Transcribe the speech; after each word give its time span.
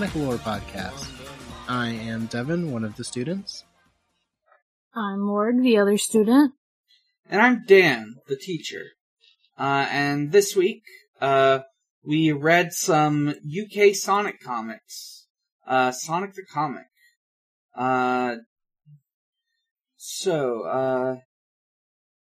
Sonic 0.00 0.14
lore 0.14 0.36
podcast. 0.36 1.10
I 1.68 1.88
am 1.88 2.24
Devon, 2.24 2.72
one 2.72 2.84
of 2.84 2.96
the 2.96 3.04
students. 3.04 3.64
I'm 4.94 5.20
Morg, 5.20 5.62
the 5.62 5.76
other 5.76 5.98
student. 5.98 6.54
And 7.28 7.42
I'm 7.42 7.64
Dan, 7.66 8.14
the 8.26 8.36
teacher. 8.36 8.92
Uh, 9.58 9.86
and 9.90 10.32
this 10.32 10.56
week, 10.56 10.84
uh, 11.20 11.58
we 12.02 12.32
read 12.32 12.72
some 12.72 13.34
UK 13.44 13.94
Sonic 13.94 14.42
comics. 14.42 15.26
Uh, 15.66 15.92
Sonic 15.92 16.32
the 16.32 16.46
Comic. 16.50 16.86
Uh, 17.76 18.36
so, 19.98 20.62
uh, 20.62 21.16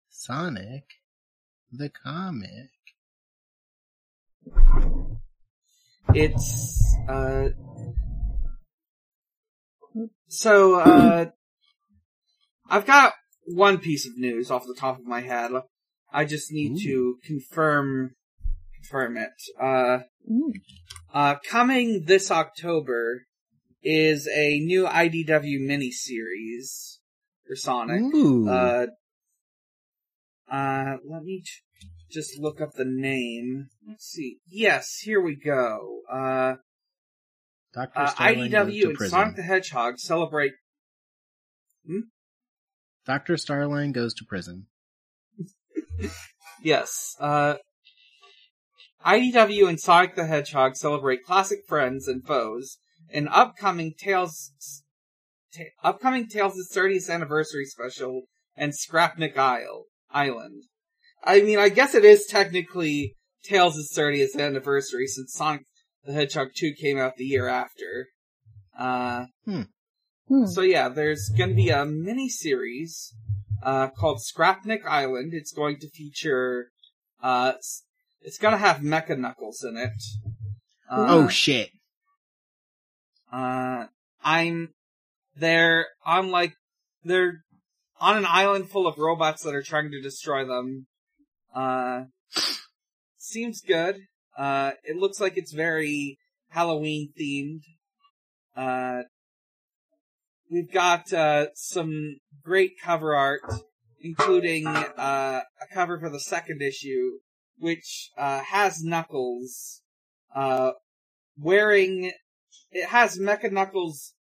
Sonic, 0.09 0.85
the 1.73 1.89
comic. 1.89 2.71
It's, 6.15 6.97
uh, 7.09 7.49
so, 10.29 10.75
uh, 10.81 11.27
I've 12.69 12.87
got 12.87 13.15
one 13.45 13.79
piece 13.79 14.07
of 14.07 14.17
news 14.19 14.51
off 14.51 14.67
the 14.67 14.75
top 14.75 14.99
of 14.99 15.05
my 15.05 15.21
head. 15.21 15.53
I 16.13 16.25
just 16.25 16.53
need 16.53 16.81
to 16.83 17.19
confirm, 17.25 18.13
confirm 18.75 19.17
it. 19.17 19.31
Uh, 19.61 20.01
Ooh. 20.31 20.53
Uh, 21.13 21.37
coming 21.49 22.05
this 22.07 22.31
October 22.31 23.23
is 23.83 24.29
a 24.29 24.59
new 24.59 24.85
IDW 24.85 25.61
miniseries 25.61 26.99
for 27.47 27.55
Sonic. 27.55 28.03
Ooh, 28.03 28.49
Uh, 28.49 28.87
uh, 30.51 30.97
let 31.05 31.23
me 31.23 31.43
j- 31.45 31.53
just 32.17 32.39
look 32.39 32.63
up 32.63 32.73
the 32.73 32.87
name. 32.87 33.69
Let's 33.87 34.07
see. 34.07 34.39
Yes, 34.49 35.01
here 35.03 35.21
we 35.21 35.37
go. 35.37 36.01
Uh, 36.11 36.55
Dr. 37.75 37.91
uh, 37.95 38.11
Starline 38.11 38.51
goes 38.51 38.73
IDW 38.73 38.81
to 38.81 38.89
and 38.89 38.97
prison. 38.97 39.11
Sonic 39.11 39.37
the 39.37 39.43
Hedgehog 39.43 39.99
celebrate. 39.99 40.53
Dr. 43.05 43.35
Starline 43.35 43.93
goes 43.93 44.15
to 44.15 44.25
prison. 44.25 44.67
Yes, 46.63 47.15
uh, 47.21 47.57
IDW 49.05 49.69
and 49.69 49.79
Sonic 49.79 50.17
the 50.17 50.25
Hedgehog 50.27 50.75
celebrate 50.75 51.23
classic 51.23 51.61
friends 51.69 52.09
and 52.09 52.27
foes 52.27 52.79
in 53.11 53.29
upcoming 53.29 53.93
Tales, 53.97 54.83
ta- 55.55 55.65
upcoming 55.85 56.29
Tales' 56.29 56.69
30th 56.75 57.11
anniversary 57.11 57.67
special 57.67 58.23
and 58.57 58.73
Scrapnik 58.73 59.37
Isle, 59.37 59.85
Island. 60.11 60.63
I 61.25 61.41
mean, 61.41 61.59
I 61.59 61.69
guess 61.69 61.95
it 61.95 62.05
is 62.05 62.27
technically 62.27 63.15
Tales' 63.45 63.93
30th 63.97 64.39
anniversary 64.39 65.07
since 65.07 65.33
Sonic 65.35 65.63
the 66.05 66.13
Hedgehog 66.13 66.49
2 66.55 66.73
came 66.81 66.99
out 66.99 67.17
the 67.17 67.25
year 67.25 67.49
after. 67.49 68.09
Uh, 68.79 69.27
Hmm. 70.29 70.47
so 70.47 70.61
yeah, 70.61 70.89
there's 70.89 71.29
going 71.37 71.51
to 71.51 71.57
be 71.57 71.71
a 71.71 71.85
mini 71.85 72.29
series 72.29 73.15
uh, 73.63 73.89
called 73.89 74.19
Scrapnik 74.21 74.85
Island. 74.85 75.33
It's 75.35 75.53
going 75.53 75.79
to 75.81 75.89
feature, 75.91 76.71
uh, 77.23 77.53
it's 78.21 78.39
going 78.39 78.53
to 78.53 78.59
have 78.59 78.79
Mecha 78.79 79.17
Knuckles 79.19 79.65
in 79.65 79.77
it. 79.77 79.93
Uh, 80.91 81.07
oh 81.09 81.29
shit. 81.29 81.71
uh, 83.33 83.87
I'm 84.23 84.71
they're 85.37 85.87
on 86.05 86.31
like 86.31 86.55
they're 87.05 87.43
on 88.01 88.17
an 88.17 88.27
island 88.27 88.71
full 88.71 88.87
of 88.87 88.99
robots 88.99 89.43
that 89.43 89.55
are 89.55 89.63
trying 89.63 89.91
to 89.91 90.01
destroy 90.01 90.45
them. 90.47 90.87
Uh, 91.57 92.05
seems 93.17 93.63
good. 93.63 94.03
Uh, 94.37 94.73
it 94.85 94.97
looks 94.97 95.21
like 95.21 95.39
it's 95.39 95.53
very 95.53 96.19
Halloween 96.51 97.13
themed. 97.19 97.63
Uh, 98.55 99.05
we've 100.51 100.71
got 100.71 101.11
uh, 101.15 101.47
some 101.55 102.19
great 102.45 102.73
cover 102.83 103.15
art, 103.15 103.41
including 104.03 104.67
uh, 104.67 105.41
a 105.61 105.75
cover 105.75 105.99
for 105.99 106.11
the 106.11 106.21
second 106.21 106.61
issue, 106.61 107.13
which 107.59 108.11
uh, 108.19 108.41
has 108.41 108.83
Knuckles 108.83 109.81
uh, 110.35 110.73
wearing. 111.39 112.13
It 112.71 112.89
has 112.89 113.19
Mecha 113.19 113.51
Knuckles 113.51 114.13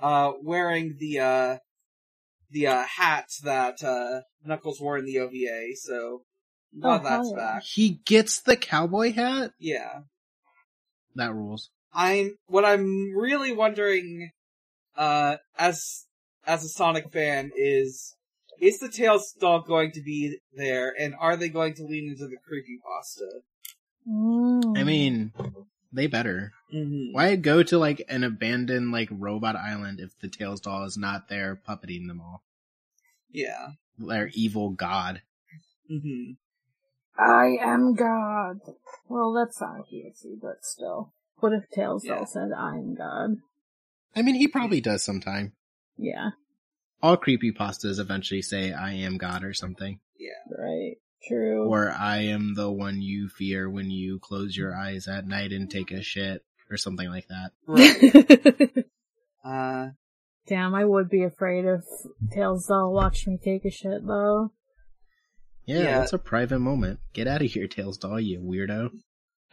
uh, 0.00 0.32
wearing 0.42 0.96
the 0.98 1.18
uh, 1.18 1.56
the 2.50 2.66
uh, 2.66 2.84
hat 2.84 3.26
that 3.44 3.82
uh, 3.82 4.22
Knuckles 4.42 4.80
wore 4.80 4.96
in 4.96 5.04
the 5.04 5.18
OVA. 5.18 5.76
So 5.76 6.22
Oh, 6.82 6.98
that's 6.98 7.08
hell 7.08 7.30
yeah. 7.30 7.36
back. 7.36 7.62
He 7.62 8.00
gets 8.04 8.40
the 8.40 8.56
cowboy 8.56 9.12
hat? 9.12 9.52
Yeah. 9.58 10.00
That 11.14 11.34
rules. 11.34 11.70
I'm 11.94 12.36
what 12.46 12.64
I'm 12.64 13.14
really 13.16 13.52
wondering 13.52 14.30
uh 14.96 15.36
as 15.58 16.04
as 16.46 16.64
a 16.64 16.68
Sonic 16.68 17.10
fan 17.12 17.50
is 17.56 18.14
is 18.60 18.78
the 18.78 18.88
Tails 18.88 19.34
doll 19.38 19.62
going 19.62 19.92
to 19.92 20.02
be 20.02 20.38
there 20.54 20.92
and 20.98 21.14
are 21.18 21.36
they 21.36 21.48
going 21.48 21.74
to 21.74 21.84
lean 21.84 22.08
into 22.10 22.26
the 22.26 22.36
creepypasta? 22.36 23.40
Mm. 24.08 24.78
I 24.78 24.84
mean, 24.84 25.32
they 25.92 26.06
better. 26.06 26.52
Mm-hmm. 26.74 27.14
Why 27.14 27.36
go 27.36 27.62
to 27.62 27.78
like 27.78 28.04
an 28.08 28.24
abandoned 28.24 28.92
like 28.92 29.08
robot 29.10 29.56
island 29.56 30.00
if 30.00 30.18
the 30.20 30.28
Tails 30.28 30.60
doll 30.60 30.84
is 30.84 30.96
not 30.96 31.28
there 31.28 31.58
puppeting 31.68 32.06
them 32.06 32.20
all? 32.20 32.42
Yeah. 33.30 33.70
Their 33.98 34.30
evil 34.34 34.70
god. 34.70 35.22
Mm-hmm. 35.90 36.32
I 37.18 37.56
am 37.60 37.94
God. 37.94 38.60
Well, 39.08 39.32
that's 39.32 39.60
not 39.60 39.86
easy, 39.90 40.36
but 40.40 40.64
still. 40.64 41.12
What 41.38 41.52
if 41.52 41.68
Tails 41.70 42.04
Yeah. 42.04 42.16
doll 42.16 42.26
said, 42.26 42.50
I 42.56 42.76
am 42.76 42.94
God? 42.94 43.36
I 44.14 44.22
mean, 44.22 44.34
he 44.36 44.48
probably 44.48 44.80
does 44.80 45.02
sometime. 45.02 45.52
Yeah, 45.98 46.30
All 47.02 47.16
creepy 47.16 47.52
pastas 47.52 47.98
eventually 47.98 48.42
say, 48.42 48.72
I 48.72 48.92
am 48.92 49.16
God 49.18 49.44
or 49.44 49.54
something. 49.54 50.00
Yeah. 50.18 50.30
right. 50.58 50.96
True. 51.26 51.66
Or 51.66 51.90
I 51.90 52.18
am 52.18 52.54
the 52.54 52.70
one 52.70 53.00
you 53.02 53.28
fear 53.28 53.68
when 53.68 53.90
you 53.90 54.18
close 54.18 54.56
your 54.56 54.74
eyes 54.76 55.08
at 55.08 55.26
night 55.26 55.52
and 55.52 55.70
take 55.70 55.90
a 55.90 56.02
shit. 56.02 56.44
Or 56.70 56.76
something 56.76 57.08
like 57.08 57.28
that. 57.28 57.52
Right. 57.66 58.84
uh 59.44 59.88
Damn, 60.48 60.74
I 60.74 60.84
would 60.84 61.08
be 61.08 61.22
afraid 61.24 61.64
if 61.64 61.84
Tails 62.32 62.66
doll 62.66 62.92
watched 62.92 63.26
me 63.26 63.38
take 63.42 63.64
a 63.64 63.70
shit, 63.70 64.06
though. 64.06 64.52
Yeah, 65.66 65.82
Yeah. 65.82 65.98
that's 65.98 66.12
a 66.12 66.18
private 66.18 66.60
moment. 66.60 67.00
Get 67.12 67.26
out 67.26 67.42
of 67.42 67.50
here, 67.50 67.66
Tails 67.66 67.98
doll, 67.98 68.20
you 68.20 68.40
weirdo. 68.40 68.90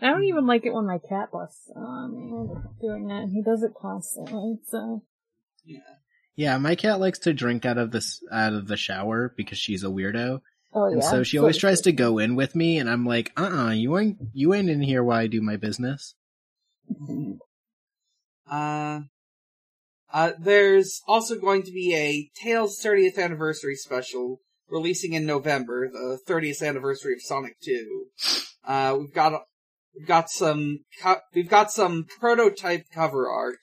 I 0.01 0.07
don't 0.07 0.24
even 0.24 0.45
like 0.45 0.65
it 0.65 0.74
when 0.74 0.86
my 0.88 0.98
cat 0.98 1.30
busts 1.31 1.71
on 1.75 2.15
me 2.15 2.56
doing 2.81 3.07
that, 3.07 3.30
he 3.31 3.42
does 3.42 3.63
it 3.63 3.71
constantly, 3.80 4.57
so. 4.65 5.04
yeah. 5.65 5.80
Yeah, 6.36 6.57
my 6.57 6.74
cat 6.75 7.00
likes 7.00 7.19
to 7.19 7.33
drink 7.33 7.63
out 7.63 7.77
of 7.77 7.92
this 7.92 8.19
out 8.31 8.54
of 8.54 8.68
the 8.68 8.75
shower 8.75 9.31
because 9.38 9.60
she's 9.60 9.83
a 9.83 9.88
weirdo. 9.88 10.42
Oh, 10.74 10.88
yeah? 10.88 10.95
And 10.95 11.04
so 11.04 11.21
she 11.24 11.38
always 11.38 11.57
tries 11.57 11.81
to 11.81 11.92
go 11.92 12.18
in 12.18 12.36
with 12.36 12.56
me 12.56 12.80
and 12.80 12.89
I'm 12.89 13.06
like, 13.06 13.31
uh 13.38 13.68
uh 13.68 13.69
you 13.71 13.95
ain't 14.00 14.18
you 14.33 14.54
ain't 14.56 14.69
in 14.69 14.81
here 14.81 15.04
while 15.04 15.19
I 15.19 15.27
do 15.27 15.42
my 15.42 15.57
business. 15.57 16.15
Uh 18.50 19.01
uh 20.12 20.31
there's 20.39 21.01
also 21.07 21.38
going 21.38 21.63
to 21.63 21.71
be 21.71 21.95
a 21.95 22.31
Tails 22.36 22.80
30th 22.83 23.18
anniversary 23.19 23.75
special 23.75 24.42
releasing 24.69 25.13
in 25.13 25.25
November, 25.25 25.89
the 25.89 26.19
30th 26.27 26.68
anniversary 26.68 27.13
of 27.13 27.21
Sonic 27.21 27.60
2. 27.63 28.06
Uh 28.65 28.95
we've 29.00 29.13
got 29.13 29.42
we've 29.95 30.07
got 30.07 30.30
some 30.30 30.80
co- 31.01 31.21
we've 31.33 31.50
got 31.50 31.71
some 31.71 32.06
prototype 32.19 32.86
cover 32.94 33.30
art 33.30 33.60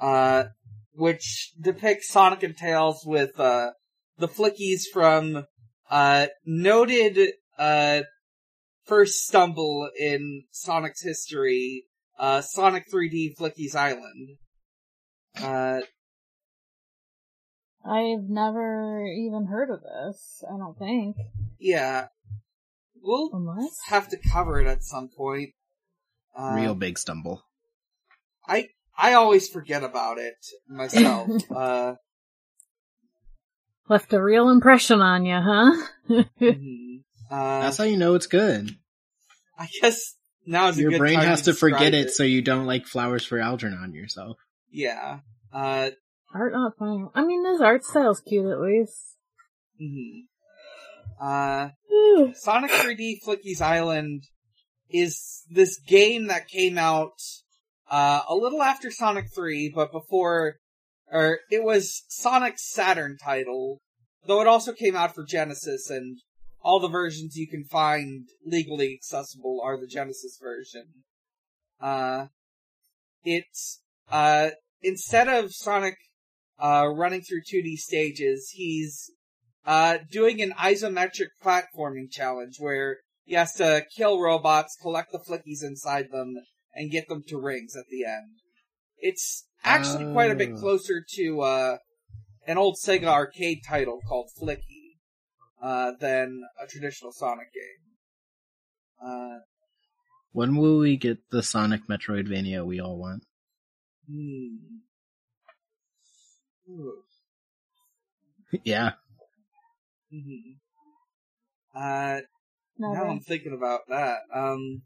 uh 0.00 0.44
which 0.92 1.52
depicts 1.60 2.08
Sonic 2.08 2.42
and 2.42 2.56
Tails 2.56 3.02
with 3.04 3.38
uh 3.40 3.72
the 4.16 4.28
flickies 4.28 4.82
from 4.92 5.44
uh 5.90 6.28
noted 6.44 7.32
uh 7.58 8.02
first 8.84 9.26
stumble 9.26 9.90
in 9.98 10.44
Sonic's 10.50 11.02
history 11.02 11.84
uh, 12.18 12.40
Sonic 12.40 12.90
3D 12.92 13.36
Flickies 13.38 13.74
Island. 13.74 14.38
I've 17.88 18.28
never 18.28 19.06
even 19.06 19.46
heard 19.46 19.70
of 19.70 19.80
this, 19.82 20.44
I 20.46 20.56
don't 20.58 20.78
think. 20.78 21.16
yeah. 21.58 22.08
We'll 23.00 23.30
Unless? 23.32 23.78
have 23.86 24.08
to 24.08 24.16
cover 24.16 24.60
it 24.60 24.66
at 24.66 24.82
some 24.82 25.08
point. 25.08 25.50
Uh, 26.36 26.54
Real 26.56 26.74
big 26.74 26.98
stumble. 26.98 27.42
I, 28.46 28.68
I 28.96 29.12
always 29.14 29.48
forget 29.48 29.84
about 29.84 30.18
it 30.18 30.34
myself. 30.68 31.30
uh, 31.54 31.94
Left 33.88 34.12
a 34.12 34.22
real 34.22 34.50
impression 34.50 35.00
on 35.00 35.24
you, 35.24 35.36
huh? 35.40 35.86
mhm. 36.40 37.02
uh, 37.30 37.60
That's 37.60 37.76
how 37.78 37.84
you 37.84 37.96
know 37.96 38.14
it's 38.16 38.26
good. 38.26 38.70
I 39.58 39.68
guess 39.80 40.14
now 40.44 40.68
is 40.68 40.76
a 40.78 40.82
Your 40.82 40.90
good 40.90 40.98
brain 40.98 41.14
time 41.18 41.28
has 41.28 41.42
to 41.42 41.54
forget 41.54 41.92
describe 41.92 42.06
it, 42.08 42.10
so 42.10 42.24
you 42.24 42.42
don't 42.42 42.66
like 42.66 42.86
flowers 42.86 43.24
for 43.24 43.38
Algernon 43.38 43.94
yourself. 43.94 44.36
Yeah. 44.70 45.20
Uh, 45.52 45.90
Art 46.34 46.52
not 46.52 46.76
fine. 46.78 47.08
I 47.14 47.24
mean, 47.24 47.44
his 47.46 47.60
art 47.60 47.84
style's 47.84 48.20
cute 48.20 48.46
at 48.46 48.60
least. 48.60 49.16
mhm. 49.80 50.24
Uh. 51.20 51.70
Sonic 52.34 52.70
3D 52.70 53.20
Flicky's 53.24 53.60
Island 53.60 54.24
is 54.90 55.44
this 55.50 55.78
game 55.78 56.26
that 56.26 56.48
came 56.48 56.76
out 56.78 57.12
uh, 57.90 58.22
a 58.28 58.34
little 58.34 58.62
after 58.62 58.90
Sonic 58.90 59.26
3, 59.34 59.72
but 59.74 59.92
before, 59.92 60.56
or 61.10 61.38
it 61.50 61.62
was 61.62 62.04
Sonic's 62.08 62.70
Saturn 62.72 63.16
title, 63.22 63.80
though 64.26 64.40
it 64.40 64.46
also 64.46 64.72
came 64.72 64.96
out 64.96 65.14
for 65.14 65.24
Genesis, 65.24 65.90
and 65.90 66.18
all 66.60 66.80
the 66.80 66.88
versions 66.88 67.36
you 67.36 67.46
can 67.48 67.64
find 67.64 68.28
legally 68.44 68.92
accessible 68.94 69.60
are 69.62 69.78
the 69.80 69.86
Genesis 69.86 70.38
version. 70.42 71.04
Uh, 71.80 72.26
it's, 73.24 73.80
uh, 74.10 74.50
instead 74.82 75.28
of 75.28 75.52
Sonic, 75.52 75.96
uh, 76.58 76.86
running 76.88 77.22
through 77.22 77.42
2D 77.42 77.76
stages, 77.76 78.50
he's 78.54 79.10
uh, 79.66 79.98
doing 80.10 80.40
an 80.40 80.52
isometric 80.58 81.28
platforming 81.42 82.10
challenge 82.10 82.56
where 82.58 82.98
he 83.24 83.34
has 83.34 83.52
to 83.54 83.84
kill 83.96 84.20
robots, 84.20 84.76
collect 84.80 85.12
the 85.12 85.18
flickies 85.18 85.62
inside 85.62 86.06
them, 86.10 86.34
and 86.74 86.90
get 86.90 87.08
them 87.08 87.22
to 87.28 87.38
rings 87.38 87.76
at 87.76 87.84
the 87.90 88.04
end. 88.04 88.30
It's 88.98 89.46
actually 89.62 90.06
quite 90.12 90.30
a 90.30 90.34
bit 90.34 90.50
Oh. 90.54 90.60
closer 90.60 91.04
to 91.16 91.40
uh, 91.42 91.76
an 92.46 92.56
old 92.58 92.76
Sega 92.82 93.06
arcade 93.06 93.58
title 93.68 94.00
called 94.08 94.30
Flicky 94.40 94.94
uh, 95.62 95.92
than 96.00 96.42
a 96.62 96.66
traditional 96.66 97.12
Sonic 97.12 97.48
game. 97.52 99.06
Uh, 99.06 99.38
When 100.32 100.56
will 100.56 100.78
we 100.78 100.96
get 100.96 101.18
the 101.30 101.42
Sonic 101.42 101.86
Metroidvania 101.88 102.64
we 102.64 102.80
all 102.80 102.96
want? 102.98 103.24
hmm. 104.10 104.56
Ooh. 106.68 107.02
yeah. 108.64 108.92
Mhm. 110.12 110.56
Uh, 111.74 112.20
Never. 112.78 112.94
Now 112.94 113.10
I'm 113.10 113.20
thinking 113.20 113.52
about 113.52 113.80
that. 113.88 114.20
Um, 114.32 114.82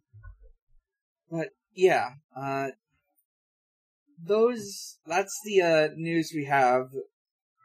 but 1.31 1.49
yeah, 1.75 2.11
uh, 2.37 2.69
those, 4.23 4.99
that's 5.07 5.39
the, 5.45 5.61
uh, 5.63 5.89
news 5.97 6.33
we 6.35 6.45
have 6.47 6.89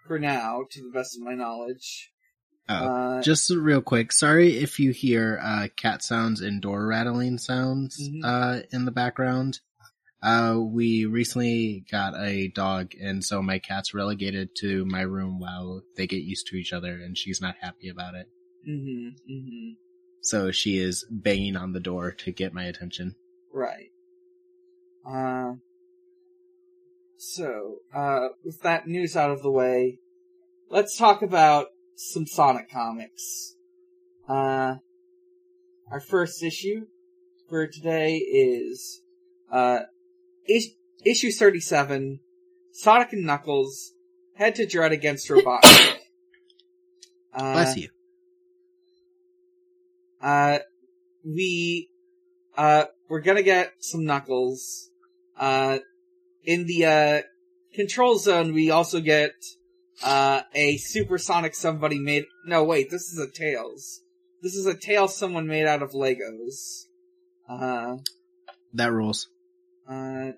for 0.05 0.19
now, 0.19 0.63
to 0.71 0.81
the 0.81 0.91
best 0.91 1.15
of 1.17 1.23
my 1.23 1.33
knowledge. 1.33 2.11
Oh, 2.69 2.73
Uh, 2.73 3.21
just 3.21 3.49
real 3.49 3.81
quick. 3.81 4.11
Sorry 4.11 4.57
if 4.57 4.79
you 4.79 4.91
hear 4.91 5.39
uh, 5.41 5.67
cat 5.75 6.03
sounds 6.03 6.41
and 6.41 6.61
door 6.61 6.85
rattling 6.85 7.37
sounds 7.37 7.97
Mhm. 8.09 8.21
uh, 8.23 8.61
in 8.71 8.85
the 8.85 8.91
background. 8.91 9.61
Uh, 10.21 10.57
we 10.59 11.05
recently 11.05 11.85
got 11.91 12.15
a 12.19 12.47
dog, 12.49 12.93
and 12.99 13.23
so 13.23 13.41
my 13.41 13.59
cat's 13.59 13.93
relegated 13.93 14.49
to 14.55 14.83
my 14.85 15.01
room 15.01 15.39
while 15.39 15.83
they 15.95 16.07
get 16.07 16.23
used 16.23 16.47
to 16.47 16.55
each 16.55 16.73
other, 16.73 16.93
and 16.93 17.17
she's 17.17 17.39
not 17.41 17.55
happy 17.61 17.87
about 17.89 18.15
it. 18.15 18.27
hmm 18.65 19.09
hmm 19.27 19.69
So 20.21 20.51
she 20.51 20.79
is 20.79 21.05
banging 21.09 21.55
on 21.55 21.73
the 21.73 21.79
door 21.79 22.11
to 22.11 22.31
get 22.31 22.53
my 22.53 22.63
attention. 22.65 23.15
right. 23.53 23.91
Uh, 25.07 25.53
so, 27.17 27.77
uh, 27.95 28.29
with 28.43 28.61
that 28.61 28.87
news 28.87 29.15
out 29.15 29.31
of 29.31 29.41
the 29.41 29.51
way, 29.51 29.99
let's 30.69 30.97
talk 30.97 31.21
about 31.21 31.67
some 31.95 32.25
Sonic 32.25 32.69
comics. 32.69 33.55
Uh, 34.27 34.75
our 35.89 35.99
first 35.99 36.43
issue 36.43 36.87
for 37.47 37.67
today 37.67 38.17
is, 38.17 39.01
uh, 39.51 39.81
is- 40.47 40.73
issue 41.05 41.31
37, 41.31 42.19
Sonic 42.71 43.13
and 43.13 43.25
Knuckles 43.25 43.93
head 44.35 44.55
to 44.55 44.65
Dread 44.65 44.91
against 44.91 45.27
Robotnik. 45.29 45.95
Uh, 47.33 47.53
Bless 47.53 47.77
you. 47.77 47.89
uh, 50.21 50.57
we, 51.23 51.89
uh, 52.57 52.85
we're 53.09 53.21
gonna 53.21 53.43
get 53.43 53.73
some 53.79 54.05
Knuckles. 54.05 54.89
Uh, 55.39 55.77
in 56.43 56.65
the, 56.65 56.85
uh, 56.85 57.21
control 57.75 58.17
zone, 58.17 58.53
we 58.53 58.71
also 58.71 59.01
get, 59.01 59.33
uh, 60.03 60.41
a 60.55 60.77
supersonic 60.77 61.53
somebody 61.53 61.99
made, 61.99 62.25
no 62.45 62.63
wait, 62.63 62.89
this 62.89 63.11
is 63.13 63.19
a 63.19 63.29
Tails. 63.29 64.01
This 64.41 64.55
is 64.55 64.65
a 64.65 64.73
Tails 64.75 65.15
someone 65.15 65.45
made 65.45 65.67
out 65.67 65.83
of 65.83 65.91
Legos. 65.91 66.85
Uh, 67.47 67.97
That 68.73 68.91
rules. 68.91 69.27
Uh, 69.89 70.31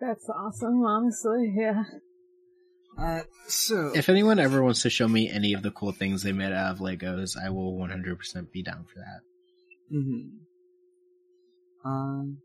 That's 0.00 0.28
awesome, 0.28 0.84
honestly, 0.84 1.52
yeah. 1.56 1.84
uh, 2.98 3.20
so, 3.46 3.92
If 3.94 4.08
anyone 4.08 4.38
ever 4.38 4.62
wants 4.62 4.82
to 4.82 4.90
show 4.90 5.08
me 5.08 5.30
any 5.30 5.52
of 5.52 5.62
the 5.62 5.70
cool 5.70 5.92
things 5.92 6.22
they 6.22 6.32
made 6.32 6.52
out 6.52 6.72
of 6.72 6.78
Legos, 6.78 7.36
I 7.36 7.50
will 7.50 7.72
100% 7.78 8.52
be 8.52 8.62
down 8.62 8.84
for 8.84 8.98
that. 8.98 9.20
hmm 9.90 10.28
Um, 11.84 12.38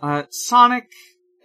uh, 0.00 0.24
Sonic 0.30 0.90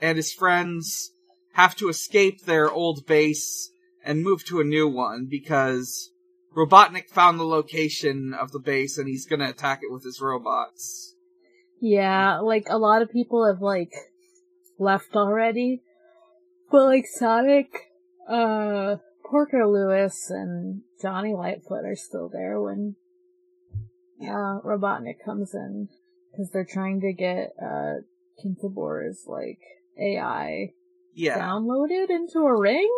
and 0.01 0.17
his 0.17 0.33
friends 0.33 1.13
have 1.53 1.75
to 1.77 1.89
escape 1.89 2.41
their 2.45 2.69
old 2.71 3.05
base 3.05 3.71
and 4.03 4.23
move 4.23 4.43
to 4.45 4.59
a 4.59 4.63
new 4.63 4.87
one 4.87 5.27
because 5.29 6.11
Robotnik 6.55 7.07
found 7.09 7.39
the 7.39 7.45
location 7.45 8.33
of 8.33 8.51
the 8.51 8.59
base 8.59 8.97
and 8.97 9.07
he's 9.07 9.25
gonna 9.25 9.49
attack 9.49 9.79
it 9.83 9.91
with 9.91 10.03
his 10.03 10.19
robots. 10.21 11.15
Yeah, 11.81 12.39
like 12.39 12.67
a 12.69 12.77
lot 12.77 13.01
of 13.01 13.11
people 13.11 13.45
have 13.47 13.61
like 13.61 13.91
left 14.77 15.15
already, 15.15 15.81
but 16.71 16.85
like 16.85 17.05
Sonic, 17.07 17.67
uh, 18.29 18.97
Porker 19.25 19.65
Lewis 19.67 20.29
and 20.29 20.83
Johnny 21.01 21.33
Lightfoot 21.33 21.83
are 21.85 21.95
still 21.95 22.29
there 22.29 22.61
when 22.61 22.95
uh 24.21 24.61
Robotnik 24.63 25.15
comes 25.25 25.55
in 25.55 25.89
because 26.31 26.51
they're 26.51 26.63
trying 26.71 27.01
to 27.01 27.13
get 27.13 27.53
uh 27.59 28.01
Kintobor's 28.43 29.23
like 29.25 29.59
AI 29.99 30.73
Yeah, 31.15 31.39
downloaded 31.39 32.11
into 32.11 32.39
a 32.39 32.59
ring. 32.59 32.91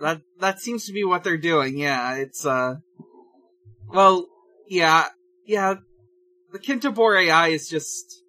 that 0.00 0.20
that 0.38 0.60
seems 0.60 0.86
to 0.86 0.92
be 0.92 1.02
what 1.02 1.24
they're 1.24 1.36
doing. 1.36 1.76
Yeah, 1.76 2.14
it's 2.14 2.46
uh, 2.46 2.76
well, 3.88 4.26
yeah, 4.68 5.08
yeah. 5.44 5.76
The 6.54 6.60
Kintobor 6.60 7.20
AI 7.20 7.48
is 7.48 7.68
just 7.68 8.22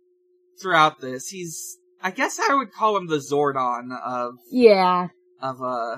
throughout 0.60 1.00
this. 1.00 1.28
He's, 1.30 1.78
I 2.02 2.10
guess, 2.10 2.40
I 2.40 2.56
would 2.56 2.72
call 2.74 2.98
him 2.98 3.06
the 3.06 3.18
Zordon 3.18 3.96
of 4.04 4.34
Yeah, 4.52 5.10
of 5.40 5.62
uh 5.62 5.98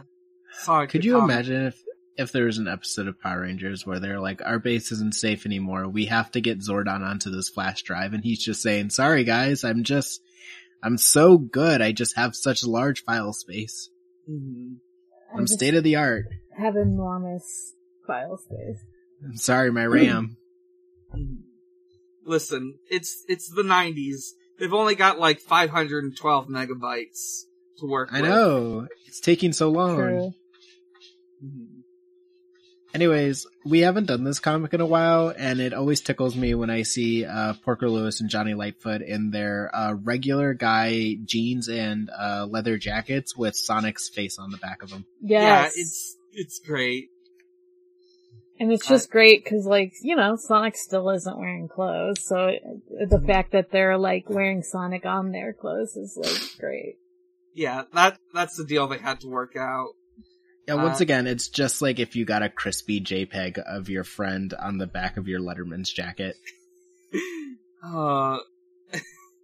Sonic. 0.60 0.90
Could 0.90 1.06
you 1.06 1.14
Comic. 1.14 1.34
imagine 1.34 1.66
if 1.68 1.82
if 2.18 2.32
there 2.34 2.44
was 2.44 2.58
an 2.58 2.68
episode 2.68 3.08
of 3.08 3.18
Power 3.22 3.42
Rangers 3.44 3.86
where 3.86 4.00
they're 4.02 4.20
like, 4.20 4.42
our 4.44 4.60
base 4.60 4.92
isn't 4.92 5.16
safe 5.16 5.46
anymore. 5.46 5.88
We 5.88 6.08
have 6.08 6.30
to 6.32 6.42
get 6.42 6.60
Zordon 6.60 7.00
onto 7.02 7.30
this 7.32 7.48
flash 7.48 7.82
drive, 7.84 8.12
and 8.14 8.24
he's 8.26 8.44
just 8.44 8.62
saying, 8.62 8.90
"Sorry 8.90 9.24
guys, 9.24 9.64
I'm 9.64 9.84
just, 9.86 10.22
I'm 10.84 10.98
so 10.98 11.38
good. 11.38 11.82
I 11.82 11.94
just 11.94 12.18
have 12.18 12.36
such 12.36 12.66
large 12.66 13.04
file 13.06 13.32
space. 13.32 13.90
Mhm. 14.30 14.78
I 15.34 15.38
I'm 15.38 15.48
state 15.48 15.76
of 15.76 15.84
the 15.86 15.96
art. 15.96 16.26
have 16.58 16.76
enormous 16.76 17.74
file 18.06 18.38
space. 18.38 18.84
I'm 19.24 19.38
sorry, 19.38 19.72
my 19.72 19.86
RAM. 19.86 20.36
Mhm. 21.16 21.38
Listen, 22.28 22.76
it's 22.90 23.24
it's 23.28 23.50
the 23.50 23.64
'90s. 23.64 24.34
They've 24.60 24.74
only 24.74 24.96
got 24.96 25.18
like 25.20 25.40
512 25.40 26.48
megabytes 26.48 27.44
to 27.80 27.86
work 27.88 28.12
on. 28.12 28.20
I 28.20 28.22
with. 28.22 28.30
know 28.30 28.88
it's 29.08 29.20
taking 29.20 29.54
so 29.54 29.70
long. 29.70 29.96
True. 29.96 30.34
Mhm. 31.44 31.68
Anyways, 32.94 33.46
we 33.66 33.82
haven't 33.82 34.06
done 34.08 34.24
this 34.24 34.40
comic 34.40 34.74
in 34.74 34.82
a 34.82 34.86
while, 34.86 35.32
and 35.38 35.60
it 35.60 35.74
always 35.74 36.02
tickles 36.02 36.36
me 36.36 36.56
when 36.56 36.70
I 36.70 36.82
see 36.84 37.26
uh, 37.26 37.54
Porker 37.64 37.90
Lewis 37.90 38.22
and 38.22 38.30
Johnny 38.30 38.54
Lightfoot 38.56 39.02
in 39.02 39.30
their 39.30 39.70
uh, 39.76 39.94
regular 39.94 40.54
guy 40.54 41.16
jeans 41.24 41.68
and 41.70 42.10
uh, 42.18 42.48
leather 42.50 42.78
jackets 42.78 43.36
with 43.36 43.56
Sonic's 43.56 44.10
face 44.10 44.40
on 44.40 44.50
the 44.52 44.58
back 44.58 44.82
of 44.84 44.90
them. 44.90 45.06
Yes. 45.22 45.74
Yeah, 45.76 45.82
it's 45.82 46.18
it's 46.34 46.60
great. 46.60 47.10
And 48.60 48.72
it's 48.72 48.88
just 48.88 49.12
great 49.12 49.44
because, 49.44 49.66
like, 49.66 49.94
you 50.02 50.16
know, 50.16 50.36
Sonic 50.36 50.76
still 50.76 51.10
isn't 51.12 51.38
wearing 51.38 51.68
clothes, 51.68 52.26
so 52.26 52.48
it, 52.48 53.10
the 53.10 53.22
fact 53.26 53.52
that 53.52 53.72
they're 53.72 53.98
like 53.98 54.30
wearing 54.30 54.64
Sonic 54.64 55.06
on 55.06 55.32
their 55.32 55.54
clothes 55.54 55.96
is 55.96 56.18
like 56.18 56.60
great. 56.60 56.96
Yeah, 57.54 57.84
that 57.94 58.18
that's 58.34 58.58
the 58.58 58.66
deal 58.66 58.88
they 58.88 58.98
had 58.98 59.22
to 59.22 59.28
work 59.28 59.56
out. 59.56 59.90
Yeah, 60.68 60.76
once 60.76 61.02
Uh, 61.02 61.04
again, 61.04 61.28
it's 61.28 61.50
just 61.50 61.82
like 61.82 62.00
if 62.00 62.16
you 62.16 62.26
got 62.26 62.44
a 62.44 62.50
crispy 62.50 63.00
JPEG 63.00 63.60
of 63.60 63.90
your 63.90 64.04
friend 64.04 64.54
on 64.54 64.80
the 64.80 64.88
back 64.88 65.18
of 65.18 65.28
your 65.28 65.40
Letterman's 65.40 65.92
jacket. 65.92 66.36
Uh, 67.84 68.40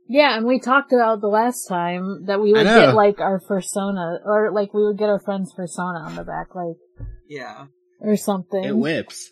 Yeah, 0.07 0.35
and 0.35 0.45
we 0.45 0.59
talked 0.59 0.91
about 0.91 1.21
the 1.21 1.27
last 1.27 1.65
time 1.65 2.25
that 2.25 2.41
we 2.41 2.51
would 2.51 2.65
get 2.65 2.93
like 2.93 3.21
our 3.21 3.39
persona, 3.39 4.19
or 4.25 4.51
like 4.51 4.73
we 4.73 4.83
would 4.83 4.97
get 4.97 5.09
our 5.09 5.19
friend's 5.19 5.53
persona 5.53 5.99
on 5.99 6.15
the 6.15 6.23
back, 6.23 6.53
like 6.55 6.75
yeah, 7.27 7.67
or 8.03 8.15
something. 8.17 8.63
It 8.63 8.75
whips. 8.75 9.31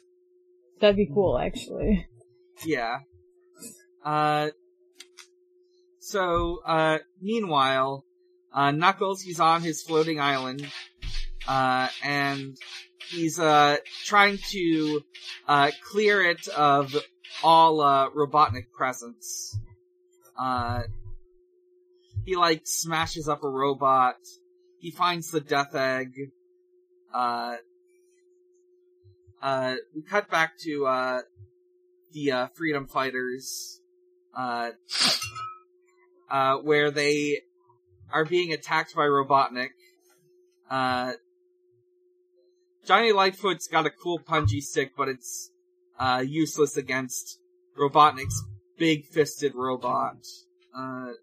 That'd 0.79 0.95
be 0.95 1.09
cool, 1.13 1.37
actually. 1.37 2.07
yeah. 2.65 2.99
Uh, 4.03 4.49
so, 5.99 6.61
uh, 6.65 6.99
meanwhile, 7.21 8.05
uh, 8.53 8.71
Knuckles, 8.71 9.21
he's 9.21 9.39
on 9.39 9.61
his 9.61 9.83
floating 9.83 10.19
island, 10.19 10.65
uh, 11.47 11.87
and 12.03 12.57
he's, 13.09 13.39
uh, 13.39 13.77
trying 14.05 14.39
to, 14.49 15.01
uh, 15.47 15.71
clear 15.91 16.23
it 16.23 16.47
of 16.47 16.95
all, 17.43 17.81
uh, 17.81 18.09
Robotnik 18.09 18.71
presence. 18.71 19.55
Uh, 20.39 20.83
he, 22.25 22.35
like, 22.35 22.61
smashes 22.65 23.27
up 23.27 23.43
a 23.43 23.49
robot, 23.49 24.15
he 24.79 24.89
finds 24.89 25.29
the 25.29 25.41
death 25.41 25.75
egg, 25.75 26.13
uh, 27.13 27.57
uh, 29.41 29.75
we 29.95 30.01
cut 30.01 30.29
back 30.29 30.57
to, 30.60 30.86
uh, 30.86 31.21
the, 32.13 32.31
uh, 32.31 32.48
freedom 32.55 32.88
fighters, 32.88 33.79
uh, 34.36 34.71
uh, 36.29 36.57
where 36.57 36.91
they 36.91 37.41
are 38.12 38.25
being 38.25 38.51
attacked 38.53 38.95
by 38.95 39.03
Robotnik. 39.03 39.69
Uh, 40.69 41.13
Johnny 42.86 43.12
Lightfoot's 43.13 43.67
got 43.67 43.86
a 43.86 43.89
cool 43.91 44.19
punji 44.19 44.62
stick, 44.62 44.93
but 44.98 45.07
it's, 45.07 45.51
uh, 46.00 46.24
useless 46.25 46.77
against 46.77 47.39
Robotnik's 47.77 48.43
big 48.77 49.05
fisted 49.05 49.53
robot. 49.55 50.17
Uh, 50.75 51.13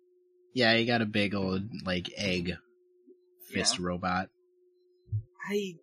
Yeah, 0.52 0.74
he 0.76 0.84
got 0.86 1.02
a 1.02 1.06
big 1.06 1.34
old 1.34 1.62
like 1.84 2.10
egg 2.16 2.56
fist 3.42 3.78
robot. 3.78 4.28
I, 5.50 5.76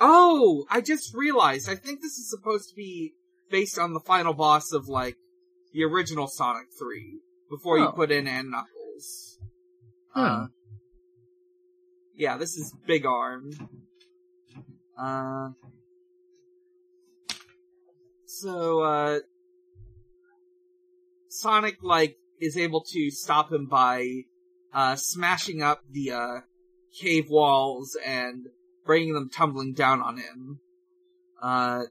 oh, 0.00 0.64
I 0.70 0.80
just 0.80 1.14
realized, 1.14 1.68
I 1.68 1.74
think 1.74 2.00
this 2.00 2.18
is 2.18 2.30
supposed 2.30 2.68
to 2.70 2.74
be 2.74 3.12
based 3.50 3.78
on 3.78 3.92
the 3.92 4.00
final 4.00 4.32
boss 4.34 4.72
of, 4.72 4.88
like, 4.88 5.16
the 5.72 5.84
original 5.84 6.26
Sonic 6.26 6.68
3, 6.78 7.20
before 7.48 7.78
you 7.78 7.86
Oh. 7.86 7.92
put 7.92 8.10
in 8.10 8.26
N 8.26 8.50
Knuckles. 8.50 9.38
Huh. 10.14 10.20
Uh, 10.20 10.46
yeah, 12.14 12.36
this 12.36 12.56
is 12.56 12.74
Big 12.86 13.06
Arm. 13.06 13.50
Uh, 14.98 15.50
so, 18.26 18.80
uh, 18.80 19.20
Sonic, 21.28 21.82
like, 21.82 22.18
is 22.40 22.56
able 22.56 22.82
to 22.92 23.10
stop 23.10 23.52
him 23.52 23.66
by, 23.66 24.24
uh, 24.72 24.96
smashing 24.96 25.62
up 25.62 25.82
the, 25.90 26.10
uh, 26.12 26.40
cave 27.00 27.30
walls 27.30 27.96
and 28.04 28.48
bringing 28.84 29.14
them 29.14 29.28
tumbling 29.30 29.72
down 29.74 30.00
on 30.00 30.16
him. 30.18 30.60
Uh, 31.40 31.84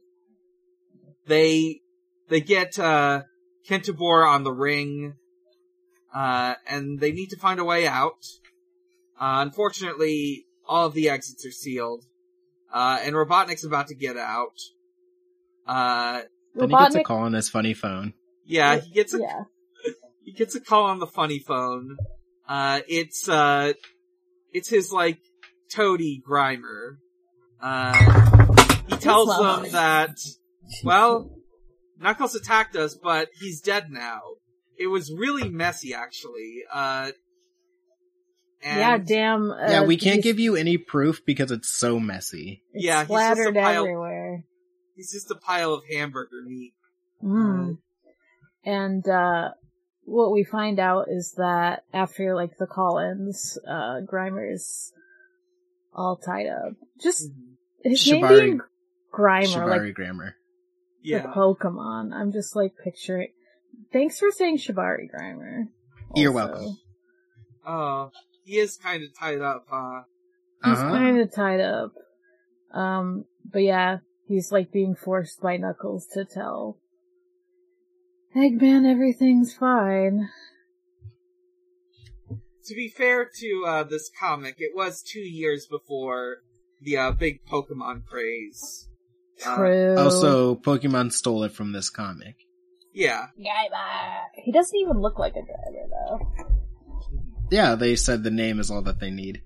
they, 1.27 1.81
they 2.29 2.41
get, 2.41 2.77
uh, 2.79 3.23
Kintobor 3.67 4.27
on 4.27 4.43
the 4.43 4.51
ring, 4.51 5.13
uh, 6.13 6.55
and 6.67 6.99
they 6.99 7.11
need 7.11 7.29
to 7.29 7.37
find 7.37 7.59
a 7.59 7.63
way 7.63 7.87
out. 7.87 8.25
Uh, 9.19 9.45
unfortunately, 9.45 10.45
all 10.67 10.87
of 10.87 10.93
the 10.93 11.09
exits 11.09 11.45
are 11.45 11.51
sealed, 11.51 12.03
uh, 12.73 12.99
and 13.03 13.13
Robotnik's 13.15 13.63
about 13.63 13.87
to 13.87 13.95
get 13.95 14.17
out. 14.17 14.57
Uh, 15.67 16.21
Then 16.55 16.69
he 16.69 16.75
gets 16.75 16.95
a 16.95 17.03
call 17.03 17.19
on 17.19 17.33
his 17.33 17.49
funny 17.49 17.73
phone. 17.73 18.13
yeah, 18.45 18.77
he 18.79 18.91
gets 18.91 19.13
a, 19.13 19.19
yeah. 19.19 19.43
he 20.23 20.31
gets 20.31 20.55
a 20.55 20.59
call 20.59 20.85
on 20.85 20.99
the 20.99 21.07
funny 21.07 21.39
phone. 21.39 21.97
Uh, 22.49 22.81
it's, 22.87 23.29
uh, 23.29 23.73
it's 24.51 24.69
his, 24.69 24.91
like, 24.91 25.19
toady 25.73 26.21
Grimer. 26.27 26.97
Uh, 27.61 27.93
he 28.87 28.97
tells 28.97 29.29
them 29.29 29.37
funny. 29.37 29.69
that, 29.69 30.17
well, 30.83 31.29
Knuckles 31.99 32.35
attacked 32.35 32.75
us, 32.75 32.95
but 32.95 33.29
he's 33.39 33.61
dead 33.61 33.91
now. 33.91 34.21
It 34.77 34.87
was 34.87 35.11
really 35.15 35.47
messy, 35.49 35.93
actually. 35.93 36.63
Uh, 36.73 37.11
and 38.63 38.79
yeah, 38.79 38.97
damn. 38.97 39.51
Uh, 39.51 39.57
yeah, 39.69 39.83
we 39.83 39.97
can't 39.97 40.23
give 40.23 40.39
you 40.39 40.55
any 40.55 40.77
proof 40.77 41.21
because 41.25 41.51
it's 41.51 41.69
so 41.69 41.99
messy. 41.99 42.63
it's 42.73 42.85
Yeah, 42.85 43.01
he's 43.05 43.09
just 43.09 43.11
a 43.11 43.35
splattered 43.35 43.55
pile- 43.55 43.81
everywhere. 43.83 44.43
he's 44.95 45.11
just 45.11 45.31
a 45.31 45.35
pile 45.35 45.73
of 45.73 45.83
hamburger 45.91 46.41
meat. 46.45 46.73
Mm. 47.23 47.77
And 48.65 49.07
uh 49.07 49.49
what 50.03 50.31
we 50.31 50.43
find 50.43 50.79
out 50.79 51.05
is 51.09 51.33
that 51.37 51.83
after 51.93 52.33
like 52.35 52.57
the 52.57 52.65
call 52.67 52.97
ends, 52.99 53.59
uh 53.67 54.01
Grimer's 54.11 54.91
all 55.93 56.17
tied 56.17 56.47
up. 56.47 56.73
Just 57.01 57.29
his 57.83 58.07
name 58.11 58.23
Shibari- 58.23 58.39
being 58.39 58.61
Grimer, 59.13 59.67
like 59.67 59.81
Shibari 59.81 59.93
grammar. 59.93 60.35
the 61.03 61.09
Yeah. 61.09 61.33
Pokemon. 61.33 62.13
I'm 62.13 62.31
just 62.31 62.55
like 62.55 62.73
picturing 62.83 63.29
Thanks 63.91 64.19
for 64.19 64.31
saying 64.31 64.57
Shibari 64.57 65.09
Grimer. 65.13 65.67
You're 66.15 66.31
welcome. 66.31 66.77
Oh, 67.65 68.11
he 68.43 68.57
is 68.57 68.77
kind 68.77 69.03
of 69.03 69.09
tied 69.17 69.41
up, 69.41 69.65
huh? 69.69 70.01
He's 70.63 70.73
Uh-huh. 70.77 70.89
kind 70.91 71.19
of 71.19 71.31
tied 71.33 71.59
up. 71.59 71.93
Um, 72.71 73.25
but 73.51 73.63
yeah, 73.63 73.97
he's 74.27 74.51
like 74.51 74.71
being 74.71 74.95
forced 74.95 75.41
by 75.41 75.57
Knuckles 75.57 76.07
to 76.13 76.23
tell 76.25 76.77
Eggman 78.35 78.89
everything's 78.89 79.53
fine. 79.53 80.29
To 82.65 82.75
be 82.75 82.89
fair 82.89 83.29
to 83.39 83.63
uh, 83.67 83.83
this 83.83 84.09
comic, 84.19 84.55
it 84.59 84.71
was 84.75 85.01
two 85.01 85.19
years 85.19 85.65
before 85.65 86.37
the 86.81 86.97
uh, 86.97 87.11
big 87.11 87.45
Pokemon 87.45 88.05
craze. 88.05 88.87
Uh, 89.45 89.55
True. 89.55 89.97
Also, 89.97 90.55
Pokemon 90.55 91.11
stole 91.11 91.43
it 91.43 91.51
from 91.53 91.71
this 91.71 91.89
comic. 91.89 92.35
yeah. 92.93 93.27
He 94.35 94.51
doesn't 94.51 94.77
even 94.79 94.99
look 95.01 95.17
like 95.17 95.33
a 95.33 95.41
driver 95.41 95.87
though. 95.89 96.45
Yeah, 97.49 97.75
they 97.75 97.95
said 97.95 98.23
the 98.23 98.31
name 98.31 98.59
is 98.59 98.69
all 98.71 98.81
that 98.83 98.99
they 98.99 99.09
need. 99.11 99.41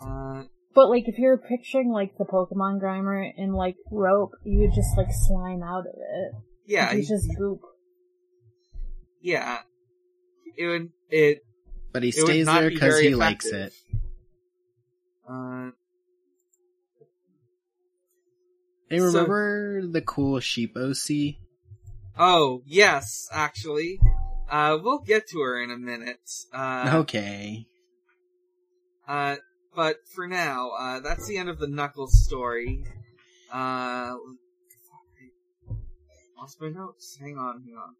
Uh, 0.00 0.44
But 0.74 0.88
like, 0.88 1.08
if 1.08 1.18
you're 1.18 1.36
picturing 1.36 1.90
like 1.90 2.16
the 2.16 2.24
Pokemon 2.24 2.80
Grimer 2.80 3.28
in 3.36 3.52
like 3.52 3.76
rope, 3.90 4.32
you 4.44 4.60
would 4.60 4.72
just 4.74 4.96
like 4.96 5.08
slime 5.10 5.62
out 5.62 5.80
of 5.80 5.94
it. 5.96 6.32
yeah, 6.66 6.92
He's 6.94 7.08
just 7.08 7.28
goop. 7.36 7.60
yeah. 9.20 9.58
It 10.56 10.66
would, 10.66 10.90
it, 11.10 11.44
But 11.92 12.02
he 12.02 12.10
stays 12.10 12.46
there 12.46 12.68
be 12.68 12.74
because 12.74 12.98
he 13.00 13.14
likes 13.14 13.46
it. 13.46 13.72
effective. 13.72 14.00
uh, 15.28 15.70
Hey, 18.88 18.98
So- 18.98 19.04
remember 19.06 19.86
the 19.86 20.02
cool 20.02 20.40
sheep 20.40 20.76
OC? 20.76 21.38
oh, 22.18 22.62
yes, 22.66 23.28
actually. 23.30 24.00
Uh, 24.50 24.78
we'll 24.82 24.98
get 24.98 25.28
to 25.28 25.40
her 25.40 25.62
in 25.62 25.70
a 25.70 25.76
minute. 25.78 26.28
Uh, 26.52 26.90
okay. 27.02 27.66
Uh, 29.06 29.36
but 29.76 30.08
for 30.08 30.26
now, 30.26 30.70
uh, 30.70 30.98
that's 30.98 31.28
the 31.28 31.36
end 31.38 31.48
of 31.48 31.60
the 31.60 31.68
Knuckles 31.68 32.24
story. 32.24 32.84
Uh, 33.52 34.16
lost 36.36 36.60
my 36.60 36.68
notes. 36.68 37.16
Hang 37.20 37.38
on, 37.38 37.62
hang 37.62 37.76
on. 37.76 37.94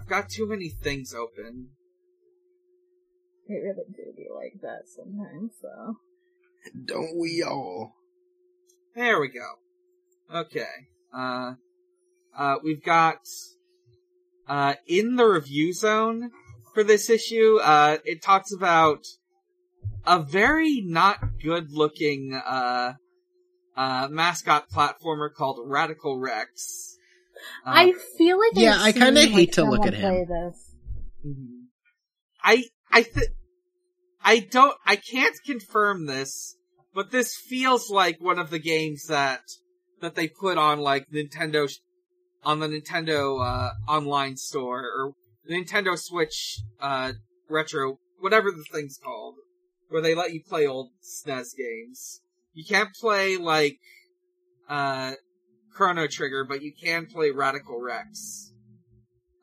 I've 0.00 0.08
got 0.08 0.30
too 0.30 0.48
many 0.48 0.70
things 0.70 1.14
open. 1.14 1.68
It 3.46 3.54
really 3.54 3.84
do 3.94 4.12
be 4.16 4.28
like 4.34 4.60
that 4.62 4.82
sometimes, 4.86 5.52
so. 5.60 5.96
Don't 6.84 7.18
we 7.18 7.42
all? 7.42 7.94
There 8.94 9.20
we 9.20 9.28
go. 9.28 10.38
Okay. 10.40 10.88
Uh, 11.12 11.54
uh, 12.36 12.56
we've 12.62 12.82
got, 12.82 13.18
uh, 14.48 14.74
in 14.86 15.16
the 15.16 15.26
review 15.26 15.74
zone 15.74 16.30
for 16.72 16.82
this 16.82 17.10
issue, 17.10 17.58
uh, 17.62 17.98
it 18.04 18.22
talks 18.22 18.52
about 18.52 19.04
a 20.06 20.22
very 20.22 20.80
not 20.80 21.38
good 21.42 21.72
looking, 21.72 22.32
uh, 22.34 22.94
uh, 23.76 24.08
mascot 24.10 24.70
platformer 24.70 25.32
called 25.32 25.60
Radical 25.68 26.18
Rex. 26.18 26.89
Uh, 27.64 27.70
I 27.74 27.92
feel 28.18 28.38
like 28.38 28.52
yeah, 28.54 28.76
I've 28.78 28.96
I 28.96 29.00
kinda 29.00 29.20
hate 29.22 29.34
like, 29.34 29.52
to 29.52 29.64
look 29.64 29.86
at 29.86 29.94
him. 29.94 30.00
Play 30.00 30.24
this. 30.24 30.74
Mhm. 31.26 31.64
I 32.42 32.64
I 32.90 33.02
th- 33.02 33.28
I 34.22 34.38
don't 34.40 34.76
I 34.84 34.96
can't 34.96 35.36
confirm 35.44 36.06
this, 36.06 36.56
but 36.94 37.10
this 37.10 37.36
feels 37.36 37.90
like 37.90 38.20
one 38.20 38.38
of 38.38 38.50
the 38.50 38.58
games 38.58 39.06
that 39.06 39.42
that 40.00 40.14
they 40.14 40.28
put 40.28 40.58
on 40.58 40.80
like 40.80 41.10
Nintendo 41.10 41.68
sh- 41.68 41.78
on 42.44 42.60
the 42.60 42.68
Nintendo 42.68 43.44
uh 43.44 43.70
online 43.90 44.36
store 44.36 44.80
or 44.84 45.12
Nintendo 45.50 45.98
Switch 45.98 46.60
uh 46.80 47.12
retro 47.48 47.98
whatever 48.18 48.50
the 48.50 48.64
thing's 48.72 48.98
called 49.02 49.34
where 49.88 50.02
they 50.02 50.14
let 50.14 50.32
you 50.32 50.40
play 50.42 50.66
old 50.66 50.90
SNES 51.02 51.56
games. 51.56 52.20
You 52.52 52.64
can't 52.64 52.94
play 52.94 53.36
like 53.36 53.78
uh 54.68 55.14
Chrono 55.72 56.06
Trigger, 56.06 56.44
but 56.44 56.62
you 56.62 56.72
can 56.72 57.06
play 57.06 57.30
Radical 57.30 57.80
Rex. 57.80 58.52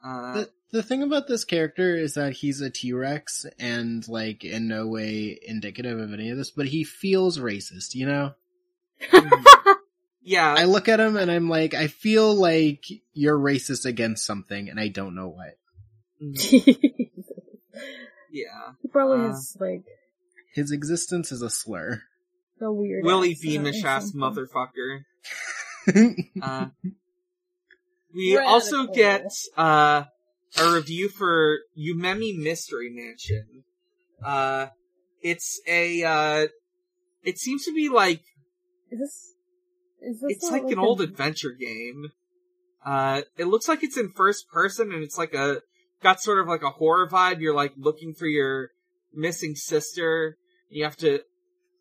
Uh 0.03 0.33
The, 0.33 0.49
the 0.71 0.83
thing 0.83 1.01
about 1.03 1.27
this 1.27 1.45
character 1.45 1.95
is 1.95 2.15
that 2.15 2.33
he's 2.33 2.61
a 2.61 2.69
T-Rex 2.69 3.45
and 3.59 4.05
like 4.07 4.43
in 4.43 4.67
no 4.67 4.87
way 4.87 5.39
indicative 5.41 5.99
of 5.99 6.13
any 6.13 6.29
of 6.29 6.37
this, 6.37 6.51
but 6.51 6.67
he 6.67 6.83
feels 6.83 7.37
racist, 7.39 7.95
you 7.95 8.05
know? 8.05 8.33
yeah, 10.21 10.53
I 10.57 10.65
look 10.65 10.87
at 10.89 10.99
him 10.99 11.15
and 11.17 11.31
I'm 11.31 11.47
like, 11.49 11.73
I 11.73 11.87
feel 11.87 12.33
like 12.35 12.83
you're 13.13 13.37
racist 13.39 13.85
against 13.85 14.25
something, 14.25 14.69
and 14.69 14.79
I 14.79 14.87
don't 14.89 15.15
know 15.15 15.29
what. 15.29 15.57
yeah. 18.31 18.73
he 18.81 18.87
probably 18.91 19.25
Uh, 19.25 19.27
has 19.29 19.55
like 19.59 19.83
His 20.53 20.71
existence 20.71 21.31
is 21.31 21.41
a 21.41 21.49
slur. 21.49 22.01
a 22.61 22.71
weird 22.71 23.03
Willie 23.05 23.31
accent 23.31 23.45
or 23.45 23.63
Beamish 23.63 23.83
ass 23.83 24.11
motherfucker. 24.11 25.01
Uh, 26.41 26.67
we 28.13 28.37
also 28.37 28.87
get 28.87 29.31
uh, 29.55 30.03
a 30.57 30.71
review 30.71 31.09
for 31.09 31.59
Yumemi 31.77 32.35
Mystery 32.35 32.89
Mansion. 32.89 33.63
Uh, 34.23 34.67
it's 35.21 35.61
a 35.67 36.03
uh, 36.03 36.47
it 37.23 37.37
seems 37.37 37.65
to 37.65 37.73
be 37.73 37.89
like 37.89 38.21
Is 38.91 38.99
this? 38.99 39.33
Is 40.01 40.21
this 40.21 40.37
it's 40.37 40.51
like 40.51 40.63
an 40.63 40.79
old 40.79 41.01
adventure 41.01 41.51
game. 41.51 42.11
Uh, 42.85 43.21
it 43.37 43.45
looks 43.45 43.67
like 43.67 43.83
it's 43.83 43.97
in 43.97 44.11
first 44.15 44.47
person 44.49 44.91
and 44.91 45.03
it's 45.03 45.17
like 45.17 45.33
a 45.33 45.61
got 46.01 46.21
sort 46.21 46.39
of 46.39 46.47
like 46.47 46.63
a 46.63 46.69
horror 46.69 47.07
vibe. 47.09 47.41
You're 47.41 47.55
like 47.55 47.73
looking 47.77 48.13
for 48.13 48.27
your 48.27 48.69
missing 49.13 49.55
sister. 49.55 50.37
You 50.69 50.85
have 50.85 50.97
to 50.97 51.21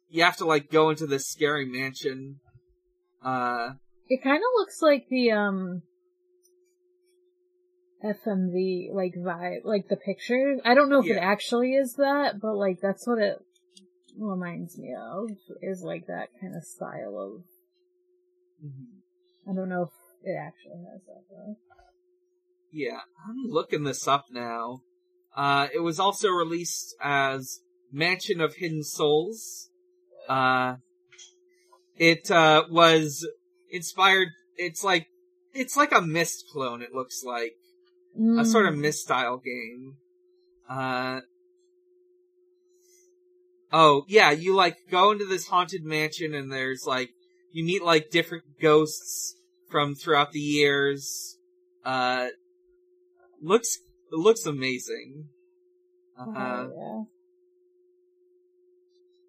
you 0.09 0.25
have 0.25 0.37
to 0.39 0.45
like 0.45 0.71
go 0.71 0.91
into 0.91 1.07
this 1.07 1.29
scary 1.29 1.67
mansion. 1.67 2.41
Uh, 3.25 3.75
It 4.09 4.23
kind 4.23 4.39
of 4.39 4.51
looks 4.57 4.81
like 4.83 5.09
the 5.09 5.33
um 5.33 5.83
FMV 8.05 8.93
like 8.93 9.15
vibe, 9.15 9.65
like 9.65 9.89
the 9.89 9.97
picture. 9.97 10.57
I 10.65 10.75
don't 10.75 10.91
know 10.91 11.01
if 11.01 11.11
it 11.11 11.19
actually 11.19 11.75
is 11.75 11.95
that, 11.95 12.41
but 12.41 12.55
like 12.55 12.81
that's 12.81 13.07
what 13.07 13.19
it 13.19 13.39
reminds 14.19 14.79
me 14.79 14.95
of. 14.95 15.31
Is 15.63 15.83
like 15.83 16.07
that 16.07 16.29
kind 16.41 16.55
of 16.55 16.65
style 16.65 17.19
of. 17.19 17.43
I 19.49 19.55
don't 19.55 19.69
know 19.69 19.83
if 19.83 19.91
it 20.25 20.37
actually 20.37 20.85
has 20.93 21.01
that 21.07 21.25
though. 21.31 21.57
Yeah, 22.73 23.01
I'm 23.29 23.51
looking 23.51 23.85
this 23.85 24.07
up 24.07 24.27
now. 24.31 24.83
Uh, 25.37 25.69
it 25.75 25.81
was 25.81 26.01
also 26.01 26.31
released 26.31 26.95
as 27.01 27.61
Mansion 27.93 28.41
of 28.41 28.55
Hidden 28.57 28.83
Souls. 28.83 29.71
Uh, 30.29 30.77
it, 31.97 32.31
uh, 32.31 32.65
was 32.71 33.27
inspired, 33.71 34.29
it's 34.57 34.83
like, 34.85 35.07
it's 35.53 35.77
like 35.77 35.93
a 35.93 36.01
Myst 36.01 36.45
clone, 36.53 36.83
it 36.83 36.95
looks 36.95 37.23
like. 37.25 37.55
A 38.39 38.45
sort 38.45 38.67
of 38.67 38.75
Mm. 38.75 38.79
Myst 38.81 39.03
style 39.03 39.37
game. 39.37 39.97
Uh, 40.69 41.21
oh, 43.73 44.05
yeah, 44.09 44.31
you 44.31 44.55
like 44.55 44.77
go 44.91 45.11
into 45.11 45.27
this 45.27 45.49
haunted 45.49 45.85
mansion 45.85 46.35
and 46.35 46.51
there's 46.51 46.85
like, 46.87 47.11
you 47.53 47.65
meet 47.65 47.83
like 47.83 48.11
different 48.11 48.45
ghosts 48.61 49.37
from 49.69 49.95
throughout 49.95 50.33
the 50.33 50.41
years. 50.41 51.37
Uh, 51.85 52.29
looks 53.43 53.79
it 54.13 54.17
looks 54.19 54.47
amazing. 54.47 55.29
Uh, 56.19 56.25
Oh, 56.35 57.09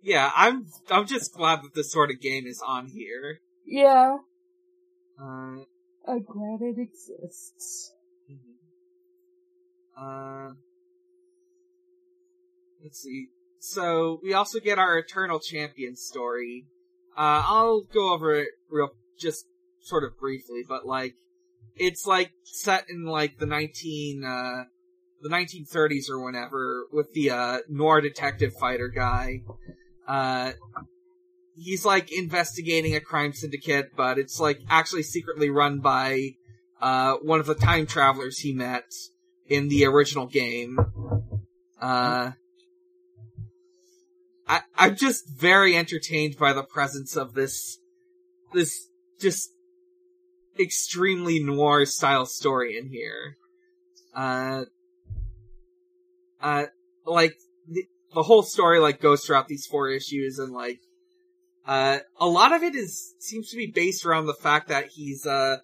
yeah, 0.01 0.31
I'm 0.35 0.67
I'm 0.89 1.05
just 1.05 1.33
glad 1.33 1.63
that 1.63 1.73
this 1.75 1.91
sort 1.91 2.11
of 2.11 2.21
game 2.21 2.47
is 2.47 2.61
on 2.65 2.87
here. 2.87 3.41
Yeah. 3.67 4.17
Uh, 5.21 5.57
I'm 6.07 6.23
glad 6.23 6.61
it 6.61 6.79
exists. 6.79 7.91
uh, 9.99 10.51
let's 12.83 12.99
see. 12.99 13.27
So 13.59 14.19
we 14.23 14.33
also 14.33 14.59
get 14.59 14.79
our 14.79 14.97
Eternal 14.97 15.39
Champion 15.39 15.95
story. 15.95 16.65
Uh, 17.17 17.43
I'll 17.45 17.81
go 17.81 18.13
over 18.13 18.35
it 18.35 18.49
real 18.69 18.91
just 19.19 19.45
sort 19.81 20.03
of 20.03 20.17
briefly, 20.19 20.63
but 20.67 20.85
like 20.85 21.15
it's 21.75 22.05
like 22.05 22.31
set 22.43 22.85
in 22.89 23.05
like 23.05 23.39
the 23.39 23.45
nineteen 23.45 24.23
uh 24.23 24.63
the 25.21 25.29
nineteen 25.29 25.65
thirties 25.65 26.09
or 26.09 26.23
whenever 26.23 26.85
with 26.91 27.13
the 27.13 27.31
uh 27.31 27.57
noir 27.69 28.01
detective 28.01 28.53
fighter 28.53 28.87
guy. 28.87 29.41
Uh 30.07 30.51
he's 31.57 31.85
like 31.85 32.11
investigating 32.11 32.95
a 32.95 33.01
crime 33.01 33.33
syndicate, 33.33 33.91
but 33.95 34.17
it's 34.17 34.39
like 34.39 34.59
actually 34.69 35.03
secretly 35.03 35.49
run 35.49 35.79
by 35.79 36.31
uh 36.81 37.15
one 37.23 37.39
of 37.39 37.47
the 37.47 37.55
time 37.55 37.85
travelers 37.85 38.39
he 38.39 38.53
met 38.53 38.85
in 39.47 39.67
the 39.67 39.85
original 39.85 40.27
game. 40.27 40.77
Uh 41.81 42.31
I, 44.47 44.61
I'm 44.77 44.95
just 44.95 45.29
very 45.29 45.75
entertained 45.75 46.37
by 46.37 46.53
the 46.53 46.63
presence 46.63 47.17
of 47.17 47.33
this, 47.33 47.79
this 48.53 48.87
just 49.19 49.51
extremely 50.57 51.43
noir 51.43 51.85
style 51.85 52.25
story 52.25 52.77
in 52.77 52.87
here. 52.89 53.35
Uh, 54.15 54.65
uh, 56.41 56.65
like 57.05 57.35
the, 57.67 57.85
the 58.13 58.23
whole 58.23 58.43
story 58.43 58.79
like 58.79 59.01
goes 59.01 59.25
throughout 59.25 59.47
these 59.47 59.65
four 59.65 59.89
issues 59.89 60.39
and 60.39 60.53
like, 60.53 60.79
uh, 61.67 61.99
a 62.19 62.27
lot 62.27 62.53
of 62.53 62.63
it 62.63 62.75
is, 62.75 63.13
seems 63.19 63.49
to 63.51 63.57
be 63.57 63.67
based 63.67 64.05
around 64.05 64.25
the 64.25 64.33
fact 64.33 64.69
that 64.69 64.87
he's, 64.87 65.25
uh, 65.25 65.57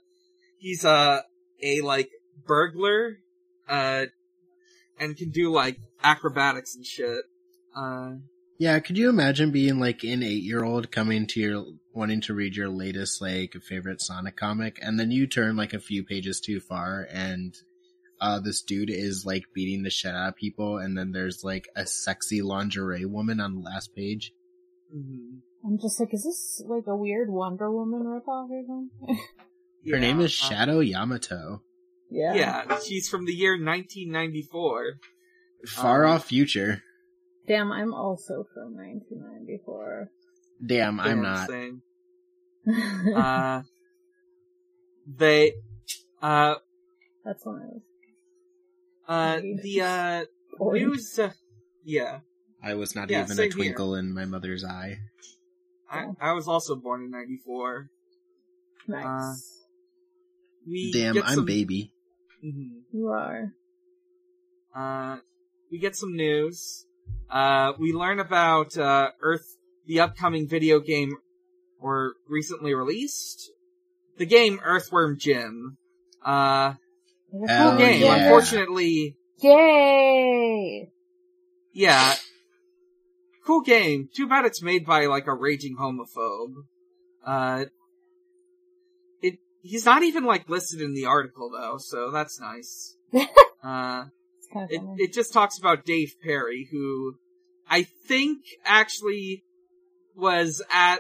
he's, 0.58 0.86
uh, 0.86 1.22
a 1.62 1.82
like 1.82 2.10
burglar, 2.46 3.18
uh, 3.70 4.06
and 5.00 5.18
can 5.18 5.30
do 5.30 5.52
like 5.52 5.80
acrobatics 6.04 6.76
and 6.76 6.86
shit. 6.86 7.24
Uh, 7.76 8.16
Yeah, 8.60 8.80
could 8.80 8.98
you 8.98 9.10
imagine 9.10 9.52
being 9.52 9.80
like 9.80 10.04
an 10.04 10.24
eight 10.24 10.44
year 10.44 10.64
old 10.64 10.92
coming 10.92 11.26
to 11.28 11.40
your 11.40 11.66
wanting 11.94 12.22
to 12.22 12.34
read 12.34 12.56
your 12.56 12.70
latest 12.70 13.22
like 13.22 13.54
favorite 13.64 14.02
Sonic 14.02 14.36
comic 14.36 14.80
and 14.82 15.00
then 15.00 15.12
you 15.12 15.28
turn 15.28 15.56
like 15.56 15.74
a 15.74 15.80
few 15.80 16.04
pages 16.04 16.40
too 16.40 16.60
far 16.60 17.08
and 17.12 17.56
uh 18.20 18.40
this 18.40 18.62
dude 18.64 18.90
is 18.90 19.26
like 19.26 19.44
beating 19.54 19.84
the 19.84 19.90
shit 19.92 20.16
out 20.16 20.30
of 20.30 20.36
people 20.36 20.78
and 20.78 20.98
then 20.98 21.12
there's 21.12 21.44
like 21.44 21.68
a 21.76 21.86
sexy 21.86 22.42
lingerie 22.42 23.06
woman 23.06 23.40
on 23.40 23.56
the 23.56 23.62
last 23.62 23.96
page. 23.96 24.34
Mhm. 24.96 25.40
I'm 25.66 25.78
just 25.80 26.00
like, 26.00 26.14
is 26.14 26.24
this 26.24 26.62
like 26.68 26.88
a 26.88 26.96
weird 26.96 27.30
Wonder 27.30 27.72
Woman 27.72 28.02
ripoff 28.04 28.50
or 28.50 28.64
something? 28.68 29.20
Her 29.92 30.00
name 30.00 30.20
is 30.20 30.32
uh, 30.44 30.50
Shadow 30.50 30.82
Yamoto. 30.82 31.62
yeah. 32.10 32.36
Yeah, 32.36 32.80
she's 32.86 33.10
from 33.10 33.26
the 33.26 33.34
year 33.34 33.54
1994. 33.54 35.00
Far 35.68 36.06
um, 36.06 36.12
off 36.12 36.26
future. 36.26 36.84
Damn, 37.48 37.72
I'm 37.72 37.94
also 37.94 38.46
from 38.54 38.76
1994. 38.78 40.10
Damn, 40.66 41.00
I'm 41.00 41.18
Yeah, 41.18 41.22
not. 41.24 41.50
Same. 41.50 41.82
Uh, 43.16 43.62
they, 45.06 45.54
uh, 46.22 46.56
That's 47.26 47.46
when 47.46 47.56
I 47.56 47.66
was 47.74 47.82
uh, 49.08 49.42
the, 49.62 49.82
uh, 49.82 50.26
born. 50.58 50.76
news, 50.78 51.20
uh, 51.20 51.32
yeah, 51.84 52.20
I 52.64 52.76
was 52.76 52.96
not 52.96 53.10
Yeah, 53.10 53.20
even 53.22 53.32
a 53.32 53.36
same 53.36 53.44
here. 53.46 53.52
twinkle 53.52 53.96
in 53.96 54.14
my 54.14 54.26
mother's 54.26 54.64
eye. 54.64 54.98
I, 55.92 56.06
I 56.22 56.34
was 56.34 56.48
also 56.48 56.76
born 56.76 57.04
in 57.04 57.12
94. 57.12 57.90
Nice. 58.88 59.60
We 60.68 60.92
Damn, 60.94 61.16
get 61.16 61.26
I'm 61.28 61.36
some, 61.36 61.46
baby. 61.46 61.92
Mhm. 62.44 62.82
you 62.94 63.08
are. 63.10 63.54
Uh, 64.76 65.18
we 65.72 65.78
get 65.80 65.96
some 65.96 66.16
news. 66.16 66.86
Uh, 67.30 67.74
we 67.80 67.92
learn 67.94 68.20
about, 68.20 68.78
uh, 68.78 69.10
Earth, 69.22 69.46
the 69.86 70.00
upcoming 70.00 70.48
video 70.48 70.80
game, 70.80 71.18
or 71.80 72.14
recently 72.30 72.74
released. 72.74 73.52
The 74.18 74.26
game 74.26 74.60
Earthworm 74.64 75.18
Jim. 75.20 75.78
Uh, 76.24 76.74
Cool 77.32 77.48
Hell 77.48 77.70
cool 77.72 77.80
game. 77.80 78.02
yeah. 78.02 78.16
Unfortunately, 78.16 79.18
Yay! 79.42 80.92
yeah. 81.74 82.14
Cool 83.46 83.62
game. 83.62 84.10
Too 84.16 84.28
bad 84.28 84.46
it's 84.46 84.62
made 84.62 84.86
by 84.86 85.06
like 85.06 85.28
a 85.28 85.34
raging 85.34 85.76
homophobe. 85.78 86.54
Uh, 87.26 87.66
it, 89.22 89.40
he's 89.62 89.86
not 89.86 90.04
even 90.04 90.24
like 90.26 90.48
listed 90.50 90.82
in 90.82 90.94
the 90.94 91.06
article 91.06 91.50
though, 91.52 91.78
so 91.78 92.12
that's 92.12 92.40
nice. 92.40 92.96
Uh, 93.66 94.08
It's 94.40 94.48
kind 94.52 94.66
of 94.66 94.72
it, 94.72 94.78
funny. 94.82 94.96
it 95.04 95.14
just 95.14 95.32
talks 95.32 95.58
about 95.58 95.86
Dave 95.86 96.16
Perry, 96.22 96.68
who 96.70 97.16
I 97.70 97.84
think 97.84 98.40
actually 98.66 99.46
was 100.18 100.62
at 100.70 100.98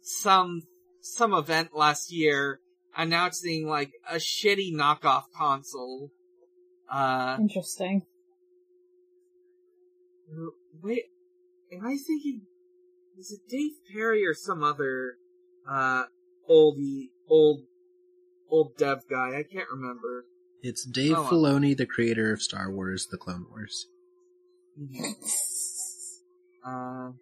some, 0.00 0.62
some 1.00 1.32
event 1.32 1.76
last 1.76 2.12
year 2.12 2.58
announcing 2.96 3.68
like 3.68 3.92
a 4.10 4.16
shitty 4.16 4.74
knockoff 4.74 5.22
console. 5.38 6.10
Uh, 6.90 7.36
Interesting. 7.38 8.02
wait, 10.82 11.04
am 11.72 11.84
I 11.86 11.96
thinking, 11.96 12.42
is 13.18 13.32
it 13.32 13.40
Dave 13.48 13.72
Perry 13.92 14.24
or 14.26 14.34
some 14.34 14.62
other, 14.62 15.16
uh, 15.68 16.04
oldie, 16.48 17.10
old, 17.28 17.60
old 18.50 18.76
dev 18.76 19.02
guy? 19.08 19.38
I 19.38 19.42
can't 19.42 19.68
remember. 19.70 20.26
It's 20.62 20.84
Dave 20.84 21.16
Oh. 21.16 21.24
Filoni, 21.30 21.76
the 21.76 21.86
creator 21.86 22.32
of 22.32 22.40
Star 22.42 22.70
Wars: 22.70 23.06
The 23.10 23.16
Clone 23.18 23.46
Wars. 23.50 23.88
Uh, 26.64 27.12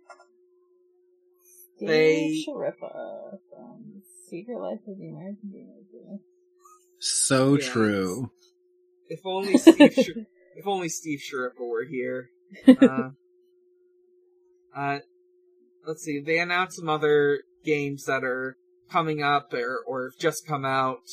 They- 1.80 2.44
Shariffa 2.46 3.38
from 3.48 4.02
Secret 4.28 4.58
Life 4.58 4.80
of 4.86 4.98
the 4.98 5.08
American 5.08 5.50
Teenager. 5.50 6.20
So 6.98 7.54
Yes. 7.56 7.66
true. 7.72 8.30
If 9.08 9.24
only 9.24 9.56
Steve, 9.56 9.94
Sh- 9.94 10.10
if 10.56 10.66
only 10.66 10.90
Steve 10.90 11.20
Shariffa 11.20 11.66
were 11.66 11.84
here. 11.84 12.30
Uh, 12.66 13.10
uh, 14.74 14.98
let's 15.86 16.02
see. 16.02 16.20
They 16.20 16.38
announced 16.38 16.76
some 16.76 16.88
other 16.88 17.42
games 17.64 18.04
that 18.04 18.24
are 18.24 18.56
coming 18.90 19.22
up 19.22 19.52
or 19.52 19.78
or 19.86 20.10
have 20.10 20.18
just 20.18 20.46
come 20.46 20.64
out. 20.64 21.08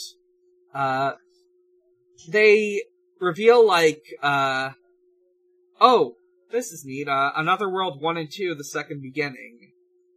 Uh, 0.74 1.14
they 2.28 2.84
reveal 3.20 3.66
like, 3.66 4.02
uh, 4.22 4.72
oh, 5.80 6.16
this 6.52 6.72
is 6.72 6.84
neat. 6.86 7.08
Uh, 7.08 7.32
Another 7.36 7.70
World 7.70 8.02
One 8.02 8.18
and 8.18 8.30
Two: 8.32 8.56
The 8.56 8.64
Second 8.64 9.02
Beginning. 9.02 9.72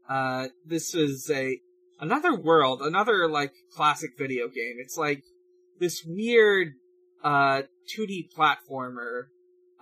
Uh, 0.09 0.49
this 0.65 0.95
is 0.95 1.31
a 1.33 1.61
another 2.01 2.35
world, 2.35 2.83
another 2.83 3.29
like 3.29 3.53
classic 3.75 4.11
video 4.19 4.49
game. 4.49 4.77
It's 4.79 4.97
like 4.97 5.23
this 5.79 6.03
weird 6.05 6.73
uh 7.23 7.63
2D 7.97 8.33
platformer, 8.37 9.25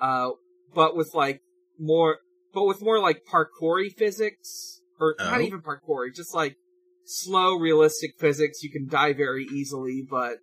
uh, 0.01 0.31
but 0.75 0.97
with 0.97 1.15
like 1.15 1.41
more, 1.79 2.19
but 2.53 2.65
with 2.65 2.83
more 2.83 3.01
like 3.01 3.23
parkoury 3.25 3.93
physics, 3.93 4.81
or 5.01 5.15
not 5.19 5.41
Oh. 5.41 5.45
even 5.45 5.61
parkoury, 5.61 6.15
just 6.15 6.35
like 6.35 6.57
slow, 7.05 7.55
realistic 7.55 8.13
physics. 8.19 8.63
You 8.63 8.71
can 8.71 8.87
die 8.89 9.13
very 9.13 9.45
easily, 9.45 10.03
but 10.09 10.39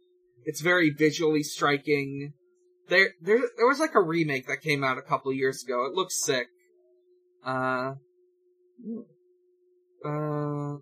it's 0.46 0.62
very 0.62 0.90
visually 0.90 1.44
striking. 1.44 2.34
There, 2.88 3.10
there, 3.22 3.40
there 3.58 3.68
was 3.68 3.80
like 3.80 3.96
a 3.96 4.02
remake 4.02 4.48
that 4.48 4.62
came 4.62 4.84
out 4.84 4.98
a 4.98 5.02
couple 5.02 5.32
of 5.32 5.38
years 5.38 5.64
ago. 5.64 5.86
It 5.86 5.94
looks 5.94 6.20
sick. 6.24 6.48
Uh, 7.44 7.96
uh, 10.04 10.78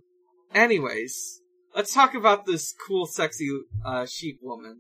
anyways, 0.54 1.42
let's 1.76 1.94
talk 1.94 2.14
about 2.14 2.46
this 2.46 2.74
cool, 2.88 3.06
sexy, 3.06 3.50
uh, 3.86 4.06
sheep 4.06 4.40
woman. 4.42 4.80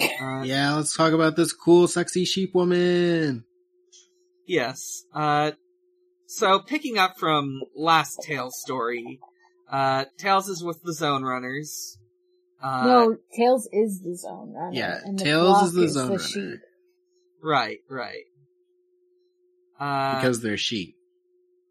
Uh, 0.00 0.42
Yeah, 0.44 0.74
let's 0.76 0.96
talk 0.96 1.12
about 1.12 1.36
this 1.36 1.52
cool, 1.52 1.86
sexy 1.88 2.24
sheep 2.24 2.54
woman. 2.54 3.44
Yes. 4.46 5.04
Uh, 5.14 5.52
so 6.36 6.58
picking 6.60 6.98
up 6.98 7.18
from 7.18 7.60
last 7.76 8.22
Tails 8.22 8.54
story, 8.64 9.20
uh, 9.70 10.06
Tails 10.18 10.48
is 10.48 10.62
with 10.64 10.82
the 10.82 10.94
Zone 10.94 11.22
Runners. 11.24 11.98
Uh, 12.62 12.86
no, 12.86 13.16
Tails 13.36 13.68
is 13.72 14.00
the 14.00 14.16
zone 14.16 14.52
runner. 14.54 14.70
Yeah, 14.72 15.00
and 15.04 15.18
the 15.18 15.24
Tails 15.24 15.48
flock 15.48 15.64
is 15.64 15.72
the 15.72 15.88
zone 15.88 16.08
runner. 16.10 16.22
sheep. 16.22 16.60
right, 17.42 17.78
right. 17.90 18.24
Uh, 19.80 20.16
Because 20.16 20.42
they're 20.42 20.56
sheep. 20.56 20.94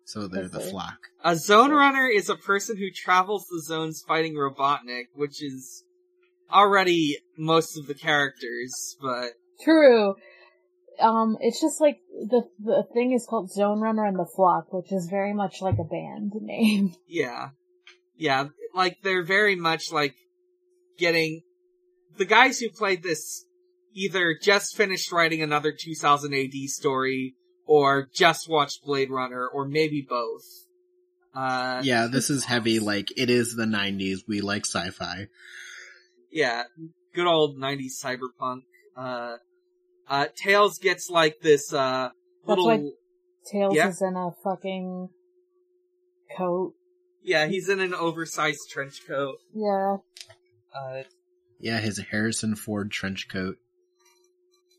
So 0.04 0.28
they're 0.28 0.50
the 0.50 0.60
flock. 0.60 0.97
a 1.24 1.38
Zone 1.38 1.71
Runner 1.71 2.06
is 2.08 2.28
a 2.28 2.36
person 2.36 2.76
who 2.76 2.91
travels 2.91 3.45
the 3.50 3.62
zones 3.62 4.04
fighting 4.06 4.34
Robotnik, 4.34 5.06
which 5.15 5.41
is 5.41 5.86
already 6.52 7.19
most 7.38 7.78
of 7.78 7.88
the 7.88 7.93
characters, 7.93 8.97
but 9.02 9.32
True. 9.63 10.15
Um, 10.99 11.38
it's 11.39 11.60
just 11.62 11.80
like 11.82 11.97
the 12.12 12.43
the 12.60 12.84
thing 12.93 13.13
is 13.13 13.25
called 13.27 13.51
Zone 13.51 13.80
Runner 13.80 14.06
and 14.06 14.17
the 14.19 14.25
Flock, 14.36 14.71
which 14.73 14.91
is 14.91 15.08
very 15.10 15.34
much 15.34 15.62
like 15.62 15.77
a 15.80 15.84
band 15.84 16.34
name. 16.41 16.93
Yeah. 17.08 17.49
Yeah, 18.15 18.49
like 18.75 18.97
they're 19.04 19.23
very 19.23 19.56
much 19.56 19.91
like 19.91 20.13
getting 20.99 21.41
the 22.17 22.25
guys 22.25 22.60
who 22.60 22.69
played 22.69 23.01
this 23.01 23.45
either 23.95 24.36
just 24.39 24.75
finished 24.77 25.12
writing 25.12 25.41
another 25.41 25.71
2000 25.71 26.32
AD 26.34 26.54
story 26.69 27.34
or 27.65 28.08
just 28.13 28.47
watched 28.47 28.84
Blade 28.84 29.10
Runner 29.10 29.47
or 29.47 29.65
maybe 29.67 30.06
both. 30.08 30.43
Uh 31.34 31.82
Yeah, 31.84 32.08
this 32.12 32.30
is 32.30 32.45
heavy, 32.45 32.80
like, 32.80 33.08
it 33.17 33.30
is 33.32 33.56
the 33.56 33.65
90s, 33.65 34.19
we 34.27 34.41
like 34.41 34.65
sci-fi. 34.67 35.27
yeah, 36.32 36.63
good 37.15 37.25
old 37.25 37.58
90s 37.58 37.93
cyberpunk. 38.04 38.62
Uh 38.95 39.38
uh 40.12 40.28
Tails 40.36 40.78
gets 40.78 41.10
like 41.10 41.39
this 41.41 41.74
uh 41.74 42.10
That's 42.10 42.47
little 42.47 42.65
why- 42.67 42.91
Tails 43.52 43.76
Yeah. 43.76 43.88
is 43.89 44.02
in 44.04 44.15
a 44.15 44.30
fucking 44.43 45.10
coat. 46.38 46.74
yeah, 47.24 47.47
he's 47.47 47.69
in 47.69 47.80
an 47.80 47.93
oversized 47.95 48.69
trench 48.69 49.02
coat. 49.08 49.38
Yeah. 49.56 49.97
Uh 50.76 51.04
Yeah, 51.60 51.80
his 51.80 51.97
Harrison 52.12 52.56
Ford 52.56 52.91
trench 52.91 53.28
coat. 53.30 53.56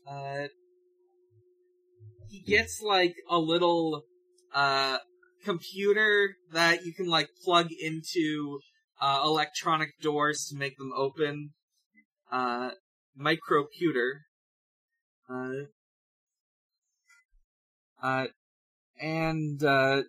uh, 0.07 0.47
he 2.29 2.39
gets 2.41 2.81
like 2.81 3.15
a 3.29 3.37
little 3.39 4.03
uh 4.53 4.97
computer 5.43 6.35
that 6.51 6.85
you 6.85 6.93
can 6.93 7.07
like 7.07 7.27
plug 7.43 7.67
into 7.71 8.59
uh 9.01 9.21
electronic 9.25 9.89
doors 10.01 10.47
to 10.49 10.55
make 10.55 10.77
them 10.77 10.91
open. 10.95 11.51
Uh 12.31 12.71
microputer. 13.19 14.21
Uh 15.29 15.67
uh 18.01 18.27
and 18.99 19.63
uh 19.63 20.03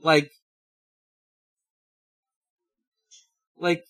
like 0.00 0.30
like 3.56 3.84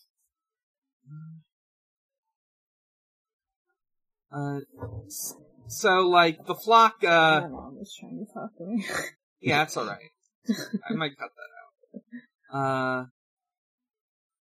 uh 4.32 4.60
so 5.68 6.08
like 6.08 6.44
the 6.46 6.54
flock 6.54 6.96
uh 7.04 7.40
My 7.42 7.48
mom 7.48 7.78
is 7.80 7.96
trying 7.98 8.24
to 8.26 8.32
talk 8.32 8.56
to 8.58 8.64
me. 8.64 8.84
yeah, 9.40 9.58
that's 9.58 9.76
alright. 9.76 10.10
I 10.88 10.94
might 10.94 11.16
cut 11.16 11.30
that 11.36 12.56
out. 12.56 12.56
Uh, 12.56 13.04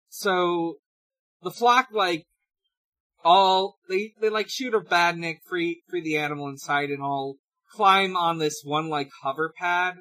so 0.09 0.75
the 1.43 1.51
flock 1.51 1.89
like 1.91 2.25
all 3.23 3.77
they 3.89 4.13
they 4.21 4.29
like 4.29 4.49
shoot 4.49 4.73
a 4.73 4.79
badnik, 4.79 5.37
free 5.47 5.81
free 5.89 6.01
the 6.01 6.17
animal 6.17 6.47
inside, 6.47 6.89
and 6.89 7.01
all 7.01 7.35
climb 7.71 8.15
on 8.15 8.37
this 8.37 8.61
one 8.63 8.89
like 8.89 9.09
hover 9.23 9.53
pad. 9.57 9.97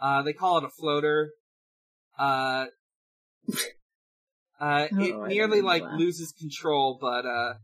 Uh, 0.00 0.22
they 0.22 0.32
call 0.32 0.58
it 0.58 0.64
a 0.64 0.68
floater. 0.68 1.30
Uh, 2.18 2.66
uh, 4.60 4.86
Oh, 4.92 5.02
it 5.04 5.14
I 5.14 5.28
nearly 5.28 5.62
like 5.62 5.82
laugh. 5.82 5.98
loses 5.98 6.32
control, 6.32 6.98
but 7.00 7.24
uh, 7.26 7.54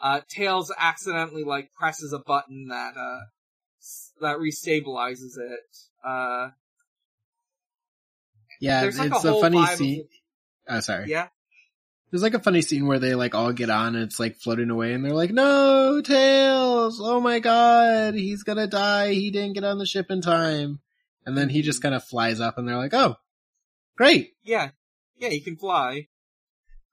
uh, 0.00 0.20
Tails 0.28 0.72
accidentally 0.76 1.44
like 1.44 1.70
presses 1.78 2.12
a 2.12 2.18
button 2.18 2.66
that 2.68 2.96
uh 2.96 3.20
that 4.20 4.36
restabilizes 4.38 5.38
it. 5.38 5.76
Uh, 6.04 6.50
Yeah, 8.60 8.84
like 8.84 8.94
it's 8.94 9.24
a 9.24 9.28
a, 9.28 9.40
funny 9.40 9.58
vibe 9.58 9.72
of- 9.72 9.78
scene. 9.78 10.08
Oh, 10.68 10.80
sorry. 10.80 11.08
yeah, 11.10 11.28
There's 12.10 12.22
like 12.22 12.34
a 12.34 12.40
funny 12.40 12.62
scene 12.62 12.86
where 12.86 12.98
they 13.00 13.14
like 13.14 13.34
all 13.34 13.52
get 13.52 13.68
on 13.68 13.94
and 13.94 14.04
it's 14.04 14.20
like 14.20 14.36
floating 14.36 14.70
away 14.70 14.92
and 14.92 15.04
they're 15.04 15.12
like, 15.12 15.32
no, 15.32 16.00
Tails! 16.02 17.00
Oh 17.02 17.20
my 17.20 17.40
god, 17.40 18.14
he's 18.14 18.42
gonna 18.44 18.66
die, 18.68 19.12
he 19.12 19.30
didn't 19.30 19.54
get 19.54 19.64
on 19.64 19.78
the 19.78 19.86
ship 19.86 20.06
in 20.10 20.20
time. 20.20 20.80
And 21.24 21.36
then 21.36 21.48
he 21.48 21.62
just 21.62 21.82
kind 21.82 21.94
of 21.94 22.04
flies 22.04 22.40
up 22.40 22.56
and 22.58 22.68
they're 22.68 22.76
like, 22.76 22.94
oh, 22.94 23.16
great. 23.96 24.34
yeah, 24.44 24.70
yeah. 25.18 25.28
he 25.30 25.40
can 25.40 25.56
fly. 25.56 26.06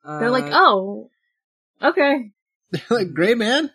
They're 0.04 0.32
like, 0.32 0.45
Uh, 0.45 0.52
oh, 0.54 1.10
okay. 1.82 2.32
They're 2.71 2.82
like, 2.89 3.13
great 3.13 3.38
man. 3.38 3.71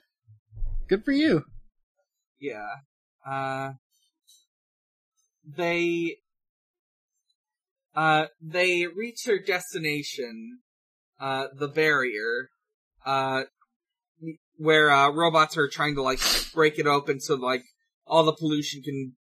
Good 0.89 1.05
for 1.05 1.13
you. 1.13 1.45
Yeah. 2.41 2.69
Uh, 3.25 3.73
they, 5.47 6.17
uh, 7.95 8.27
they 8.43 8.87
reach 8.87 9.25
their 9.25 9.39
destination, 9.39 10.59
uh, 11.21 11.49
the 11.55 11.69
barrier, 11.69 12.49
uh, 13.05 13.45
where, 14.57 14.91
uh, 14.91 15.11
robots 15.11 15.57
are 15.57 15.69
trying 15.69 15.95
to, 15.95 16.03
like, 16.03 16.21
break 16.55 16.79
it 16.79 16.87
open 16.87 17.21
so, 17.21 17.35
like, 17.35 17.63
all 18.07 18.25
the 18.25 18.33
pollution 18.33 18.83
can, 18.83 19.15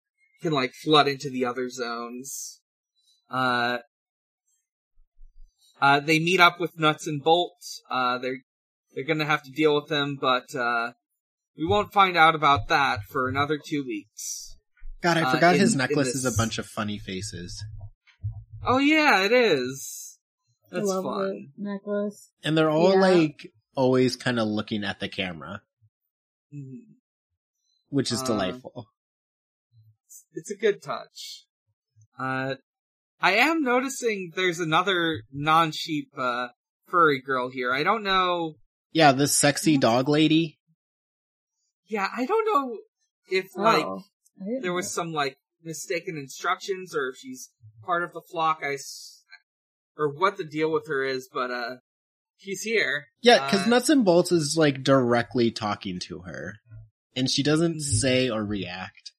can, 0.41 0.51
like, 0.53 0.73
flood 0.73 1.07
into 1.07 1.29
the 1.29 1.45
other 1.45 1.69
zones. 1.69 2.61
Uh, 3.29 3.79
uh, 5.81 5.99
they 5.99 6.19
meet 6.19 6.39
up 6.39 6.59
with 6.59 6.79
Nuts 6.79 7.05
and 7.07 7.21
Bolts. 7.23 7.81
Uh, 7.89 8.17
they're, 8.17 8.37
they're 8.93 9.03
gonna 9.03 9.25
have 9.25 9.43
to 9.43 9.51
deal 9.51 9.75
with 9.75 9.87
them, 9.87 10.17
but, 10.19 10.55
uh, 10.55 10.93
we 11.57 11.65
won't 11.65 11.93
find 11.93 12.17
out 12.17 12.35
about 12.35 12.67
that 12.69 12.99
for 13.09 13.27
another 13.29 13.57
two 13.57 13.83
weeks. 13.85 14.57
God, 15.01 15.17
I 15.17 15.21
Uh, 15.23 15.31
forgot 15.35 15.55
in- 15.55 15.61
his 15.61 15.75
necklace 15.75 16.15
is 16.15 16.25
a 16.25 16.31
bunch 16.35 16.57
of 16.57 16.65
funny 16.65 16.97
faces. 16.99 17.63
Oh 18.65 18.77
yeah, 18.77 19.21
it 19.23 19.31
is. 19.31 20.04
I 20.71 20.75
That's 20.75 20.87
love 20.87 21.03
fun. 21.03 21.51
the 21.57 21.63
necklace. 21.63 22.31
And 22.43 22.57
they're 22.57 22.69
all 22.69 22.93
Yeah. 22.93 22.99
like 23.01 23.53
always 23.75 24.15
kind 24.15 24.39
of 24.39 24.47
looking 24.47 24.83
at 24.83 24.99
the 24.99 25.07
camera, 25.09 25.61
Mhm. 26.53 26.95
which 27.89 28.11
is 28.11 28.21
Uh, 28.21 28.25
delightful. 28.25 28.87
It's, 30.07 30.25
it's 30.33 30.51
a 30.51 30.55
good 30.55 30.81
touch. 30.81 31.45
Uh, 32.17 32.55
I 33.19 33.33
am 33.33 33.63
noticing 33.63 34.31
there's 34.35 34.59
another 34.59 35.23
non-sheep, 35.31 36.11
uh, 36.17 36.49
furry 36.87 37.19
girl 37.21 37.49
here. 37.49 37.73
I 37.73 37.83
don't 37.83 38.03
know. 38.03 38.55
Yeah, 38.91 39.11
this 39.11 39.35
sexy 39.35 39.77
dog 39.77 40.07
lady. 40.07 40.59
Yeah, 41.87 42.09
I 42.15 42.25
don't 42.25 42.45
know 42.45 42.79
if, 43.29 43.55
like, 43.55 43.85
oh, 43.85 44.03
I 44.41 44.45
didn't 44.45 44.61
there 44.61 44.73
was 44.73 44.85
know. 44.85 45.03
some, 45.03 45.13
like, 45.13 45.37
mistaken 45.61 46.17
instructions 46.17 46.95
or 46.95 47.09
if 47.09 47.17
she's 47.17 47.51
part 47.83 48.03
of 48.03 48.13
the 48.13 48.21
flock. 48.21 48.59
I 48.63 48.73
s- 48.75 49.14
or 49.97 50.09
what 50.09 50.37
the 50.37 50.43
deal 50.43 50.71
with 50.71 50.87
her 50.87 51.03
is, 51.03 51.29
but 51.31 51.51
uh, 51.51 51.75
she's 52.37 52.61
here. 52.61 53.05
Yeah, 53.21 53.45
because 53.45 53.65
Uh, 53.65 53.69
Nuts 53.69 53.89
and 53.89 54.03
Bolts 54.05 54.31
is 54.31 54.55
like 54.57 54.83
directly 54.83 55.51
talking 55.51 55.99
to 56.01 56.19
her, 56.19 56.55
and 57.15 57.29
she 57.29 57.43
doesn't 57.43 57.81
say 57.81 58.29
or 58.29 58.43
react. 58.43 59.11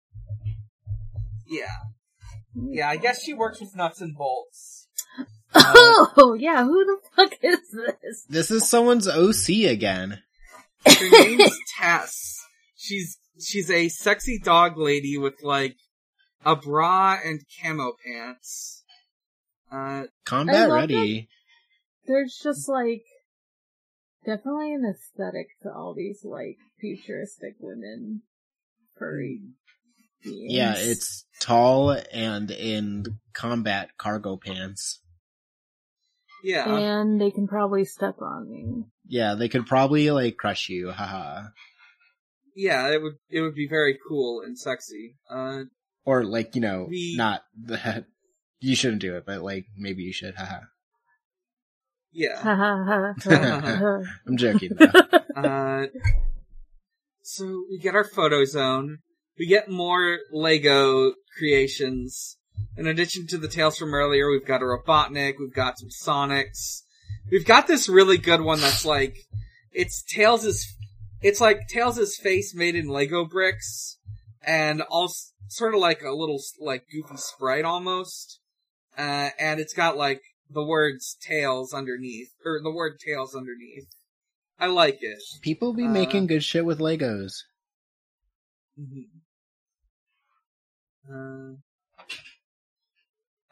Yeah, 1.48 1.66
yeah. 2.54 2.88
I 2.88 2.96
guess 2.96 3.22
she 3.22 3.34
works 3.34 3.60
with 3.60 3.76
nuts 3.76 4.00
and 4.00 4.16
bolts. 4.16 4.88
Oh, 5.58 6.36
yeah, 6.38 6.64
who 6.64 6.84
the 6.84 6.98
fuck 7.14 7.32
is 7.42 7.60
this? 7.72 8.24
This 8.28 8.50
is 8.50 8.68
someone's 8.68 9.08
OC 9.08 9.48
again. 9.70 10.20
Her 10.84 11.10
name's 11.10 11.58
Tess. 11.78 12.38
She's 12.76 13.16
she's 13.40 13.70
a 13.70 13.88
sexy 13.88 14.38
dog 14.38 14.76
lady 14.76 15.16
with 15.16 15.42
like 15.42 15.76
a 16.44 16.56
bra 16.56 17.16
and 17.24 17.40
camo 17.62 17.92
pants. 18.04 18.75
Uh, 19.70 20.04
Combat 20.24 20.70
ready. 20.70 21.28
There's 22.06 22.38
just 22.42 22.68
like, 22.68 23.02
definitely 24.24 24.72
an 24.74 24.84
aesthetic 24.84 25.48
to 25.62 25.70
all 25.70 25.94
these 25.94 26.20
like 26.24 26.56
futuristic 26.80 27.54
women 27.60 28.22
furry 28.98 29.40
beings. 30.22 30.52
Yeah, 30.52 30.74
it's 30.76 31.24
tall 31.40 31.96
and 32.12 32.50
in 32.50 33.04
combat 33.34 33.90
cargo 33.98 34.36
pants. 34.36 35.00
yeah. 36.44 36.76
And 36.76 37.20
they 37.20 37.30
can 37.30 37.46
probably 37.48 37.84
step 37.84 38.16
on 38.20 38.48
me. 38.50 38.84
Yeah, 39.08 39.34
they 39.34 39.48
could 39.48 39.66
probably 39.66 40.10
like 40.10 40.36
crush 40.36 40.68
you. 40.68 40.90
Haha. 40.92 41.48
Yeah, 42.54 42.90
it 42.92 43.02
would 43.02 43.14
it 43.28 43.40
would 43.40 43.54
be 43.54 43.68
very 43.68 43.98
cool 44.08 44.42
and 44.44 44.58
sexy. 44.58 45.16
Uh, 45.30 45.64
Or 46.04 46.24
like 46.24 46.54
you 46.54 46.60
know, 46.62 46.86
We- 46.88 47.14
not 47.16 47.42
that 47.64 48.06
you 48.60 48.76
shouldn't 48.76 49.02
do 49.02 49.16
it, 49.16 49.24
but 49.26 49.42
like 49.42 49.66
maybe 49.76 50.02
you 50.02 50.12
should. 50.12 50.34
Haha. 50.34 50.60
yeah. 52.12 52.36
Ha 52.36 52.54
ha 52.54 52.84
ha, 52.84 53.14
ha 53.22 53.60
ha. 53.60 54.00
I'm 54.26 54.36
joking. 54.36 54.72
Though. 54.78 54.86
Uh, 55.36 55.88
so 57.20 57.64
we 57.68 57.78
get 57.78 57.94
our 57.94 58.04
photo 58.04 58.42
zone. 58.46 59.00
We 59.38 59.46
get 59.46 59.68
more 59.68 60.16
Lego 60.32 61.12
creations. 61.36 62.38
In 62.74 62.86
addition 62.86 63.26
to 63.26 63.36
the 63.36 63.48
tales 63.48 63.76
from 63.76 63.92
earlier, 63.92 64.30
we've 64.30 64.46
got 64.46 64.62
a 64.62 64.64
Robotnik, 64.64 65.34
we've 65.38 65.52
got 65.52 65.78
some 65.78 65.90
Sonics. 65.90 66.84
We've 67.30 67.44
got 67.44 67.66
this 67.66 67.86
really 67.86 68.16
good 68.16 68.40
one 68.40 68.62
that's 68.62 68.86
like, 68.86 69.14
it's 69.72 70.02
Tails' 70.02 70.66
it's 71.20 71.40
like 71.40 71.68
Tails' 71.68 72.16
face 72.16 72.54
made 72.54 72.76
in 72.76 72.88
Lego 72.88 73.24
bricks, 73.24 73.98
and 74.42 74.82
all 74.82 75.12
sort 75.48 75.74
of 75.74 75.80
like 75.80 76.02
a 76.02 76.12
little 76.12 76.40
like 76.60 76.84
goofy 76.90 77.16
sprite 77.16 77.64
almost. 77.64 78.40
Uh, 78.96 79.30
and 79.38 79.60
it's 79.60 79.74
got 79.74 79.96
like 79.96 80.22
the 80.50 80.64
words 80.64 81.16
Tails 81.20 81.74
underneath, 81.74 82.30
or 82.44 82.60
the 82.62 82.70
word 82.70 82.98
Tails 83.04 83.34
underneath. 83.34 83.88
I 84.58 84.66
like 84.66 84.98
it. 85.02 85.18
People 85.42 85.74
be 85.74 85.84
Uh, 85.84 85.90
making 85.90 86.26
good 86.28 86.42
shit 86.42 86.64
with 86.64 86.78
Legos. 86.78 87.42
Mhm. 88.78 89.08
Uh, 91.08 91.56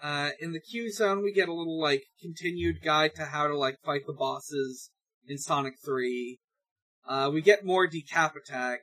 uh, 0.03 0.31
in 0.41 0.53
the 0.53 0.61
Q 0.61 0.91
zone, 0.93 1.23
we 1.23 1.33
get 1.33 1.49
a 1.49 1.55
little 1.55 1.81
like 1.81 2.05
continued 2.21 2.83
guide 2.83 3.15
to 3.17 3.27
how 3.27 3.47
to 3.47 3.57
like 3.57 3.81
fight 3.85 4.07
the 4.07 4.13
bosses 4.13 4.91
in 5.27 5.39
Sonic 5.39 5.75
Three. 5.85 6.41
Uh, 7.07 7.31
we 7.33 7.43
get 7.43 7.65
more 7.65 7.87
decap 7.87 8.35
attack, 8.35 8.81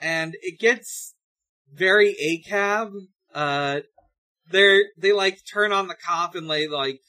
and 0.00 0.34
it 0.40 0.58
gets 0.58 1.14
very 1.70 2.14
ACAB. 2.14 2.92
Uh, 3.34 3.80
they're 4.50 4.84
they 4.98 5.12
like 5.12 5.38
turn 5.52 5.72
on 5.72 5.88
the 5.88 5.96
cop 5.96 6.34
and 6.34 6.50
they 6.50 6.66
like 6.68 7.00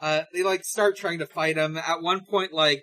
uh 0.00 0.22
they 0.32 0.42
like 0.42 0.64
start 0.64 0.96
trying 0.96 1.18
to 1.18 1.26
fight 1.26 1.56
him. 1.56 1.76
At 1.76 2.02
one 2.02 2.24
point, 2.24 2.52
like 2.52 2.82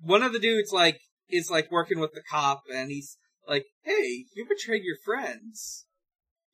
one 0.00 0.22
of 0.22 0.32
the 0.32 0.38
dudes 0.38 0.72
like 0.72 1.00
is 1.28 1.50
like 1.50 1.70
working 1.70 1.98
with 2.00 2.12
the 2.12 2.22
cop 2.28 2.62
and 2.72 2.90
he's 2.90 3.16
like, 3.48 3.64
"Hey, 3.82 4.26
you 4.34 4.46
betrayed 4.48 4.82
your 4.84 4.96
friends. 5.04 5.86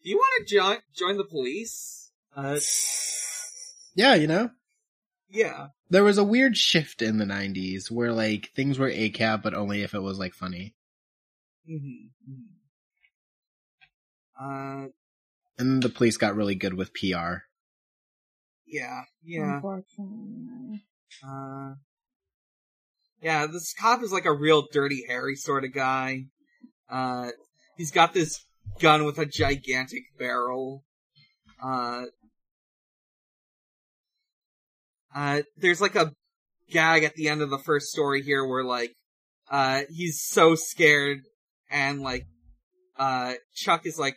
Do 0.02 0.10
you 0.10 0.16
want 0.16 0.46
to 0.46 0.54
join 0.54 0.78
join 0.94 1.16
the 1.16 1.24
police?" 1.24 2.12
Uh, 2.36 2.58
Yeah, 3.94 4.14
you 4.14 4.26
know, 4.26 4.50
yeah, 5.28 5.68
there 5.88 6.04
was 6.04 6.18
a 6.18 6.24
weird 6.24 6.56
shift 6.56 7.02
in 7.02 7.18
the 7.18 7.26
'90s 7.26 7.90
where 7.90 8.12
like 8.12 8.50
things 8.54 8.78
were 8.78 8.90
ACAB, 8.90 9.42
but 9.42 9.54
only 9.54 9.82
if 9.82 9.94
it 9.94 10.00
was 10.00 10.18
like 10.18 10.34
funny. 10.34 10.74
hmm 11.66 12.06
Uh, 14.40 14.86
And 15.60 15.82
the 15.82 15.90
police 15.90 16.16
got 16.16 16.34
really 16.34 16.54
good 16.54 16.72
with 16.72 16.94
PR. 16.94 17.44
yeah, 18.66 19.02
yeah. 19.22 19.56
Unfortunately. 19.56 20.86
Uh, 21.22 21.74
yeah, 23.20 23.46
this 23.46 23.74
cop 23.78 24.02
is 24.02 24.10
like 24.10 24.24
a 24.24 24.32
real 24.32 24.66
dirty 24.72 25.04
Harry 25.06 25.36
sort 25.36 25.64
of 25.64 25.74
guy. 25.74 26.24
Uh, 26.88 27.30
he's 27.76 27.90
got 27.90 28.14
this 28.14 28.42
gun 28.80 29.04
with 29.04 29.18
a 29.18 29.26
gigantic 29.26 30.04
barrel. 30.18 30.82
Uh, 31.62 32.04
uh, 35.14 35.42
there's 35.58 35.82
like 35.82 35.94
a 35.94 36.12
gag 36.70 37.04
at 37.04 37.14
the 37.16 37.28
end 37.28 37.42
of 37.42 37.50
the 37.50 37.58
first 37.58 37.88
story 37.88 38.22
here 38.22 38.46
where 38.46 38.64
like, 38.64 38.94
uh, 39.50 39.82
he's 39.90 40.22
so 40.22 40.54
scared 40.54 41.18
and 41.70 42.00
like, 42.00 42.24
uh, 42.98 43.34
Chuck 43.54 43.84
is 43.84 43.98
like, 43.98 44.16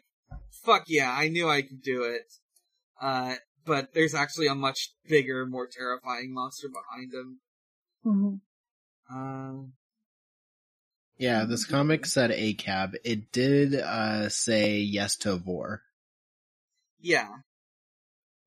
fuck 0.63 0.83
yeah, 0.87 1.11
I 1.11 1.27
knew 1.29 1.49
I 1.49 1.61
could 1.61 1.81
do 1.81 2.03
it. 2.03 2.31
Uh, 3.01 3.35
but 3.65 3.93
there's 3.93 4.13
actually 4.15 4.47
a 4.47 4.55
much 4.55 4.93
bigger, 5.07 5.45
more 5.45 5.67
terrifying 5.67 6.33
monster 6.33 6.67
behind 6.69 7.13
him. 7.13 7.39
Mhm. 8.05 8.39
Uh, 9.09 9.67
Yeah, 11.17 11.45
this 11.45 11.65
comic 11.65 12.05
said 12.05 12.31
ACAB. 12.31 12.95
It 13.03 13.31
did 13.31 13.75
uh 13.75 14.29
say 14.29 14.77
yes 14.79 15.15
to 15.17 15.35
Vor. 15.37 15.81
yeah. 16.99 17.29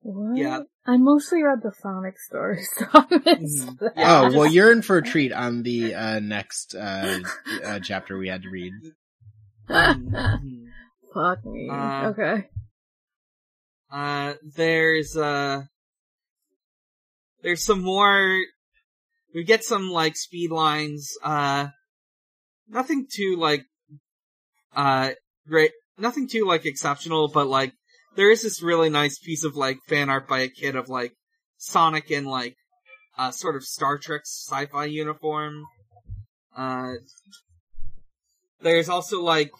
What? 0.01 0.37
Yeah. 0.37 0.59
I 0.85 0.95
mostly 0.97 1.43
read 1.43 1.61
the 1.63 1.73
Sonic 1.73 2.17
stories, 2.19 2.69
so 2.77 2.85
I 2.93 3.05
missed 3.09 3.77
Mhm. 3.79 3.93
oh, 3.97 4.37
well, 4.37 4.45
you're 4.45 4.71
in 4.71 4.81
for 4.81 4.97
a 4.97 5.03
treat 5.03 5.33
on 5.33 5.63
the 5.63 5.93
uh 5.95 6.19
next 6.19 6.75
uh, 6.75 7.19
uh 7.63 7.79
chapter 7.79 8.17
we 8.17 8.27
had 8.29 8.43
to 8.43 8.49
read. 8.49 8.73
Mhm. 9.69 10.66
Fuck 11.13 11.45
me. 11.45 11.69
Uh, 11.69 12.09
okay. 12.09 12.49
Uh, 13.91 14.33
there's, 14.55 15.15
uh, 15.15 15.61
there's 17.41 17.63
some 17.63 17.81
more, 17.81 18.39
we 19.33 19.43
get 19.43 19.63
some, 19.63 19.89
like, 19.89 20.17
speed 20.17 20.51
lines, 20.51 21.13
uh, 21.23 21.67
nothing 22.67 23.07
too, 23.11 23.37
like, 23.37 23.63
uh, 24.75 25.11
great, 25.47 25.71
nothing 25.97 26.27
too, 26.27 26.45
like, 26.45 26.65
exceptional, 26.65 27.29
but, 27.29 27.47
like, 27.47 27.71
there 28.15 28.29
is 28.29 28.43
this 28.43 28.61
really 28.61 28.89
nice 28.89 29.17
piece 29.19 29.43
of, 29.43 29.55
like, 29.55 29.77
fan 29.87 30.09
art 30.09 30.27
by 30.27 30.39
a 30.39 30.49
kid 30.49 30.75
of, 30.75 30.89
like, 30.89 31.13
Sonic 31.57 32.11
in, 32.11 32.25
like, 32.25 32.55
uh, 33.17 33.31
sort 33.31 33.55
of 33.55 33.63
Star 33.63 33.97
Trek 33.97 34.21
sci-fi 34.25 34.85
uniform. 34.85 35.63
Uh, 36.55 36.93
there's 38.61 38.89
also, 38.89 39.21
like, 39.21 39.51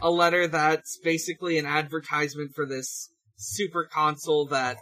a 0.00 0.10
letter 0.10 0.46
that's 0.46 0.98
basically 1.02 1.58
an 1.58 1.66
advertisement 1.66 2.54
for 2.54 2.66
this 2.66 3.10
super 3.36 3.84
console 3.84 4.46
that 4.46 4.78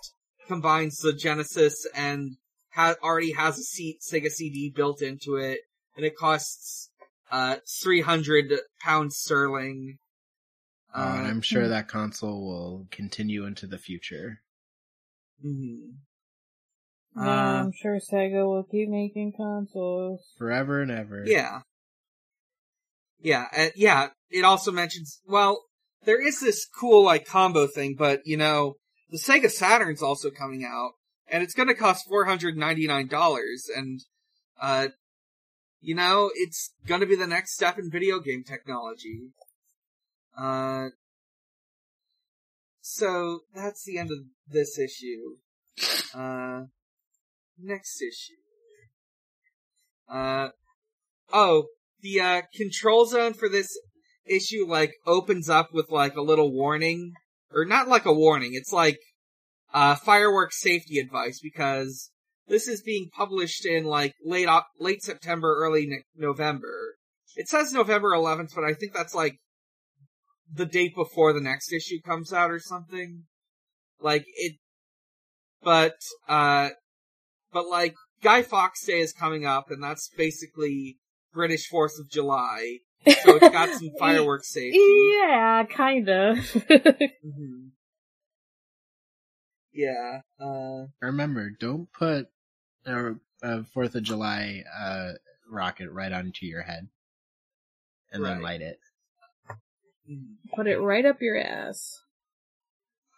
combines 0.46 0.98
the 0.98 1.12
Genesis 1.12 1.86
and 1.94 2.36
ha- 2.72 2.96
already 3.02 3.32
has 3.32 3.58
a 3.58 3.62
C- 3.62 3.98
Sega 4.00 4.28
CD 4.28 4.72
built 4.74 5.02
into 5.02 5.36
it, 5.36 5.60
and 5.96 6.04
it 6.04 6.16
costs 6.16 6.90
uh 7.30 7.56
300 7.82 8.52
pounds 8.80 9.16
sterling. 9.18 9.98
Uh, 10.94 11.16
and 11.18 11.26
I'm 11.26 11.42
sure 11.42 11.64
hmm. 11.64 11.70
that 11.70 11.88
console 11.88 12.46
will 12.46 12.86
continue 12.90 13.44
into 13.44 13.66
the 13.66 13.78
future. 13.78 14.40
mhm. 15.44 15.96
yeah, 17.14 17.22
uh, 17.22 17.62
I'm 17.64 17.72
sure 17.72 17.98
Sega 17.98 18.46
will 18.46 18.64
keep 18.64 18.88
making 18.88 19.34
consoles. 19.36 20.32
Forever 20.38 20.80
and 20.80 20.90
ever. 20.90 21.24
Yeah. 21.26 21.60
Yeah, 23.20 23.46
uh, 23.56 23.68
yeah, 23.74 24.08
it 24.30 24.44
also 24.44 24.70
mentions, 24.70 25.20
well, 25.26 25.64
there 26.04 26.24
is 26.24 26.40
this 26.40 26.66
cool, 26.66 27.04
like, 27.04 27.26
combo 27.26 27.66
thing, 27.66 27.96
but, 27.98 28.20
you 28.24 28.36
know, 28.36 28.76
the 29.10 29.18
Sega 29.18 29.50
Saturn's 29.50 30.02
also 30.02 30.30
coming 30.30 30.64
out, 30.64 30.92
and 31.26 31.42
it's 31.42 31.54
gonna 31.54 31.74
cost 31.74 32.08
$499, 32.08 33.68
and, 33.74 34.00
uh, 34.60 34.88
you 35.80 35.94
know, 35.94 36.30
it's 36.34 36.72
gonna 36.86 37.06
be 37.06 37.16
the 37.16 37.26
next 37.26 37.54
step 37.54 37.78
in 37.78 37.90
video 37.90 38.20
game 38.20 38.44
technology. 38.44 39.30
Uh, 40.36 40.88
so, 42.80 43.40
that's 43.54 43.84
the 43.84 43.98
end 43.98 44.10
of 44.10 44.18
this 44.46 44.78
issue. 44.78 45.36
Uh, 46.14 46.64
next 47.58 48.00
issue. 48.00 48.34
Uh, 50.08 50.50
oh, 51.32 51.66
the 52.00 52.20
uh, 52.20 52.42
control 52.54 53.06
zone 53.06 53.34
for 53.34 53.48
this 53.48 53.68
issue 54.26 54.66
like 54.66 54.92
opens 55.06 55.48
up 55.48 55.68
with 55.72 55.90
like 55.90 56.16
a 56.16 56.22
little 56.22 56.52
warning, 56.52 57.12
or 57.52 57.64
not 57.64 57.88
like 57.88 58.04
a 58.04 58.12
warning. 58.12 58.50
It's 58.52 58.72
like 58.72 58.98
uh, 59.72 59.94
fireworks 59.94 60.60
safety 60.60 60.98
advice 60.98 61.40
because 61.42 62.10
this 62.46 62.68
is 62.68 62.82
being 62.82 63.08
published 63.14 63.66
in 63.66 63.84
like 63.84 64.14
late 64.24 64.48
late 64.78 65.02
September, 65.02 65.56
early 65.58 65.86
ne- 65.86 66.04
November. 66.16 66.96
It 67.36 67.48
says 67.48 67.72
November 67.72 68.10
11th, 68.10 68.54
but 68.54 68.64
I 68.64 68.74
think 68.74 68.94
that's 68.94 69.14
like 69.14 69.36
the 70.52 70.66
date 70.66 70.94
before 70.96 71.32
the 71.32 71.40
next 71.40 71.72
issue 71.72 72.00
comes 72.04 72.32
out 72.32 72.50
or 72.50 72.58
something. 72.58 73.24
Like 74.00 74.24
it, 74.36 74.56
but 75.62 75.96
uh, 76.28 76.70
but 77.52 77.68
like 77.68 77.94
Guy 78.22 78.42
Fawkes 78.42 78.84
Day 78.84 79.00
is 79.00 79.12
coming 79.12 79.44
up, 79.44 79.70
and 79.70 79.82
that's 79.82 80.08
basically 80.16 80.96
British 81.32 81.68
Fourth 81.68 81.98
of 81.98 82.08
July. 82.10 82.78
So 83.22 83.36
it's 83.36 83.48
got 83.48 83.70
some 83.70 83.90
fireworks 83.98 84.52
safety. 84.52 84.78
Yeah, 84.78 85.64
kinda. 85.64 86.34
Mhm. 87.24 87.70
Yeah. 89.72 90.20
Uh, 90.40 90.86
Remember, 91.00 91.50
don't 91.58 91.90
put 91.92 92.26
a, 92.84 93.12
a 93.42 93.64
Fourth 93.64 93.94
of 93.94 94.02
July 94.02 94.64
uh, 94.78 95.12
rocket 95.50 95.90
right 95.90 96.12
onto 96.12 96.44
your 96.46 96.62
head, 96.62 96.88
and 98.12 98.24
then 98.24 98.42
light 98.42 98.60
it. 98.60 98.78
mhm. 100.10 100.34
Put 100.54 100.66
it 100.66 100.78
right 100.78 101.06
up 101.06 101.22
your 101.22 101.38
ass. 101.38 102.00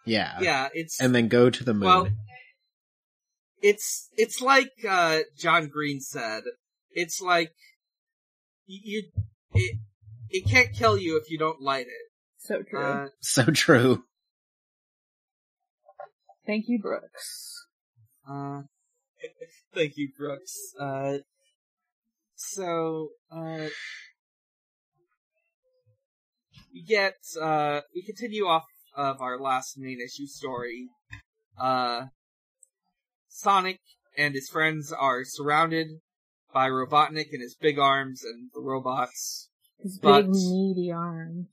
Yeah. 0.05 0.37
yeah, 0.41 0.69
it's 0.73 1.01
And 1.01 1.13
then 1.13 1.27
go 1.27 1.49
to 1.49 1.63
the 1.63 1.73
moon. 1.73 1.85
well, 1.87 2.07
it's 3.61 4.09
it's 4.17 4.41
like 4.41 4.71
uh, 4.87 5.19
John 5.37 5.67
Green 5.67 5.99
said. 5.99 6.43
It's 6.91 7.21
like 7.21 7.51
you, 8.71 8.79
you 8.83 9.03
it 9.53 9.77
it 10.29 10.49
can't 10.49 10.73
kill 10.73 10.97
you 10.97 11.17
if 11.17 11.29
you 11.29 11.37
don't 11.37 11.61
light 11.61 11.87
it. 11.87 12.11
So 12.37 12.63
true. 12.63 12.83
Uh, 12.83 13.07
so 13.19 13.43
true. 13.45 14.03
Thank 16.45 16.65
you, 16.67 16.79
Brooks. 16.79 17.67
Uh, 18.27 18.63
thank 19.75 19.97
you, 19.97 20.09
Brooks. 20.17 20.73
Uh, 20.79 21.17
so, 22.35 23.09
uh, 23.31 23.67
we 26.73 26.81
get, 26.81 27.15
uh, 27.39 27.81
we 27.93 28.01
continue 28.01 28.45
off 28.45 28.65
of 28.95 29.21
our 29.21 29.39
last 29.39 29.77
main 29.77 29.99
issue 30.01 30.25
story. 30.25 30.89
Uh, 31.59 32.05
Sonic 33.27 33.79
and 34.17 34.33
his 34.33 34.49
friends 34.49 34.91
are 34.91 35.23
surrounded 35.23 35.87
by 36.53 36.67
Robotnik 36.69 37.27
and 37.31 37.41
his 37.41 37.55
big 37.55 37.77
arms 37.79 38.23
and 38.23 38.49
the 38.53 38.61
robots. 38.61 39.49
His 39.79 39.97
But- 39.99 40.23
big 40.23 40.29
meaty 40.31 40.91
arms. 40.91 41.47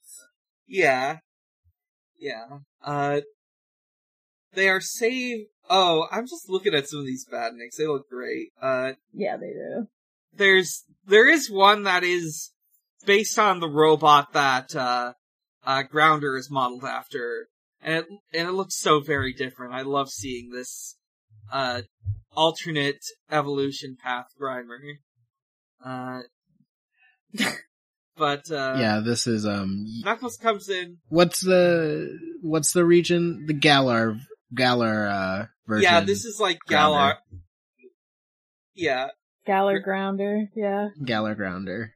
Yeah. 0.66 1.18
Yeah. 2.18 2.58
Uh, 2.82 3.20
they 4.52 4.68
are 4.68 4.80
saved. 4.80 5.48
Oh, 5.70 6.06
I'm 6.11 6.26
just 6.26 6.48
looking 6.48 6.74
at 6.74 6.88
some 6.88 7.00
of 7.00 7.06
these 7.06 7.26
badniks. 7.30 7.76
They 7.76 7.87
look 7.87 8.08
great. 8.08 8.52
Uh, 8.61 8.94
Yeah, 9.12 9.37
they 9.37 9.52
do. 9.52 9.88
there's, 10.32 10.84
there 11.06 11.28
is 11.28 11.50
one 11.50 11.82
that 11.84 12.02
is 12.04 12.52
based 13.06 13.38
on 13.38 13.61
the 13.61 13.68
robot 13.68 14.32
that, 14.32 14.74
uh, 14.74 15.12
uh, 15.64 15.82
Grounder 15.82 16.37
is 16.37 16.50
modeled 16.50 16.84
after. 16.84 17.48
And 17.80 17.94
it, 17.94 18.06
and 18.34 18.48
it 18.48 18.52
looks 18.52 18.76
so 18.76 19.00
very 19.00 19.32
different. 19.32 19.72
I 19.74 19.82
love 19.82 20.11
seeing 20.11 20.50
this, 20.50 20.96
uh, 21.52 21.82
alternate 22.38 23.05
evolution 23.31 23.96
path 24.01 24.27
Grimer. 24.40 24.79
Uh, 25.85 26.20
but, 28.16 28.51
uh, 28.51 28.77
yeah, 28.79 29.01
this 29.05 29.27
is 29.27 29.44
um. 29.44 29.85
Knuckles 30.05 30.37
comes 30.37 30.68
in. 30.68 30.98
What's 31.09 31.40
the 31.40 32.16
what's 32.42 32.72
the 32.72 32.85
region? 32.85 33.46
The 33.46 33.55
Galar 33.55 34.16
Galar 34.55 35.09
uh, 35.09 35.46
version. 35.66 35.83
Yeah, 35.83 36.01
this 36.01 36.24
is 36.24 36.38
like 36.38 36.61
Grounder. 36.66 37.16
Yeah, 38.74 39.09
Galar 39.48 39.81
Grounder, 39.81 40.48
yeah. 40.55 40.88
Galar 41.03 41.35
Grounder. 41.35 41.94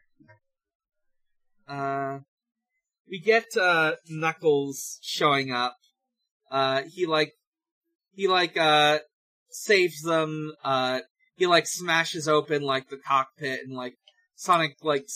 uh, 1.68 2.20
we 3.08 3.20
get, 3.20 3.44
uh, 3.60 3.92
Knuckles 4.08 4.98
showing 5.02 5.52
up. 5.52 5.76
Uh, 6.50 6.82
he 6.90 7.04
like, 7.04 7.32
he 8.14 8.26
like, 8.26 8.56
uh, 8.56 9.00
saves 9.52 10.02
them, 10.02 10.52
uh, 10.64 11.00
he 11.36 11.46
like 11.46 11.66
smashes 11.66 12.28
open 12.28 12.62
like 12.62 12.88
the 12.88 12.98
cockpit 12.98 13.60
and 13.64 13.76
like 13.76 13.94
Sonic 14.34 14.76
like 14.82 15.06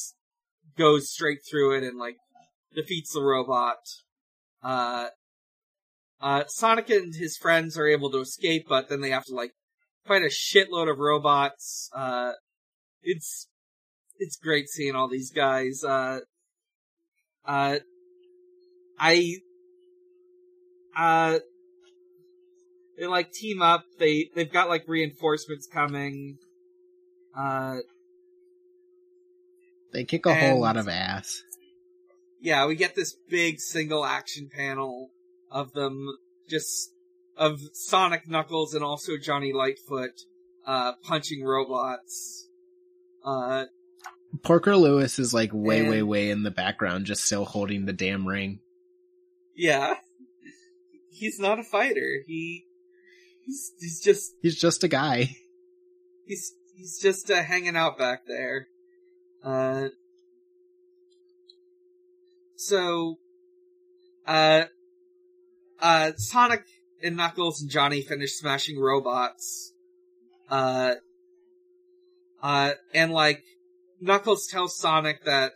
goes 0.76 1.10
straight 1.10 1.38
through 1.48 1.76
it 1.76 1.82
and 1.82 1.98
like 1.98 2.16
defeats 2.74 3.12
the 3.12 3.22
robot. 3.22 3.78
Uh, 4.62 5.08
uh, 6.20 6.44
Sonic 6.46 6.90
and 6.90 7.14
his 7.14 7.36
friends 7.36 7.78
are 7.78 7.86
able 7.86 8.10
to 8.10 8.20
escape, 8.20 8.66
but 8.68 8.88
then 8.88 9.00
they 9.00 9.10
have 9.10 9.24
to 9.26 9.34
like 9.34 9.52
fight 10.06 10.22
a 10.22 10.26
shitload 10.26 10.90
of 10.90 10.98
robots. 10.98 11.90
Uh, 11.94 12.32
it's, 13.02 13.48
it's 14.18 14.36
great 14.36 14.68
seeing 14.68 14.94
all 14.94 15.08
these 15.08 15.30
guys. 15.30 15.84
Uh, 15.84 16.20
uh, 17.44 17.78
I, 18.98 19.36
uh, 20.96 21.38
they 22.98 23.06
like 23.06 23.32
team 23.32 23.62
up. 23.62 23.84
They, 23.98 24.30
they've 24.34 24.50
got 24.52 24.68
like 24.68 24.84
reinforcements 24.86 25.66
coming. 25.66 26.38
Uh, 27.36 27.76
They 29.92 30.04
kick 30.04 30.26
a 30.26 30.34
whole 30.34 30.60
lot 30.60 30.76
of 30.76 30.88
ass. 30.88 31.42
yeah, 32.40 32.66
we 32.66 32.76
get 32.76 32.94
this 32.94 33.16
big 33.28 33.60
single 33.60 34.04
action 34.04 34.50
panel 34.54 35.10
of 35.50 35.72
them 35.72 36.16
just 36.48 36.92
of 37.36 37.60
Sonic 37.72 38.28
Knuckles 38.28 38.74
and 38.74 38.82
also 38.84 39.16
Johnny 39.16 39.52
Lightfoot 39.52 40.12
uh 40.66 40.92
punching 41.04 41.44
robots. 41.44 42.48
Uh 43.24 43.66
Porker 44.42 44.76
Lewis 44.76 45.18
is 45.18 45.32
like 45.32 45.50
way, 45.52 45.80
And- 45.80 45.88
way, 45.90 46.02
way 46.02 46.30
in 46.30 46.42
the 46.42 46.50
background, 46.50 47.06
just 47.06 47.24
still 47.24 47.44
holding 47.44 47.86
the 47.86 47.92
damn 47.92 48.26
ring. 48.26 48.60
yeah. 49.54 49.94
He's 51.10 51.38
not 51.38 51.58
a 51.58 51.62
fighter. 51.64 52.18
He 52.26 52.65
he's 53.46 53.72
he's 53.78 54.00
just 54.00 54.32
He's 54.42 54.58
just 54.58 54.84
a 54.84 54.88
guy. 54.88 55.36
he's 56.26 56.52
he's 56.76 56.98
just 56.98 57.30
uh, 57.30 57.42
hanging 57.42 57.76
out 57.76 57.98
back 57.98 58.26
there. 58.26 58.68
Uh, 59.42 59.88
so, 62.56 63.18
uh, 64.26 64.64
uh, 65.80 66.12
Sonic 66.16 66.64
and 67.02 67.16
Knuckles 67.16 67.60
and 67.60 67.70
Johnny 67.70 68.02
finish 68.02 68.32
smashing 68.32 68.80
robots. 68.80 69.72
Uh, 70.50 70.94
uh, 72.42 72.72
and 72.94 73.12
like 73.12 73.44
Knuckles 74.00 74.46
tells 74.46 74.76
Sonic 74.76 75.24
that, 75.24 75.52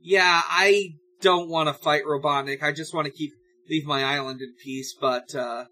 yeah, 0.00 0.42
I 0.48 0.94
don't 1.20 1.48
want 1.48 1.68
to 1.68 1.74
fight 1.74 2.04
Robotnik. 2.04 2.62
I 2.62 2.72
just 2.72 2.94
want 2.94 3.06
to 3.06 3.12
keep 3.12 3.32
leave 3.68 3.86
my 3.86 4.04
island 4.04 4.40
in 4.40 4.54
peace. 4.62 4.94
But 4.98 5.34
uh, 5.34 5.64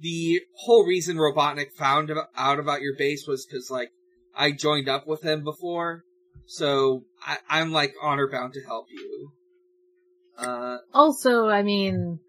the 0.00 0.40
whole 0.64 0.86
reason 0.86 1.16
Robotnik 1.16 1.72
found 1.72 2.10
out 2.36 2.58
about 2.58 2.82
your 2.82 2.94
base 2.96 3.26
was 3.26 3.46
because 3.46 3.70
like 3.70 3.90
I 4.36 4.52
joined 4.52 4.88
up 4.88 5.06
with 5.06 5.22
him 5.22 5.42
before, 5.44 6.04
so 6.46 7.04
I, 7.26 7.38
I'm 7.48 7.72
like 7.72 7.94
honor 8.02 8.28
bound 8.30 8.54
to 8.54 8.60
help 8.64 8.86
you. 8.90 9.30
Uh, 10.38 10.78
Also, 10.94 11.48
I 11.48 11.62
mean, 11.62 12.20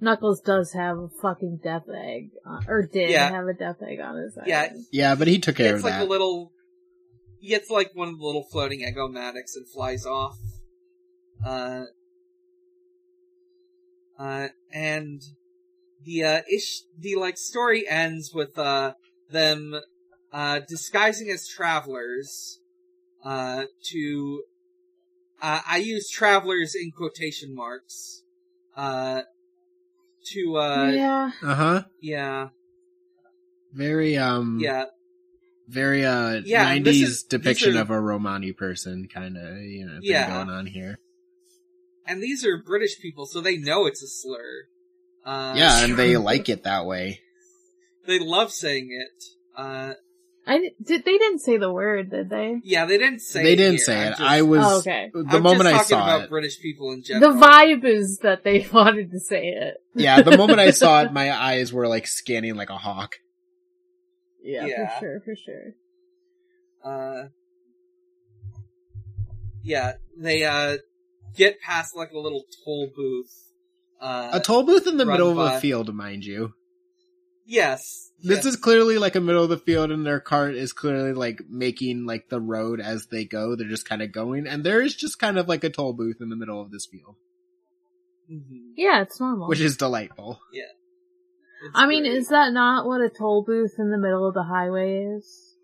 Knuckles 0.00 0.40
does 0.40 0.72
have 0.72 0.98
a 0.98 1.08
fucking 1.20 1.60
death 1.64 1.88
egg, 1.92 2.30
uh, 2.48 2.60
or 2.68 2.86
did 2.86 3.10
Yeah. 3.10 3.30
have 3.30 3.46
a 3.46 3.54
death 3.54 3.76
egg 3.82 3.98
on 4.00 4.16
his 4.16 4.38
Yeah. 4.46 4.72
Yeah, 4.92 5.14
but 5.14 5.26
he 5.26 5.38
took 5.38 5.56
care 5.56 5.70
it's 5.74 5.78
of 5.80 5.84
like 5.84 5.94
that. 5.94 6.02
a 6.06 6.08
little. 6.08 6.52
He 7.40 7.48
gets 7.48 7.70
like 7.70 7.90
one 7.94 8.08
of 8.08 8.18
the 8.18 8.24
little 8.24 8.46
floating 8.50 8.84
eggomatics 8.84 9.56
and 9.56 9.68
flies 9.68 10.06
off. 10.06 10.36
Uh, 11.44 11.84
uh, 14.18 14.48
and 14.72 15.20
the 16.06 16.24
uh, 16.24 16.40
ish 16.52 16.82
the 16.98 17.16
like 17.16 17.36
story 17.36 17.86
ends 17.88 18.32
with 18.32 18.58
uh 18.58 18.94
them 19.30 19.74
uh 20.32 20.60
disguising 20.68 21.28
as 21.30 21.46
travelers 21.46 22.60
uh 23.24 23.64
to 23.90 24.42
uh 25.42 25.60
I 25.68 25.78
use 25.78 26.08
travelers 26.08 26.74
in 26.74 26.92
quotation 26.92 27.54
marks 27.54 28.22
uh 28.76 29.22
to 30.32 30.56
uh 30.56 30.90
yeah, 30.90 31.30
yeah. 31.42 31.50
Uh 31.50 31.54
huh. 31.54 31.82
yeah 32.00 32.48
Very 33.72 34.16
um. 34.16 34.58
Yeah 34.60 34.84
very 35.68 36.04
uh. 36.06 36.42
Yeah, 36.44 36.62
Nineties 36.62 37.00
this 37.00 37.08
is- 37.10 37.22
depiction 37.24 37.76
are- 37.76 37.80
of 37.80 37.90
a 37.90 38.00
Romani 38.00 38.52
person, 38.52 39.08
kind 39.12 39.36
of 39.36 39.58
you 39.58 39.84
know 39.84 39.94
thing 40.00 40.10
Yeah. 40.10 40.28
going 40.32 40.48
on 40.48 40.66
here. 40.66 40.98
and 42.06 42.22
these 42.22 42.44
are 42.46 42.56
British 42.62 43.00
people 43.00 43.26
so 43.26 43.40
they 43.40 43.56
know 43.58 43.84
it's 43.86 44.00
a 44.02 44.06
slur 44.06 44.68
uh 45.26 45.54
yeah, 45.56 45.84
and 45.84 45.96
they 45.96 46.16
like 46.16 46.48
it 46.48 46.62
that 46.64 46.86
way. 46.86 47.20
they 48.06 48.18
love 48.20 48.52
saying 48.52 48.88
it 48.92 49.24
uh 49.56 49.94
I 50.48 50.58
did. 50.80 51.04
They 51.04 51.18
didn't 51.18 51.40
say 51.40 51.56
the 51.56 51.72
word, 51.72 52.10
did 52.10 52.30
they? 52.30 52.60
Yeah, 52.62 52.86
they 52.86 52.98
didn't 52.98 53.18
say. 53.18 53.42
they 53.42 53.52
it 53.54 53.56
didn't 53.56 53.72
here. 53.72 53.78
say 53.80 53.96
I'm 54.00 54.06
it. 54.06 54.10
just- 54.10 54.20
I 54.22 54.42
was 54.42 54.60
Oh, 54.64 54.78
okay. 54.78 55.10
the 55.12 55.24
I'm 55.38 55.42
moment 55.42 55.68
just 55.70 55.74
I 55.74 55.82
saw 55.96 56.04
about 56.04 56.20
it. 56.22 56.30
British 56.30 56.60
people 56.60 56.92
in 56.92 57.02
general. 57.02 57.32
The 57.32 57.38
vibe 57.44 57.84
is 57.84 58.18
that 58.18 58.44
they 58.44 58.64
wanted 58.72 59.10
to 59.10 59.18
say 59.18 59.48
it. 59.48 59.78
Yeah, 59.96 60.22
the 60.22 60.36
moment 60.36 60.60
I 60.60 60.70
saw 60.70 61.02
it, 61.02 61.12
my 61.12 61.36
eyes 61.36 61.72
were 61.72 61.88
like 61.88 62.06
scanning 62.06 62.54
like 62.54 62.70
a 62.70 62.76
hawk. 62.78 63.16
Yeah, 64.40 64.66
Yeah. 64.70 64.88
for 64.88 65.00
sure, 65.00 65.20
for 65.24 65.34
sure. 65.34 65.74
Uh, 66.84 67.28
yeah, 69.64 69.94
they 70.16 70.44
uh 70.44 70.76
get 71.34 71.60
past 71.60 71.96
like 71.96 72.12
a 72.12 72.18
little 72.20 72.44
toll 72.64 72.88
booth. 72.94 73.45
Uh, 74.00 74.30
A 74.34 74.40
toll 74.40 74.62
booth 74.64 74.86
in 74.86 74.96
the 74.98 75.06
run 75.06 75.14
middle 75.14 75.30
of 75.30 75.38
a 75.38 75.60
field, 75.60 75.94
mind 75.94 76.24
you. 76.24 76.52
yes, 77.46 78.12
This 78.22 78.38
yes. 78.38 78.46
is 78.46 78.56
clearly 78.56 78.98
like 78.98 79.14
a 79.14 79.20
middle 79.20 79.42
of 79.44 79.48
the 79.50 79.58
field 79.58 79.90
and 79.90 80.04
their 80.06 80.20
cart 80.20 80.54
is 80.54 80.72
clearly 80.72 81.12
like 81.12 81.42
making 81.48 82.04
like 82.06 82.28
the 82.28 82.40
road 82.40 82.80
as 82.80 83.06
they 83.06 83.24
go. 83.24 83.54
They're 83.56 83.68
just 83.68 83.88
kind 83.88 84.02
of 84.02 84.12
going 84.12 84.46
and 84.46 84.64
there 84.64 84.80
is 84.82 84.94
just 84.94 85.18
kind 85.18 85.38
of 85.38 85.48
like 85.48 85.64
a 85.64 85.70
toll 85.70 85.92
booth 85.92 86.16
in 86.20 86.28
the 86.28 86.36
middle 86.36 86.60
of 86.60 86.70
this 86.70 86.86
field, 86.86 87.16
Mhm. 88.30 88.72
Yeah, 88.76 89.02
it's 89.02 89.18
normal. 89.20 89.48
which 89.48 89.60
is 89.60 89.76
delightful. 89.76 90.40
It's 90.52 91.72
I 91.74 91.86
mean, 91.86 92.02
great. 92.04 92.14
is 92.16 92.28
that 92.28 92.52
not 92.52 92.86
what 92.86 93.00
a 93.00 93.08
toll 93.08 93.42
booth 93.44 93.74
in 93.78 93.90
the 93.90 93.96
middle 93.98 94.26
of 94.28 94.34
the 94.34 94.42
highway 94.42 95.04
is? 95.16 95.56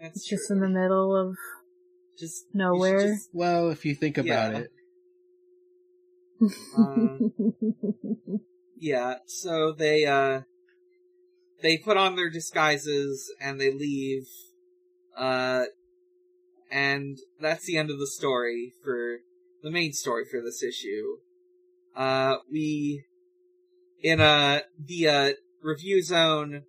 That's 0.00 0.16
It's 0.18 0.26
just 0.28 0.50
in 0.50 0.60
the 0.60 0.68
middle 0.68 1.16
of 1.16 1.36
just 2.18 2.44
nowhere. 2.54 3.08
just- 3.14 3.30
Well, 3.32 3.70
if 3.70 3.84
you 3.86 3.94
think 3.94 4.18
about 4.18 4.52
Yeah. 4.52 4.58
it. 4.58 4.72
Uh, 6.76 7.18
yeah, 8.78 9.16
so 9.26 9.72
they 9.72 10.04
uh 10.04 10.42
they 11.62 11.76
put 11.76 11.96
on 11.96 12.16
their 12.16 12.30
disguises 12.30 13.32
and 13.40 13.60
they 13.60 13.72
leave. 13.72 14.26
Uh 15.16 15.64
and 16.70 17.18
that's 17.40 17.64
the 17.64 17.76
end 17.76 17.90
of 17.90 17.98
the 17.98 18.06
story 18.06 18.72
for 18.82 19.18
the 19.62 19.70
main 19.70 19.92
story 19.92 20.24
for 20.24 20.40
this 20.40 20.62
issue. 20.62 21.16
Uh 21.96 22.36
we 22.50 23.04
in 24.02 24.20
uh 24.20 24.60
the 24.78 25.08
uh 25.08 25.32
review 25.62 26.02
zone 26.02 26.62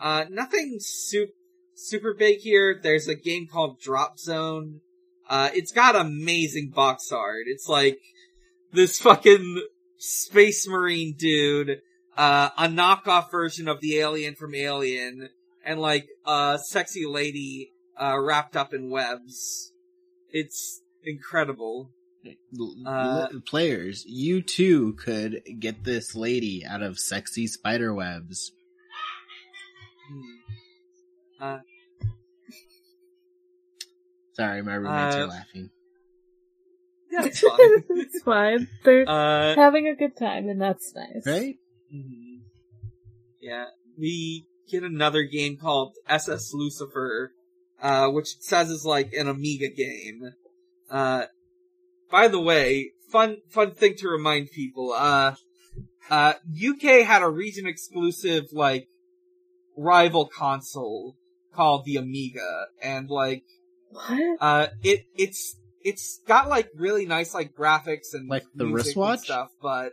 uh 0.00 0.24
nothing 0.30 0.76
super 0.78 1.32
super 1.74 2.14
big 2.14 2.38
here. 2.38 2.78
There's 2.80 3.08
a 3.08 3.14
game 3.14 3.46
called 3.46 3.80
Drop 3.80 4.18
Zone. 4.18 4.80
Uh 5.28 5.50
it's 5.54 5.72
got 5.72 5.96
amazing 5.96 6.70
box 6.70 7.10
art. 7.10 7.44
It's 7.46 7.68
like 7.68 7.98
this 8.72 8.98
fucking 8.98 9.62
space 9.96 10.66
marine 10.68 11.14
dude, 11.16 11.80
uh, 12.16 12.50
a 12.56 12.68
knockoff 12.68 13.30
version 13.30 13.68
of 13.68 13.80
the 13.80 13.98
alien 13.98 14.34
from 14.34 14.54
Alien, 14.54 15.30
and 15.64 15.80
like 15.80 16.08
a 16.26 16.58
sexy 16.62 17.06
lady, 17.06 17.72
uh, 18.00 18.18
wrapped 18.18 18.56
up 18.56 18.72
in 18.72 18.90
webs. 18.90 19.72
It's 20.30 20.82
incredible. 21.02 21.90
Uh, 22.84 23.28
players, 23.46 24.04
you 24.06 24.42
too 24.42 24.92
could 24.94 25.42
get 25.58 25.84
this 25.84 26.14
lady 26.14 26.64
out 26.66 26.82
of 26.82 26.98
sexy 26.98 27.46
spider 27.46 27.94
webs. 27.94 28.52
Hmm. 30.10 31.42
Uh, 31.42 31.58
Sorry, 34.34 34.62
my 34.62 34.74
roommates 34.74 35.16
Uh, 35.16 35.18
are 35.20 35.26
laughing. 35.26 35.70
Yeah, 37.10 37.24
it's 37.24 37.40
fine. 37.40 37.58
it's 37.90 38.22
fine. 38.22 38.68
They're 38.84 39.08
uh, 39.08 39.54
having 39.54 39.86
a 39.86 39.94
good 39.94 40.16
time, 40.16 40.48
and 40.48 40.60
that's 40.60 40.94
nice. 40.94 41.26
Right? 41.26 41.56
mhm. 41.94 42.40
yeah, 43.40 43.66
we 43.98 44.46
get 44.70 44.82
another 44.82 45.22
game 45.22 45.56
called 45.56 45.94
SS 46.08 46.52
Lucifer, 46.52 47.32
uh, 47.82 48.08
which 48.08 48.34
it 48.36 48.44
says 48.44 48.70
is 48.70 48.84
like 48.84 49.12
an 49.12 49.28
Amiga 49.28 49.68
game. 49.68 50.32
Uh, 50.90 51.24
by 52.10 52.28
the 52.28 52.40
way, 52.40 52.92
fun, 53.10 53.38
fun 53.48 53.72
thing 53.72 53.94
to 53.98 54.08
remind 54.08 54.50
people, 54.50 54.92
uh, 54.92 55.34
uh, 56.10 56.34
UK 56.56 57.04
had 57.06 57.22
a 57.22 57.28
region 57.28 57.66
exclusive, 57.66 58.46
like, 58.52 58.88
rival 59.76 60.26
console 60.26 61.16
called 61.54 61.84
the 61.84 61.96
Amiga, 61.96 62.66
and 62.82 63.10
like, 63.10 63.44
What? 63.90 64.38
uh, 64.40 64.66
it, 64.82 65.04
it's, 65.16 65.56
it's 65.82 66.20
got 66.26 66.48
like 66.48 66.68
really 66.74 67.06
nice 67.06 67.34
like 67.34 67.54
graphics 67.54 68.12
and 68.14 68.28
Like 68.28 68.44
the 68.54 68.64
music 68.64 68.86
and 68.86 68.94
wristwatch? 68.96 69.20
stuff, 69.20 69.50
but 69.62 69.92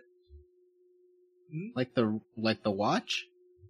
Like 1.75 1.93
the 1.93 2.19
like 2.38 2.63
the 2.63 2.71
watch? 2.71 3.27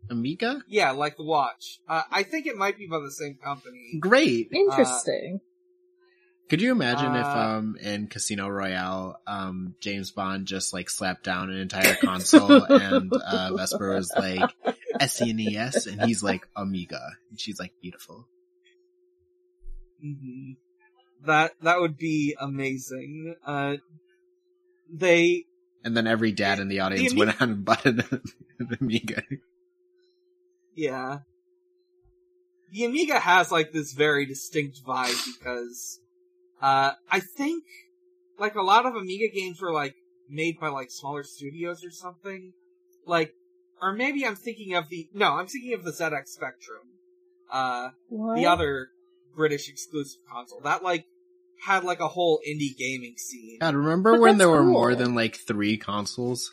Amiga? 0.10 0.62
yeah, 0.68 0.92
like 0.92 1.18
the 1.18 1.24
watch. 1.24 1.80
Uh, 1.88 2.04
I 2.12 2.24
think 2.24 2.46
it 2.46 2.56
might 2.56 2.78
be 2.78 2.88
by 2.88 3.00
the 3.00 3.12
same 3.12 3.38
company. 3.44 3.98
Great. 4.00 4.50
Interesting. 4.52 5.42
Could 6.48 6.62
you 6.62 6.72
imagine 6.72 7.16
if 7.16 7.26
Uh, 7.36 7.40
um 7.40 7.76
in 7.82 8.08
Casino 8.08 8.48
Royale 8.48 9.20
um 9.26 9.74
James 9.82 10.12
Bond 10.12 10.46
just 10.46 10.74
like 10.74 10.90
slapped 10.92 11.24
down 11.24 11.50
an 11.50 11.58
entire 11.58 11.96
console 11.96 12.64
and 12.70 13.12
uh 13.12 13.52
Vesper 13.54 13.96
was 13.96 14.14
like 14.16 14.56
SNES 15.02 15.88
and 15.88 16.00
he's 16.02 16.22
like 16.22 16.48
Amiga 16.56 17.02
and 17.32 17.40
she's 17.40 17.60
like 17.60 17.74
beautiful. 17.82 18.28
hmm 20.00 20.52
That 21.26 21.52
that 21.62 21.80
would 21.80 21.98
be 21.98 22.36
amazing. 22.40 23.36
Uh, 23.46 23.78
they 24.92 25.46
And 25.84 25.96
then 25.96 26.08
every 26.08 26.32
dad 26.32 26.60
in 26.60 26.68
the 26.68 26.80
audience 26.82 27.12
Amiga- 27.12 27.20
went 27.20 27.42
out 27.42 27.50
and 27.50 27.66
bought 27.66 27.86
an, 27.86 28.04
an 28.60 28.78
Amiga. 28.80 29.24
yeah. 30.76 31.20
The 32.72 32.84
Amiga 32.86 33.20
has 33.20 33.52
like 33.52 33.72
this 33.72 33.94
very 33.94 34.26
distinct 34.26 34.84
vibe 34.86 35.18
because 35.38 36.00
uh 36.62 36.92
I 37.10 37.20
think 37.20 37.64
like 38.38 38.56
a 38.56 38.62
lot 38.62 38.86
of 38.86 38.96
Amiga 38.96 39.34
games 39.34 39.62
were 39.62 39.72
like 39.72 39.96
made 40.30 40.60
by 40.60 40.68
like 40.68 40.92
smaller 40.92 41.24
studios 41.24 41.84
or 41.84 41.92
something. 41.92 42.54
Like 43.06 43.34
or 43.82 43.94
maybe 43.94 44.26
I'm 44.26 44.36
thinking 44.36 44.76
of 44.76 44.90
the 44.90 45.08
no, 45.14 45.34
I'm 45.34 45.48
thinking 45.48 45.74
of 45.74 45.84
the 45.84 45.92
ZX 45.92 46.28
Spectrum. 46.28 46.82
Uh 47.52 47.90
what? 48.10 48.36
the 48.36 48.46
other 48.46 48.90
British 49.36 49.70
exclusive 49.70 50.22
console. 50.32 50.60
That 50.62 50.84
like 50.84 51.06
had 51.66 51.84
like 51.84 52.00
a 52.00 52.08
whole 52.08 52.40
indie 52.48 52.76
gaming 52.78 53.16
scene. 53.18 53.58
God, 53.60 53.76
remember 53.76 54.14
But 54.14 54.22
when 54.22 54.38
there 54.38 54.48
that's 54.48 54.58
were 54.58 54.64
more 54.64 54.96
than 54.96 55.16
like 55.16 55.36
three 55.38 55.78
consoles? 55.78 56.52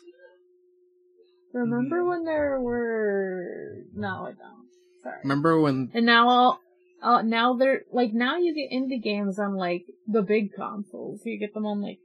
Remember 1.53 2.01
Mhm. 2.01 2.09
when 2.09 2.23
there 2.25 2.59
were? 2.59 3.83
No, 3.93 4.25
I 4.25 4.31
don't. 4.31 4.67
Sorry. 5.03 5.19
Remember 5.23 5.59
when 5.61 5.91
And 5.93 6.05
now 6.05 6.27
all, 6.29 6.59
uh, 7.01 7.21
now 7.21 7.53
they're 7.55 7.83
like 7.91 8.13
now 8.13 8.37
you 8.37 8.55
get 8.55 8.71
indie 8.75 9.01
games 9.01 9.37
on 9.37 9.55
like 9.55 9.85
the 10.07 10.21
big 10.23 10.53
consoles. 10.53 11.21
You 11.25 11.37
get 11.37 11.53
them 11.53 11.65
on 11.65 11.81
like 11.81 11.99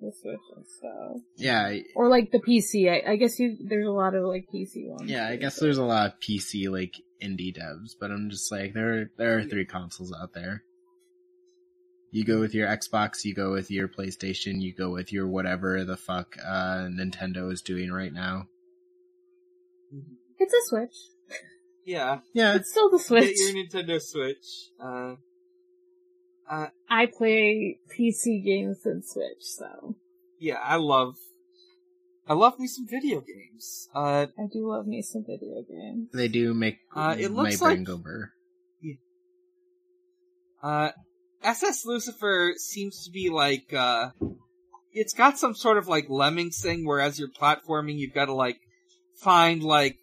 the 0.00 0.12
Switch 0.20 0.40
and 0.56 0.66
stuff, 0.66 1.22
yeah, 1.36 1.78
or 1.94 2.08
like 2.08 2.32
the 2.32 2.40
PC. 2.40 2.90
I, 2.90 3.12
I 3.12 3.16
guess 3.16 3.38
you 3.38 3.56
there's 3.64 3.86
a 3.86 3.90
lot 3.92 4.14
of 4.16 4.24
like 4.24 4.48
PC 4.52 4.88
ones. 4.88 5.08
yeah, 5.08 5.28
I 5.28 5.36
guess 5.36 5.56
so- 5.56 5.64
there's 5.64 5.78
a 5.78 5.84
lot 5.84 6.06
of 6.14 6.20
PC 6.20 6.68
like 6.68 6.92
indie 7.22 7.56
devs, 7.56 7.92
but 8.00 8.10
I'm 8.10 8.28
just 8.28 8.50
like 8.50 8.74
there 8.74 9.10
there 9.16 9.38
are 9.38 9.44
three 9.44 9.64
consoles 9.64 10.12
out 10.20 10.34
there. 10.34 10.64
You 12.14 12.24
go 12.26 12.40
with 12.40 12.54
your 12.54 12.68
Xbox, 12.68 13.24
you 13.24 13.34
go 13.34 13.52
with 13.52 13.70
your 13.70 13.88
PlayStation, 13.88 14.60
you 14.60 14.74
go 14.74 14.90
with 14.90 15.12
your 15.12 15.26
whatever 15.26 15.82
the 15.84 15.96
fuck 15.96 16.36
uh 16.44 16.86
Nintendo 16.92 17.50
is 17.50 17.62
doing 17.62 17.90
right 17.90 18.12
now. 18.12 18.46
It's 20.38 20.52
a 20.52 20.60
Switch. 20.68 20.94
Yeah, 21.84 22.20
Yeah, 22.34 22.54
It's 22.56 22.70
still 22.70 22.90
the 22.90 22.98
get 22.98 23.06
Switch. 23.06 23.38
your 23.40 23.54
Nintendo 23.64 24.00
Switch. 24.00 24.70
Uh, 24.80 25.14
uh, 26.48 26.66
I 26.88 27.06
play 27.06 27.78
PC 27.90 28.44
games 28.44 28.84
and 28.84 29.02
Switch, 29.04 29.40
so 29.40 29.96
yeah, 30.38 30.58
I 30.62 30.76
love, 30.76 31.14
I 32.28 32.34
love 32.34 32.58
me 32.58 32.66
some 32.66 32.86
video 32.86 33.20
games. 33.22 33.88
Uh, 33.94 34.26
I 34.38 34.46
do 34.52 34.68
love 34.68 34.86
me 34.86 35.00
some 35.02 35.24
video 35.26 35.62
games. 35.68 36.10
they 36.12 36.28
do 36.28 36.52
make 36.54 36.78
Uh, 36.94 37.16
it 37.18 37.32
my 37.32 37.42
looks 37.44 37.58
brain 37.60 37.78
like- 37.78 37.84
go 37.86 37.96
burr. 37.96 38.30
uh, 40.62 40.90
SS 41.42 41.84
Lucifer 41.84 42.54
seems 42.56 43.04
to 43.04 43.10
be 43.10 43.30
like, 43.30 43.72
uh, 43.72 44.10
it's 44.92 45.14
got 45.14 45.38
some 45.38 45.54
sort 45.54 45.78
of 45.78 45.88
like 45.88 46.08
lemmings 46.08 46.60
thing 46.60 46.86
where 46.86 47.00
as 47.00 47.18
you're 47.18 47.28
platforming, 47.28 47.98
you've 47.98 48.14
got 48.14 48.26
to 48.26 48.34
like 48.34 48.60
find 49.16 49.62
like 49.62 49.98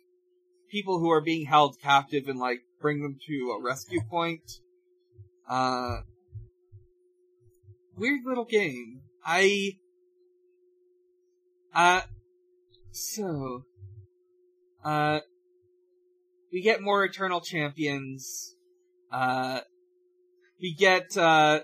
people 0.70 1.00
who 1.00 1.10
are 1.10 1.22
being 1.22 1.46
held 1.46 1.80
captive 1.82 2.28
and 2.28 2.40
like 2.40 2.62
bring 2.82 3.02
them 3.02 3.18
to 3.28 3.56
a 3.58 3.64
rescue 3.64 4.02
point. 4.10 4.60
Uh, 5.48 6.02
weird 7.96 8.22
little 8.26 8.46
game. 8.46 9.02
I, 9.26 9.78
uh, 11.74 12.02
so, 12.92 13.66
uh, 14.84 15.20
we 16.52 16.62
get 16.62 16.82
more 16.82 17.04
Eternal 17.04 17.42
Champions. 17.42 18.56
Uh, 19.12 19.62
we 20.62 20.74
get, 20.74 21.16
uh, 21.18 21.62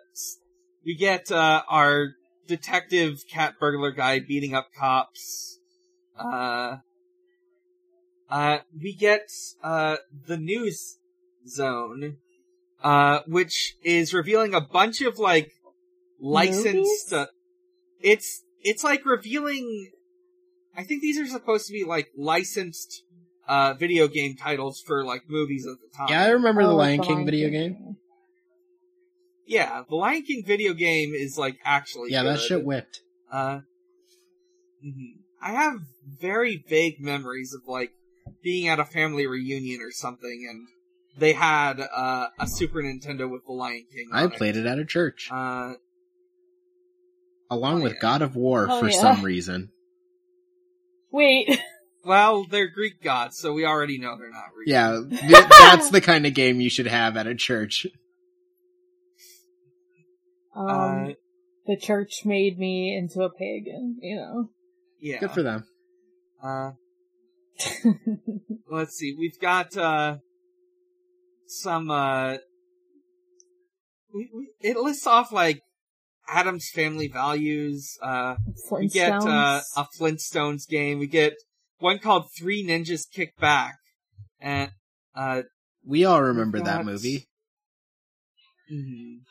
we 0.85 0.95
get, 0.95 1.31
uh, 1.31 1.61
our 1.69 2.15
detective 2.47 3.23
cat 3.29 3.55
burglar 3.59 3.91
guy 3.91 4.19
beating 4.19 4.53
up 4.53 4.67
cops. 4.77 5.59
Uh, 6.17 6.77
uh, 8.29 8.59
we 8.81 8.93
get, 8.93 9.29
uh, 9.63 9.97
the 10.27 10.37
news 10.37 10.97
zone, 11.47 12.17
uh, 12.83 13.19
which 13.27 13.75
is 13.83 14.13
revealing 14.13 14.53
a 14.53 14.61
bunch 14.61 15.01
of 15.01 15.19
like 15.19 15.51
licensed. 16.19 17.13
Uh, 17.13 17.27
it's 17.99 18.43
it's 18.61 18.83
like 18.83 19.05
revealing. 19.05 19.91
I 20.75 20.83
think 20.83 21.01
these 21.01 21.19
are 21.19 21.25
supposed 21.27 21.67
to 21.67 21.73
be 21.73 21.83
like 21.83 22.09
licensed 22.17 23.03
uh 23.47 23.73
video 23.75 24.07
game 24.07 24.35
titles 24.35 24.81
for 24.85 25.03
like 25.05 25.29
movies 25.29 25.65
at 25.67 25.77
the 25.79 25.95
time. 25.97 26.07
Yeah, 26.09 26.23
I 26.23 26.29
remember 26.29 26.63
the 26.63 26.69
Oh, 26.69 26.75
Lion 26.75 27.01
King 27.01 27.15
Lion 27.17 27.25
video 27.25 27.49
King. 27.49 27.73
game. 27.73 27.97
Yeah, 29.47 29.83
the 29.87 29.95
Lion 29.95 30.23
King 30.23 30.43
video 30.45 30.73
game 30.73 31.13
is 31.13 31.37
like 31.37 31.57
actually 31.63 32.11
Yeah, 32.11 32.23
that 32.23 32.39
shit 32.39 32.63
whipped. 32.65 33.01
Uh, 33.31 33.59
mhm. 34.85 35.19
I 35.41 35.51
have 35.51 35.79
very 36.19 36.63
vague 36.67 36.99
memories 36.99 37.53
of 37.53 37.61
like 37.67 37.91
being 38.41 38.67
at 38.67 38.79
a 38.79 38.85
family 38.85 39.27
reunion 39.27 39.81
or 39.81 39.91
something, 39.91 40.47
and 40.49 40.67
they 41.17 41.33
had 41.33 41.79
uh, 41.79 42.27
a 42.39 42.47
Super 42.47 42.81
Nintendo 42.81 43.29
with 43.29 43.45
the 43.45 43.53
Lion 43.53 43.85
King. 43.91 44.09
I 44.11 44.23
on 44.23 44.31
played 44.31 44.57
it 44.57 44.65
at 44.65 44.79
a 44.79 44.85
church 44.85 45.29
Uh, 45.31 45.73
along 47.49 47.81
oh, 47.81 47.83
with 47.83 47.93
yeah. 47.93 47.99
God 48.01 48.21
of 48.21 48.35
War 48.35 48.67
Oh, 48.69 48.79
for 48.79 48.89
yeah. 48.89 48.99
some 48.99 49.23
reason. 49.23 49.69
Wait, 51.11 51.61
well, 52.05 52.45
they're 52.45 52.67
Greek 52.67 53.01
gods, 53.01 53.37
so 53.37 53.53
we 53.53 53.65
already 53.65 53.97
know 53.99 54.17
they're 54.17 54.31
not 54.31 54.49
real. 54.57 54.67
Yeah, 54.67 55.01
th- 55.09 55.49
that's 55.59 55.89
the 55.91 56.01
kind 56.01 56.25
of 56.25 56.33
game 56.33 56.59
you 56.59 56.69
should 56.69 56.87
have 56.87 57.15
at 57.17 57.27
a 57.27 57.35
church. 57.35 57.87
Um, 60.55 60.67
Uh, 60.67 61.07
the 61.67 61.77
church 61.77 62.21
made 62.25 62.57
me 62.59 62.95
into 62.95 63.21
a 63.23 63.29
pagan, 63.29 63.97
you 64.01 64.15
know. 64.15 64.49
yeah. 65.01 65.19
Good 65.19 65.31
for 65.31 65.43
them. 65.43 65.65
Uh, 66.41 66.71
let's 68.69 68.95
see. 68.97 69.15
We've 69.17 69.39
got 69.39 69.75
uh, 69.75 70.17
some. 71.47 71.89
Uh, 71.89 72.37
we, 74.13 74.29
we, 74.33 74.49
it 74.61 74.77
lists 74.77 75.07
off 75.07 75.31
like 75.31 75.61
Addams 76.27 76.69
Family 76.73 77.07
values. 77.07 77.97
Uh, 78.01 78.35
we 78.71 78.87
get 78.87 79.11
uh, 79.11 79.61
a 79.75 79.87
Flintstones 79.99 80.67
game. 80.67 80.99
We 80.99 81.07
get 81.07 81.33
one 81.79 81.99
called 81.99 82.27
Three 82.37 82.65
Ninjas 82.65 83.09
Kick 83.11 83.35
Back, 83.39 83.75
and 84.39 84.71
uh, 85.15 85.43
We 85.85 86.05
all 86.05 86.21
remember 86.21 86.59
that 86.59 86.65
got- 86.77 86.85
movie. 86.85 87.27
mhm, 88.71 89.21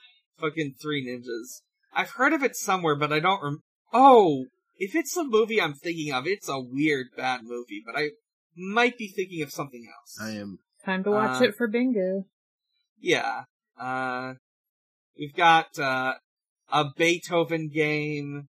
fucking 0.41 0.75
Three 0.81 1.07
Ninjas. 1.07 1.63
I've 1.93 2.11
heard 2.11 2.33
of 2.33 2.43
it 2.43 2.57
somewhere, 2.57 2.97
but 2.97 3.13
I 3.13 3.21
don't 3.21 3.43
rem. 3.43 3.63
Oh, 3.93 4.47
if 4.77 4.95
it's 4.95 5.15
the 5.15 5.25
movie 5.25 5.61
I'm 5.61 5.75
thinking 5.75 6.13
of, 6.13 6.27
it's 6.27 6.49
a 6.49 6.61
weird 6.61 7.09
bad 7.17 7.41
movie. 7.45 7.83
But 7.85 7.97
I 7.97 8.11
might 8.57 8.99
be 8.99 9.09
thinking 9.09 9.43
of 9.43 9.53
something 9.53 9.87
else. 9.87 10.19
I 10.21 10.31
am. 10.33 10.59
Time 10.85 11.05
to 11.05 11.11
watch 11.11 11.41
uh, 11.41 11.45
it 11.45 11.55
for 11.57 11.67
bingo. 11.69 12.27
Yeah. 13.01 13.45
Uh, 13.79 14.35
we've 15.19 15.35
got, 15.35 15.79
uh, 15.79 16.15
a 16.73 16.87
Beethoven 16.97 17.69
game, 17.69 18.49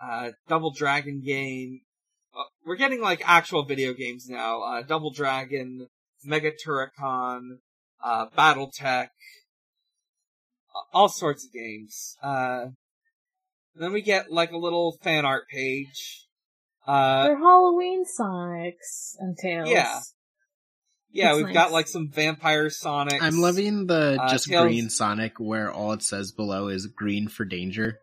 uh, 0.00 0.30
Double 0.48 0.72
Dragon 0.72 1.22
game. 1.24 1.80
Uh, 2.36 2.44
we're 2.64 2.76
getting 2.76 3.00
like 3.00 3.22
actual 3.24 3.64
video 3.64 3.92
games 3.94 4.28
now. 4.28 4.62
Uh, 4.62 4.82
Double 4.82 5.12
Dragon, 5.12 5.88
Mega 6.24 6.52
Turrican, 6.52 7.58
uh, 8.02 8.26
Battletech, 8.36 9.06
a- 9.06 9.08
all 10.92 11.08
sorts 11.08 11.44
of 11.46 11.52
games. 11.52 12.16
Uh, 12.22 12.66
then 13.76 13.92
we 13.92 14.02
get 14.02 14.30
like 14.30 14.52
a 14.52 14.56
little 14.58 14.96
fan 15.02 15.24
art 15.24 15.48
page. 15.48 16.26
Uh, 16.86 17.24
They're 17.24 17.38
Halloween 17.38 18.04
Sonics 18.04 19.14
and 19.18 19.36
Tails. 19.36 19.70
yeah. 19.70 20.00
yeah, 21.10 21.26
That's 21.28 21.36
we've 21.38 21.46
nice. 21.46 21.54
got 21.54 21.72
like 21.72 21.88
some 21.88 22.10
vampire 22.10 22.66
Sonics. 22.68 23.22
I'm 23.22 23.38
loving 23.40 23.86
the 23.86 24.18
Uh, 24.20 24.28
just 24.30 24.46
Tails- 24.48 24.64
green 24.66 24.90
Sonic 24.90 25.38
where 25.40 25.72
all 25.72 25.92
it 25.92 26.02
says 26.02 26.30
below 26.32 26.68
is 26.68 26.86
green 26.86 27.28
for 27.28 27.44
danger. 27.44 27.98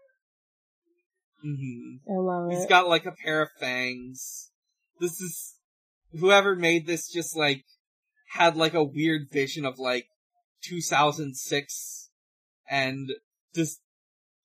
hmm 1.41 1.95
I 2.09 2.13
love 2.19 2.51
He's 2.51 2.63
it. 2.63 2.69
got 2.69 2.87
like 2.87 3.05
a 3.05 3.11
pair 3.23 3.41
of 3.43 3.49
fangs. 3.59 4.49
This 4.99 5.19
is 5.21 5.55
whoever 6.19 6.55
made 6.55 6.85
this 6.87 7.07
just 7.07 7.35
like 7.37 7.63
had 8.33 8.55
like 8.55 8.73
a 8.73 8.83
weird 8.83 9.27
vision 9.31 9.65
of 9.65 9.77
like 9.79 10.05
2006 10.63 12.09
and 12.71 13.11
just 13.53 13.81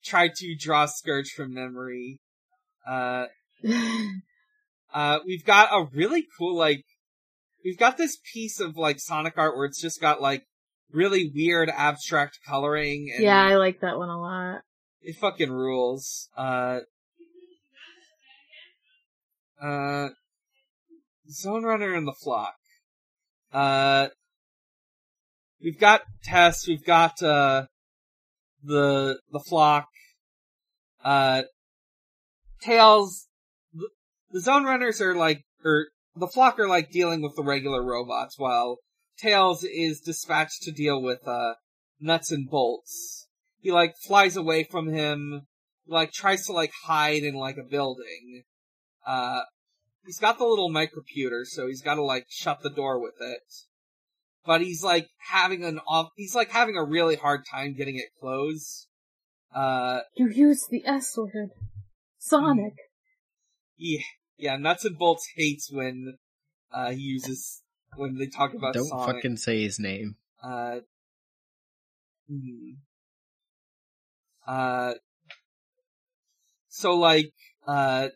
try 0.04 0.28
to 0.28 0.56
draw 0.58 0.84
Scourge 0.86 1.30
from 1.30 1.54
memory. 1.54 2.20
Uh, 2.86 3.26
uh, 4.92 5.20
we've 5.24 5.44
got 5.44 5.68
a 5.72 5.86
really 5.94 6.26
cool 6.36 6.56
like 6.56 6.84
we've 7.64 7.78
got 7.78 7.96
this 7.96 8.18
piece 8.34 8.60
of 8.60 8.76
like 8.76 9.00
Sonic 9.00 9.38
art 9.38 9.56
where 9.56 9.64
it's 9.64 9.80
just 9.80 10.00
got 10.00 10.20
like 10.20 10.44
really 10.92 11.30
weird 11.34 11.70
abstract 11.70 12.40
coloring 12.46 13.10
and 13.14 13.24
yeah, 13.24 13.42
I 13.42 13.56
like 13.56 13.80
that 13.80 13.96
one 13.96 14.10
a 14.10 14.20
lot. 14.20 14.62
it 15.00 15.16
fucking 15.16 15.50
rules. 15.50 16.28
Uh, 16.36 16.80
uh, 19.62 20.08
Zone 21.30 21.64
Runner 21.64 21.94
and 21.94 22.06
the 22.06 22.12
Flock. 22.12 22.54
Uh, 23.52 24.08
we've 25.62 25.78
got 25.78 26.02
Tess, 26.22 26.68
we've 26.68 26.84
got, 26.84 27.22
uh, 27.22 27.66
the, 28.66 29.20
the 29.32 29.40
Flock. 29.40 29.88
Uh, 31.04 31.42
Tails, 32.60 33.28
the, 33.72 34.40
Zone 34.40 34.64
Runners 34.64 35.00
are 35.00 35.14
like, 35.14 35.44
or 35.64 35.88
the 36.14 36.28
Flock 36.28 36.58
are 36.58 36.68
like 36.68 36.90
dealing 36.90 37.22
with 37.22 37.36
the 37.36 37.44
regular 37.44 37.82
robots 37.82 38.38
while 38.38 38.78
Tails 39.18 39.64
is 39.64 40.00
dispatched 40.00 40.62
to 40.62 40.72
deal 40.72 41.02
with, 41.02 41.26
uh, 41.26 41.54
Nuts 42.00 42.30
and 42.30 42.48
Bolts 42.48 43.26
he 43.66 43.72
like 43.72 43.96
flies 43.96 44.36
away 44.36 44.62
from 44.62 44.92
him, 44.92 45.48
like 45.88 46.12
tries 46.12 46.46
to 46.46 46.52
like 46.52 46.70
hide 46.84 47.24
in 47.24 47.34
like 47.34 47.56
a 47.56 47.68
building. 47.68 48.44
Uh, 49.04 49.40
he's 50.04 50.20
got 50.20 50.38
the 50.38 50.44
little 50.44 50.70
microcomputer, 50.70 51.44
so 51.44 51.66
he's 51.66 51.82
got 51.82 51.96
to 51.96 52.04
like 52.04 52.26
shut 52.28 52.60
the 52.62 52.70
door 52.70 53.00
with 53.00 53.16
it. 53.20 53.42
But 54.47 54.61
he's 54.62 54.82
like 54.82 55.09
having 55.18 55.64
an 55.64 55.80
off, 55.88 56.11
he's 56.16 56.34
like 56.34 56.51
having 56.51 56.76
a 56.76 56.84
really 56.84 57.16
hard 57.16 57.40
time 57.51 57.74
getting 57.74 57.97
it 57.97 58.07
closed. 58.20 58.86
Uh, 59.55 60.01
You 60.14 60.28
use 60.28 60.66
the 60.70 60.86
S 60.86 61.16
word. 61.16 61.51
Sonic. 62.18 62.74
yeah, 63.76 64.01
yeah, 64.36 64.57
Nuts 64.57 64.84
and 64.84 64.99
Bolts 64.99 65.28
hates 65.36 65.70
when, 65.70 66.18
uh, 66.72 66.90
he 66.90 67.01
uses, 67.01 67.62
when 67.97 68.16
they 68.18 68.26
talk 68.26 68.53
about 68.55 68.74
Don't 68.74 68.86
Sonic. 68.88 69.16
fucking 69.16 69.36
say 69.36 69.62
his 69.62 69.78
name. 69.78 70.16
Uh, 70.42 70.80
hmm. 72.28 72.72
Uh, 74.47 74.94
so 76.68 76.94
like, 76.94 77.32
uh, 77.66 78.09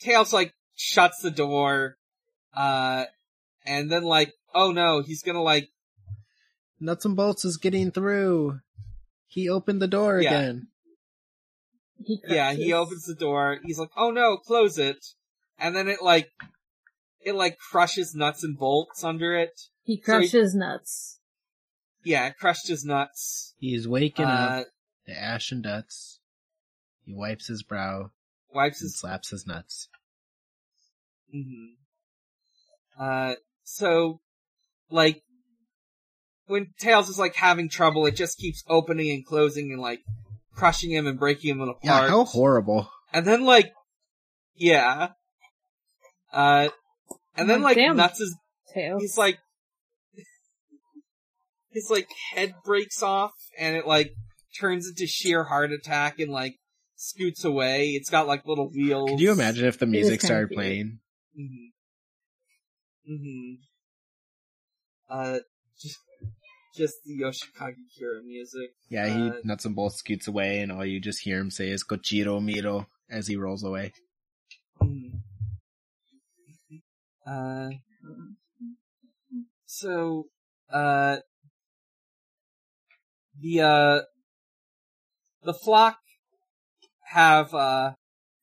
Tails 0.00 0.32
like 0.32 0.52
shuts 0.76 1.20
the 1.22 1.30
door, 1.30 1.96
uh, 2.56 3.04
and 3.66 3.90
then 3.90 4.04
like, 4.04 4.32
oh 4.54 4.72
no, 4.72 5.02
he's 5.02 5.22
gonna 5.22 5.42
like, 5.42 5.68
Nuts 6.80 7.04
and 7.04 7.16
Bolts 7.16 7.44
is 7.44 7.56
getting 7.56 7.90
through. 7.90 8.60
He 9.26 9.48
opened 9.48 9.82
the 9.82 9.88
door 9.88 10.20
Yeah. 10.20 10.34
again. 10.36 10.68
He 12.04 12.20
yeah, 12.28 12.52
he 12.52 12.72
opens 12.72 13.04
the 13.04 13.14
door, 13.14 13.58
he's 13.64 13.78
like, 13.78 13.90
oh 13.96 14.10
no, 14.10 14.36
close 14.36 14.78
it, 14.78 15.04
and 15.58 15.74
then 15.74 15.88
it 15.88 16.00
like, 16.02 16.30
it 17.20 17.34
like 17.34 17.58
crushes 17.58 18.14
nuts 18.14 18.44
and 18.44 18.56
bolts 18.56 19.02
under 19.02 19.36
it. 19.36 19.60
He 19.82 19.96
so 19.96 20.20
he- 20.20 20.28
crushes 20.28 20.54
nuts. 20.54 21.20
Yeah, 22.04 22.28
it 22.28 22.38
crushed 22.38 22.68
his 22.68 22.84
nuts. 22.84 23.54
He's 23.58 23.88
waking 23.88 24.26
Uh, 24.26 24.62
up 24.62 24.66
to 25.06 25.12
ash 25.20 25.50
and 25.50 25.64
guts. 25.64 26.20
He 27.04 27.12
wipes 27.12 27.48
his 27.48 27.62
brow 27.64 28.12
wipes 28.54 28.80
and 28.80 28.86
his 28.86 28.98
slaps 29.00 29.30
his 29.30 29.46
nuts. 29.46 29.88
hmm 31.32 31.74
Uh, 32.98 33.34
so, 33.64 34.20
like, 34.90 35.22
when 36.46 36.68
Tails 36.78 37.08
is 37.08 37.18
like 37.18 37.34
having 37.34 37.68
trouble, 37.68 38.06
it 38.06 38.16
just 38.16 38.38
keeps 38.38 38.62
opening 38.68 39.10
and 39.10 39.24
closing 39.26 39.70
and 39.72 39.80
like 39.80 40.00
crushing 40.54 40.90
him 40.90 41.06
and 41.06 41.18
breaking 41.18 41.50
him 41.50 41.60
apart. 41.60 41.78
Yeah, 41.84 42.08
how 42.08 42.24
horrible. 42.24 42.90
and 43.12 43.26
then 43.26 43.44
like, 43.44 43.70
yeah. 44.54 45.10
Uh, 46.32 46.68
and 47.36 47.48
then 47.50 47.60
Oh, 47.60 47.64
like 47.64 47.76
damn. 47.76 47.96
Nuts 47.96 48.20
is, 48.20 48.36
Tails. 48.74 49.00
he's 49.02 49.16
like, 49.18 49.38
his 51.70 51.88
like 51.90 52.08
head 52.34 52.54
breaks 52.64 53.02
off 53.02 53.32
and 53.58 53.76
it 53.76 53.86
like 53.86 54.12
turns 54.58 54.88
into 54.88 55.06
sheer 55.06 55.44
heart 55.44 55.70
attack 55.72 56.18
and 56.18 56.30
like 56.32 56.54
scoots 56.96 57.44
away. 57.44 57.90
It's 57.90 58.10
got 58.10 58.26
like 58.26 58.44
little 58.46 58.70
wheels. 58.70 59.10
Could 59.10 59.20
you 59.20 59.32
imagine 59.32 59.66
if 59.66 59.78
the 59.78 59.86
music 59.86 60.20
started 60.22 60.50
playing? 60.50 60.98
Mm-hmm. 61.38 63.12
Mm-hmm. 63.12 63.54
Uh, 65.08 65.38
just, 65.80 65.98
just 66.76 66.94
the 67.04 67.20
Yoshikage 67.20 67.76
Kira 67.98 68.22
music. 68.24 68.70
Yeah, 68.90 69.06
he 69.06 69.28
Uh, 69.30 69.34
nuts 69.44 69.64
and 69.64 69.74
bolts 69.74 69.96
scoots 69.96 70.28
away, 70.28 70.60
and 70.60 70.70
all 70.72 70.84
you 70.84 71.00
just 71.00 71.22
hear 71.22 71.38
him 71.38 71.50
say 71.50 71.70
is 71.70 71.84
"Kocchi 71.84 72.24
wo 72.26 72.40
miro" 72.40 72.86
as 73.10 73.26
he 73.26 73.36
rolls 73.36 73.64
away. 73.64 73.92
Mhm. 74.82 75.22
Uh, 77.26 77.70
so, 79.66 80.28
uh, 80.70 81.18
the 83.38 83.60
uh 83.60 84.00
the 85.42 85.54
flock 85.54 85.98
have 87.12 87.54
uh 87.54 87.92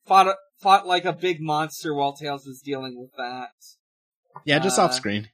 fought 0.05 0.36
fought 0.59 0.88
like 0.88 1.05
a 1.05 1.13
big 1.13 1.41
monster 1.41 1.93
while 1.93 2.13
Tails 2.13 2.45
is 2.45 2.61
dealing 2.61 2.99
with 2.99 3.11
that. 3.18 3.51
Yeah, 4.45 4.59
just 4.59 4.78
Uh, 4.80 4.84
off 4.84 4.93
screen. 4.93 5.30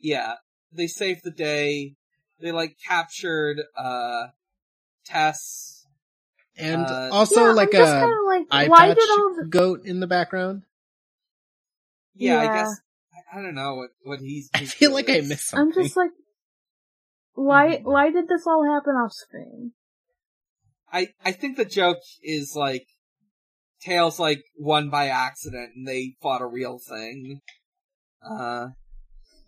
Yeah, 0.00 0.34
they 0.72 0.86
saved 0.86 1.22
the 1.24 1.30
day. 1.30 1.94
They 2.40 2.52
like 2.52 2.76
captured 2.86 3.60
uh 3.76 4.28
Tess. 5.04 5.86
And 6.56 6.90
uh, 6.90 7.08
also 7.12 7.40
yeah, 7.40 7.52
like 7.52 7.74
I'm 7.74 7.80
a 7.82 8.00
kinda 8.00 8.16
like, 8.26 8.46
eye 8.50 8.68
why 8.68 8.88
patch 8.88 8.96
did 8.96 9.10
all 9.10 9.34
the, 9.36 9.46
goat 9.48 9.80
in 9.84 10.00
the 10.00 10.06
background. 10.06 10.62
Yeah, 12.14 12.38
I 12.38 12.46
guess 12.48 12.80
I, 13.32 13.38
I 13.38 13.42
don't 13.42 13.54
know 13.54 13.76
what 13.76 13.90
what 14.04 14.20
he's. 14.20 14.50
I 14.54 14.58
his 14.58 14.74
feel 14.74 14.90
deal 14.90 14.94
like 14.96 15.08
I 15.08 15.14
is. 15.14 15.28
missed 15.28 15.54
I'm 15.54 15.72
just 15.72 15.96
like, 15.96 16.10
why, 17.34 17.78
Mhm. 17.78 17.82
why 17.84 18.10
did 18.10 18.28
this 18.28 18.46
all 18.46 18.64
happen 18.64 18.94
off 18.94 19.12
screen? 19.12 19.72
I 20.92 21.08
I 21.24 21.32
think 21.32 21.56
the 21.56 21.64
joke 21.64 22.02
is 22.22 22.54
like 22.54 22.86
Tails 23.80 24.18
like 24.18 24.44
won 24.58 24.90
by 24.90 25.08
accident 25.08 25.74
and 25.74 25.86
they 25.88 26.16
fought 26.20 26.42
a 26.42 26.46
real 26.46 26.78
thing. 26.78 27.40
Uh 28.22 28.68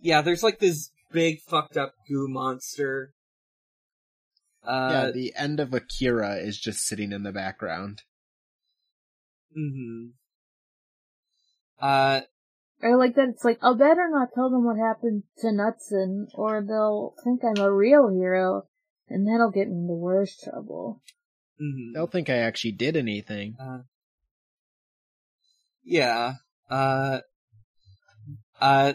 yeah, 0.02 0.20
there's 0.20 0.42
like 0.42 0.58
this 0.58 0.90
big 1.10 1.40
fucked 1.40 1.76
up 1.76 1.94
goo 2.08 2.26
monster. 2.28 3.14
yeah, 4.64 4.70
Uh 4.70 5.10
the 5.12 5.32
end 5.36 5.60
of 5.60 5.72
Akira 5.72 6.36
is 6.36 6.58
just 6.58 6.84
sitting 6.86 7.12
in 7.12 7.22
the 7.22 7.32
background. 7.32 8.02
mhm. 9.56 10.10
Uh 11.80 12.20
I 12.84 12.94
like 12.94 13.14
that 13.14 13.28
it's 13.28 13.44
like, 13.44 13.58
I'll 13.62 13.76
better 13.76 14.08
not 14.10 14.30
tell 14.34 14.50
them 14.50 14.64
what 14.64 14.76
happened 14.76 15.22
to 15.38 15.46
Nutson, 15.48 16.26
or 16.34 16.64
they'll 16.66 17.14
think 17.22 17.42
I'm 17.44 17.62
a 17.62 17.72
real 17.72 18.08
hero, 18.08 18.64
and 19.08 19.24
that'll 19.26 19.52
get 19.52 19.68
me 19.68 19.82
into 19.82 19.94
worse 19.94 20.36
trouble. 20.42 21.00
mhm. 21.60 21.92
They'll 21.94 22.08
think 22.08 22.28
I 22.28 22.38
actually 22.38 22.72
did 22.72 22.96
anything. 22.96 23.54
Uh, 23.60 23.82
yeah. 25.84 26.34
Uh, 26.68 27.20
uh, 28.60 28.94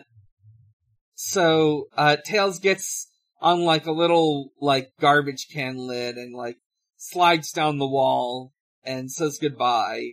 so, 1.19 1.87
uh, 1.97 2.15
Tails 2.23 2.59
gets 2.59 3.07
on 3.41 3.61
like 3.61 3.87
a 3.87 3.91
little, 3.91 4.51
like, 4.61 4.91
garbage 5.01 5.47
can 5.51 5.75
lid 5.77 6.15
and 6.15 6.35
like 6.35 6.57
slides 6.95 7.51
down 7.51 7.79
the 7.79 7.87
wall 7.87 8.53
and 8.83 9.11
says 9.11 9.39
goodbye. 9.41 10.11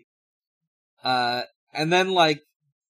Uh, 1.02 1.42
and 1.74 1.92
then 1.92 2.10
like, 2.12 2.40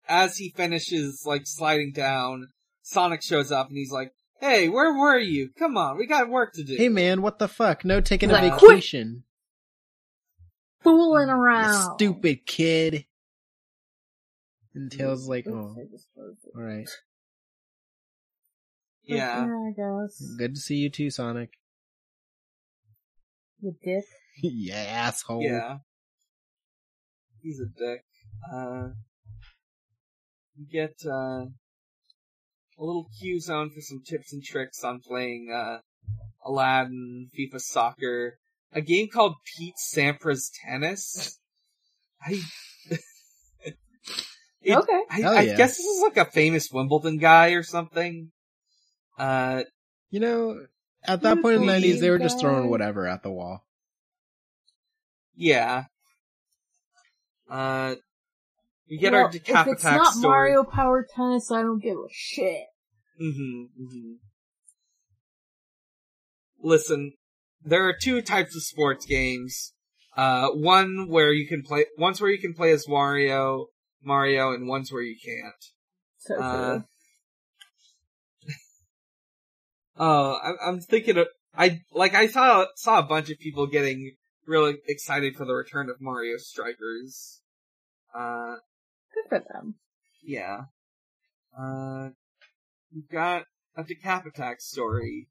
as 0.09 0.37
he 0.37 0.51
finishes 0.57 1.25
like 1.27 1.43
sliding 1.47 1.91
down, 1.93 2.49
Sonic 2.83 3.21
shows 3.23 3.51
up 3.51 3.69
and 3.69 3.77
he's 3.77 3.91
like, 3.91 4.13
Hey, 4.41 4.69
where 4.69 4.93
were 4.97 5.19
you? 5.19 5.51
Come 5.59 5.77
on, 5.77 5.97
we 5.99 6.07
got 6.07 6.29
work 6.29 6.53
to 6.55 6.63
do. 6.63 6.77
Hey 6.77 6.89
man, 6.89 7.21
what 7.21 7.39
the 7.41 7.49
fuck? 7.49 7.85
No 7.85 8.01
taking 8.01 8.31
a 8.31 8.35
Like, 8.35 8.59
quit! 8.59 8.71
vacation. 8.77 9.25
Fooling 10.83 11.29
You 11.29 11.35
around. 11.35 11.95
stupid 11.97 12.47
kid. 12.47 13.07
And 14.75 14.91
Tails 14.93 15.29
like, 15.29 15.47
oh, 15.49 15.75
I 15.79 15.85
just 15.91 16.09
it. 19.07 19.21
alright. 19.21 19.75
Yeah. 19.77 19.93
I 19.97 20.03
guess. 20.03 20.35
Good 20.39 20.55
to 20.55 20.61
see 20.61 20.77
you 20.77 20.91
too, 20.91 21.11
Sonic. 21.11 21.51
You 23.61 23.75
dick. 23.83 24.05
yeah, 24.43 24.77
asshole. 24.77 25.43
Yeah. 25.43 25.79
He's 27.43 27.61
a 27.61 27.67
dick. 27.67 28.03
Uh, 28.53 28.89
you 30.57 30.67
get, 30.71 30.95
uh, 31.07 31.47
a 32.77 32.83
little 32.83 33.09
Q 33.21 33.41
zone 33.41 33.71
for 33.71 33.81
some 33.81 34.03
tips 34.05 34.33
and 34.33 34.43
tricks 34.43 34.83
on 34.83 35.01
playing, 35.01 35.51
uh, 35.55 35.79
Aladdin, 36.45 37.31
FIFA 37.39 37.61
Soccer, 37.61 38.39
a 38.73 38.81
game 38.81 39.09
called 39.13 39.37
Pete 39.57 39.77
Sampras 39.77 40.51
Tennis. 40.65 41.39
I, 42.21 42.41
It- 44.65 44.77
okay. 44.79 45.01
I, 45.11 45.21
Hell 45.21 45.37
I 45.37 45.45
guess 45.47 45.77
this 45.77 45.85
is 45.87 46.03
like 46.03 46.17
a 46.17 46.25
famous 46.31 46.71
Wimbledon 46.73 47.19
guy 47.19 47.51
or 47.51 47.63
something. 47.63 48.31
Uh, 49.19 49.65
You 50.11 50.21
know, 50.21 50.67
at 51.05 51.23
that 51.23 51.43
point 51.43 51.57
in 51.57 51.67
the 51.67 51.73
the 51.73 51.93
90s, 51.93 52.01
they 52.01 52.11
were 52.11 52.19
just 52.19 52.41
throwing 52.41 52.71
whatever 52.71 53.07
at 53.07 53.23
the 53.23 53.31
wall. 53.31 53.65
yeah. 55.37 55.85
Uh, 57.51 57.97
we 58.89 58.99
get 58.99 59.13
well, 59.13 59.25
our 59.25 59.31
Decap 59.31 59.67
If 59.67 59.73
it's 59.75 59.83
Attack 59.85 59.97
not 59.97 60.13
story. 60.15 60.51
Mario 60.51 60.65
Power 60.65 61.07
Tennis, 61.15 61.51
I 61.51 61.63
don't 61.63 61.83
give 61.83 61.97
a 61.99 62.09
shit. 62.11 62.67
hmm 63.19 63.65
hmm 63.77 64.13
Listen, 66.63 67.13
there 67.63 67.87
are 67.87 67.93
two 67.95 68.23
types 68.23 68.57
of 68.57 68.63
sports 68.63 69.05
games. 69.05 69.73
Uh, 70.17 70.49
one 70.51 71.09
where 71.09 71.33
you 71.33 71.47
can 71.47 71.63
play, 71.63 71.87
one's 71.99 72.21
where 72.21 72.31
you 72.31 72.39
can 72.39 72.55
play 72.55 72.71
as 72.71 72.87
Wario, 72.87 73.67
Mario, 74.03 74.53
and 74.53 74.69
one's 74.69 74.93
where 74.93 75.03
you 75.03 75.17
can't. 75.23 75.65
So 76.19 76.41
Uh, 76.41 76.81
true. 79.97 80.07
Oh, 80.07 80.39
I'm, 80.43 80.57
I'm 80.67 80.81
thinking 80.81 81.19
of, 81.19 81.29
I, 81.57 81.81
like, 81.93 82.15
I 82.15 82.27
saw, 82.27 82.67
saw 82.77 82.99
a 82.99 83.03
bunch 83.05 83.31
of 83.31 83.39
people 83.39 83.67
getting 83.67 84.13
really 84.47 84.77
excited 84.89 85.37
for 85.37 85.45
the 85.45 85.55
return 85.55 85.89
of 85.91 86.01
Mario 86.01 86.37
Strikers. 86.39 87.41
Uh, 88.15 88.57
Good 89.15 89.29
for 89.29 89.45
them. 89.53 89.75
yeah. 90.23 90.63
Uh, 91.59 92.11
we've 92.95 93.09
got 93.09 93.45
a 93.77 93.85
Decap 93.85 94.27
Attack 94.27 94.61
story, 94.61 95.29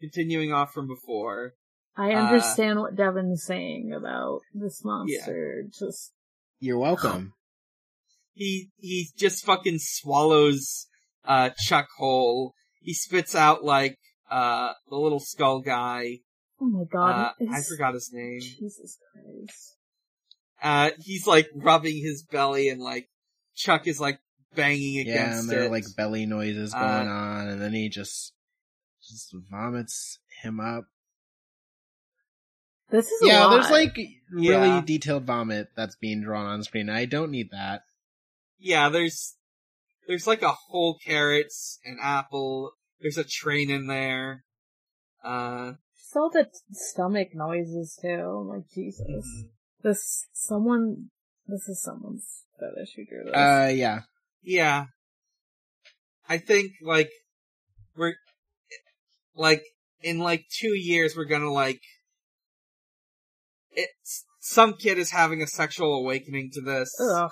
continuing 0.00 0.52
off 0.52 0.72
from 0.72 0.88
before. 0.88 1.54
I 1.96 2.12
Uh, 2.12 2.24
understand 2.26 2.80
what 2.80 2.96
Devon's 2.96 3.44
saying 3.44 3.92
about 3.96 4.40
this 4.54 4.84
monster. 4.84 5.64
Just 5.76 6.12
You're 6.58 6.78
welcome. 6.78 7.34
he 8.32 8.70
he 8.78 9.08
just 9.16 9.44
fucking 9.44 9.78
swallows 9.80 10.86
uh 11.24 11.50
Chuck 11.66 11.88
whole. 11.98 12.54
He 12.80 12.94
spits 12.94 13.34
out 13.34 13.64
like 13.64 13.98
uh 14.30 14.72
the 14.88 14.96
little 14.96 15.20
skull 15.20 15.60
guy. 15.60 16.18
oh 16.60 16.66
my 16.66 16.84
god, 16.90 17.32
Uh, 17.40 17.46
I 17.52 17.62
forgot 17.62 17.94
his 17.94 18.10
name. 18.12 18.40
Jesus 18.40 18.98
Christ. 19.12 19.76
Uh 20.62 20.90
he's 21.00 21.26
like 21.26 21.48
rubbing 21.54 21.96
his 22.02 22.22
belly 22.22 22.68
and 22.68 22.80
like 22.80 23.08
Chuck 23.54 23.86
is 23.86 24.00
like 24.00 24.18
banging 24.54 24.94
yeah, 24.96 25.12
against 25.12 25.40
and 25.42 25.50
there 25.50 25.62
it. 25.62 25.66
are 25.66 25.70
like 25.70 25.84
belly 25.96 26.26
noises 26.26 26.72
Uh, 26.74 26.78
going 26.80 27.08
on, 27.08 27.48
and 27.48 27.60
then 27.62 27.72
he 27.72 27.88
just 27.88 28.32
just 29.02 29.34
vomits 29.50 30.18
him 30.42 30.60
up. 30.60 30.84
This 32.90 33.06
is 33.06 33.22
a 33.22 33.26
Yeah, 33.26 33.44
lot. 33.44 33.50
there's 33.50 33.70
like 33.70 33.96
really 34.30 34.68
Yeah. 34.68 34.80
detailed 34.84 35.24
vomit 35.24 35.68
that's 35.76 35.96
being 35.96 36.22
drawn 36.22 36.46
on 36.46 36.62
screen. 36.62 36.88
I 36.90 37.04
don't 37.04 37.30
need 37.30 37.50
that. 37.52 37.82
yeah, 38.58 38.88
there's 38.90 39.36
there's 40.06 40.26
like 40.26 40.42
a 40.42 40.54
whole 40.68 40.98
carrots, 41.04 41.78
an 41.84 41.98
apple. 42.02 42.72
There's 43.00 43.18
a 43.18 43.24
train 43.24 43.70
in 43.70 43.86
there. 43.86 44.44
Uh, 45.24 45.72
Just 45.96 46.16
all 46.16 46.30
the 46.30 46.46
stomach 46.72 47.28
noises 47.34 47.98
too. 48.00 48.46
Like 48.50 48.68
Jesus. 48.74 49.06
mhm. 49.08 49.48
This 49.82 50.26
someone. 50.32 51.10
This 51.46 51.68
is 51.68 51.82
someone's 51.82 52.44
fetish 52.58 52.94
who 52.96 53.04
drew 53.06 53.24
this. 53.24 53.34
Uh, 53.34 53.72
yeah. 53.74 54.00
Yeah. 54.42 54.86
I 56.28 56.38
think 56.38 56.72
like 56.82 57.10
we're 57.96 58.14
like 59.34 59.62
in 60.02 60.18
like 60.20 60.44
two 60.60 60.74
years 60.76 61.16
we're 61.16 61.24
gonna 61.24 61.50
like 61.52 61.80
it's 63.72 64.24
some 64.40 64.74
kid 64.74 64.98
is 64.98 65.10
having 65.10 65.42
a 65.42 65.46
sexual 65.46 65.94
awakening 65.94 66.50
to 66.54 66.60
this. 66.60 66.90
Ugh. 67.00 67.30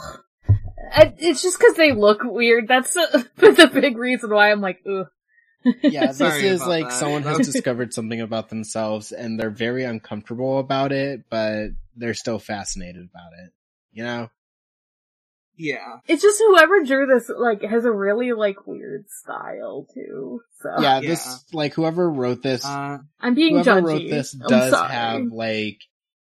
I- 0.92 1.14
It's 1.18 1.42
just 1.42 1.58
because 1.58 1.74
they 1.76 1.92
look 1.92 2.20
weird. 2.24 2.68
That's 2.68 2.94
the, 2.94 3.28
the 3.36 3.70
big 3.72 3.96
reason 3.96 4.30
why 4.30 4.50
I'm 4.50 4.60
like, 4.60 4.80
ugh. 4.90 5.06
Yeah, 5.82 6.06
this 6.08 6.18
Sorry 6.18 6.46
is 6.46 6.64
like 6.64 6.88
that. 6.88 6.92
someone 6.92 7.22
has 7.24 7.38
discovered 7.50 7.92
something 7.92 8.20
about 8.20 8.48
themselves 8.48 9.12
and 9.12 9.38
they're 9.38 9.50
very 9.50 9.84
uncomfortable 9.84 10.58
about 10.58 10.92
it, 10.92 11.24
but 11.30 11.68
they're 11.96 12.14
still 12.14 12.38
fascinated 12.38 13.08
about 13.12 13.32
it. 13.44 13.52
You 13.92 14.04
know? 14.04 14.30
Yeah. 15.56 15.98
It's 16.06 16.22
just 16.22 16.40
whoever 16.46 16.84
drew 16.84 17.06
this 17.06 17.28
like 17.36 17.62
has 17.62 17.84
a 17.84 17.90
really 17.90 18.32
like 18.32 18.66
weird 18.66 19.06
style 19.10 19.86
too. 19.92 20.40
So 20.60 20.70
Yeah, 20.80 21.00
Yeah. 21.00 21.08
this, 21.08 21.44
like, 21.52 21.74
whoever 21.74 22.08
wrote 22.08 22.42
this, 22.42 22.64
Uh 22.64 22.98
I'm 23.20 23.34
being 23.34 23.54
whoever 23.54 23.82
judgy. 23.82 23.84
wrote 23.84 24.08
this 24.10 24.32
does 24.32 24.72
have, 24.74 25.22
like, 25.32 25.78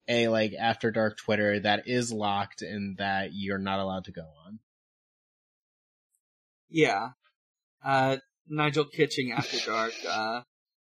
a, 0.09 0.27
like, 0.27 0.53
after 0.59 0.91
dark 0.91 1.17
Twitter 1.17 1.59
that 1.59 1.87
is 1.87 2.11
locked 2.11 2.61
and 2.61 2.97
that 2.97 3.29
you're 3.31 3.57
not 3.57 3.79
allowed 3.79 4.05
to 4.05 4.11
go 4.11 4.25
on. 4.45 4.59
yeah. 6.69 7.09
Uh 7.83 8.17
Nigel 8.47 8.85
Kitching 8.85 9.31
after 9.31 9.65
dark. 9.65 9.93
Uh 10.07 10.41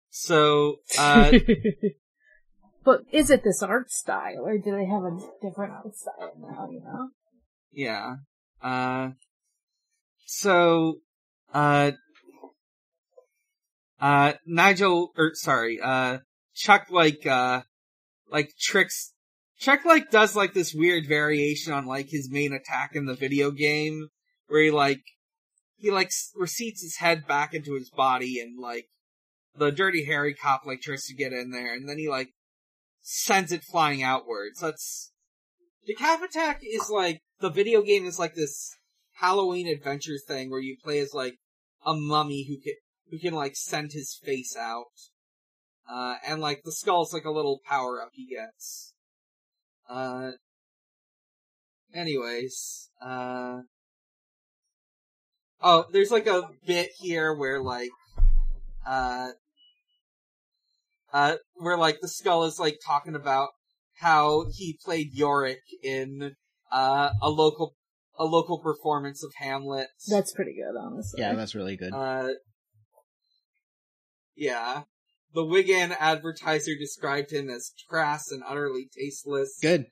so 0.10 0.78
uh 1.00 1.32
but 2.84 3.02
is 3.12 3.30
it 3.30 3.44
this 3.44 3.64
art 3.64 3.90
style, 3.92 4.46
or 4.46 4.58
do 4.58 4.72
they 4.72 4.86
have 4.86 5.04
a 5.04 5.18
different 5.42 5.74
art 5.74 5.96
style 5.96 6.34
now? 6.38 6.68
You 6.70 6.82
know. 6.82 7.10
Yeah. 7.72 8.16
Uh, 8.62 9.12
so, 10.26 11.00
uh, 11.54 11.92
uh, 14.00 14.34
Nigel, 14.46 15.12
or 15.18 15.32
sorry, 15.34 15.80
uh, 15.82 16.20
Chuck 16.54 16.88
like, 16.90 17.26
uh, 17.26 17.62
like 18.34 18.52
tricks, 18.60 19.14
Chuck 19.60 19.86
like 19.86 20.12
does 20.12 20.36
like 20.36 20.54
this 20.54 20.74
weird 20.74 21.08
variation 21.08 21.72
on 21.72 21.86
like 21.86 22.10
his 22.10 22.30
main 22.30 22.52
attack 22.52 22.96
in 22.96 23.06
the 23.06 23.14
video 23.14 23.52
game, 23.52 24.10
where 24.48 24.64
he 24.64 24.72
like, 24.72 25.04
he 25.78 25.92
like 25.92 26.08
s- 26.08 26.32
receipts 26.36 26.82
his 26.82 26.98
head 26.98 27.26
back 27.26 27.54
into 27.54 27.76
his 27.76 27.90
body 27.90 28.42
and 28.42 28.60
like, 28.60 28.88
the 29.56 29.72
dirty 29.72 30.06
hairy 30.06 30.34
cop 30.34 30.66
like 30.66 30.82
tries 30.82 31.04
to 31.04 31.14
get 31.14 31.32
in 31.32 31.52
there 31.52 31.74
and 31.74 31.88
then 31.88 32.00
he 32.00 32.10
like, 32.10 32.30
sends 33.02 33.52
it 33.52 33.64
flying 33.64 34.04
outwards. 34.04 34.60
That's, 34.60 35.12
Decap 35.88 36.24
Attack 36.24 36.62
is 36.64 36.90
like, 36.90 37.22
the 37.40 37.50
video 37.50 37.84
game 37.84 38.06
is 38.06 38.18
like 38.18 38.34
this 38.34 38.76
Halloween 39.18 39.68
adventure 39.68 40.18
thing 40.28 40.50
where 40.50 40.60
you 40.60 40.76
play 40.84 41.00
as 41.00 41.14
like, 41.14 41.36
a 41.86 41.94
mummy 41.94 42.48
who 42.48 42.58
can, 42.60 42.74
who 43.12 43.20
can 43.20 43.34
like 43.34 43.56
send 43.56 43.92
his 43.92 44.20
face 44.24 44.56
out. 44.58 44.86
Uh, 45.90 46.16
and 46.26 46.42
like 46.42 46.62
the 46.64 46.72
skull's 46.72 47.14
like 47.14 47.26
a 47.26 47.32
little 47.32 47.60
power 47.68 48.02
up 48.02 48.10
he 48.14 48.28
gets. 48.28 48.94
Uh, 49.90 50.32
anyways, 51.94 52.90
uh, 53.02 53.60
oh, 55.62 55.86
there's 55.92 56.12
like 56.12 56.28
a 56.28 56.50
bit 56.66 56.90
here 57.00 57.34
where 57.34 57.62
like, 57.62 57.92
uh, 58.86 59.30
uh, 61.12 61.36
where 61.56 61.78
like 61.78 62.00
the 62.02 62.08
skull 62.08 62.46
is 62.46 62.60
like 62.60 62.80
talking 62.86 63.16
about 63.16 63.50
how 64.00 64.46
he 64.52 64.78
played 64.84 65.10
Yorick 65.14 65.62
in, 65.84 66.36
uh, 66.72 67.10
a 67.22 67.30
local, 67.30 67.76
a 68.18 68.26
local 68.26 68.60
performance 68.60 69.24
of 69.24 69.32
Hamlet. 69.38 69.88
That's 70.08 70.34
pretty 70.34 70.54
good, 70.54 70.80
honestly. 70.80 71.22
Yeah, 71.22 71.36
that's 71.36 71.56
really 71.56 71.76
good. 71.76 71.94
Uh, 71.94 72.30
yeah. 74.36 74.84
The 75.34 75.46
Wigan 75.46 75.94
advertiser 76.00 76.76
described 76.76 77.32
him 77.32 77.50
as 77.50 77.72
crass 77.90 78.32
and 78.32 78.44
utterly 78.48 78.88
tasteless. 78.96 79.58
Good. 79.62 79.88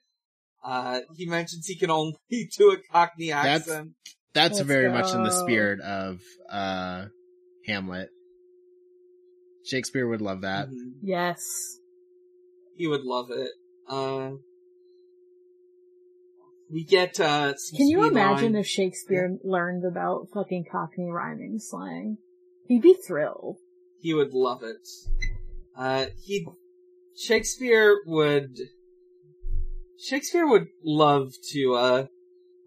Uh, 0.63 1.01
he 1.15 1.25
mentions 1.25 1.65
he 1.65 1.77
can 1.77 1.89
only 1.89 2.15
do 2.57 2.71
a 2.71 2.77
Cockney 2.91 3.31
accent. 3.31 3.91
That's 4.33 4.57
Let's 4.57 4.67
very 4.67 4.89
much 4.89 5.13
in 5.13 5.23
the 5.23 5.31
spirit 5.31 5.81
of 5.81 6.19
uh 6.49 7.05
Hamlet. 7.65 8.09
Shakespeare 9.65 10.07
would 10.07 10.21
love 10.21 10.41
that. 10.41 10.67
Mhm. 10.69 10.93
Yes. 11.01 11.43
He 12.75 12.87
would 12.87 13.03
love 13.03 13.29
it. 13.31 13.51
Uh, 13.87 14.31
we 16.71 16.83
get, 16.85 17.19
uh, 17.19 17.53
some 17.55 17.77
Can 17.77 17.89
you 17.89 18.07
imagine 18.07 18.53
line- 18.53 18.61
if 18.61 18.67
Shakespeare 18.67 19.37
learned 19.43 19.83
about 19.85 20.29
fucking 20.33 20.65
Cockney 20.71 21.09
rhyming 21.11 21.59
slang? 21.59 22.17
He'd 22.67 22.81
be 22.81 22.93
thrilled. 22.93 23.57
He 23.99 24.13
would 24.13 24.33
love 24.33 24.63
it. 24.63 24.87
Uh, 25.81 26.05
he, 26.23 26.45
Shakespeare 27.17 27.97
would, 28.05 28.55
Shakespeare 29.97 30.45
would 30.47 30.67
love 30.83 31.33
to, 31.51 31.73
uh, 31.73 32.05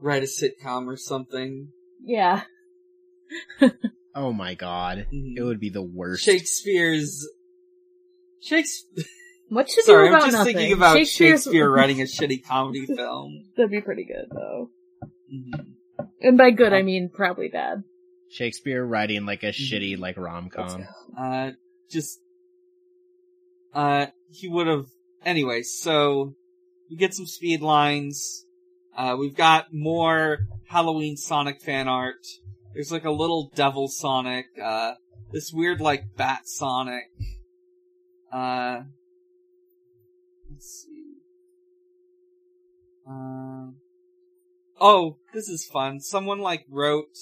write 0.01 0.23
a 0.23 0.27
sitcom 0.27 0.87
or 0.87 0.97
something. 0.97 1.69
Yeah. 2.03 2.43
Oh 4.17 4.33
my 4.33 4.55
god. 4.55 5.07
Mhm. 5.13 5.37
It 5.37 5.43
would 5.43 5.59
be 5.59 5.71
the 5.71 5.83
worst. 5.83 6.23
Shakespeare's, 6.25 7.27
Shakespeare, 8.41 9.05
What 9.49 9.69
should 9.69 9.85
sorry, 9.85 10.09
do 10.09 10.15
I'm 10.15 10.15
about 10.15 10.27
just 10.27 10.39
nothing? 10.39 10.55
thinking 10.57 10.73
about 10.77 11.05
Shakespeare 11.07 11.69
writing 11.73 12.01
a 12.01 12.05
shitty 12.05 12.45
comedy 12.47 12.87
film. 12.87 13.47
That'd 13.57 13.73
be 13.73 13.81
pretty 13.81 14.05
good, 14.05 14.27
though. 14.31 14.71
Mhm. 15.35 15.67
And 16.21 16.39
by 16.39 16.53
good, 16.53 16.73
I 16.73 16.83
mean 16.83 17.11
probably 17.13 17.49
bad. 17.49 17.83
Shakespeare 18.31 18.85
writing 18.87 19.27
like 19.27 19.43
a 19.43 19.47
Mm-hmm. 19.47 19.75
shitty 19.75 19.99
like 19.99 20.17
rom 20.17 20.49
com. 20.49 20.85
Uh, 21.19 21.51
just, 21.91 22.21
uh, 23.75 24.07
he 24.31 24.49
would 24.49 24.67
have, 24.67 24.87
anyway, 25.25 25.63
so, 25.63 26.35
we 26.91 26.97
get 26.97 27.15
some 27.15 27.27
speed 27.27 27.61
lines, 27.61 28.47
uh, 28.97 29.17
we've 29.19 29.37
got 29.37 29.73
more 29.73 30.39
Halloween 30.69 31.17
Sonic 31.17 31.61
fan 31.61 31.89
art, 31.89 32.25
there's 32.73 32.93
like 32.93 33.05
a 33.05 33.11
little 33.11 33.51
devil 33.55 33.89
Sonic, 33.89 34.47
uh, 34.63 34.95
this 35.33 35.53
weird 35.53 35.81
like 35.81 36.17
bat 36.17 36.43
Sonic, 36.45 37.11
uh, 38.33 38.83
let's 40.51 40.85
see, 40.87 41.15
uh, 43.09 43.67
oh, 44.81 45.19
this 45.33 45.49
is 45.49 45.67
fun, 45.67 46.01
someone 46.01 46.39
like 46.39 46.65
wrote 46.71 47.17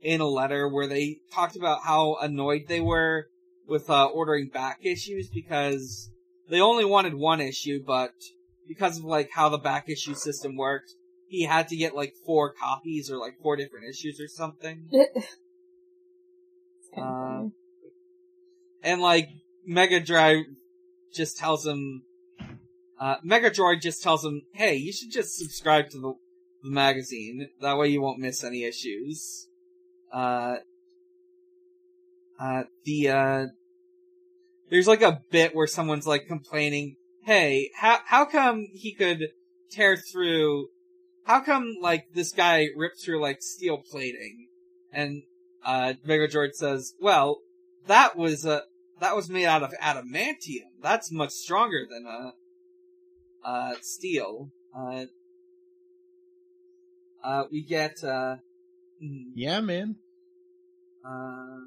in 0.00 0.20
a 0.20 0.26
letter 0.26 0.68
where 0.68 0.88
they 0.88 1.20
talked 1.32 1.54
about 1.54 1.82
how 1.84 2.16
annoyed 2.20 2.64
they 2.66 2.80
were 2.80 3.28
with 3.72 3.88
uh, 3.88 4.04
ordering 4.04 4.48
back 4.48 4.78
issues 4.82 5.28
because 5.28 6.10
they 6.50 6.60
only 6.60 6.84
wanted 6.84 7.14
one 7.14 7.40
issue, 7.40 7.82
but 7.84 8.12
because 8.68 8.98
of 8.98 9.04
like 9.04 9.30
how 9.32 9.48
the 9.48 9.58
back 9.58 9.88
issue 9.88 10.14
system 10.14 10.56
worked, 10.56 10.94
he 11.26 11.44
had 11.44 11.68
to 11.68 11.76
get 11.76 11.96
like 11.96 12.12
four 12.26 12.52
copies 12.52 13.10
or 13.10 13.16
like 13.16 13.40
four 13.42 13.56
different 13.56 13.86
issues 13.88 14.20
or 14.20 14.28
something. 14.28 14.88
Uh. 16.94 17.44
And 18.82 19.00
like 19.00 19.30
Mega 19.64 19.98
Drive 19.98 20.44
just 21.14 21.38
tells 21.38 21.66
him, 21.66 22.02
uh, 23.00 23.14
Mega 23.24 23.50
Droid 23.50 23.80
just 23.80 24.02
tells 24.02 24.26
him, 24.26 24.42
"Hey, 24.52 24.76
you 24.76 24.92
should 24.92 25.10
just 25.10 25.38
subscribe 25.38 25.88
to 25.88 25.98
the, 25.98 26.12
the 26.62 26.70
magazine. 26.70 27.48
That 27.62 27.78
way 27.78 27.88
you 27.88 28.02
won't 28.02 28.18
miss 28.18 28.44
any 28.44 28.64
issues." 28.64 29.48
Uh, 30.12 30.56
uh, 32.38 32.64
the 32.84 33.08
uh, 33.08 33.46
there's 34.72 34.88
like 34.88 35.02
a 35.02 35.20
bit 35.30 35.54
where 35.54 35.66
someone's 35.66 36.06
like 36.06 36.26
complaining, 36.26 36.96
"Hey, 37.24 37.70
how 37.76 37.98
how 38.06 38.24
come 38.24 38.66
he 38.72 38.94
could 38.94 39.28
tear 39.70 39.98
through? 39.98 40.68
How 41.24 41.40
come 41.40 41.76
like 41.80 42.06
this 42.14 42.32
guy 42.32 42.68
ripped 42.74 42.98
through 43.04 43.20
like 43.20 43.42
steel 43.42 43.76
plating?" 43.76 44.48
And 44.90 45.24
uh, 45.62 45.92
Mega 46.04 46.26
Droid 46.26 46.54
says, 46.54 46.94
"Well, 46.98 47.40
that 47.86 48.16
was 48.16 48.46
a 48.46 48.62
that 48.98 49.14
was 49.14 49.28
made 49.28 49.44
out 49.44 49.62
of 49.62 49.74
adamantium. 49.78 50.70
That's 50.80 51.12
much 51.12 51.32
stronger 51.32 51.86
than 51.88 52.06
uh, 52.06 52.30
uh, 53.44 53.74
steel." 53.82 54.52
Uh, 54.74 55.04
uh, 57.22 57.44
we 57.52 57.62
get 57.62 58.02
uh, 58.02 58.36
mm, 59.04 59.32
Yeah, 59.34 59.60
man. 59.60 59.96
uh. 61.04 61.58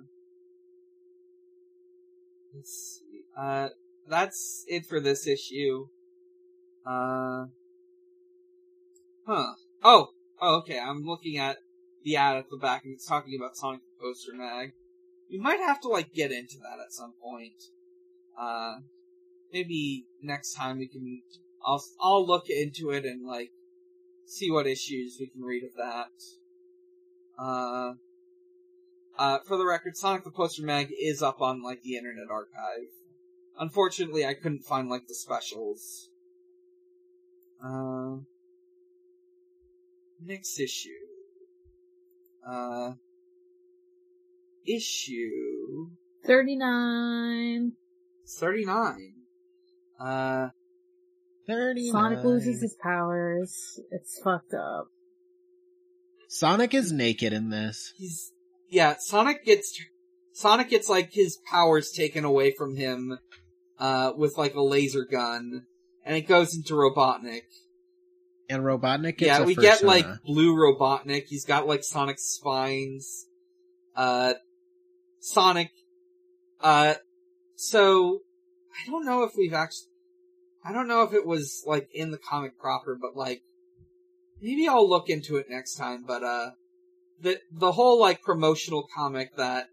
Uh, 3.38 3.70
that's 4.08 4.66
it 4.68 4.86
for 4.86 5.00
this 5.00 5.28
issue. 5.28 5.88
Uh, 6.86 7.46
huh. 9.26 9.54
Oh, 9.84 10.10
oh, 10.42 10.58
okay. 10.58 10.80
I'm 10.80 11.04
looking 11.04 11.38
at 11.38 11.58
the 12.04 12.16
ad 12.16 12.38
at 12.38 12.50
the 12.50 12.58
back 12.58 12.86
and 12.86 12.94
it's 12.94 13.08
talking 13.08 13.36
about 13.38 13.58
Sonic 13.58 13.82
the 13.82 14.04
Poster 14.04 14.34
Mag. 14.36 14.74
We 15.30 15.40
might 15.40 15.60
have 15.60 15.82
to 15.82 15.90
like 15.90 16.14
get 16.14 16.32
into 16.32 16.58
that 16.60 16.80
at 16.84 16.94
some 16.94 17.14
point. 17.22 17.64
Uh, 18.40 18.76
maybe 19.52 20.06
next 20.22 20.54
time 20.54 20.78
we 20.78 20.88
can. 20.88 21.22
I'll 21.66 21.84
I'll 22.00 22.26
look 22.26 22.48
into 22.50 22.92
it 22.92 23.06
and 23.06 23.26
like 23.26 23.52
see 24.26 24.52
what 24.52 24.68
issues 24.68 25.18
we 25.20 25.28
can 25.28 25.42
read 25.42 25.64
of 25.64 25.72
that. 25.78 26.12
Uh, 27.42 27.94
uh, 29.18 29.40
for 29.46 29.58
the 29.58 29.66
record, 29.66 29.98
Sonic 29.98 30.24
the 30.24 30.32
Poster 30.32 30.64
Mag 30.64 30.92
is 30.98 31.22
up 31.22 31.42
on 31.42 31.64
like 31.64 31.82
the 31.82 31.98
Internet 31.98 32.30
Archive. 32.30 32.90
Unfortunately, 33.60 34.26
I 34.26 34.34
couldn't 34.34 34.64
find 34.64 34.90
like 34.90 35.08
the 35.08 35.16
specials. 35.16 36.10
Uh, 37.64 38.18
next 40.24 40.60
issue. 40.60 40.90
Uh, 42.46 42.94
issue 44.68 45.90
39. 46.26 47.74
39. 48.28 49.14
Uh, 50.00 50.50
39. 51.48 51.92
Sonic 51.92 52.24
loses 52.24 52.62
his 52.62 52.76
powers. 52.82 53.80
It's 53.92 54.20
fucked 54.24 54.54
up. 54.54 54.88
Sonic 56.28 56.74
is 56.74 56.92
naked 56.92 57.32
in 57.34 57.50
this. 57.50 57.94
he's, 57.98 58.32
yeah, 58.70 58.96
Sonic 59.00 59.46
gets, 59.46 59.80
Sonic 60.34 60.70
gets 60.70 60.90
like 60.90 61.14
his 61.14 61.38
powers 61.50 61.92
taken 61.92 62.26
away 62.26 62.54
from 62.58 62.76
him, 62.76 63.20
uh, 63.80 64.14
with 64.16 64.38
like 64.38 64.56
a 64.56 64.62
laser 64.62 65.06
gun, 65.06 65.66
and 66.06 66.16
it 66.16 66.28
goes 66.28 66.56
into 66.56 66.74
Robotnik. 66.74 67.44
And 68.50 68.64
Robotnik 68.64 69.18
gets 69.18 69.40
yeah, 69.40 69.44
we 69.44 69.56
get 69.56 69.84
like 69.84 70.06
blue 70.24 70.56
Robotnik. 70.56 71.24
He's 71.28 71.46
got 71.46 71.68
like 71.68 71.84
Sonic 71.84 72.20
spines. 72.20 73.26
Uh, 73.96 74.34
Sonic. 75.20 75.72
Uh, 76.62 76.96
so 77.56 78.20
I 78.74 78.90
don't 78.90 79.06
know 79.06 79.24
if 79.24 79.32
we've 79.38 79.54
actually. 79.54 79.88
I 80.64 80.74
don't 80.74 80.88
know 80.88 81.04
if 81.04 81.14
it 81.14 81.26
was 81.26 81.64
like 81.66 81.90
in 81.94 82.12
the 82.12 82.18
comic 82.18 82.58
proper, 82.60 82.98
but 83.00 83.16
like 83.16 83.42
maybe 84.42 84.68
I'll 84.68 84.88
look 84.88 85.10
into 85.10 85.38
it 85.38 85.48
next 85.50 85.76
time. 85.76 86.04
But 86.08 86.24
uh, 86.24 86.52
the 87.22 87.40
the 87.52 87.74
whole 87.74 88.00
like 88.00 88.22
promotional 88.22 88.88
comic 88.94 89.36
that 89.38 89.68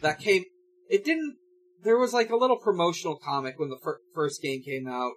that 0.00 0.18
came, 0.18 0.44
it 0.88 1.04
didn't 1.04 1.36
there 1.82 1.98
was 1.98 2.12
like 2.12 2.30
a 2.30 2.36
little 2.36 2.58
promotional 2.58 3.16
comic 3.16 3.58
when 3.58 3.68
the 3.68 3.78
fir- 3.82 4.00
first 4.14 4.40
game 4.42 4.62
came 4.62 4.86
out 4.86 5.16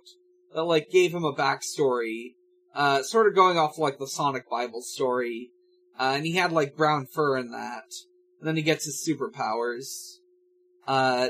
that 0.54 0.64
like 0.64 0.90
gave 0.90 1.14
him 1.14 1.24
a 1.24 1.34
backstory, 1.34 2.36
uh, 2.74 3.04
sort 3.04 3.28
of 3.28 3.36
going 3.36 3.58
off 3.58 3.78
like 3.78 4.00
the 4.00 4.08
Sonic 4.08 4.50
Bible 4.50 4.82
story, 4.82 5.52
uh, 6.00 6.14
and 6.16 6.26
he 6.26 6.34
had 6.34 6.52
like 6.52 6.76
brown 6.76 7.06
fur 7.06 7.38
in 7.38 7.52
that. 7.52 7.84
And 8.40 8.48
then 8.48 8.56
he 8.56 8.62
gets 8.62 8.86
his 8.86 9.08
superpowers. 9.08 10.18
Uh, 10.88 11.30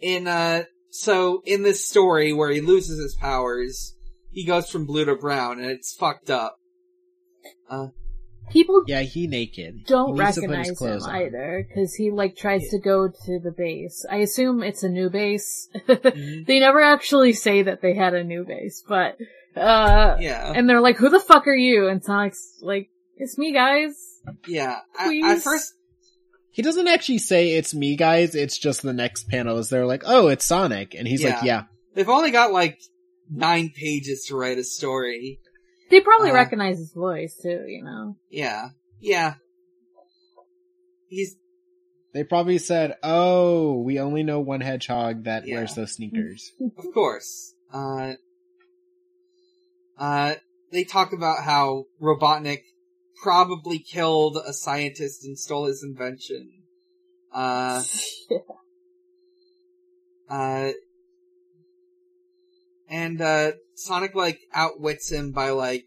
in 0.00 0.26
uh, 0.26 0.64
so 0.90 1.42
in 1.44 1.62
this 1.62 1.84
story 1.84 2.32
where 2.32 2.50
he 2.50 2.60
loses 2.60 3.00
his 3.00 3.14
powers, 3.14 3.96
he 4.30 4.44
goes 4.44 4.68
from 4.70 4.86
blue 4.86 5.04
to 5.04 5.16
brown, 5.16 5.58
and 5.58 5.70
it's 5.70 5.94
fucked 5.94 6.30
up. 6.30 6.56
Uh, 7.68 7.88
People 8.50 8.82
Yeah, 8.86 9.00
he 9.02 9.26
naked. 9.26 9.84
don't 9.86 10.14
he 10.16 10.22
needs 10.22 10.34
to 10.36 10.40
put 10.42 10.50
his 10.50 10.68
recognize 10.70 10.80
him 10.80 11.10
on. 11.10 11.16
either 11.22 11.66
because 11.66 11.94
he 11.94 12.10
like 12.10 12.36
tries 12.36 12.62
Yeah. 12.64 12.70
to 12.72 12.78
go 12.78 13.08
to 13.08 13.38
the 13.42 13.50
base. 13.56 14.04
I 14.10 14.16
assume 14.18 14.62
it's 14.62 14.82
a 14.82 14.88
new 14.88 15.08
base. 15.10 15.68
mhm. 15.88 16.46
they 16.46 16.60
never 16.60 16.80
actually 16.80 17.32
say 17.32 17.62
that 17.62 17.80
they 17.82 17.94
had 17.94 18.14
a 18.14 18.22
new 18.24 18.44
base, 18.44 18.84
but 18.86 19.16
uh, 19.56 20.16
yeah, 20.20 20.52
and 20.54 20.68
they're 20.68 20.80
like, 20.80 20.96
"Who 20.98 21.08
the 21.08 21.20
fuck 21.20 21.46
are 21.46 21.54
you?" 21.54 21.88
And 21.88 22.02
Sonic's 22.04 22.58
like, 22.60 22.90
"It's 23.16 23.38
me, 23.38 23.52
guys." 23.52 23.94
yeah. 24.48 24.80
At 24.98 25.06
Please. 25.08 25.42
first, 25.44 25.74
He 26.50 26.62
doesn't 26.62 26.86
actually 26.88 27.18
say 27.18 27.52
it's 27.52 27.74
me, 27.74 27.96
guys. 27.96 28.34
It's 28.34 28.58
just 28.58 28.82
the 28.82 28.92
next 28.92 29.28
panel 29.28 29.58
is 29.58 29.68
they're 29.70 29.86
like, 29.86 30.02
oh, 30.06 30.28
it's 30.28 30.44
Sonic, 30.44 30.94
and 30.94 31.06
he's 31.08 31.22
like, 31.24 31.34
Yeah. 31.34 31.44
yeah, 31.44 31.62
they've 31.94 32.08
only 32.08 32.30
got 32.30 32.52
like 32.52 32.78
nine 33.30 33.70
pages 33.74 34.24
to 34.28 34.36
write 34.36 34.58
a 34.58 34.64
story. 34.64 35.40
They 35.94 36.00
probably 36.00 36.32
Uh, 36.32 36.34
recognize 36.34 36.78
his 36.78 36.92
voice 36.92 37.36
too, 37.40 37.66
you 37.68 37.84
know. 37.84 38.16
Yeah, 38.28 38.70
yeah. 38.98 39.34
He's 41.06 41.36
They 42.12 42.24
probably 42.24 42.58
said, 42.58 42.96
"Oh, 43.04 43.78
we 43.78 44.00
only 44.00 44.24
know 44.24 44.40
one 44.40 44.60
hedgehog 44.60 45.22
that 45.22 45.46
Yeah. 45.46 45.54
wears 45.54 45.76
those 45.76 45.92
sneakers." 45.92 46.50
of 46.76 46.92
course. 46.92 47.54
Uh, 47.72 48.14
uh, 49.96 50.34
they 50.72 50.82
talk 50.82 51.12
about 51.12 51.44
how 51.44 51.84
Robotnik 52.02 52.64
probably 53.22 53.78
killed 53.78 54.36
a 54.44 54.52
scientist 54.52 55.24
and 55.24 55.38
stole 55.38 55.66
his 55.66 55.84
invention. 55.84 56.64
Uh, 57.32 57.84
uh, 60.28 60.72
and, 62.88 63.20
uh, 63.20 63.52
Sonic, 63.74 64.14
like, 64.14 64.40
outwits 64.52 65.10
him 65.10 65.32
by, 65.32 65.50
like, 65.50 65.84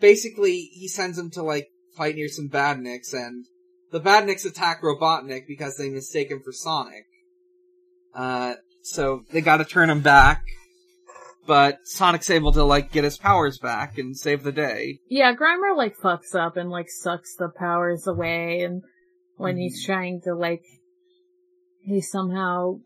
basically, 0.00 0.70
he 0.72 0.88
sends 0.88 1.18
him 1.18 1.30
to, 1.30 1.42
like, 1.42 1.68
fight 1.96 2.16
near 2.16 2.28
some 2.28 2.48
badniks, 2.48 3.12
and 3.12 3.46
the 3.92 4.00
badniks 4.00 4.46
attack 4.46 4.82
Robotnik 4.82 5.46
because 5.46 5.76
they 5.76 5.90
mistake 5.90 6.30
him 6.30 6.40
for 6.44 6.52
Sonic. 6.52 7.04
Uh, 8.14 8.54
so 8.82 9.22
they 9.30 9.40
gotta 9.40 9.64
turn 9.64 9.90
him 9.90 10.00
back. 10.00 10.44
But 11.46 11.80
Sonic's 11.84 12.30
able 12.30 12.52
to, 12.52 12.64
like, 12.64 12.90
get 12.90 13.04
his 13.04 13.18
powers 13.18 13.58
back 13.58 13.98
and 13.98 14.16
save 14.16 14.44
the 14.44 14.52
day. 14.52 15.00
Yeah, 15.08 15.34
Grimer 15.34 15.76
like 15.76 15.94
fucks 15.96 16.34
up 16.34 16.56
and 16.56 16.70
like 16.70 16.88
sucks 16.88 17.34
the 17.34 17.50
powers 17.54 18.06
away 18.06 18.62
and 18.62 18.82
when 19.36 19.56
he's 19.56 19.84
trying 19.84 20.20
to 20.22 20.34
like 20.34 20.62
he 21.80 22.00
somehow 22.00 22.78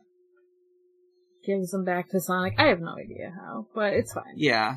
gives 1.45 1.71
them 1.71 1.85
back 1.85 2.11
to 2.11 2.21
Sonic. 2.21 2.55
I 2.59 2.67
have 2.67 2.81
no 2.81 2.95
idea 2.97 3.33
how, 3.35 3.67
but 3.75 3.93
it's 3.95 4.13
fine. 4.13 4.35
Yeah. 4.37 4.77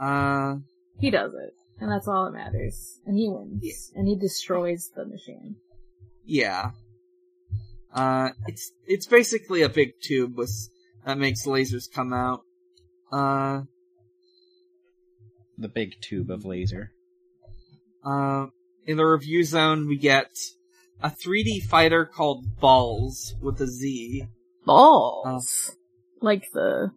Uh, 0.00 0.56
He 0.98 1.10
does 1.10 1.32
it. 1.34 1.54
And 1.80 1.90
that's 1.90 2.06
all 2.08 2.24
that 2.26 2.32
matters. 2.36 3.00
And 3.04 3.16
he 3.16 3.28
wins. 3.28 3.92
And 3.94 4.06
he 4.06 4.16
destroys 4.16 4.90
the 4.94 5.04
machine. 5.04 5.56
yeah. 6.24 6.70
Uh, 7.94 8.30
it's, 8.48 8.72
it's 8.88 9.06
basically 9.06 9.62
a 9.62 9.68
big 9.68 9.92
tube 10.02 10.36
with, 10.36 10.50
that 11.06 11.16
makes 11.16 11.46
lasers 11.46 11.84
come 11.92 12.12
out. 12.12 12.40
Uh, 13.12 13.62
The 15.56 15.68
big 15.68 16.00
tube 16.00 16.28
of 16.28 16.44
laser. 16.44 16.90
Uh, 18.04 18.46
in 18.84 18.96
the 18.96 19.04
review 19.04 19.44
zone, 19.44 19.86
we 19.86 19.96
get 19.96 20.30
a 21.00 21.08
3D 21.08 21.62
fighter 21.62 22.04
called 22.04 22.58
Balls 22.58 23.34
with 23.40 23.60
a 23.60 23.68
Z. 23.68 24.26
Balls! 24.64 25.76
Like 26.20 26.46
the, 26.52 26.90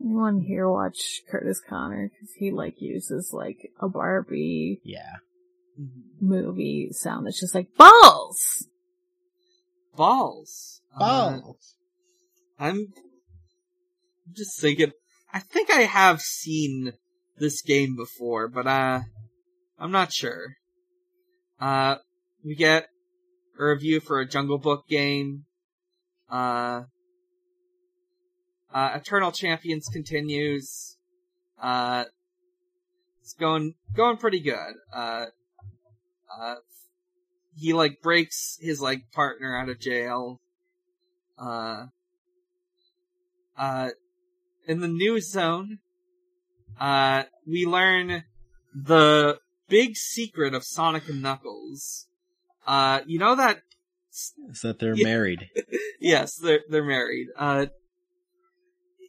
anyone 0.00 0.40
here 0.40 0.68
watch 0.68 1.22
Curtis 1.30 1.60
Connor? 1.68 2.10
Cause 2.18 2.30
he 2.36 2.50
like 2.50 2.76
uses 2.80 3.30
like 3.32 3.70
a 3.80 3.88
Barbie 3.88 4.80
Yeah, 4.84 5.16
movie 6.20 6.88
sound 6.92 7.26
that's 7.26 7.40
just 7.40 7.54
like, 7.54 7.74
balls! 7.76 8.66
Balls. 9.96 10.80
Uh, 10.94 11.40
balls. 11.40 11.74
I'm 12.58 12.88
just 14.32 14.60
thinking, 14.60 14.92
I 15.32 15.40
think 15.40 15.70
I 15.70 15.82
have 15.82 16.20
seen 16.20 16.92
this 17.38 17.62
game 17.62 17.96
before, 17.96 18.48
but, 18.48 18.66
uh, 18.66 19.00
I'm 19.78 19.90
not 19.90 20.12
sure. 20.12 20.56
Uh, 21.60 21.96
we 22.44 22.54
get 22.54 22.88
a 23.58 23.64
review 23.64 24.00
for 24.00 24.20
a 24.20 24.26
Jungle 24.26 24.58
Book 24.58 24.86
game. 24.88 25.44
Uh, 26.32 26.84
uh, 28.72 28.90
Eternal 28.94 29.32
Champions 29.32 29.86
continues. 29.92 30.96
Uh, 31.60 32.04
it's 33.20 33.34
going, 33.34 33.74
going 33.94 34.16
pretty 34.16 34.40
good. 34.40 34.74
Uh, 34.92 35.26
uh, 36.40 36.54
he 37.54 37.74
like 37.74 38.00
breaks 38.02 38.58
his 38.60 38.80
like 38.80 39.12
partner 39.12 39.56
out 39.56 39.68
of 39.68 39.78
jail. 39.78 40.40
Uh, 41.38 41.86
uh, 43.58 43.90
in 44.66 44.80
the 44.80 44.88
news 44.88 45.30
zone, 45.30 45.78
uh, 46.80 47.24
we 47.46 47.66
learn 47.66 48.24
the 48.74 49.38
big 49.68 49.96
secret 49.96 50.54
of 50.54 50.64
Sonic 50.64 51.08
and 51.08 51.20
Knuckles. 51.20 52.06
Uh, 52.66 53.00
you 53.06 53.18
know 53.18 53.34
that 53.34 53.60
Is 54.50 54.60
that 54.62 54.78
they're 54.78 54.94
Yeah. 54.94 55.04
married? 55.04 55.48
yes, 56.00 56.36
they're 56.36 56.60
they're 56.68 56.84
married. 56.84 57.28
Uh, 57.36 57.66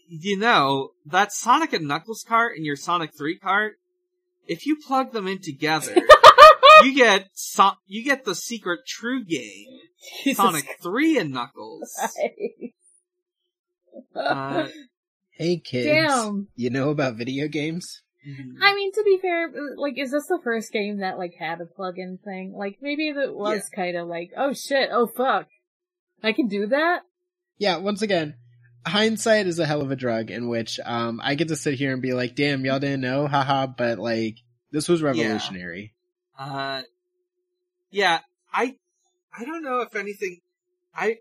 you 0.07 0.37
know 0.37 0.91
that 1.05 1.31
Sonic 1.33 1.73
and 1.73 1.87
Knuckles 1.87 2.23
cart 2.27 2.55
and 2.55 2.65
your 2.65 2.75
Sonic 2.75 3.11
Three 3.17 3.37
cart. 3.37 3.75
If 4.47 4.65
you 4.65 4.75
plug 4.77 5.11
them 5.13 5.27
in 5.27 5.39
together, 5.41 5.95
you 6.83 6.95
get 6.95 7.29
so- 7.33 7.77
you 7.85 8.03
get 8.03 8.25
the 8.25 8.35
secret 8.35 8.81
true 8.87 9.23
game, 9.23 9.67
Sonic 10.33 10.77
Three 10.81 11.17
and 11.17 11.31
Knuckles. 11.31 11.91
Uh, 14.15 14.67
Hey 15.31 15.57
kids, 15.57 15.87
Damn. 15.87 16.47
you 16.55 16.69
know 16.69 16.89
about 16.91 17.15
video 17.15 17.47
games? 17.47 18.01
Mhm. 18.27 18.57
I 18.61 18.73
mean, 18.73 18.91
to 18.93 19.03
be 19.03 19.19
fair, 19.21 19.49
like, 19.77 19.97
is 19.97 20.11
this 20.11 20.27
the 20.27 20.39
first 20.43 20.71
game 20.71 20.99
that, 20.99 21.17
like, 21.17 21.33
had 21.37 21.61
a 21.61 21.65
plug-in 21.65 22.19
thing? 22.23 22.53
Like, 22.53 22.77
maybe 22.81 23.09
it 23.09 23.33
was 23.33 23.69
kind 23.75 23.97
of 23.97 24.07
like, 24.07 24.31
oh 24.37 24.53
shit, 24.53 24.89
oh 24.91 25.07
fuck. 25.07 25.47
I 26.23 26.31
can 26.31 26.47
do 26.47 26.67
that? 26.67 27.01
Yeah, 27.57 27.77
once 27.77 28.01
again, 28.01 28.35
hindsight 28.85 29.47
is 29.47 29.59
a 29.59 29.65
hell 29.65 29.81
of 29.81 29.91
a 29.91 29.95
drug 29.95 30.31
in 30.31 30.49
which 30.49 30.79
um 30.83 31.21
I 31.23 31.35
get 31.35 31.47
to 31.49 31.55
sit 31.55 31.75
here 31.75 31.93
and 31.93 32.01
be 32.01 32.13
like, 32.13 32.35
damn, 32.35 32.65
y'all 32.65 32.79
didn't 32.79 33.01
know, 33.01 33.27
haha, 33.27 33.67
but 33.67 33.99
like 33.99 34.37
this 34.71 34.89
was 34.89 35.01
revolutionary. 35.01 35.93
Uh, 36.37 36.81
yeah, 37.91 38.19
I, 38.51 38.75
I 39.37 39.45
don't 39.45 39.63
know 39.63 39.81
if 39.81 39.95
anything, 39.95 40.39
I, 40.95 41.17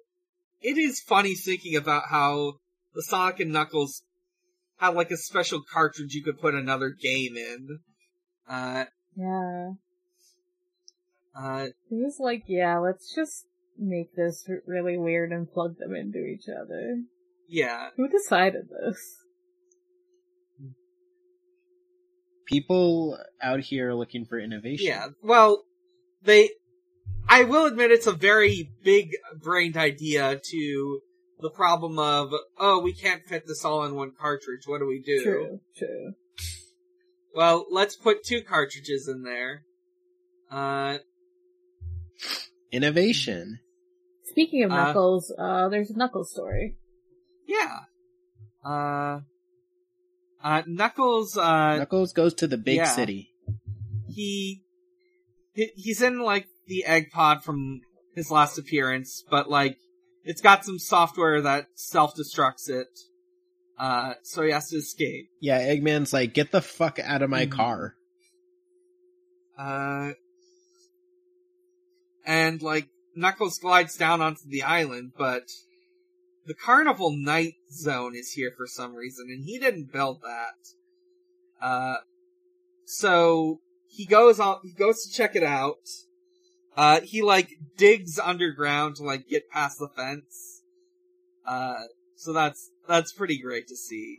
it 0.62 0.78
is 0.78 1.00
funny 1.00 1.34
thinking 1.34 1.76
about 1.76 2.05
how 2.09 2.55
the 2.94 3.03
Sonic 3.03 3.40
and 3.40 3.53
Knuckles 3.53 4.03
had 4.83 4.95
like 4.95 5.11
a 5.11 5.16
special 5.16 5.62
cartridge 5.72 6.14
you 6.14 6.22
could 6.22 6.41
put 6.41 6.55
another 6.55 6.91
game 6.91 7.37
in. 7.37 7.78
Uh, 8.49 8.85
Yeah. 9.16 9.70
uh, 11.39 11.66
It 11.91 11.95
was 11.95 12.16
like, 12.18 12.45
yeah, 12.49 12.78
let's 12.78 13.14
just 13.14 13.47
make 13.78 14.14
this 14.16 14.49
really 14.66 14.99
weird 14.99 15.30
and 15.33 15.51
plug 15.51 15.76
them 15.78 15.95
into 15.95 16.18
each 16.18 16.47
other. 16.49 16.97
yeah, 17.49 17.91
Who 17.97 18.09
decided 18.09 18.68
this? 18.68 18.99
People 22.47 23.18
out 23.41 23.61
here 23.61 23.95
looking 23.95 24.24
for 24.26 24.39
innovation. 24.39 24.87
yeah, 24.87 25.07
well, 25.22 25.62
they, 26.22 26.51
I 27.28 27.45
will 27.45 27.66
admit 27.66 27.91
it's 27.93 28.07
a 28.09 28.12
very 28.12 28.70
big 28.83 29.11
brained 29.41 29.76
idea 29.76 30.41
to 30.51 31.01
the 31.43 31.51
problem 31.51 31.99
of, 31.99 32.32
oh, 32.59 32.80
we 32.80 32.95
can't 32.95 33.24
fit 33.24 33.47
this 33.47 33.64
all 33.64 33.84
in 33.84 33.95
one 33.95 34.12
cartridge, 34.18 34.62
what 34.66 34.78
do 34.78 34.86
we 34.86 35.01
do? 35.05 35.22
True, 35.22 35.61
true. 35.76 36.12
Well, 37.34 37.66
let's 37.70 37.97
put 37.97 38.24
two 38.24 38.43
cartridges 38.43 39.09
in 39.09 39.22
there. 39.22 39.64
Uh, 40.51 40.99
Innovation. 42.70 43.59
Speaking 44.24 44.64
of 44.64 44.70
Uh, 44.70 44.76
Knuckles, 44.76 45.34
uh, 45.38 45.68
there's 45.68 45.90
a 45.90 45.97
Knuckles 45.97 46.30
story. 46.30 46.76
Yeah. 47.47 47.80
Uh, 48.64 49.20
uh, 50.43 50.62
Knuckles, 50.66 51.36
uh, 51.36 51.76
Knuckles 51.78 52.12
goes 52.12 52.34
to 52.34 52.47
the 52.47 52.59
big 52.59 52.76
yeah. 52.76 52.84
city. 52.84 53.30
he, 54.09 54.62
he, 55.55 55.70
he's 55.74 56.01
in 56.03 56.20
like 56.20 56.47
the 56.66 56.84
egg 56.84 57.11
pod 57.11 57.43
from 57.43 57.80
his 58.14 58.30
last 58.30 58.59
appearance, 58.59 59.24
but 59.30 59.49
like 59.51 59.78
it's 60.25 60.41
got 60.41 60.64
some 60.64 60.79
software 60.79 61.41
that 61.43 61.66
self 61.75 62.14
destructs 62.16 62.68
it. 62.68 62.89
Uh, 63.79 64.14
so 64.23 64.43
he 64.43 64.53
has 64.53 64.68
to 64.68 64.77
escape. 64.77 65.29
Yeah, 65.41 65.61
Eggman's 65.61 66.12
like, 66.12 66.35
get 66.35 66.53
the 66.53 66.61
fuck 66.62 66.99
out 67.01 67.23
of 67.23 67.31
my 67.31 67.47
Mhm. 67.47 67.51
car. 67.51 67.97
Uh, 69.59 70.12
and 72.25 72.62
like 72.62 72.89
Knuckles 73.14 73.59
glides 73.59 73.97
down 73.97 74.20
onto 74.20 74.49
the 74.49 74.62
island, 74.62 75.12
but 75.16 75.49
the 76.47 76.55
Carnival 76.55 77.11
Night 77.11 77.55
Zone 77.70 78.14
is 78.14 78.33
here 78.33 78.53
for 78.57 78.66
some 78.66 78.95
reason, 78.95 79.27
and 79.31 79.45
he 79.45 79.59
didn't 79.59 79.93
build 79.93 80.23
that. 80.23 80.55
Uh, 81.61 81.97
so 82.85 83.61
he 83.89 84.07
goes 84.07 84.41
on, 84.41 84.61
he 84.62 84.73
goes 84.73 85.05
to 85.05 85.12
check 85.12 85.37
it 85.37 85.43
out. 85.45 85.89
Uh, 86.77 87.01
he 87.01 87.23
like 87.23 87.51
digs 87.77 88.18
underground 88.18 88.97
to 88.97 89.03
like 89.03 89.29
get 89.29 89.49
past 89.51 89.79
the 89.79 89.89
fence. 89.89 90.62
Uh, 91.47 91.83
so 92.16 92.33
that's, 92.33 92.70
that's 92.89 93.12
pretty 93.12 93.39
great 93.39 93.68
to 93.68 93.77
see. 93.77 94.16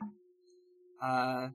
Uh, 1.01 1.49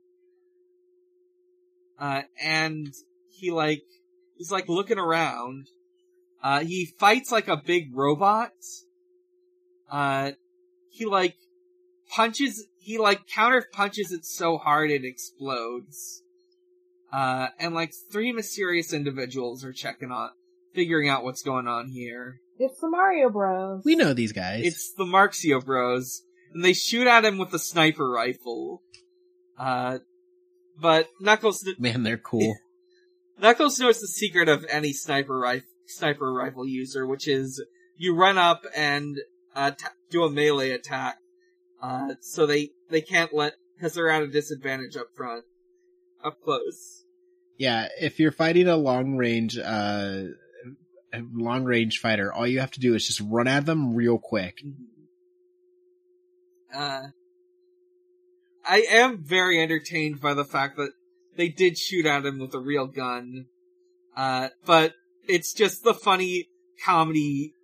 uh, 1.99 2.23
and 2.43 2.93
he 3.31 3.51
like, 3.51 3.83
he's 4.37 4.51
like 4.51 4.69
looking 4.69 4.99
around. 4.99 5.69
Uh, 6.43 6.61
he 6.61 6.87
fights 6.99 7.33
like 7.33 7.49
a 7.49 7.57
big 7.57 7.95
robot. 7.95 8.53
Uh, 9.91 10.33
he 10.91 11.05
like 11.05 11.37
punches, 12.11 12.67
he 12.79 12.99
like 12.99 13.27
counter 13.27 13.65
punches 13.73 14.13
it 14.13 14.25
so 14.25 14.59
hard 14.59 14.91
it 14.91 15.05
explodes. 15.05 16.23
Uh, 17.13 17.49
and 17.59 17.75
like 17.75 17.93
three 18.13 18.33
mysterious 18.33 18.93
individuals 18.93 19.65
are 19.65 19.73
checking 19.73 20.11
on, 20.11 20.31
figuring 20.75 21.09
out 21.09 21.25
what's 21.25 21.43
going 21.43 21.67
on 21.67 21.89
here. 21.89 22.41
It's 22.59 22.81
the 22.81 22.89
Mario 22.89 23.31
Bros. 23.31 23.83
We 23.85 23.95
know 23.95 24.15
these 24.15 24.33
guys. 24.33 24.65
It's 24.65 24.93
the 24.93 25.05
Marxio 25.05 25.65
Bros, 25.65 26.23
and 26.53 26.65
they 26.65 26.73
shoot 26.73 27.07
at 27.07 27.25
him 27.25 27.39
with 27.39 27.55
a 27.55 27.59
sniper 27.59 28.11
rifle. 28.11 28.83
Uh, 29.57 29.99
but 30.81 31.09
Knuckles, 31.21 31.65
Man, 31.79 32.03
they're 32.03 32.19
cool. 32.19 32.57
Knuckles 33.41 33.79
knows 33.79 34.01
the 34.01 34.09
secret 34.09 34.49
of 34.49 34.67
any 34.69 34.93
sniper 34.93 35.39
rifle 35.39 35.69
sniper 35.89 36.33
rifle 36.33 36.67
user, 36.67 37.07
which 37.07 37.27
is 37.27 37.65
you 37.97 38.15
run 38.15 38.39
up 38.39 38.65
and 38.77 39.19
uh, 39.55 39.73
ta 39.73 39.91
do 40.11 40.23
a 40.23 40.31
melee 40.31 40.71
attack. 40.71 41.19
Uh, 41.83 42.15
so 42.21 42.47
they 42.47 42.71
they 42.91 43.01
can't 43.01 43.33
let 43.33 43.55
because 43.75 43.95
they're 43.95 44.11
at 44.11 44.23
a 44.23 44.29
disadvantage 44.29 44.97
up 44.97 45.09
front, 45.15 45.45
up 46.23 46.41
close. 46.43 47.05
Yeah, 47.57 47.89
if 48.01 48.21
you're 48.21 48.33
fighting 48.33 48.69
a 48.69 48.77
long 48.77 49.17
range, 49.17 49.59
uh, 49.59 50.25
long 51.13 51.65
range 51.65 51.99
fighter, 51.99 52.33
all 52.33 52.47
you 52.47 52.61
have 52.61 52.71
to 52.73 52.81
do 52.81 52.95
is 52.95 53.07
just 53.07 53.21
run 53.21 53.49
at 53.49 53.67
them 53.67 53.95
real 53.95 54.19
quick. 54.19 54.61
Uh, 56.75 57.09
I 58.67 58.87
am 58.91 59.25
very 59.25 59.61
entertained 59.61 60.21
by 60.21 60.35
the 60.35 60.45
fact 60.45 60.77
that 60.77 60.91
they 61.37 61.49
did 61.49 61.79
shoot 61.79 62.05
at 62.05 62.27
him 62.27 62.39
with 62.39 62.55
a 62.55 62.61
real 62.61 62.87
gun. 62.87 63.47
Uh, 64.17 64.49
but 64.67 64.95
it's 65.27 65.53
just 65.53 65.85
the 65.85 65.95
funny 65.95 66.49
comedy 66.85 67.55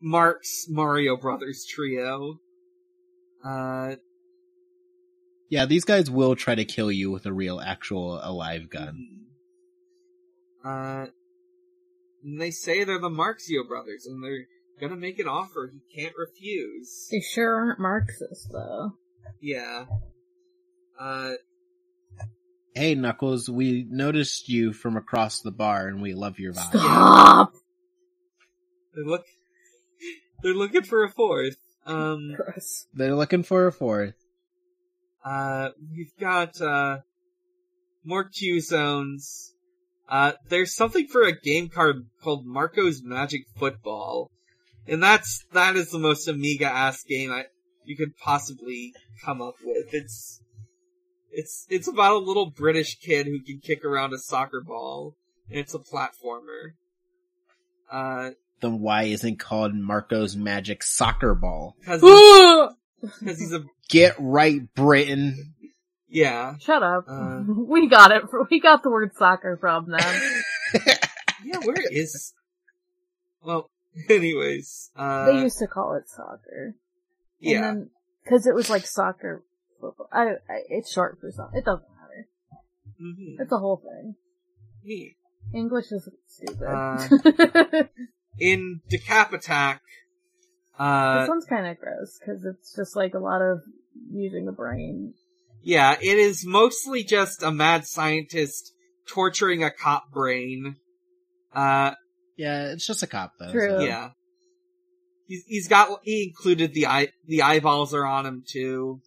Mark's 0.00 0.66
Mario 0.68 1.16
Brothers 1.16 1.64
trio. 1.68 2.40
Uh, 3.44 3.96
Yeah, 5.48 5.66
these 5.66 5.84
guys 5.84 6.10
will 6.10 6.34
try 6.34 6.54
to 6.54 6.64
kill 6.64 6.90
you 6.90 7.10
with 7.10 7.26
a 7.26 7.32
real, 7.32 7.60
actual, 7.60 8.18
alive 8.22 8.70
gun. 8.70 9.26
Uh, 10.64 11.06
and 12.24 12.40
they 12.40 12.50
say 12.50 12.82
they're 12.84 12.98
the 12.98 13.08
Marxio 13.08 13.66
brothers, 13.68 14.06
and 14.06 14.24
they're 14.24 14.46
gonna 14.80 14.96
make 14.96 15.18
an 15.18 15.28
offer 15.28 15.70
he 15.72 16.00
can't 16.02 16.14
refuse. 16.16 17.06
They 17.10 17.20
sure 17.20 17.54
aren't 17.54 17.78
Marxists, 17.78 18.48
though. 18.50 18.92
Yeah. 19.40 19.84
Uh, 20.98 21.32
Hey, 22.76 22.96
Knuckles, 22.96 23.48
we 23.48 23.86
noticed 23.88 24.48
you 24.48 24.72
from 24.72 24.96
across 24.96 25.42
the 25.42 25.52
bar 25.52 25.86
and 25.86 26.02
we 26.02 26.12
love 26.12 26.40
your 26.40 26.52
vibe. 26.52 26.70
Stop! 26.80 27.52
they 28.96 29.02
look, 29.04 29.24
they're 30.42 30.54
looking 30.54 30.82
for 30.82 31.04
a 31.04 31.08
fourth. 31.08 31.56
Um, 31.86 32.34
Gross. 32.34 32.88
They're 32.92 33.14
looking 33.14 33.44
for 33.44 33.68
a 33.68 33.72
fourth. 33.72 34.14
uh, 35.24 35.68
we've 35.94 36.16
got, 36.18 36.60
uh, 36.60 36.98
more 38.02 38.24
Q 38.24 38.60
zones. 38.60 39.53
Uh, 40.08 40.32
there's 40.48 40.74
something 40.74 41.06
for 41.06 41.22
a 41.22 41.38
game 41.38 41.68
card 41.68 42.06
called 42.22 42.44
Marco's 42.46 43.02
Magic 43.02 43.42
Football. 43.56 44.30
And 44.86 45.02
that's, 45.02 45.44
that 45.52 45.76
is 45.76 45.90
the 45.90 45.98
most 45.98 46.28
Amiga-ass 46.28 47.04
game 47.04 47.32
I, 47.32 47.44
you 47.84 47.96
could 47.96 48.16
possibly 48.18 48.92
come 49.24 49.40
up 49.40 49.54
with. 49.64 49.86
It's, 49.92 50.42
it's, 51.30 51.66
it's 51.70 51.88
about 51.88 52.12
a 52.12 52.18
little 52.18 52.50
British 52.50 52.98
kid 52.98 53.26
who 53.26 53.40
can 53.42 53.60
kick 53.60 53.84
around 53.84 54.12
a 54.12 54.18
soccer 54.18 54.60
ball. 54.60 55.14
And 55.48 55.58
it's 55.58 55.74
a 55.74 55.78
platformer. 55.78 56.72
Uh, 57.90 58.30
Then 58.60 58.80
why 58.80 59.04
isn't 59.04 59.38
called 59.38 59.74
Marco's 59.74 60.36
Magic 60.36 60.82
Soccer 60.82 61.34
Ball? 61.34 61.74
cause, 61.84 62.00
he's- 62.02 63.12
cause 63.24 63.38
he's 63.38 63.52
a, 63.52 63.64
Get 63.88 64.14
right, 64.18 64.60
Britain. 64.74 65.54
Yeah. 66.14 66.56
Shut 66.60 66.82
up. 66.82 67.04
Uh. 67.08 67.42
we 67.46 67.88
got 67.88 68.10
it. 68.12 68.22
We 68.50 68.60
got 68.60 68.82
the 68.82 68.90
word 68.90 69.10
soccer 69.16 69.56
from 69.60 69.90
them. 69.90 70.32
Yeah, 71.44 71.58
where 71.58 71.76
is, 71.90 72.32
well, 73.42 73.68
anyways, 74.08 74.90
uh, 74.96 75.26
they 75.26 75.42
used 75.42 75.58
to 75.58 75.66
call 75.66 75.94
it 75.94 76.08
soccer. 76.08 76.74
yeah. 77.38 77.56
And 77.56 77.64
then, 77.64 77.90
cause 78.26 78.46
it 78.46 78.54
was 78.54 78.70
like 78.70 78.86
soccer 78.86 79.44
football. 79.78 80.08
I, 80.10 80.22
I, 80.48 80.62
it's 80.70 80.90
short 80.90 81.18
for 81.20 81.30
soccer. 81.30 81.58
It 81.58 81.66
doesn't 81.66 81.84
matter. 82.00 82.28
Mhm. 82.98 83.36
It's 83.40 83.52
a 83.52 83.58
whole 83.58 83.76
thing. 83.76 84.14
Neat. 84.84 85.16
English 85.52 85.92
is 85.92 86.08
stupid. 86.28 86.62
Uh, 86.66 87.84
In 88.38 88.80
Decap 88.90 89.34
Attack, 89.34 89.82
this 89.82 90.80
uh, 90.80 91.26
one's 91.28 91.44
kind 91.44 91.66
of 91.66 91.78
gross 91.78 92.18
because 92.18 92.42
it's 92.46 92.74
just 92.74 92.96
like 92.96 93.12
a 93.12 93.18
lot 93.18 93.42
of 93.42 93.60
using 94.10 94.46
the 94.46 94.52
brain. 94.52 95.12
Yeah, 95.64 95.96
it 96.00 96.18
is 96.18 96.44
mostly 96.46 97.02
just 97.04 97.42
a 97.42 97.50
mad 97.50 97.86
scientist 97.86 98.72
torturing 99.08 99.64
a 99.64 99.70
cop 99.70 100.10
brain. 100.12 100.76
Uh, 101.54 101.92
Yeah, 102.36 102.72
it's 102.72 102.86
just 102.86 103.02
a 103.02 103.06
cop 103.06 103.32
though. 103.38 103.50
True. 103.52 103.78
so- 103.78 103.84
yeah. 103.84 104.10
He's, 105.26 105.42
he's 105.46 105.68
got, 105.68 106.00
he 106.02 106.24
included 106.24 106.74
the 106.74 106.86
eye, 106.86 107.08
the 107.26 107.40
eyeballs 107.42 107.94
are 107.94 108.04
on 108.04 108.26
him 108.26 108.44
too. 108.46 109.00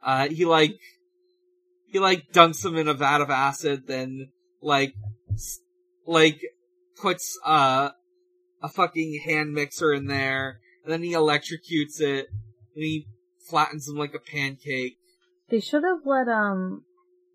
Uh, 0.00 0.28
he 0.28 0.44
like, 0.44 0.70
he 1.88 1.98
like 1.98 2.30
dunks 2.32 2.64
him 2.64 2.76
in 2.76 2.86
a 2.86 2.94
vat 2.94 3.20
of 3.20 3.30
acid, 3.30 3.88
then 3.88 4.28
like, 4.62 4.94
like, 6.06 6.40
puts, 7.00 7.36
uh, 7.44 7.90
a 8.62 8.68
fucking 8.68 9.20
hand 9.24 9.52
mixer 9.52 9.92
in 9.92 10.06
there, 10.06 10.60
and 10.84 10.92
then 10.92 11.02
he 11.02 11.12
electrocutes 11.12 12.00
it, 12.00 12.26
and 12.74 12.84
he 12.84 13.06
flattens 13.48 13.88
him 13.88 13.96
like 13.96 14.14
a 14.14 14.18
pancake. 14.20 14.96
They 15.48 15.60
should 15.60 15.84
have 15.84 16.04
let 16.04 16.28
um 16.28 16.84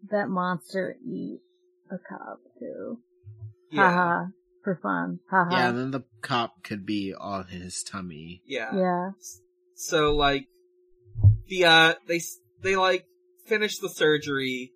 that 0.09 0.30
monster 0.30 0.95
eat 1.05 1.41
a 1.89 1.97
cop 1.97 2.39
too. 2.59 2.99
Yeah. 3.70 3.89
Haha. 3.89 4.26
For 4.64 4.80
fun. 4.82 5.20
Haha. 5.30 5.55
Yeah, 5.55 5.70
and 5.70 5.78
then 5.78 5.91
the 5.91 6.03
cop 6.22 6.64
could 6.64 6.86
be 6.86 7.14
on 7.14 7.47
his 7.47 7.82
tummy. 7.84 8.41
Yeah. 8.45 8.76
yeah. 8.76 9.09
So 9.74 10.14
like, 10.14 10.45
the, 11.47 11.66
uh, 11.66 11.93
they, 12.07 12.22
they 12.62 12.76
like, 12.76 13.05
finish 13.47 13.80
the 13.80 13.89
surgery. 13.89 14.72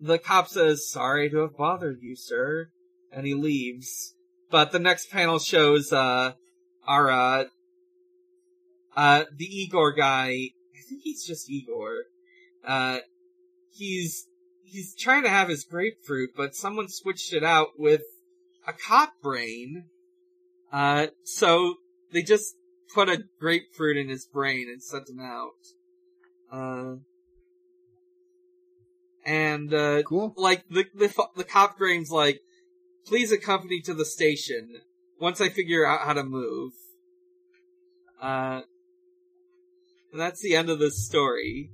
The 0.00 0.18
cop 0.18 0.48
says, 0.48 0.88
sorry 0.88 1.30
to 1.30 1.38
have 1.38 1.56
bothered 1.56 1.98
you, 2.00 2.14
sir. 2.14 2.68
And 3.10 3.26
he 3.26 3.34
leaves. 3.34 4.14
But 4.50 4.70
the 4.70 4.78
next 4.78 5.10
panel 5.10 5.40
shows, 5.40 5.92
uh, 5.92 6.34
our, 6.86 7.10
uh, 7.10 7.44
uh, 8.96 9.24
the 9.36 9.46
Igor 9.46 9.92
guy. 9.92 10.28
I 10.28 10.88
think 10.88 11.00
he's 11.02 11.24
just 11.24 11.50
Igor. 11.50 12.04
Uh, 12.66 12.98
he's, 13.70 14.26
he's 14.64 14.94
trying 14.94 15.22
to 15.22 15.28
have 15.28 15.48
his 15.48 15.64
grapefruit, 15.64 16.30
but 16.36 16.54
someone 16.54 16.88
switched 16.88 17.32
it 17.32 17.44
out 17.44 17.68
with 17.78 18.02
a 18.66 18.72
cop 18.72 19.12
brain. 19.22 19.84
Uh, 20.72 21.08
so 21.24 21.74
they 22.12 22.22
just 22.22 22.56
put 22.94 23.08
a 23.08 23.24
grapefruit 23.38 23.96
in 23.96 24.08
his 24.08 24.26
brain 24.26 24.68
and 24.68 24.82
sent 24.82 25.08
him 25.08 25.20
out. 25.20 25.50
Uh, 26.52 26.96
and, 29.26 29.72
uh, 29.72 30.02
Cool. 30.02 30.34
like, 30.36 30.64
the, 30.68 30.84
the, 30.94 31.12
the 31.36 31.44
cop 31.44 31.78
brain's 31.78 32.10
like, 32.10 32.40
please 33.06 33.32
accompany 33.32 33.80
to 33.82 33.94
the 33.94 34.04
station 34.04 34.80
once 35.20 35.40
I 35.40 35.48
figure 35.48 35.86
out 35.86 36.06
how 36.06 36.12
to 36.12 36.24
move. 36.24 36.72
Uh, 38.20 38.62
and 40.12 40.20
that's 40.20 40.40
the 40.40 40.54
end 40.56 40.70
of 40.70 40.78
this 40.78 41.04
story. 41.04 41.70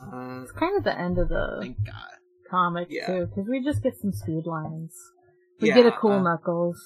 Uh, 0.00 0.40
It's 0.42 0.52
kind 0.52 0.76
of 0.76 0.84
the 0.84 0.98
end 0.98 1.18
of 1.18 1.28
the 1.28 1.58
Thank 1.60 1.84
God. 1.84 1.94
comic 2.50 2.88
Yeah. 2.90 3.06
too, 3.06 3.26
because 3.26 3.48
we 3.48 3.62
just 3.64 3.82
get 3.82 3.96
some 3.98 4.12
speed 4.12 4.46
lines. 4.46 4.94
We 5.60 5.68
get 5.68 5.86
a 5.86 5.92
cool 5.92 6.12
uh, 6.12 6.22
Knuckles. 6.22 6.78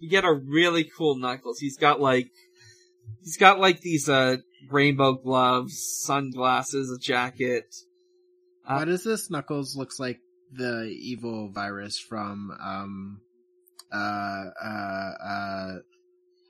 you 0.00 0.08
get 0.08 0.24
a 0.24 0.32
really 0.32 0.84
cool 0.84 1.16
Knuckles. 1.16 1.58
He's 1.58 1.76
got 1.76 2.00
like, 2.00 2.30
he's 3.22 3.36
got 3.36 3.60
like 3.60 3.80
these, 3.80 4.08
uh, 4.08 4.38
rainbow 4.70 5.12
gloves, 5.14 5.78
sunglasses, 6.02 6.90
a 6.90 6.98
jacket. 6.98 7.74
Uh, 8.66 8.76
Why 8.76 8.84
does 8.86 9.04
this 9.04 9.30
Knuckles 9.30 9.76
looks 9.76 10.00
like 10.00 10.18
the 10.52 10.84
evil 10.84 11.50
virus 11.50 11.98
from 11.98 12.52
um 12.62 13.20
uh 13.92 14.44
uh 14.64 15.12
uh 15.24 15.72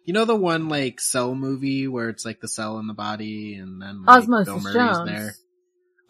you 0.05 0.13
know 0.13 0.25
the 0.27 0.37
one 0.37 0.69
like 0.69 1.01
cell 1.01 1.35
movie 1.35 1.89
where 1.89 2.11
it's 2.11 2.25
like 2.25 2.41
the 2.41 2.49
cell 2.49 2.79
in 2.79 2.87
the 2.87 2.95
body 2.95 3.55
and 3.55 3.81
then 3.83 4.05
like, 4.05 4.23
Osmosis 4.23 4.47
Bill 4.47 4.61
Murray's 4.61 4.97
Jones. 4.97 5.09
there. 5.11 5.35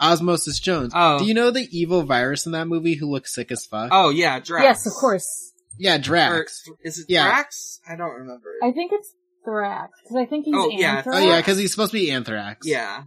Osmosis 0.00 0.58
Jones. 0.58 0.92
Oh. 0.94 1.18
Do 1.18 1.24
you 1.24 1.34
know 1.34 1.50
the 1.50 1.66
evil 1.70 2.02
virus 2.02 2.46
in 2.46 2.52
that 2.52 2.66
movie 2.66 2.94
who 2.94 3.10
looks 3.10 3.34
sick 3.34 3.50
as 3.50 3.64
fuck? 3.66 3.88
Oh 3.92 4.10
yeah, 4.10 4.38
Drax. 4.40 4.62
Yes, 4.64 4.86
of 4.86 4.92
course. 4.92 5.52
yeah, 5.78 5.96
Or, 5.96 5.98
Drax. 5.98 6.62
is 6.84 6.98
it 6.98 7.06
Yeah. 7.08 7.26
Drax? 7.28 7.80
I 7.88 7.96
don't 7.96 8.12
remember. 8.12 8.54
I 8.62 8.72
think 8.72 8.92
it's 8.94 9.14
Thrax 9.46 9.88
because 10.02 10.16
I 10.16 10.26
think 10.26 10.44
he's 10.44 10.54
Oh, 10.56 10.68
yeah, 10.70 10.96
Anthrax. 10.98 11.18
Oh 11.18 11.26
yeah, 11.26 11.36
because 11.38 11.58
he's 11.58 11.70
supposed 11.70 11.92
to 11.92 11.98
be 11.98 12.10
Anthrax. 12.10 12.66
yeah. 12.66 13.04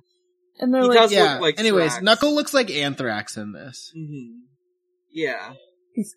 and 0.60 0.74
they're 0.74 0.82
he 0.84 0.88
like, 0.90 0.98
does 0.98 1.12
Yeah. 1.14 1.34
look 1.34 1.42
like 1.42 1.60
Anyways, 1.60 1.94
Thrax. 1.98 2.02
Knuckle 2.02 2.34
looks 2.36 2.54
like 2.54 2.70
Anthrax 2.72 3.38
in 3.38 3.52
this. 3.54 3.92
hmm 3.96 4.40
Yeah. 5.12 5.54
He's 5.94 6.16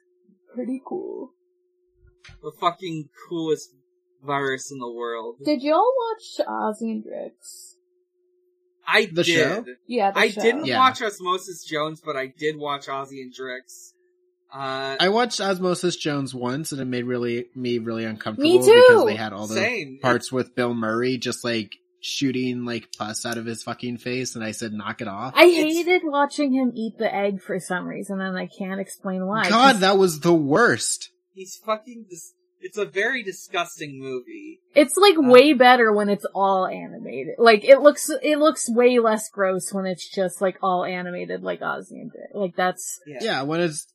pretty 0.55 0.81
cool. 0.87 1.33
The 2.43 2.53
fucking 2.61 3.09
coolest 3.29 3.71
virus 4.25 4.71
in 4.71 4.79
the 4.79 4.91
world. 4.93 5.37
Did 5.45 5.61
y'all 5.63 5.93
watch 5.97 6.47
Ozzy 6.47 6.93
and 6.93 7.05
Drix? 7.05 7.72
I 8.87 9.07
The 9.07 9.23
did. 9.23 9.27
show? 9.27 9.65
Yeah, 9.87 10.11
the 10.11 10.19
I 10.19 10.29
show. 10.31 10.43
didn't 10.43 10.67
Yeah. 10.67 10.79
watch 10.79 11.01
Osmosis 11.03 11.65
Jones, 11.65 12.01
but 12.05 12.17
I 12.17 12.27
did 12.27 12.57
watch 12.57 12.87
Ozzy 12.87 13.21
and 13.23 13.33
Drix. 13.33 13.93
Uh, 14.55 14.97
I 15.01 15.09
watched 15.09 15.41
Osmosis 15.41 15.97
Jones 15.97 16.35
once 16.35 16.73
and 16.73 16.81
it 16.81 16.85
made 16.85 17.05
really 17.05 17.47
me 17.55 17.79
really 17.79 18.05
uncomfortable 18.05 18.51
Me 18.51 18.59
too! 18.59 18.85
because 18.89 19.07
they 19.07 19.15
had 19.15 19.33
all 19.33 19.47
the 19.47 19.55
same. 19.55 19.99
parts 20.03 20.31
with 20.31 20.55
Bill 20.55 20.75
Murray 20.75 21.17
just 21.17 21.43
like 21.43 21.73
shooting 22.01 22.65
like 22.67 22.93
pus 22.99 23.25
out 23.25 23.39
of 23.39 23.47
his 23.47 23.63
fucking 23.63 23.97
face 23.97 24.35
and 24.35 24.45
I 24.45 24.51
said 24.51 24.73
knock 24.75 25.01
it 25.01 25.09
off. 25.09 25.33
I 25.37 25.47
It's- 25.47 25.73
hated 25.75 26.03
watching 26.05 26.53
him 26.53 26.73
eat 26.75 26.99
the 26.99 27.15
egg 27.15 27.41
for 27.41 27.59
some 27.61 27.87
reason, 27.87 28.21
and 28.21 28.37
I 28.37 28.47
can't 28.47 28.81
explain 28.81 29.25
why. 29.27 29.49
God, 29.49 29.77
that 29.77 29.97
was 29.97 30.21
the 30.21 30.35
worst. 30.35 31.11
He's 31.33 31.57
fucking. 31.65 32.07
Dis- 32.11 32.35
it's 32.63 32.79
a 32.79 32.85
very 32.87 33.23
disgusting 33.23 33.99
movie. 33.99 34.61
it's 34.75 34.97
like 34.97 35.17
uh, 35.19 35.23
way 35.31 35.53
better 35.53 35.93
when 35.93 36.09
it's 36.09 36.25
all 36.35 36.67
animated. 36.67 37.35
Like 37.39 37.65
it 37.65 37.81
looks, 37.81 38.11
it 38.23 38.39
looks 38.39 38.71
way 38.71 38.99
less 38.99 39.29
gross 39.29 39.73
when 39.73 39.87
it's 39.87 40.09
just 40.09 40.41
like 40.41 40.59
all 40.63 40.85
animated, 40.85 41.43
like 41.43 41.61
Ozzy 41.61 42.01
and 42.01 42.11
Drix. 42.11 42.35
Like 42.35 42.57
that's 42.57 43.01
Yeah. 43.07 43.19
Yeah, 43.21 43.43
when 43.43 43.61
it's 43.61 43.87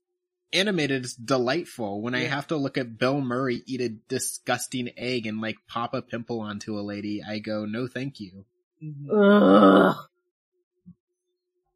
animated 0.53 1.03
it's 1.05 1.15
delightful. 1.15 2.01
When 2.01 2.15
I 2.15 2.21
have 2.21 2.47
to 2.47 2.57
look 2.57 2.77
at 2.77 2.97
Bill 2.97 3.19
Murray 3.21 3.63
eat 3.65 3.81
a 3.81 3.89
disgusting 3.89 4.89
egg 4.97 5.25
and 5.27 5.41
like 5.41 5.57
pop 5.67 5.93
a 5.93 6.01
pimple 6.01 6.39
onto 6.39 6.77
a 6.77 6.81
lady, 6.81 7.21
I 7.27 7.39
go, 7.39 7.65
no 7.65 7.87
thank 7.87 8.19
you. 8.19 8.45
Mhm. 8.83 9.89
ugh. 9.89 9.95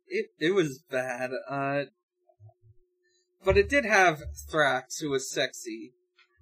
It 0.07 0.27
it 0.39 0.51
was 0.53 0.79
bad. 0.89 1.31
Uh, 1.49 1.83
but 3.43 3.57
it 3.57 3.69
did 3.69 3.85
have 3.85 4.21
Thrax, 4.51 4.99
who 5.01 5.09
was 5.09 5.31
sexy. 5.31 5.93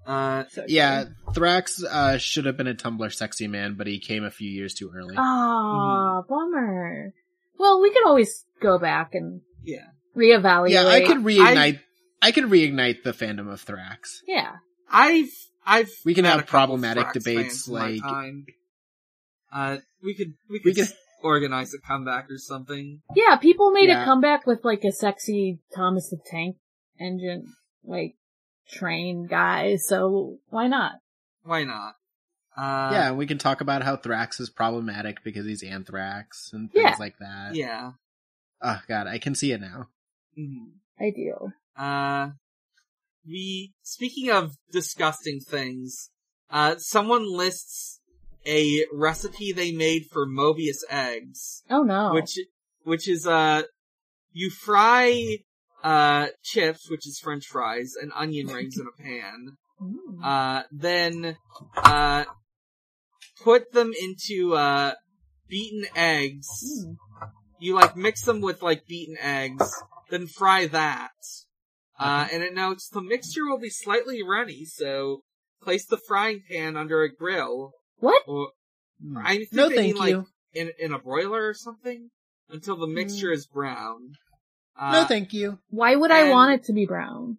Uh, 0.05 0.43
Yeah, 0.67 1.05
Thrax 1.33 1.83
uh, 1.83 2.17
should 2.17 2.45
have 2.45 2.57
been 2.57 2.67
a 2.67 2.73
Tumblr 2.73 3.13
sexy 3.13 3.47
man, 3.47 3.75
but 3.75 3.85
he 3.87 3.99
came 3.99 4.23
a 4.23 4.31
few 4.31 4.49
years 4.49 4.73
too 4.73 4.91
early. 4.95 5.15
Ah, 5.17 6.21
bummer. 6.27 7.13
Well, 7.57 7.81
we 7.81 7.91
can 7.91 8.03
always 8.05 8.45
go 8.61 8.79
back 8.79 9.13
and 9.13 9.41
yeah. 9.63 9.87
reevaluate. 10.15 10.71
yeah, 10.71 10.87
I 10.87 11.01
could 11.01 11.17
reignite. 11.17 11.79
I, 12.21 12.31
could 12.31 12.45
reignite 12.45 13.03
the 13.03 13.11
fandom 13.11 13.51
of 13.51 13.63
Thrax. 13.65 14.19
Yeah. 14.27 14.55
I've 14.91 15.29
I've 15.65 15.91
We 16.05 16.13
can 16.15 16.25
have 16.25 16.47
problematic 16.47 17.11
debates 17.13 17.65
fans 17.65 17.67
in 17.67 17.73
my 17.73 17.99
like- 18.11 18.55
Uh, 19.53 19.77
we 20.03 20.15
could 20.15 20.33
we 20.49 20.61
We 20.63 20.73
could, 20.73 20.87
could- 20.87 20.95
organize 21.21 21.73
a 21.73 21.79
comeback 21.85 22.31
or 22.31 22.37
something. 22.37 23.01
Yeah, 23.15 23.35
people 23.37 23.71
made 23.71 23.89
Yeah. 23.89 24.01
a 24.03 24.05
comeback 24.05 24.47
with 24.47 24.63
like 24.63 24.83
a 24.85 24.91
sexy 24.91 25.59
Thomas 25.75 26.09
the 26.09 26.17
Tank 26.25 26.55
engine, 26.99 27.45
like 27.83 28.15
train 28.69 29.25
guy, 29.27 29.75
so 29.77 30.37
why 30.49 30.67
not? 30.67 30.93
Why 31.43 31.63
not? 31.63 31.95
Uh, 32.57 32.89
yeah, 32.91 33.07
and 33.09 33.17
we 33.17 33.25
can 33.25 33.37
talk 33.37 33.61
about 33.61 33.83
how 33.83 33.95
Thrax 33.95 34.39
is 34.39 34.49
problematic 34.49 35.23
because 35.23 35.45
he's 35.45 35.63
Anthrax 35.63 36.51
and 36.53 36.71
things 36.71 36.83
Yeah. 36.83 36.95
like 36.99 37.17
that. 37.19 37.55
Yeah. 37.55 37.91
Oh 38.61 38.81
god, 38.87 39.07
I 39.07 39.17
can 39.19 39.35
see 39.35 39.51
it 39.51 39.61
now. 39.61 39.87
Mhm. 40.37 40.73
do. 41.15 41.53
Uh, 41.77 42.31
we, 43.25 43.73
speaking 43.83 44.29
of 44.29 44.55
disgusting 44.71 45.39
things, 45.39 46.09
uh, 46.49 46.75
someone 46.77 47.31
lists 47.31 48.01
a 48.45 48.85
recipe 48.91 49.51
they 49.53 49.71
made 49.71 50.05
for 50.11 50.25
Mobius 50.27 50.79
eggs, 50.89 51.63
Oh 51.69 51.83
no. 51.83 52.13
which, 52.13 52.37
which 52.83 53.07
is, 53.07 53.25
uh, 53.27 53.63
you 54.31 54.49
fry, 54.49 55.37
uh, 55.83 56.27
chips, 56.43 56.89
which 56.89 57.07
is 57.07 57.19
french 57.19 57.45
fries, 57.45 57.93
and 58.01 58.11
onion 58.15 58.47
rings 58.47 58.77
in 58.77 58.85
a 58.87 59.01
pan, 59.01 59.57
uh, 60.23 60.63
then, 60.71 61.37
uh, 61.77 62.25
put 63.43 63.71
them 63.71 63.91
into, 64.01 64.53
uh, 64.55 64.93
beaten 65.47 65.85
eggs, 65.95 66.85
you 67.59 67.73
like 67.73 67.95
mix 67.95 68.21
them 68.23 68.41
with 68.41 68.61
like 68.61 68.85
beaten 68.87 69.17
eggs, 69.19 69.71
then 70.09 70.27
fry 70.27 70.65
that. 70.67 71.11
Uh, 71.99 72.27
and 72.31 72.43
it 72.43 72.53
notes 72.53 72.87
the 72.87 73.01
mixture 73.01 73.45
will 73.45 73.59
be 73.59 73.69
slightly 73.69 74.23
runny, 74.23 74.63
so 74.63 75.21
place 75.61 75.85
the 75.85 75.97
frying 75.97 76.41
pan 76.49 76.77
under 76.77 77.03
a 77.03 77.13
grill, 77.13 77.71
What? 77.97 78.23
or 78.27 78.51
Hmm. 79.01 79.17
I 79.17 79.37
think 79.37 79.53
No, 79.53 79.69
they 79.69 79.75
thank 79.75 79.99
mean, 79.99 80.07
you. 80.09 80.17
like 80.17 80.25
in 80.53 80.71
in 80.77 80.93
a 80.93 80.99
broiler 80.99 81.47
or 81.47 81.53
something 81.53 82.09
until 82.49 82.75
the 82.75 82.87
mixture 82.87 83.31
is 83.31 83.47
brown. 83.47 84.11
Uh, 84.79 84.91
no, 84.93 85.05
thank 85.05 85.33
you. 85.33 85.59
Why 85.69 85.95
would 85.95 86.09
I 86.11 86.29
want 86.31 86.53
it 86.61 86.63
to 86.67 86.73
be 86.73 86.85
brown? 86.85 87.37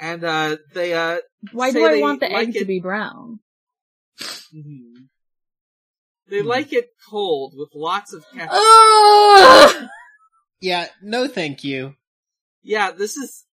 and 0.00 0.22
uh, 0.24 0.56
they 0.74 0.94
uh, 0.94 1.18
Why 1.52 1.70
say 1.70 1.78
do 1.80 1.86
I 1.86 2.00
want 2.00 2.20
the 2.20 2.28
like 2.28 2.48
egg 2.48 2.56
it- 2.56 2.58
to 2.60 2.64
be 2.64 2.80
brown? 2.80 3.40
mhm. 4.20 5.08
they 6.28 6.40
Hmm. 6.40 6.46
like 6.46 6.72
it 6.72 6.90
cold 7.08 7.54
with 7.56 7.70
lots 7.74 8.12
of 8.12 8.24
ketchup. 8.32 8.50
Ugh! 8.52 9.88
Yeah, 10.60 10.86
no, 11.02 11.28
thank 11.28 11.62
you. 11.64 11.94
Yeah, 12.62 12.90
this 12.90 13.16
is 13.16 13.44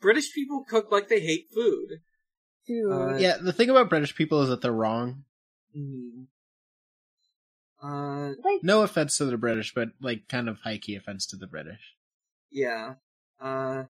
British 0.00 0.32
people 0.34 0.64
cook 0.68 0.90
like 0.90 1.08
they 1.08 1.20
hate 1.20 1.48
food. 1.54 2.00
Uh, 2.70 3.16
Yeah, 3.16 3.38
the 3.40 3.52
thing 3.52 3.70
about 3.70 3.88
British 3.88 4.14
people 4.14 4.42
is 4.42 4.48
that 4.50 4.60
they're 4.60 4.72
wrong. 4.72 5.24
Mhm. 5.76 6.26
Uh, 7.82 8.30
like, 8.44 8.62
No 8.62 8.82
offense 8.82 9.16
to 9.18 9.24
the 9.26 9.36
British, 9.36 9.72
but 9.74 9.88
like 10.00 10.28
kind 10.28 10.48
of 10.48 10.58
high 10.60 10.78
key 10.78 10.96
offense 10.96 11.26
to 11.26 11.36
the 11.36 11.46
British. 11.46 11.94
yeah. 12.50 12.94
Uh, 13.40 13.84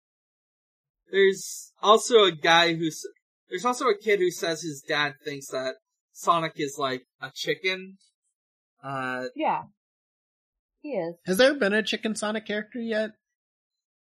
there's 1.11 1.73
also 1.83 2.25
a 2.25 2.33
guy 2.33 2.75
who's, 2.75 3.03
there's 3.49 3.65
also 3.65 3.87
a 3.87 3.97
kid 3.97 4.19
who 4.21 4.31
says 4.31 4.61
his 4.61 4.83
dad 4.87 5.15
thinks 5.25 5.49
that 5.49 5.77
Sonic 6.13 6.53
is 6.57 6.77
like 6.79 7.07
a 7.23 7.31
chicken. 7.35 7.97
Uh, 8.85 9.25
yeah. 9.35 9.63
He 10.83 10.91
is. 10.91 11.15
Has 11.27 11.39
there 11.39 11.55
been 11.55 11.73
a 11.73 11.83
Chicken 11.83 12.15
Sonic 12.15 12.47
character 12.47 12.79
yet? 12.79 13.11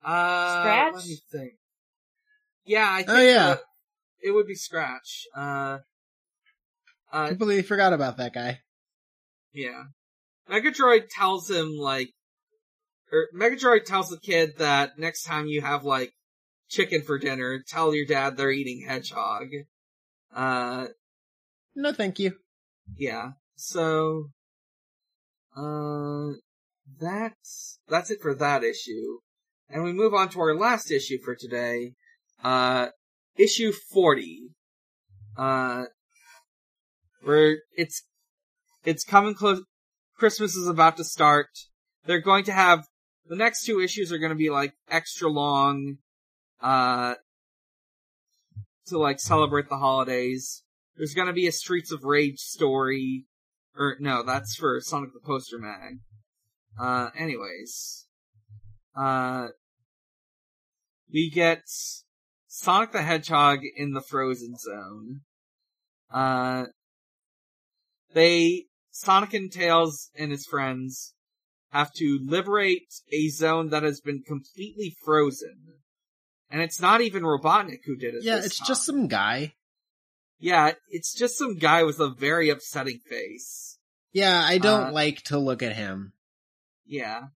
uh, 0.04 0.60
Scratch? 0.60 0.94
let 0.94 1.04
me 1.06 1.18
think. 1.30 1.52
Yeah, 2.64 2.86
I 2.88 2.96
think 2.98 3.10
Oh, 3.10 3.20
yeah. 3.20 3.56
it 4.22 4.30
would 4.30 4.46
be 4.46 4.54
Scratch. 4.54 5.26
Uh, 5.36 5.78
uh, 7.12 7.28
Completely 7.28 7.62
forgot 7.62 7.92
about 7.92 8.16
that 8.18 8.32
guy. 8.32 8.60
Yeah. 9.52 9.84
Megadroid 10.50 11.08
tells 11.10 11.50
him 11.50 11.76
like, 11.76 12.10
or 13.12 13.28
Megadroid 13.34 13.84
tells 13.84 14.08
the 14.08 14.18
kid 14.18 14.52
that 14.58 14.98
next 14.98 15.24
time 15.24 15.46
you 15.46 15.60
have 15.60 15.84
like 15.84 16.12
chicken 16.68 17.02
for 17.02 17.18
dinner, 17.18 17.62
tell 17.68 17.94
your 17.94 18.06
dad 18.06 18.36
they're 18.36 18.50
eating 18.50 18.84
hedgehog. 18.86 19.48
Uh, 20.34 20.86
No, 21.74 21.92
thank 21.92 22.18
you. 22.18 22.32
yeah. 22.96 23.32
So, 23.56 24.30
uh, 25.56 26.32
that's, 26.98 27.78
that's 27.88 28.10
it 28.10 28.20
for 28.20 28.34
that 28.34 28.64
issue. 28.64 29.18
And 29.68 29.84
we 29.84 29.92
move 29.92 30.14
on 30.14 30.28
to 30.30 30.40
our 30.40 30.54
last 30.56 30.90
issue 30.90 31.18
for 31.22 31.34
today. 31.34 31.92
Uh, 32.42 32.88
issue 33.36 33.72
40. 33.72 34.48
Uh, 35.36 35.84
where 37.22 37.58
it's, 37.76 38.02
it's 38.84 39.04
coming 39.04 39.34
close, 39.34 39.62
Christmas 40.16 40.56
is 40.56 40.66
about 40.66 40.96
to 40.96 41.04
start. 41.04 41.48
They're 42.04 42.20
going 42.20 42.44
to 42.44 42.52
have, 42.52 42.86
the 43.26 43.36
next 43.36 43.64
two 43.64 43.80
issues 43.80 44.12
are 44.12 44.18
going 44.18 44.30
to 44.30 44.36
be 44.36 44.50
like 44.50 44.74
extra 44.90 45.28
long, 45.28 45.98
uh, 46.60 47.14
to 48.86 48.98
like 48.98 49.20
celebrate 49.20 49.68
the 49.68 49.78
holidays. 49.78 50.64
There's 50.96 51.14
going 51.14 51.28
to 51.28 51.32
be 51.32 51.46
a 51.46 51.52
Streets 51.52 51.92
of 51.92 52.04
Rage 52.04 52.40
story. 52.40 53.26
Or, 53.76 53.96
no, 54.00 54.22
that's 54.22 54.54
for 54.54 54.80
Sonic 54.80 55.14
the 55.14 55.20
Poster 55.20 55.58
Mag. 55.58 55.98
Uh, 56.78 57.10
anyways. 57.18 58.06
Uh, 58.94 59.48
we 61.10 61.30
get 61.30 61.62
Sonic 62.46 62.92
the 62.92 63.02
Hedgehog 63.02 63.60
in 63.76 63.92
the 63.92 64.02
Frozen 64.02 64.56
Zone. 64.58 65.20
Uh, 66.12 66.66
they, 68.12 68.66
Sonic 68.92 69.34
and 69.34 69.50
Tails 69.50 70.10
and 70.14 70.30
his 70.30 70.46
friends 70.46 71.14
have 71.70 71.92
to 71.94 72.20
liberate 72.22 72.92
a 73.10 73.28
zone 73.28 73.70
that 73.70 73.82
has 73.82 74.00
been 74.00 74.22
completely 74.22 74.94
frozen. 75.04 75.56
And 76.50 76.60
it's 76.60 76.80
not 76.80 77.00
even 77.00 77.22
Robotnik 77.22 77.80
who 77.86 77.96
did 77.96 78.14
it. 78.14 78.22
Yeah, 78.22 78.36
it's 78.36 78.58
time. 78.58 78.66
just 78.66 78.84
some 78.84 79.08
guy. 79.08 79.54
Yeah, 80.38 80.72
it's 80.90 81.14
just 81.14 81.38
some 81.38 81.56
guy 81.58 81.82
with 81.84 81.98
a 81.98 82.10
very 82.10 82.50
upsetting 82.50 82.98
face. 83.08 83.78
Yeah, 84.12 84.42
I 84.44 84.58
don't 84.58 84.88
Uh, 84.88 84.92
like 84.92 85.22
to 85.24 85.38
look 85.38 85.62
at 85.62 85.74
him. 85.76 86.12
Yeah. 86.84 87.28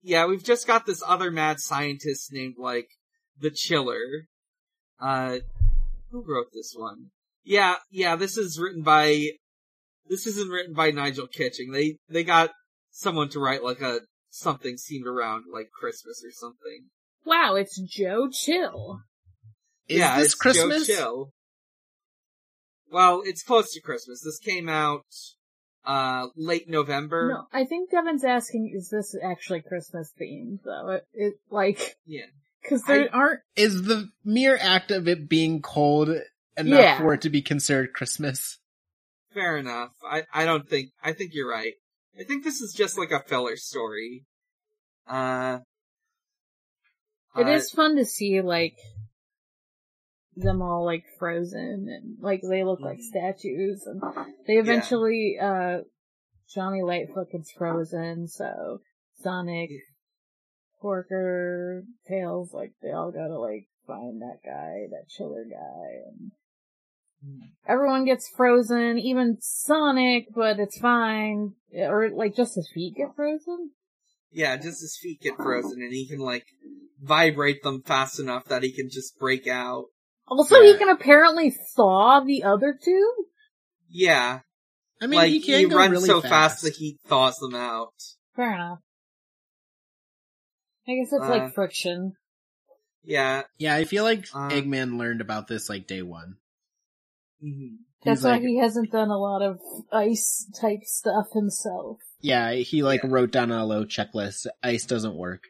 Yeah, 0.00 0.24
we've 0.26 0.44
just 0.44 0.66
got 0.66 0.86
this 0.86 1.02
other 1.06 1.30
mad 1.30 1.60
scientist 1.60 2.32
named, 2.32 2.54
like, 2.58 2.88
the 3.38 3.50
Chiller. 3.50 4.28
Uh, 4.98 5.38
who 6.10 6.24
wrote 6.26 6.46
this 6.54 6.72
one? 6.74 7.10
Yeah, 7.42 7.76
yeah, 7.90 8.16
this 8.16 8.38
is 8.38 8.58
written 8.58 8.82
by, 8.82 9.32
this 10.08 10.26
isn't 10.26 10.50
written 10.50 10.74
by 10.74 10.90
Nigel 10.90 11.26
Kitching. 11.26 11.72
They, 11.72 11.96
they 12.08 12.24
got 12.24 12.50
someone 12.90 13.28
to 13.30 13.40
write, 13.40 13.62
like, 13.62 13.80
a, 13.80 14.00
something 14.30 14.74
themed 14.76 15.06
around, 15.06 15.44
like, 15.52 15.70
Christmas 15.70 16.22
or 16.24 16.30
something. 16.32 16.86
Wow, 17.24 17.54
it's 17.56 17.80
Joe 17.80 18.28
Chill. 18.30 19.00
Is 19.88 19.98
yeah, 19.98 20.16
this 20.16 20.26
it's 20.26 20.34
Christmas? 20.34 20.86
Joe 20.86 20.94
Chill. 20.94 21.32
Well, 22.90 23.22
it's 23.24 23.42
close 23.42 23.72
to 23.72 23.80
Christmas. 23.80 24.22
This 24.24 24.38
came 24.38 24.68
out, 24.68 25.04
uh, 25.84 26.28
late 26.36 26.68
November. 26.68 27.28
No, 27.34 27.58
I 27.58 27.64
think 27.64 27.90
Devon's 27.90 28.24
asking, 28.24 28.72
is 28.74 28.88
this 28.90 29.14
actually 29.22 29.62
Christmas 29.62 30.12
themed 30.20 30.58
though? 30.64 30.90
It, 30.90 31.06
it 31.12 31.34
like, 31.50 31.96
Yeah. 32.06 32.26
cause 32.68 32.82
there 32.86 33.04
I- 33.12 33.18
aren't, 33.18 33.40
Is 33.56 33.82
the 33.82 34.08
mere 34.24 34.56
act 34.60 34.90
of 34.90 35.08
it 35.08 35.28
being 35.28 35.60
cold 35.60 36.08
enough 36.56 36.78
Yeah. 36.80 36.98
for 36.98 37.14
it 37.14 37.22
to 37.22 37.30
be 37.30 37.42
considered 37.42 37.92
Christmas? 37.94 38.58
Fair 39.34 39.56
enough. 39.56 39.90
I, 40.08 40.22
I 40.32 40.44
don't 40.44 40.68
think, 40.68 40.90
I 41.02 41.12
think 41.12 41.32
you're 41.34 41.50
right. 41.50 41.74
I 42.18 42.22
think 42.22 42.44
this 42.44 42.60
is 42.60 42.72
just 42.72 42.96
like 42.96 43.10
a 43.10 43.20
filler 43.20 43.56
story. 43.56 44.24
Uh, 45.08 45.58
it 47.36 47.46
uh, 47.48 47.50
is 47.50 47.70
fun 47.70 47.96
to 47.96 48.04
see 48.04 48.40
like, 48.40 48.76
them 50.36 50.62
all 50.62 50.84
like 50.84 51.04
frozen 51.18 51.88
and 51.88 52.16
like 52.20 52.40
they 52.48 52.64
look 52.64 52.80
like 52.80 52.98
Mhm. 52.98 53.02
statues 53.02 53.86
and 53.86 54.02
they 54.46 54.58
eventually, 54.58 55.38
uh, 55.40 55.82
Johnny 56.52 56.82
Lightfoot 56.82 57.30
gets 57.30 57.50
frozen, 57.52 58.28
so 58.28 58.80
Sonic, 59.16 59.70
Yeah. 59.70 59.78
Porker, 60.80 61.84
Tails, 62.06 62.52
like 62.52 62.72
they 62.82 62.92
all 62.92 63.10
gotta 63.10 63.38
like 63.38 63.68
find 63.86 64.20
that 64.22 64.40
guy, 64.44 64.86
that 64.90 65.08
chiller 65.08 65.44
guy, 65.44 66.02
and 66.08 66.30
everyone 67.66 68.04
gets 68.04 68.28
frozen, 68.28 68.98
even 68.98 69.38
Sonic, 69.40 70.26
but 70.34 70.58
it's 70.58 70.78
fine. 70.78 71.52
Or 71.76 72.10
like 72.10 72.36
just 72.36 72.54
his 72.54 72.70
feet 72.72 72.94
get 72.96 73.14
frozen. 73.16 73.70
Yeah, 74.32 74.56
just 74.56 74.80
his 74.80 74.98
feet 75.00 75.20
get 75.20 75.36
frozen 75.36 75.82
and 75.82 75.92
he 75.92 76.08
can 76.08 76.18
like 76.18 76.44
vibrate 77.00 77.62
them 77.62 77.82
fast 77.82 78.18
enough 78.18 78.46
that 78.46 78.62
he 78.62 78.72
can 78.72 78.88
just 78.90 79.18
break 79.18 79.46
out. 79.46 79.86
Also, 80.26 80.62
he 80.62 80.76
can 80.76 80.88
apparently 80.88 81.54
thaw 81.76 82.20
the 82.20 82.44
other 82.44 82.78
two. 82.82 83.12
Yeah. 83.88 84.40
I 85.00 85.06
mean, 85.06 85.18
like 85.18 85.30
he 85.30 85.40
can 85.40 85.68
go 85.68 85.76
runs 85.76 85.92
really 85.92 86.06
so 86.06 86.20
fast. 86.20 86.62
that 86.62 86.76
he 86.76 86.86
heat 86.86 86.98
thaws 87.06 87.36
them 87.38 87.54
out. 87.54 87.92
Fair 88.34 88.54
enough. 88.54 88.78
I 90.88 90.92
guess 90.94 91.12
it's 91.12 91.24
Uh, 91.24 91.28
like 91.28 91.54
friction. 91.54 92.14
Yeah. 93.02 93.42
Yeah, 93.58 93.74
I 93.74 93.84
feel 93.84 94.04
like 94.04 94.26
Uh, 94.34 94.48
Eggman 94.48 94.98
learned 94.98 95.20
about 95.20 95.46
this 95.46 95.68
like 95.68 95.86
day 95.86 96.02
one. 96.02 96.36
Mhm. 97.44 97.76
That's 98.04 98.20
He's 98.20 98.24
why 98.24 98.38
he 98.38 98.58
hasn't 98.58 98.90
done 98.92 99.08
a 99.10 99.16
lot 99.18 99.40
of 99.42 99.58
ice 99.92 100.46
type 100.60 100.80
stuff 100.84 101.26
himself. 101.32 101.98
yeah, 102.20 102.52
he 102.52 102.82
like 102.82 103.02
Yeah. 103.02 103.10
wrote 103.10 103.30
down 103.30 103.50
a 103.50 103.64
low 103.64 103.84
checklist. 103.84 104.46
Ice 104.62 104.84
doesn't 104.86 105.16
work. 105.16 105.42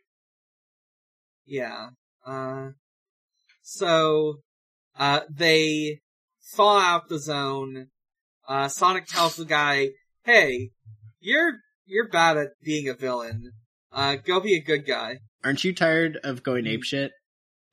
Yeah. 1.47 1.91
Uh, 2.25 2.71
so, 3.63 4.37
uh, 4.97 5.21
they 5.31 6.01
thaw 6.55 6.79
out 6.79 7.09
the 7.09 7.19
zone. 7.19 7.89
Uh, 8.49 8.69
Sonic 8.69 9.07
tells 9.07 9.37
the 9.37 9.45
guy, 9.45 9.91
hey, 10.25 10.71
you're, 11.21 11.55
you're 11.87 12.09
bad 12.09 12.37
at 12.37 12.49
being 12.63 12.89
a 12.89 12.95
villain. 12.95 13.53
Uh, 13.93 14.17
go 14.17 14.41
be 14.41 14.55
a 14.57 14.61
good 14.63 14.87
guy. 14.87 15.19
Aren't 15.43 15.65
you 15.65 15.75
tired 15.75 16.19
of 16.25 16.43
going 16.43 16.67
ape 16.67 16.83
shit? 16.85 17.13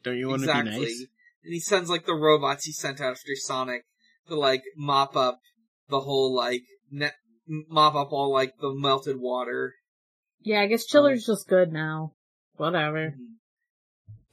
Don't 0.04 0.18
you 0.18 0.28
want 0.28 0.42
to 0.44 0.50
exactly. 0.50 0.72
be 0.74 0.80
nice? 0.82 1.06
And 1.44 1.54
he 1.54 1.60
sends 1.60 1.90
like 1.90 2.06
the 2.06 2.14
robots 2.16 2.66
he 2.66 2.72
sent 2.72 3.00
after 3.02 3.36
Sonic 3.36 3.84
to 4.28 4.36
like 4.36 4.64
mop 4.78 5.16
up 5.16 5.40
the 5.90 6.00
whole 6.00 6.34
like 6.34 6.64
net, 6.92 7.14
mop 7.48 7.96
up 7.96 8.12
all 8.12 8.32
like 8.32 8.54
the 8.60 8.74
melted 8.74 9.18
water. 9.20 9.74
Yeah, 10.42 10.62
I 10.62 10.68
guess 10.68 10.86
Chiller's 10.86 11.26
just 11.26 11.48
good 11.48 11.72
now. 11.72 12.14
Whatever. 12.56 13.14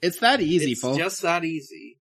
It's 0.01 0.19
that 0.19 0.41
easy, 0.41 0.71
it's 0.71 0.81
folks. 0.81 0.97
just 0.97 1.21
that 1.23 1.43
easy. 1.43 1.97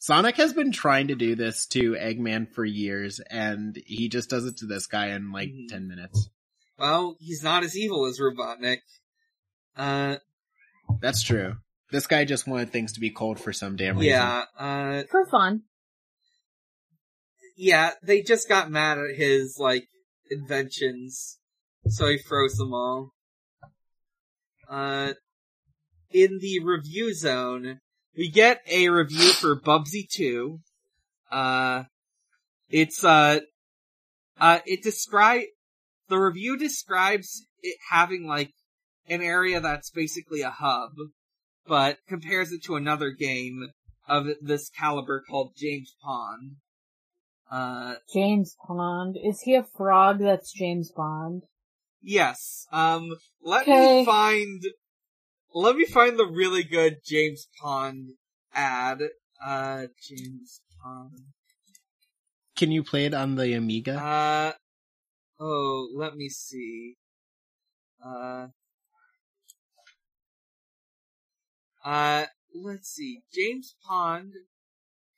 Sonic 0.00 0.36
has 0.36 0.52
been 0.52 0.70
trying 0.72 1.08
to 1.08 1.14
do 1.16 1.34
this 1.34 1.66
to 1.66 1.92
Eggman 1.94 2.52
for 2.52 2.64
years, 2.64 3.20
and 3.30 3.76
he 3.84 4.08
just 4.08 4.30
does 4.30 4.44
it 4.44 4.56
to 4.58 4.66
this 4.66 4.86
guy 4.86 5.08
in 5.08 5.32
like 5.32 5.48
Mhm. 5.50 5.68
10 5.68 5.88
minutes. 5.88 6.30
Well, 6.78 7.16
he's 7.18 7.42
not 7.42 7.64
as 7.64 7.76
evil 7.76 8.04
as 8.06 8.20
Robotnik. 8.20 8.78
Uh, 9.76 10.18
That's 11.00 11.22
true. 11.22 11.56
This 11.90 12.06
guy 12.06 12.24
just 12.24 12.46
wanted 12.46 12.70
things 12.70 12.92
to 12.92 13.00
be 13.00 13.10
cold 13.10 13.40
for 13.40 13.52
some 13.52 13.76
damn 13.76 13.96
reason. 13.96 14.10
yeah, 14.10 14.44
uh, 14.56 15.02
For 15.10 15.26
fun. 15.26 15.62
Yeah, 17.58 17.90
they 18.04 18.22
just 18.22 18.48
got 18.48 18.70
mad 18.70 18.98
at 18.98 19.16
his, 19.16 19.56
like, 19.58 19.88
inventions, 20.30 21.38
so 21.88 22.06
he 22.06 22.16
froze 22.16 22.54
them 22.54 22.72
all. 22.72 23.10
Uh, 24.70 25.14
in 26.12 26.38
the 26.38 26.60
review 26.62 27.12
zone, 27.12 27.80
we 28.16 28.30
get 28.30 28.60
a 28.70 28.88
review 28.90 29.32
for 29.32 29.60
Bubsy 29.60 30.08
2. 30.08 30.60
Uh, 31.32 31.84
it's, 32.68 33.02
uh, 33.02 33.40
uh, 34.40 34.60
it 34.64 34.84
describe, 34.84 35.46
the 36.08 36.18
review 36.18 36.56
describes 36.56 37.44
it 37.60 37.76
having, 37.90 38.24
like, 38.28 38.52
an 39.08 39.20
area 39.20 39.60
that's 39.60 39.90
basically 39.90 40.42
a 40.42 40.50
hub, 40.50 40.92
but 41.66 41.98
compares 42.06 42.52
it 42.52 42.62
to 42.62 42.76
another 42.76 43.10
game 43.10 43.70
of 44.06 44.28
this 44.40 44.70
caliber 44.70 45.24
called 45.28 45.54
James 45.56 45.96
Pond. 46.00 46.52
Uh, 47.50 47.96
James 48.12 48.56
Bond. 48.66 49.16
Is 49.16 49.42
he 49.42 49.54
a 49.54 49.62
frog 49.62 50.18
that's 50.18 50.52
James 50.52 50.90
Bond? 50.90 51.44
yes. 52.02 52.66
Um, 52.72 53.14
let 53.42 53.68
Okay. 53.68 54.02
me 54.02 54.04
find, 54.04 54.62
let 55.54 55.76
me 55.76 55.84
find 55.86 56.18
the 56.18 56.26
really 56.26 56.64
good 56.64 57.00
James 57.04 57.48
Pond 57.60 58.12
ad. 58.54 59.02
Uh, 59.44 59.86
James 60.02 60.62
Pond. 60.82 61.20
Can 62.56 62.70
you 62.70 62.84
play 62.84 63.06
it 63.06 63.14
on 63.14 63.36
the 63.36 63.54
Amiga? 63.54 63.96
Uh, 63.98 64.52
oh, 65.40 65.90
let 65.94 66.16
me 66.16 66.28
see. 66.28 66.96
Uh, 68.04 68.48
uh, 71.84 72.26
let's 72.54 72.88
see. 72.88 73.22
James 73.32 73.74
Pond, 73.84 74.34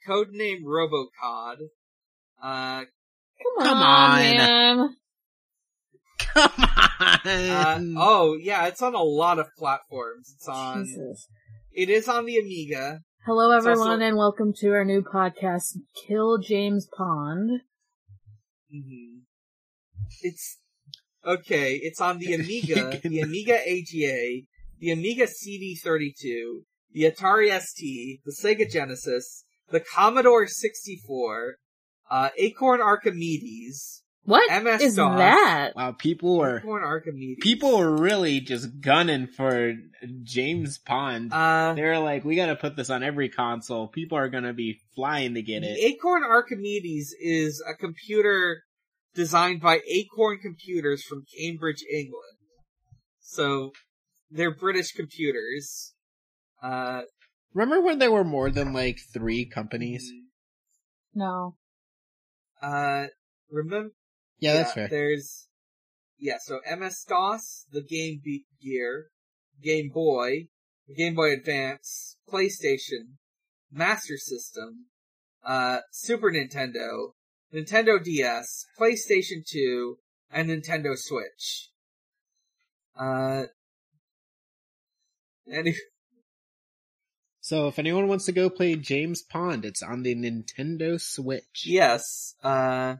codename 0.07 0.65
Robocod. 0.65 1.70
Uh, 2.43 2.85
Come, 3.59 3.67
Come 3.67 3.79
on, 3.79 4.11
on. 4.11 4.19
man. 4.19 4.97
Come 6.19 6.53
on! 6.57 7.21
uh, 7.27 7.81
oh 7.99 8.37
yeah, 8.41 8.67
it's 8.67 8.83
on 8.83 8.95
a 8.95 9.03
lot 9.03 9.39
of 9.39 9.47
platforms. 9.59 10.33
It's 10.37 10.49
on, 10.49 10.85
Jesus. 10.85 11.27
it 11.73 11.89
is 11.89 12.09
on 12.09 12.25
the 12.27 12.39
Amiga. 12.39 13.01
Hello 13.27 13.51
everyone 13.51 13.89
also- 13.91 14.01
and 14.01 14.17
welcome 14.17 14.53
to 14.61 14.69
our 14.71 14.85
new 14.85 15.03
podcast, 15.03 15.77
Kill 16.07 16.39
James 16.39 16.89
Pond. 16.97 17.51
Mm-hmm. 18.75 19.19
It's 20.23 20.59
okay. 21.27 21.75
It's 21.83 22.01
on 22.01 22.19
the 22.19 22.35
Amiga, 22.35 23.01
the 23.03 23.21
Amiga 23.21 23.55
AGA, 23.61 24.43
the 24.79 24.91
Amiga 24.93 25.27
CD32, 25.27 26.61
the 26.93 27.03
Atari 27.11 27.59
ST, 27.61 28.21
the 28.25 28.33
Sega 28.33 28.71
Genesis, 28.71 29.45
the 29.71 29.81
Commodore 29.81 30.47
64, 30.47 31.57
uh, 32.11 32.28
Acorn 32.37 32.81
Archimedes, 32.81 34.03
What 34.24 34.51
MS 34.62 34.81
is 34.82 34.97
DOS. 34.97 35.19
that? 35.19 35.73
wow, 35.77 35.93
people 35.93 36.39
were 36.39 36.59
Acorn 36.59 36.82
Archimedes. 36.82 37.39
people 37.43 37.78
were 37.78 37.97
really 37.97 38.41
just 38.41 38.81
gunning 38.81 39.27
for 39.28 39.74
James 40.24 40.78
Pond. 40.78 41.32
uh, 41.32 41.74
they 41.74 41.82
were 41.82 41.99
like, 41.99 42.24
we 42.24 42.37
gotta 42.37 42.57
put 42.57 42.77
this 42.77 42.91
on 42.91 43.03
every 43.03 43.28
console. 43.28 43.89
People 43.89 44.19
are 44.19 44.28
gonna 44.28 44.53
be 44.53 44.81
flying 44.95 45.35
to 45.35 45.43
get 45.43 45.62
it. 45.62 45.78
Acorn 45.78 46.23
Archimedes 46.24 47.15
is 47.20 47.62
a 47.69 47.74
computer 47.74 48.62
designed 49.15 49.61
by 49.61 49.81
Acorn 49.89 50.39
Computers 50.41 51.03
from 51.03 51.24
Cambridge, 51.39 51.82
England. 51.93 52.37
So, 53.20 53.73
they're 54.31 54.55
British 54.55 54.93
computers. 54.93 55.95
Uh, 56.62 57.03
Remember 57.55 57.81
when 57.81 57.99
there 57.99 58.12
were 58.12 58.23
more 58.24 58.51
than 58.51 58.73
like 58.73 58.99
three 59.12 59.45
companies? 59.45 60.12
No. 61.15 61.57
Uh, 62.62 63.07
remember? 63.51 63.91
Yeah, 64.39 64.55
that's 64.55 64.73
fair. 64.73 64.89
There's, 64.89 65.49
yeah, 66.19 66.37
so 66.41 66.61
MS 66.70 67.05
DOS, 67.09 67.66
the 67.70 67.82
Game 67.82 68.20
Be- 68.23 68.47
Gear, 68.62 69.09
Game 69.62 69.91
Boy, 69.93 70.49
Game 70.97 71.15
Boy 71.15 71.32
Advance, 71.32 72.16
PlayStation, 72.28 73.16
Master 73.70 74.16
System, 74.16 74.87
uh, 75.45 75.81
Super 75.93 76.31
Nintendo, 76.31 77.12
Nintendo 77.55 78.03
DS, 78.03 78.66
PlayStation 78.78 79.45
2, 79.47 79.99
and 80.31 80.49
Nintendo 80.49 80.97
Switch. 80.97 81.70
Uh, 82.99 83.45
any, 85.51 85.74
So 87.51 87.67
if 87.67 87.81
anyone 87.81 88.07
wants 88.07 88.27
to 88.27 88.33
go 88.33 88.49
play 88.49 88.77
James 88.77 89.23
Pond, 89.23 89.65
it's 89.65 89.83
on 89.83 90.05
the 90.05 90.15
Nintendo 90.15 91.01
Switch. 91.01 91.65
yes, 91.67 92.37
uh, 92.45 92.95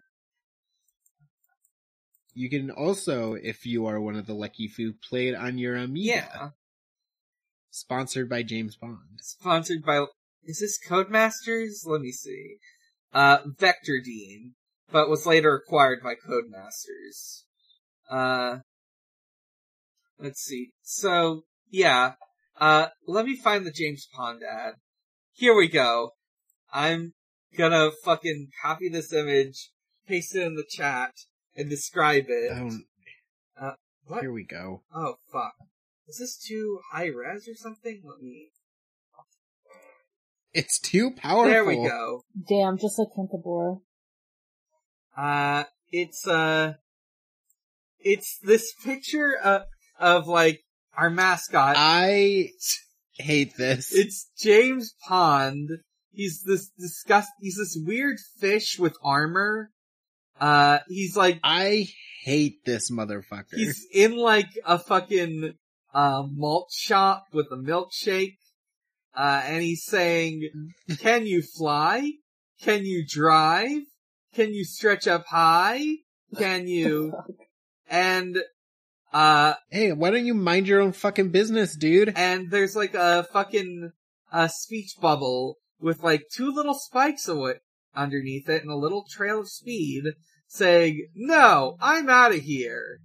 You 2.35 2.51
can 2.51 2.73
also, 2.73 3.35
if 3.35 3.65
you 3.65 3.87
are 3.87 4.01
one 4.01 4.17
of 4.17 4.27
the 4.27 4.35
lucky 4.35 4.67
few, 4.67 4.93
play 5.09 5.29
it 5.29 5.37
on 5.37 5.57
your 5.59 5.77
Amiga. 5.77 6.05
yeah, 6.05 6.49
Sponsored 7.71 8.29
by 8.29 8.43
James 8.43 8.75
Bond. 8.75 9.21
sponsored 9.21 9.85
by, 9.85 10.07
is 10.43 10.59
this 10.59 10.81
Codemasters? 10.85 11.87
Let 11.87 12.01
me 12.01 12.11
see. 12.11 12.57
Uh, 13.13 13.43
Vectordean, 13.57 14.55
but 14.91 15.09
was 15.09 15.27
later 15.27 15.55
acquired 15.55 16.03
by 16.03 16.15
Codemasters. 16.17 17.45
Uh, 18.11 18.59
let's 20.19 20.41
see. 20.41 20.73
So, 20.83 21.45
yeah, 21.71 22.15
uh, 22.61 22.89
let 23.07 23.25
me 23.25 23.37
find 23.37 23.67
the 23.67 23.73
James 23.73 24.07
Pond 24.15 24.43
ad. 24.43 24.75
Here 25.33 25.57
we 25.57 25.69
go. 25.69 26.11
I'm 26.73 27.15
gonna 27.57 27.91
fucking 28.05 28.49
copy 28.63 28.89
this 28.89 29.13
image, 29.13 29.71
paste 30.07 30.35
it 30.37 30.43
in 30.43 30.55
the 30.55 30.67
chat, 30.69 31.13
and 31.57 31.69
describe 31.69 32.27
it. 32.29 32.53
Oh, 32.55 32.79
Uh, 33.61 33.75
what? 34.05 34.21
here 34.21 34.33
we 34.33 34.45
go. 34.45 34.83
Oh, 34.95 35.15
fuck. 35.33 35.55
Is 36.07 36.19
this 36.19 36.37
too 36.37 36.81
high 36.93 37.07
res 37.07 37.49
or 37.49 37.55
something? 37.55 38.03
Let 38.05 38.21
me. 38.21 38.51
It's 40.53 40.81
too 40.81 41.13
powerful. 41.13 41.51
There 41.51 41.65
we 41.65 41.77
go. 41.77 42.25
Damn, 42.49 42.77
just 42.77 42.99
like 42.99 43.09
Kintobor. 43.17 43.81
Uh, 45.17 45.65
it's, 45.93 46.27
uh, 46.27 46.75
it's 48.01 48.39
this 48.43 48.73
picture, 48.85 49.35
uh, 49.43 49.61
of 50.01 50.27
like, 50.27 50.63
our 50.97 51.11
mascot. 51.11 51.77
I 51.79 52.51
hate 53.19 53.57
this. 53.57 53.93
It's 53.93 54.31
James 54.39 54.95
Pond. 55.07 55.71
He's 56.13 56.43
this 56.43 56.71
disgust, 56.79 57.31
he's 57.41 57.57
this 57.57 57.79
weird 57.81 58.19
fish 58.39 58.79
with 58.79 58.97
armor. 59.03 59.71
Uh, 60.41 60.79
he's 60.89 61.17
like, 61.17 61.39
I 61.45 61.89
hate 62.25 62.65
this 62.65 62.91
motherfucker. 62.91 63.55
he's 63.55 63.87
in 63.93 64.17
like 64.17 64.49
a 64.65 64.79
fucking, 64.79 65.55
uh, 65.95 66.25
malt 66.31 66.71
shop 66.73 67.27
with 67.33 67.47
a 67.53 67.57
milkshake. 67.57 68.37
Uh, 69.15 69.43
and 69.45 69.63
he's 69.63 69.85
saying, 69.85 70.49
can 70.99 71.27
you 71.27 71.43
fly? 71.43 72.13
Can 72.63 72.85
you 72.85 73.05
drive? 73.07 73.83
Can 74.35 74.55
you 74.55 74.65
stretch 74.65 75.07
up 75.09 75.27
high? 75.27 75.85
Can 76.37 76.67
you? 76.67 77.13
And, 77.93 78.39
uh, 79.13 79.55
Hey, 79.71 79.93
why 79.93 80.11
don't 80.11 80.27
you 80.27 80.35
mind 80.35 80.67
your 80.69 80.81
own 80.81 80.93
fucking 80.93 81.31
business, 81.31 81.77
dude? 81.77 82.13
and 82.17 82.51
there's 82.51 82.77
like 82.77 82.95
a 82.95 83.25
fucking, 83.33 83.93
uh, 84.33 84.49
speech 84.49 84.93
bubble 85.01 85.57
with 85.81 86.03
like 86.03 86.25
two 86.33 86.51
little 86.53 86.75
spikes 86.75 87.27
away 87.29 87.55
underneath 87.95 88.49
it 88.49 88.63
and 88.63 88.71
a 88.71 88.77
little 88.77 89.05
trail 89.11 89.41
of 89.41 89.49
speed 89.49 90.05
saying, 90.47 91.09
no, 91.15 91.77
I'm 91.81 92.09
out 92.09 92.33
of 92.33 92.41
here. 92.41 92.99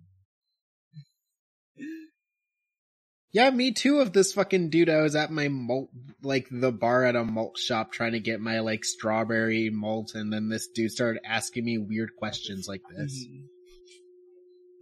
Yeah, 3.31 3.49
me 3.49 3.71
too 3.73 3.99
of 3.99 4.13
this 4.13 4.31
fucking 4.31 4.69
dude. 4.69 4.89
I 4.89 5.01
was 5.01 5.15
at 5.15 5.29
my 5.29 5.49
malt, 5.49 5.89
like 6.21 6.47
the 6.49 6.71
bar 6.71 7.03
at 7.03 7.17
a 7.17 7.23
malt 7.25 7.57
shop 7.57 7.91
trying 7.91 8.13
to 8.13 8.19
get 8.21 8.39
my 8.39 8.61
like 8.61 8.85
strawberry 8.85 9.69
malt 9.69 10.11
and 10.15 10.31
then 10.31 10.47
this 10.47 10.67
dude 10.73 10.91
started 10.91 11.21
asking 11.25 11.65
me 11.65 11.77
weird 11.77 12.11
questions 12.17 12.65
like 12.67 12.81
this. 12.95 13.25
Mhm. 13.27 13.43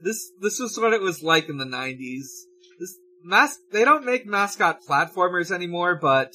This 0.04 0.32
this 0.42 0.60
was 0.60 0.78
what 0.78 0.94
it 0.94 1.02
was 1.02 1.24
like 1.24 1.50
in 1.50 1.58
the 1.58 1.66
nineties. 1.66 2.48
This 2.80 2.98
mas 3.24 3.60
they 3.72 3.86
don't 3.86 4.06
make 4.06 4.26
mascot 4.26 4.80
platformers 4.88 5.50
anymore, 5.52 5.98
but 6.00 6.34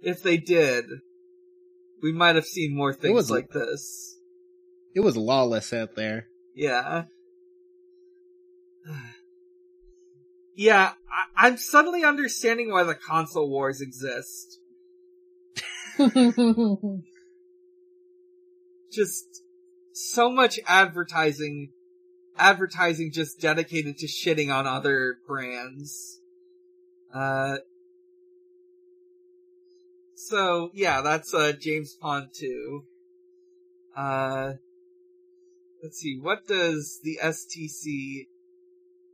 if 0.00 0.22
they 0.22 0.36
did, 0.36 0.86
we 2.02 2.12
might 2.12 2.34
have 2.36 2.46
seen 2.46 2.74
more 2.76 2.92
things 2.94 3.14
was- 3.14 3.30
like 3.30 3.50
this. 3.50 4.18
It 4.94 5.00
was 5.00 5.16
lawless 5.16 5.72
out 5.72 5.96
there. 5.96 6.28
Yeah. 6.54 7.04
Yeah, 10.56 10.92
I- 11.10 11.46
I'm 11.48 11.56
suddenly 11.56 12.04
understanding 12.04 12.70
why 12.70 12.84
the 12.84 12.94
console 12.94 13.50
wars 13.50 13.80
exist. 13.80 14.60
Just 18.92 19.42
so 19.92 20.30
much 20.30 20.60
advertising, 20.66 21.72
advertising 22.36 23.12
just 23.12 23.40
dedicated 23.40 23.98
to 23.98 24.06
shitting 24.06 24.54
on 24.54 24.66
other 24.66 25.18
brands. 25.26 26.20
Uh, 27.12 27.58
so 30.14 30.70
yeah, 30.74 31.00
that's, 31.00 31.32
uh, 31.34 31.52
James 31.52 31.94
Pond 31.94 32.28
2. 32.32 32.84
Uh, 33.96 34.52
let's 35.82 35.98
see, 35.98 36.18
what 36.18 36.46
does 36.46 37.00
the 37.04 37.18
STC, 37.22 38.26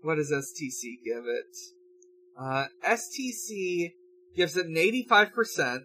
what 0.03 0.15
does 0.15 0.33
STC 0.33 1.03
give 1.05 1.25
it? 1.27 1.57
Uh, 2.39 2.67
STC 2.87 3.93
gives 4.35 4.57
it 4.57 4.67
an 4.67 4.77
85%, 4.77 5.83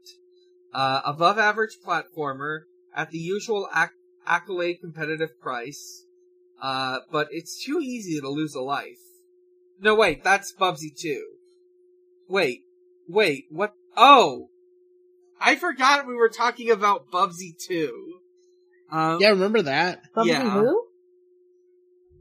uh, 0.73 1.01
above 1.03 1.37
average 1.37 1.77
platformer 1.85 2.61
at 2.95 3.11
the 3.11 3.17
usual 3.17 3.67
ac- 3.75 3.91
accolade 4.25 4.79
competitive 4.79 5.39
price, 5.41 6.05
uh, 6.61 6.99
but 7.11 7.27
it's 7.31 7.63
too 7.63 7.79
easy 7.81 8.19
to 8.19 8.29
lose 8.29 8.55
a 8.55 8.61
life. 8.61 8.99
No, 9.79 9.95
wait, 9.95 10.23
that's 10.23 10.53
Bubsy 10.53 10.95
2. 10.95 11.23
Wait, 12.29 12.61
wait, 13.07 13.45
what? 13.49 13.73
Oh! 13.97 14.49
I 15.39 15.55
forgot 15.55 16.07
we 16.07 16.15
were 16.15 16.29
talking 16.29 16.71
about 16.71 17.11
Bubsy 17.11 17.57
2. 17.57 18.19
Um, 18.91 19.19
Yeah, 19.19 19.29
remember 19.29 19.61
that? 19.63 20.01
Bubsy 20.15 20.27
Yeah. 20.27 20.49
who? 20.49 20.85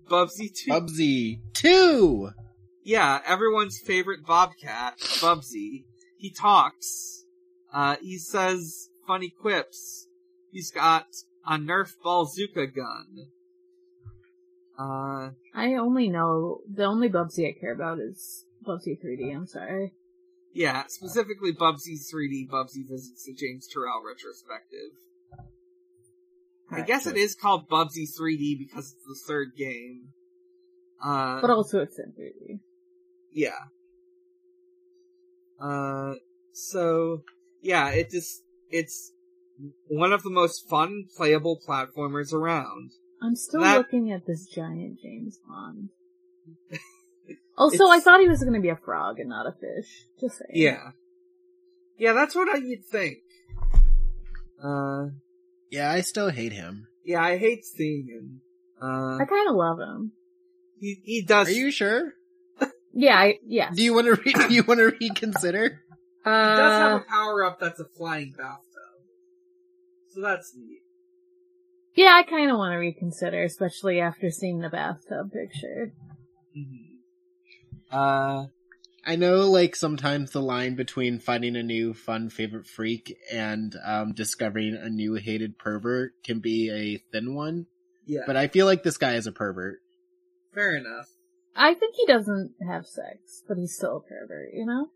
Bubsy 0.09 0.53
2. 0.53 0.71
Bubsy 0.71 1.41
2! 1.55 2.31
Yeah, 2.83 3.21
everyone's 3.25 3.79
favorite 3.79 4.27
Bobcat, 4.27 4.99
Bubsy. 4.99 5.85
He 6.19 6.31
talks. 6.31 7.25
Uh, 7.73 7.97
he 8.03 8.19
says 8.19 8.91
funny 9.07 9.31
quips. 9.31 10.07
He's 10.51 10.71
got 10.71 11.07
a 11.47 11.57
Nerf 11.57 11.95
bazooka 12.03 12.67
gun. 12.67 13.29
Uh, 14.79 15.31
I 15.55 15.75
only 15.75 16.09
know, 16.09 16.61
the 16.73 16.85
only 16.85 17.09
Bubsy 17.09 17.49
I 17.49 17.59
care 17.59 17.73
about 17.73 17.99
is 18.01 18.45
Bubsy 18.67 18.99
3D, 19.01 19.35
I'm 19.35 19.47
sorry. 19.47 19.93
yeah, 20.53 20.85
specifically 20.89 21.53
Bubsy 21.53 21.95
3D 22.13 22.49
Bubsy 22.49 22.89
visits 22.89 23.25
the 23.25 23.35
James 23.35 23.69
Turrell 23.69 24.03
retrospective. 24.05 24.99
I 26.71 26.81
guess 26.81 27.07
it 27.07 27.17
is 27.17 27.35
called 27.37 27.69
Bubsy 27.69 28.07
3D 28.19 28.59
because 28.59 28.95
it's 28.97 29.05
the 29.07 29.19
third 29.29 29.49
game. 29.57 30.09
Uh, 31.05 31.41
But 31.41 31.51
also 31.51 31.81
it's 31.81 31.99
in 31.99 32.13
3D. 32.19 32.59
Yeah. 33.33 33.51
Uh, 35.61 36.15
so, 36.53 37.23
yeah, 37.63 37.91
it 37.91 38.11
just, 38.11 38.43
it's 38.71 39.13
one 39.87 40.13
of 40.13 40.23
the 40.23 40.31
most 40.31 40.69
fun 40.69 41.05
playable 41.17 41.61
platformers 41.67 42.33
around. 42.33 42.91
I'm 43.25 43.37
still 43.37 43.61
That- 43.63 43.79
looking 43.79 44.13
at 44.13 44.27
this 44.27 44.47
giant 44.47 45.01
James 45.01 45.39
Bond. 45.49 45.89
also, 47.59 47.89
I 47.89 48.01
thought 48.01 48.21
he 48.21 48.29
was 48.29 48.45
gonna 48.45 48.61
be 48.61 48.69
a 48.69 48.77
frog 48.77 49.19
and 49.19 49.29
not 49.31 49.47
a 49.47 49.53
fish. 49.53 50.05
Just 50.21 50.39
saying. 50.39 50.51
Yeah. 50.53 50.91
Yeah, 51.97 52.13
that's 52.13 52.35
what 52.35 52.49
I, 52.49 52.59
you'd 52.59 52.85
think. 52.85 53.19
Uh, 54.63 55.07
Yeah, 55.71 55.91
I 55.91 56.01
still 56.03 56.29
hate 56.31 56.53
him. 56.53 56.87
yeah, 57.05 57.23
I 57.23 57.37
hate 57.39 57.65
seeing 57.65 58.07
him. 58.09 58.41
Uh, 58.83 59.17
I 59.17 59.25
kinda 59.27 59.53
love 59.53 59.79
him. 59.79 60.13
he, 60.81 61.01
he 61.05 61.23
does, 61.23 61.49
Are 61.49 61.53
you 61.53 61.71
sure? 61.71 62.13
Yeah, 62.97 63.17
I, 63.19 63.39
yes. 63.47 63.75
Do 63.75 63.83
you 63.83 63.93
want 63.95 64.07
to 64.07 64.15
re- 64.15 64.33
do 64.49 64.55
you 64.55 64.63
want 64.63 64.79
to 64.79 64.95
reconsider? 65.01 65.81
he 66.25 66.31
does 66.31 66.59
have 66.59 66.93
uh, 66.93 66.97
a 66.97 67.01
power 67.09 67.45
up 67.45 67.59
that's 67.59 67.81
a 67.81 67.85
flying 67.85 68.33
bathtub. 68.37 68.61
So 70.11 70.21
that's 70.21 70.55
neat. 70.57 70.83
Yeah, 71.95 72.15
I 72.15 72.23
kinda 72.23 72.57
wanna 72.57 72.79
reconsider, 72.79 73.43
especially 73.43 74.01
after 74.01 74.31
seeing 74.31 74.61
the 74.61 74.69
bathtub 74.71 75.33
picture. 75.33 75.93
Mhm. 76.57 76.99
Uh, 77.91 78.47
I 79.07 79.17
know, 79.17 79.51
like, 79.51 79.77
sometimes 79.77 80.31
the 80.31 80.41
line 80.41 80.75
between 80.77 81.19
finding 81.19 81.57
a 81.57 81.63
new 81.63 81.93
fun 81.93 82.31
favorite 82.31 82.67
freak 82.67 83.17
and 83.31 83.77
um, 83.85 84.13
discovering 84.15 84.75
a 84.75 84.89
new 84.89 85.15
hated 85.15 85.59
pervert 85.59 86.13
can 86.25 86.41
be 86.41 86.71
a 86.71 86.97
thin 87.13 87.35
one, 87.35 87.67
Yeah, 88.07 88.23
but 88.27 88.37
I 88.37 88.49
feel 88.49 88.65
like 88.67 88.83
this 88.83 88.97
guy 88.97 89.15
is 89.15 89.27
a 89.27 89.33
pervert. 89.33 89.81
fair 90.55 90.77
enough. 90.77 91.11
I 91.57 91.75
think 91.75 91.95
he 91.97 92.07
doesn't 92.07 92.55
have 92.67 92.87
sex, 92.87 93.43
but 93.47 93.59
he's 93.59 93.75
still 93.77 93.99
a 93.99 94.01
pervert, 94.01 94.55
you 94.55 94.65
know? 94.65 94.89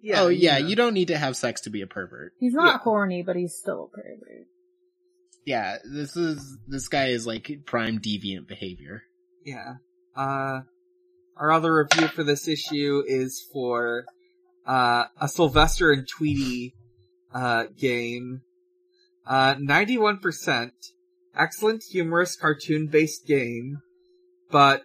Yeah, 0.00 0.22
oh, 0.22 0.28
yeah, 0.28 0.58
know. 0.58 0.66
you 0.68 0.76
don't 0.76 0.94
need 0.94 1.08
to 1.08 1.18
have 1.18 1.36
sex 1.36 1.62
to 1.62 1.70
be 1.70 1.82
a 1.82 1.86
pervert. 1.86 2.34
He's 2.38 2.54
not 2.54 2.66
Yeah. 2.74 2.78
horny, 2.78 3.22
but 3.22 3.34
he's 3.36 3.54
still 3.54 3.90
a 3.92 3.96
pervert. 3.96 4.46
Yeah, 5.46 5.76
this 5.84 6.16
is, 6.16 6.58
this 6.66 6.88
guy 6.88 7.06
is 7.06 7.26
like 7.26 7.50
prime 7.64 8.00
deviant 8.00 8.48
behavior. 8.48 9.04
Yeah. 9.44 9.74
Uh, 10.14 10.62
our 11.36 11.52
other 11.52 11.74
review 11.74 12.08
for 12.08 12.24
this 12.24 12.48
issue 12.48 13.02
is 13.06 13.46
for 13.52 14.04
uh, 14.66 15.04
a 15.20 15.28
Sylvester 15.28 15.92
and 15.92 16.06
Tweety 16.06 16.74
uh, 17.32 17.66
game. 17.78 18.42
Uh, 19.24 19.54
91%. 19.54 20.72
Excellent, 21.38 21.84
humorous, 21.90 22.34
cartoon-based 22.34 23.26
game, 23.26 23.82
but 24.50 24.84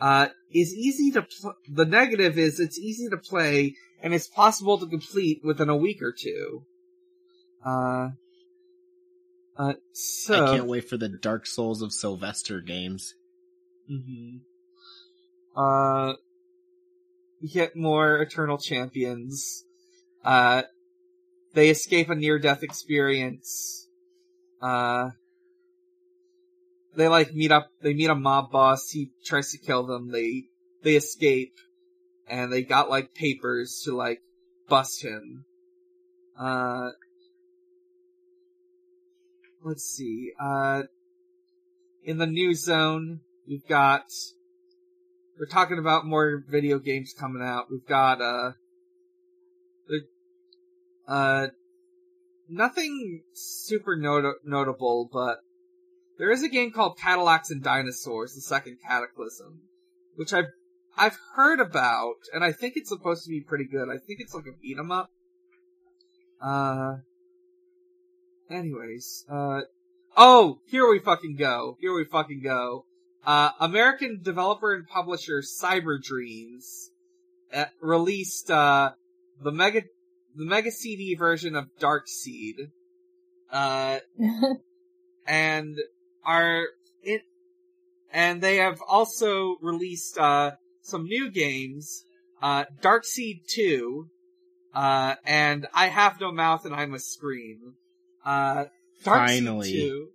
uh, 0.00 0.28
is 0.50 0.74
easy 0.74 1.10
to. 1.10 1.22
Pl- 1.22 1.54
the 1.68 1.84
negative 1.84 2.38
is 2.38 2.58
it's 2.58 2.78
easy 2.78 3.08
to 3.10 3.18
play 3.18 3.74
and 4.02 4.14
it's 4.14 4.26
possible 4.26 4.78
to 4.78 4.86
complete 4.86 5.40
within 5.44 5.68
a 5.68 5.76
week 5.76 6.00
or 6.00 6.14
two. 6.18 6.64
Uh, 9.60 9.74
so 9.92 10.46
I 10.46 10.56
can't 10.56 10.66
wait 10.66 10.88
for 10.88 10.96
the 10.96 11.10
Dark 11.10 11.46
Souls 11.46 11.82
of 11.82 11.92
Sylvester 11.92 12.62
games. 12.62 13.14
hmm 13.86 14.38
Uh, 15.54 16.14
get 17.46 17.76
more 17.76 18.22
Eternal 18.22 18.56
Champions. 18.56 19.66
Uh, 20.24 20.62
they 21.52 21.68
escape 21.68 22.08
a 22.08 22.14
near-death 22.14 22.62
experience. 22.62 23.86
Uh, 24.62 25.10
they 26.96 27.08
like 27.08 27.34
meet 27.34 27.52
up, 27.52 27.68
they 27.82 27.92
meet 27.92 28.08
a 28.08 28.14
mob 28.14 28.50
boss, 28.50 28.88
he 28.88 29.10
tries 29.26 29.52
to 29.52 29.58
kill 29.58 29.82
them, 29.82 30.10
they, 30.10 30.44
they 30.82 30.96
escape, 30.96 31.52
and 32.26 32.50
they 32.50 32.62
got 32.62 32.88
like 32.88 33.12
papers 33.12 33.82
to 33.84 33.94
like 33.94 34.22
bust 34.70 35.02
him. 35.02 35.44
Uh, 36.38 36.92
let's 39.62 39.84
see, 39.84 40.32
uh, 40.40 40.82
in 42.04 42.18
the 42.18 42.26
new 42.26 42.54
zone, 42.54 43.20
we've 43.46 43.66
got, 43.68 44.04
we're 45.38 45.46
talking 45.46 45.78
about 45.78 46.06
more 46.06 46.42
video 46.48 46.78
games 46.78 47.14
coming 47.18 47.42
out. 47.42 47.70
We've 47.70 47.86
got, 47.86 48.20
uh, 48.20 48.52
uh, 51.06 51.48
nothing 52.48 53.22
super 53.32 53.96
not- 53.96 54.44
notable, 54.44 55.08
but 55.12 55.38
there 56.18 56.30
is 56.30 56.42
a 56.42 56.48
game 56.48 56.70
called 56.70 56.98
Cadillacs 56.98 57.50
and 57.50 57.62
Dinosaurs, 57.62 58.34
the 58.34 58.40
second 58.40 58.78
Cataclysm, 58.86 59.62
which 60.16 60.32
I've, 60.32 60.48
I've 60.96 61.18
heard 61.34 61.60
about, 61.60 62.16
and 62.32 62.44
I 62.44 62.52
think 62.52 62.74
it's 62.76 62.90
supposed 62.90 63.24
to 63.24 63.30
be 63.30 63.40
pretty 63.40 63.64
good. 63.64 63.88
I 63.88 63.98
think 63.98 64.20
it's 64.20 64.34
like 64.34 64.46
a 64.46 64.56
beat 64.60 64.78
'em 64.78 64.90
up. 64.90 65.10
Uh, 66.40 66.96
anyways, 68.50 69.24
uh, 69.30 69.62
oh, 70.16 70.60
here 70.66 70.88
we 70.88 70.98
fucking 70.98 71.36
go. 71.36 71.76
Here 71.80 71.94
we 71.94 72.04
fucking 72.04 72.42
go. 72.42 72.84
Uh, 73.24 73.50
American 73.60 74.20
developer 74.22 74.74
and 74.74 74.86
publisher 74.86 75.42
Cyber 75.42 76.02
Dreams 76.02 76.90
uh, 77.52 77.66
released, 77.80 78.50
uh, 78.50 78.92
the 79.42 79.52
mega, 79.52 79.82
the 80.34 80.44
mega 80.44 80.70
CD 80.70 81.14
version 81.14 81.54
of 81.54 81.68
Dark 81.78 82.08
Seed. 82.08 82.56
Uh, 83.52 83.98
and 85.26 85.78
are 86.24 86.64
it 87.02 87.22
and 88.12 88.40
they 88.40 88.56
have 88.56 88.80
also 88.86 89.56
released 89.60 90.18
uh 90.18 90.52
some 90.82 91.04
new 91.04 91.30
games 91.30 92.04
uh 92.42 92.64
Darkseed 92.82 93.46
2 93.48 94.08
uh 94.74 95.14
and 95.24 95.66
I 95.72 95.86
have 95.86 96.20
no 96.20 96.32
mouth 96.32 96.64
and 96.64 96.74
I 96.74 96.86
must 96.86 97.12
scream 97.12 97.74
uh 98.24 98.64
Darkseed 99.04 99.44
Finally. 99.44 99.72
2 99.72 100.08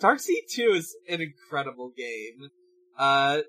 Darkseed 0.00 0.48
2 0.48 0.62
is 0.72 0.96
an 1.08 1.20
incredible 1.20 1.92
game. 1.96 2.50
Uh 2.98 3.40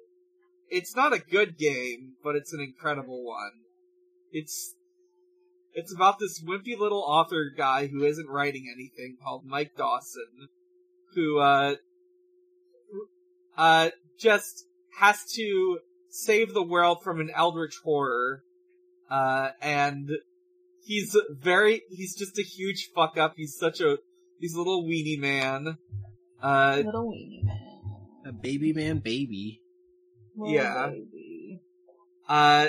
it's 0.69 0.95
not 0.95 1.13
a 1.13 1.19
good 1.19 1.57
game 1.57 2.13
but 2.23 2.35
it's 2.35 2.53
an 2.53 2.59
incredible 2.59 3.23
one. 3.23 3.51
It's 4.31 4.75
it's 5.73 5.93
about 5.93 6.19
this 6.19 6.43
wimpy 6.43 6.77
little 6.77 7.01
author 7.01 7.51
guy 7.55 7.87
who 7.87 8.03
isn't 8.03 8.27
writing 8.27 8.71
anything 8.73 9.17
called 9.23 9.45
Mike 9.45 9.75
Dawson 9.77 10.49
who 11.15 11.39
uh 11.39 11.75
uh 13.57 13.89
just 14.19 14.65
has 14.99 15.23
to 15.33 15.79
save 16.09 16.53
the 16.53 16.63
world 16.63 17.01
from 17.03 17.19
an 17.19 17.31
eldritch 17.33 17.79
horror 17.83 18.43
uh 19.09 19.49
and 19.61 20.09
he's 20.83 21.15
very 21.31 21.83
he's 21.89 22.15
just 22.15 22.37
a 22.39 22.43
huge 22.43 22.89
fuck 22.93 23.17
up 23.17 23.33
he's 23.37 23.55
such 23.57 23.79
a 23.81 23.97
he's 24.39 24.53
a 24.53 24.57
little 24.57 24.83
weenie 24.83 25.19
man 25.19 25.77
uh 26.41 26.81
Little 26.83 27.11
weenie 27.11 27.43
man. 27.43 27.57
A 28.25 28.31
baby 28.31 28.73
man 28.73 28.99
baby. 28.99 29.61
Little 30.35 30.53
Yeah. 30.53 30.87
baby. 30.87 31.59
Uh, 32.29 32.67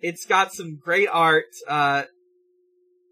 it's 0.00 0.24
got 0.24 0.52
some 0.52 0.76
great 0.76 1.08
art. 1.08 1.46
Uh, 1.68 2.04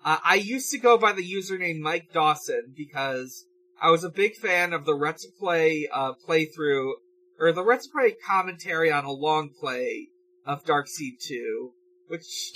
I 0.04 0.18
I 0.24 0.34
used 0.36 0.70
to 0.70 0.78
go 0.78 0.96
by 0.98 1.12
the 1.12 1.22
username 1.22 1.80
Mike 1.80 2.12
Dawson 2.12 2.72
because 2.76 3.46
I 3.80 3.90
was 3.90 4.04
a 4.04 4.10
big 4.10 4.36
fan 4.36 4.72
of 4.72 4.84
the 4.84 4.92
Let's 4.94 5.26
Play 5.26 5.88
uh, 5.92 6.12
playthrough, 6.26 6.92
or 7.38 7.52
the 7.52 7.62
Let's 7.62 7.88
Play 7.88 8.14
commentary 8.26 8.90
on 8.92 9.04
a 9.04 9.10
long 9.12 9.50
play 9.58 10.08
of 10.46 10.64
Darkseed 10.64 11.18
2, 11.20 11.72
which 12.08 12.52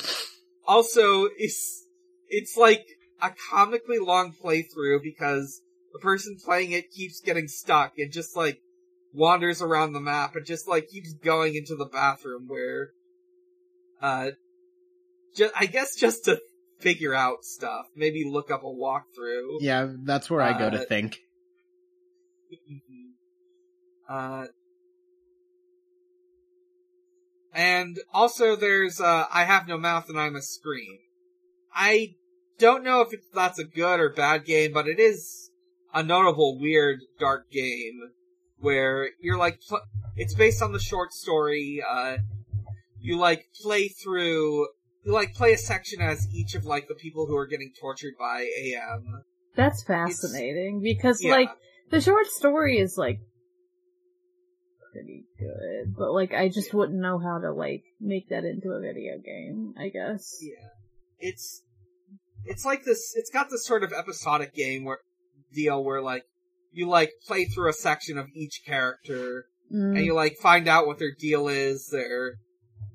also 0.67 1.29
is, 1.39 1.85
it's 2.29 2.57
like 2.57 2.85
a 3.23 3.31
comically 3.51 3.99
long 3.99 4.33
playthrough 4.33 5.03
because 5.03 5.61
the 5.93 5.99
person 5.99 6.37
playing 6.45 6.73
it 6.73 6.91
keeps 6.91 7.21
getting 7.21 7.49
stuck 7.49 7.99
and 7.99 8.13
just 8.13 8.37
like 8.37 8.61
wanders 9.13 9.63
around 9.63 9.93
the 9.93 10.01
map 10.01 10.37
and 10.37 10.45
just 10.45 10.69
like 10.69 10.89
keeps 10.89 11.15
going 11.15 11.55
into 11.55 11.75
the 11.75 11.87
bathroom 11.87 12.47
where 12.49 12.91
uh 14.03 14.31
just 15.35 15.55
I 15.59 15.67
guess 15.67 15.97
just 15.97 16.25
to 16.27 16.39
figure 16.81 17.15
out 17.15 17.45
stuff, 17.45 17.87
maybe 17.95 18.25
look 18.29 18.51
up 18.51 18.63
a 18.63 18.67
walkthrough. 18.67 19.59
Yeah, 19.61 19.93
that's 20.05 20.29
where 20.29 20.43
I 20.43 20.59
go 20.59 20.71
to 20.71 20.81
Uh, 20.83 20.85
think. 20.85 21.21
Mhm. 22.71 23.13
Uh 24.09 24.47
and 27.57 27.99
also 28.13 28.55
there's 28.55 29.01
uh 29.01 29.25
I 29.33 29.45
have 29.45 29.67
no 29.67 29.79
mouth 29.79 30.09
and 30.09 30.21
I 30.21 30.29
must 30.29 30.53
scream. 30.53 30.99
I 31.75 32.15
don't 32.59 32.85
know 32.85 33.01
if 33.01 33.13
it's, 33.13 33.27
that's 33.35 33.59
a 33.59 33.65
good 33.65 33.99
or 33.99 34.11
bad 34.11 34.45
game, 34.45 34.73
but 34.73 34.87
it 34.87 35.01
is 35.01 35.51
a 35.93 36.03
notable 36.03 36.59
weird 36.61 37.01
dark 37.19 37.51
game 37.51 38.13
where 38.59 39.11
you're 39.21 39.39
like 39.39 39.59
it's 40.17 40.35
based 40.35 40.63
on 40.63 40.73
the 40.73 40.79
short 40.79 41.13
story 41.13 41.83
uh 41.87 42.19
you 43.01 43.19
like 43.19 43.47
play 43.63 43.89
through 43.89 44.69
you 45.05 45.13
like 45.13 45.35
play 45.35 45.53
a 45.55 45.59
section 45.59 46.03
as 46.03 46.27
each 46.35 46.55
of 46.55 46.65
like 46.65 46.89
the 46.89 46.95
people 46.95 47.27
who 47.27 47.37
are 47.37 47.47
getting 47.47 47.73
tortured 47.81 48.15
by 48.19 48.41
AM. 48.41 49.23
That's 49.55 49.83
fascinating 49.83 50.83
because 50.83 51.23
yeah. 51.23 51.33
like 51.33 51.51
the 51.91 52.01
short 52.01 52.27
story 52.27 52.79
is 52.79 52.99
like 52.99 53.21
pretty 54.97 55.25
good, 55.39 55.95
but 55.97 56.13
like 56.13 56.33
I 56.33 56.49
just 56.49 56.73
wouldn't 56.73 56.99
know 56.99 57.19
how 57.19 57.39
to 57.39 57.53
like 57.53 57.85
make 58.01 58.29
that 58.31 58.45
into 58.45 58.71
a 58.71 58.81
video 58.81 59.19
game, 59.19 59.75
I 59.79 59.89
guess. 59.89 60.39
Yeah. 60.41 60.69
It's 61.19 61.63
it's 62.45 62.65
like 62.65 62.85
this 62.85 63.15
it's 63.17 63.31
got 63.31 63.51
this 63.51 63.67
sort 63.67 63.83
of 63.83 63.93
episodic 63.93 64.55
game 64.55 64.85
where 64.85 64.99
deal 65.53 65.83
where 65.85 66.03
like 66.03 66.25
you 66.73 66.89
like 66.89 67.11
play 67.27 67.45
through 67.45 67.69
a 67.71 67.73
section 67.73 68.19
of 68.19 68.27
each 68.35 68.63
character 68.67 69.47
Mm. 69.73 69.97
and 69.97 70.05
you 70.05 70.15
like 70.15 70.37
find 70.37 70.69
out 70.69 70.87
what 70.87 71.01
their 71.01 71.11
deal 71.11 71.49
is 71.49 71.89
there 71.91 72.35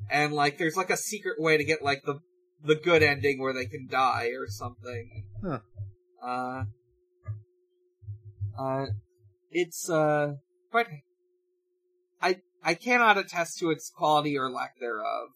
and 0.10 0.32
like 0.32 0.58
there's 0.58 0.78
like 0.78 0.90
a 0.90 0.96
secret 0.96 1.36
way 1.38 1.58
to 1.58 1.66
get 1.66 1.84
like 1.84 2.04
the 2.06 2.20
the 2.64 2.76
good 2.76 3.04
ending 3.04 3.42
where 3.42 3.52
they 3.54 3.66
can 3.66 3.88
die 3.90 4.30
or 4.38 4.48
something. 4.48 5.26
Huh. 5.44 5.60
Uh 6.24 6.64
uh 8.58 8.86
it's 9.50 9.90
uh 9.90 10.36
quite 10.72 10.88
I 12.64 12.74
cannot 12.76 13.18
attest 13.18 13.60
to 13.60 13.72
its 13.72 13.90
quality 13.90 14.38
or 14.38 14.50
lack 14.50 14.80
thereof. 14.80 15.30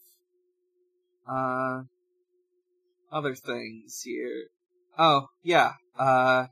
Uh 1.28 1.84
other 3.12 3.36
things 3.36 4.02
here. 4.04 4.48
Oh, 4.98 5.28
yeah. 5.44 5.74
Uh 5.98 6.48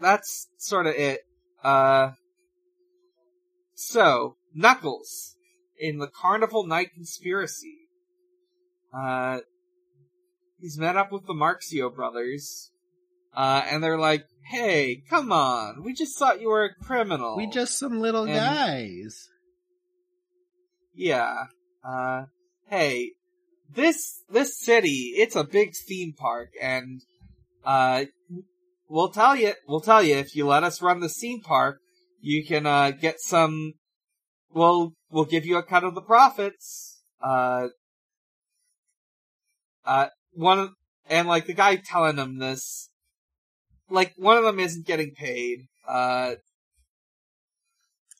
that's 0.00 0.48
sort 0.58 0.86
of 0.86 0.94
it. 0.94 1.22
Uh 1.62 2.12
so, 3.78 4.36
Knuckles 4.54 5.36
in 5.78 5.98
the 5.98 6.08
Carnival 6.08 6.66
Night 6.66 6.94
Conspiracy. 6.94 7.88
Uh, 8.90 9.40
he's 10.58 10.78
met 10.78 10.96
up 10.96 11.12
with 11.12 11.26
the 11.26 11.34
Marxio 11.34 11.94
brothers, 11.94 12.72
uh, 13.36 13.62
and 13.70 13.82
they're 13.82 13.98
like, 13.98 14.24
"Hey, 14.50 15.02
come 15.10 15.30
on, 15.32 15.82
we 15.84 15.92
just 15.92 16.18
thought 16.18 16.40
you 16.40 16.48
were 16.48 16.64
a 16.64 16.74
criminal." 16.84 17.36
We 17.36 17.46
just 17.46 17.78
some 17.78 18.00
little 18.00 18.24
And- 18.24 18.34
guys. 18.34 19.28
yeah. 20.94 21.44
Uh, 21.84 22.24
hey, 22.68 23.12
this 23.72 24.22
this 24.30 24.58
city, 24.58 25.12
it's 25.16 25.36
a 25.36 25.44
big 25.44 25.74
theme 25.86 26.12
park, 26.16 26.50
and 26.60 27.00
uh, 27.64 28.06
we'll 28.88 29.10
tell 29.10 29.36
you, 29.36 29.52
we'll 29.68 29.80
tell 29.80 30.02
you 30.02 30.16
if 30.16 30.34
you 30.34 30.46
let 30.46 30.64
us 30.64 30.82
run 30.82 31.00
the 31.00 31.08
theme 31.08 31.40
park, 31.42 31.78
you 32.20 32.44
can 32.44 32.66
uh 32.66 32.90
get 32.90 33.20
some. 33.20 33.74
We'll 34.52 34.94
we'll 35.10 35.26
give 35.26 35.44
you 35.44 35.58
a 35.58 35.62
cut 35.62 35.84
of 35.84 35.94
the 35.94 36.00
profits. 36.02 37.02
Uh, 37.22 37.68
uh, 39.84 40.06
one 40.32 40.58
of, 40.58 40.70
and 41.08 41.28
like 41.28 41.46
the 41.46 41.54
guy 41.54 41.76
telling 41.76 42.16
them 42.16 42.38
this, 42.38 42.90
like 43.90 44.14
one 44.16 44.36
of 44.36 44.44
them 44.44 44.60
isn't 44.60 44.86
getting 44.86 45.12
paid. 45.12 45.66
Uh, 45.86 46.34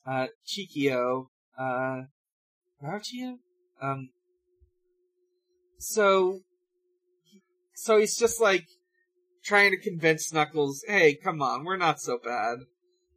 uh, 0.06 0.26
Chikio, 0.46 1.28
uh? 1.58 2.02
Um, 3.82 4.10
so, 5.78 6.40
so 7.74 7.98
he's 7.98 8.16
just 8.16 8.40
like 8.40 8.66
trying 9.44 9.70
to 9.70 9.76
convince 9.76 10.32
Knuckles, 10.32 10.84
hey, 10.86 11.14
come 11.14 11.42
on, 11.42 11.64
we're 11.64 11.76
not 11.76 12.00
so 12.00 12.18
bad. 12.22 12.58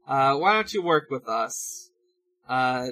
Uh, 0.08 0.36
why 0.38 0.54
don't 0.54 0.74
you 0.74 0.82
work 0.82 1.08
with 1.10 1.28
us? 1.28 1.92
Uh, 2.48 2.88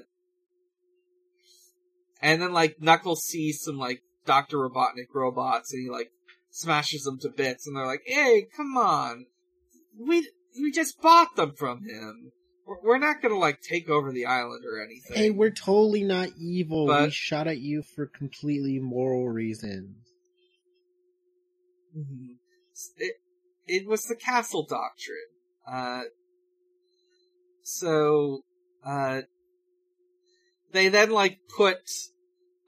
and 2.21 2.41
then 2.41 2.53
like 2.53 2.81
Knuckles 2.81 3.23
sees 3.23 3.61
some 3.63 3.77
like 3.77 4.01
Dr. 4.25 4.57
Robotnik 4.57 5.13
robots 5.13 5.73
and 5.73 5.83
he 5.83 5.89
like 5.89 6.11
smashes 6.49 7.03
them 7.03 7.19
to 7.19 7.29
bits 7.29 7.67
and 7.67 7.75
they're 7.75 7.85
like, 7.85 8.03
hey, 8.05 8.47
come 8.55 8.77
on. 8.77 9.25
We, 9.99 10.29
we 10.59 10.71
just 10.71 11.01
bought 11.01 11.35
them 11.35 11.53
from 11.55 11.83
him. 11.83 12.31
We're- 12.65 12.79
We're 12.83 12.97
not 12.99 13.21
gonna 13.21 13.37
like 13.37 13.61
take 13.61 13.89
over 13.89 14.11
the 14.11 14.25
island 14.25 14.63
or 14.65 14.83
anything. 14.83 15.15
Hey, 15.17 15.29
we're 15.29 15.51
totally 15.51 16.03
not 16.03 16.29
evil. 16.37 16.85
we 16.87 17.09
shot 17.09 17.47
at 17.47 17.59
you 17.59 17.81
for 17.81 18.05
completely 18.07 18.79
moral 18.79 19.29
reasons. 19.29 19.95
Mhm. 21.97 22.35
It 22.97 23.15
it 23.67 23.87
was 23.87 24.03
the 24.03 24.15
castle 24.15 24.65
doctrine. 24.65 25.17
Uh, 25.65 26.03
so 27.63 28.41
uh, 28.85 29.21
they 30.71 30.89
then 30.89 31.09
like 31.11 31.39
put 31.55 31.77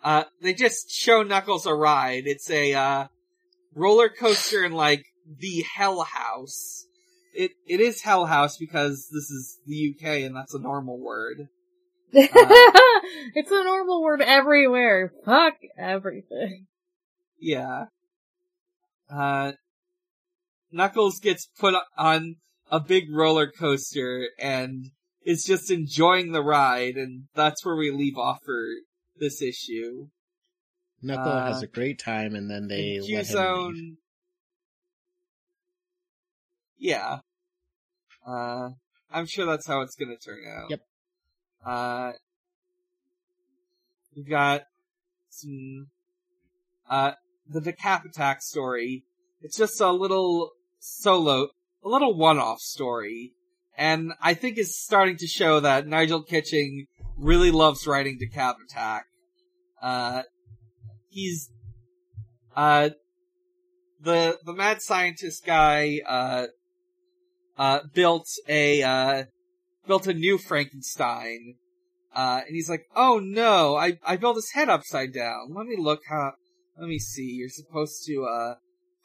uh, 0.04 0.24
they 0.42 0.54
just 0.54 0.90
show 0.92 1.24
Knuckles 1.24 1.66
a 1.66 1.74
ride. 1.74 2.24
It's 2.26 2.50
a 2.50 2.74
uh, 2.74 3.08
roller 3.76 4.10
coaster 4.10 4.64
in 4.64 4.72
like 4.72 5.06
the 5.28 5.64
Hell 5.76 6.02
House. 6.04 6.86
It 7.34 7.52
it 7.68 7.80
is 7.80 8.02
Hell 8.02 8.26
House 8.26 8.58
because 8.58 9.08
this 9.12 9.30
is 9.30 9.60
the 9.66 9.96
UK 9.96 10.26
and 10.26 10.36
that's 10.36 10.54
a 10.54 10.60
normal 10.60 11.00
word. 11.00 11.48
it's 12.12 13.52
a 13.52 13.64
normal 13.64 14.02
word 14.02 14.22
everywhere. 14.22 15.14
Fuck 15.26 15.56
everything. 15.78 16.66
Yeah. 17.40 17.86
Uh, 19.12 19.54
Knuckles 20.72 21.20
gets 21.20 21.48
put 21.60 21.76
on 21.98 22.38
a 22.72 22.80
big 22.80 23.12
roller 23.12 23.52
coaster 23.52 24.30
and 24.40 24.92
is 25.26 25.44
just 25.44 25.70
enjoying 25.72 26.32
the 26.32 26.42
ride, 26.42 26.96
and 26.96 27.26
that's 27.36 27.66
where 27.66 27.76
we 27.76 27.92
leave 27.92 28.18
off 28.18 28.40
for 28.44 28.64
this 29.18 29.42
issue. 29.42 30.08
Knuckle 31.02 31.32
Uh, 31.32 31.46
has 31.54 31.62
a 31.62 31.68
great 31.68 32.00
time, 32.00 32.36
and 32.36 32.50
then 32.50 32.68
they 32.68 33.00
let 33.00 33.28
him 33.28 33.74
leave. 33.74 33.98
Yeah. 36.80 37.20
Uh, 38.26 38.70
I'm 39.12 39.26
sure 39.26 39.46
that's 39.46 39.68
how 39.68 39.82
it's 39.82 39.96
gonna 39.96 40.18
turn 40.18 40.44
out. 40.48 40.70
Yep. 40.70 40.82
Uh, 41.66 42.12
we've 44.16 44.30
got 44.30 44.64
some, 45.30 45.88
uh, 46.90 47.12
the 47.48 47.60
Decap 47.60 48.06
Attack 48.06 48.42
story. 48.42 49.04
It's 49.42 49.58
just 49.58 49.80
a 49.82 49.92
little 49.92 50.52
solo, 50.80 51.50
a 51.84 51.90
little 51.90 52.16
one-off 52.16 52.60
story. 52.60 53.34
And 53.78 54.14
I 54.22 54.34
think 54.34 54.58
it's 54.58 54.78
starting 54.78 55.18
to 55.18 55.28
show 55.28 55.60
that 55.60 55.88
Nigel 55.88 56.24
Kitching 56.24 56.88
really 57.18 57.52
loves 57.52 57.88
writing 57.88 58.20
Decap 58.20 58.56
Attack. 58.70 59.06
Uh, 59.82 60.24
he's, 61.08 61.50
uh, 62.56 62.90
the, 64.02 64.38
the 64.46 64.54
mad 64.54 64.82
scientist 64.82 65.46
guy, 65.46 66.00
uh, 66.06 66.48
uh, 67.60 67.82
built 67.94 68.28
a, 68.48 68.82
uh, 68.82 69.24
built 69.86 70.08
a 70.08 70.14
new 70.14 70.38
Frankenstein. 70.38 71.56
Uh, 72.16 72.42
and 72.48 72.56
he's 72.56 72.70
like, 72.70 72.86
oh 72.96 73.20
no, 73.20 73.76
I, 73.76 74.00
I 74.04 74.18
built 74.18 74.38
his 74.38 74.52
head 74.54 74.70
upside 74.70 75.14
down. 75.14 75.54
Let 75.54 75.68
me 75.68 75.76
look 75.78 76.02
how, 76.10 76.34
let 76.80 76.88
me 76.88 76.98
see, 76.98 77.36
you're 77.38 77.50
supposed 77.50 78.04
to, 78.08 78.24
uh, 78.24 78.56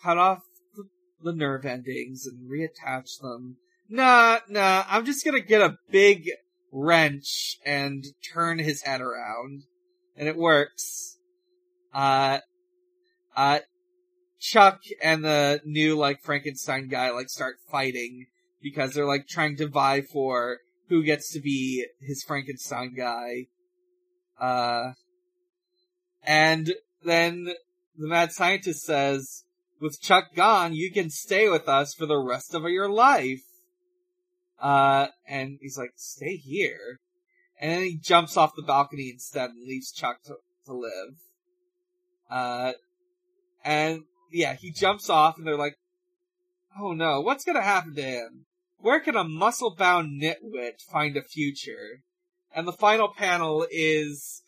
cut 0.02 0.16
off 0.16 0.43
the, 0.74 0.85
the 1.22 1.36
nerve 1.36 1.66
endings 1.66 2.26
and 2.26 2.48
reattach 2.51 3.20
them. 3.20 3.56
Nah, 3.90 4.39
nah, 4.48 4.85
I'm 4.89 5.05
just 5.05 5.24
gonna 5.24 5.40
get 5.40 5.60
a 5.60 5.76
big 5.90 6.31
wrench 6.72 7.59
and 7.66 8.05
turn 8.32 8.59
his 8.59 8.82
head 8.82 9.01
around. 9.01 9.64
And 10.16 10.28
it 10.28 10.36
works. 10.36 11.18
Uh, 11.93 12.39
uh, 13.36 13.59
Chuck 14.40 14.81
and 15.02 15.24
the 15.24 15.60
new, 15.64 15.97
like, 15.97 16.20
Frankenstein 16.22 16.89
guy, 16.89 17.10
like, 17.10 17.28
start 17.28 17.56
fighting 17.68 18.26
because 18.65 18.95
they're, 18.95 19.07
like, 19.07 19.28
trying 19.28 19.57
to 19.59 19.69
vie 19.69 20.01
for 20.01 20.59
who 20.89 21.05
gets 21.05 21.32
to 21.32 21.41
be 21.41 21.86
his 22.01 22.24
Frankenstein 22.27 22.95
guy. 22.97 23.47
Uh, 24.41 24.93
and 26.24 26.74
then 27.05 27.45
the 27.97 28.09
mad 28.09 28.32
scientist 28.32 28.85
says, 28.85 29.45
with 29.81 30.01
Chuck 30.01 30.35
gone, 30.35 30.74
you 30.74 30.91
can 30.91 31.11
stay 31.11 31.49
with 31.49 31.69
us 31.69 31.95
for 31.95 32.07
the 32.07 32.19
rest 32.19 32.55
of 32.55 32.62
your 32.65 32.89
life. 32.89 33.43
Uh, 34.61 35.09
and 35.28 35.59
he's 35.61 35.77
like, 35.77 35.93
stay 35.97 36.36
here. 36.36 37.01
And 37.61 37.70
then 37.70 37.82
he 37.82 37.97
jumps 37.97 38.36
off 38.36 38.57
the 38.57 38.62
balcony 38.62 39.11
instead 39.11 39.51
and 39.51 39.66
leaves 39.66 39.93
Chuck 39.93 40.23
to, 40.24 40.36
to 40.66 40.73
live. 40.73 41.15
Uh, 42.31 42.73
and 43.65 44.05
yeah, 44.32 44.55
he 44.55 44.70
jumps 44.70 45.09
off 45.09 45.36
and 45.39 45.47
they're 45.47 45.57
like, 45.57 45.77
oh 46.81 46.93
no, 46.93 47.20
what's 47.20 47.45
gonna 47.45 47.62
happen 47.62 47.95
to 47.95 48.03
him? 48.03 48.47
Where 48.85 49.01
can 49.01 49.16
a 49.16 49.24
muscle 49.24 49.74
bound 49.74 50.20
nitwit 50.20 50.82
find 50.93 51.16
a 51.16 51.23
future? 51.23 52.02
And 52.55 52.69
the 52.69 52.73
final 52.73 53.09
panel 53.09 53.66
is 53.70 54.43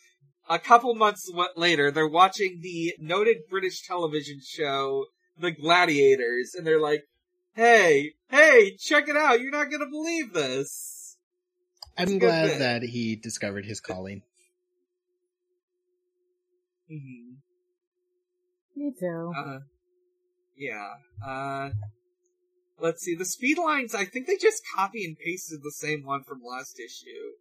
a 0.47 0.59
couple 0.59 0.95
months 0.95 1.31
wa- 1.33 1.49
later, 1.57 1.91
they're 1.91 2.07
watching 2.07 2.61
the 2.61 2.93
noted 2.99 3.39
British 3.49 3.81
television 3.87 4.41
show, 4.45 5.07
The 5.39 5.53
Gladiators, 5.53 6.55
and 6.55 6.67
they're 6.67 6.79
like, 6.79 7.05
hey, 7.55 8.13
hey, 8.29 8.77
check 8.79 9.09
it 9.09 9.17
out, 9.17 9.41
you're 9.41 9.51
not 9.51 9.71
gonna 9.71 9.89
believe 9.89 10.35
this. 10.35 11.17
It's 11.97 12.11
a 12.11 12.13
I'm 12.13 12.19
good 12.19 12.27
glad 12.27 12.49
bit. 12.49 12.59
that 12.59 12.83
he 12.83 13.17
discovered 13.17 13.65
his 13.65 13.81
calling. 13.81 14.21
hmm 16.91 17.37
Me 18.77 18.93
too. 19.01 19.33
Uh, 19.35 19.61
yeah. 20.59 20.93
Uh, 21.27 21.71
let's 22.81 23.03
see. 23.03 23.15
The 23.15 23.25
speed 23.25 23.59
lines, 23.59 23.95
I 23.95 24.05
think 24.05 24.27
they 24.27 24.37
just 24.37 24.63
copy 24.75 25.05
and 25.05 25.17
pasted 25.19 25.61
the 25.63 25.73
same 25.73 26.05
one 26.05 26.23
from 26.23 26.43
last 26.45 26.79
issue, 26.79 27.33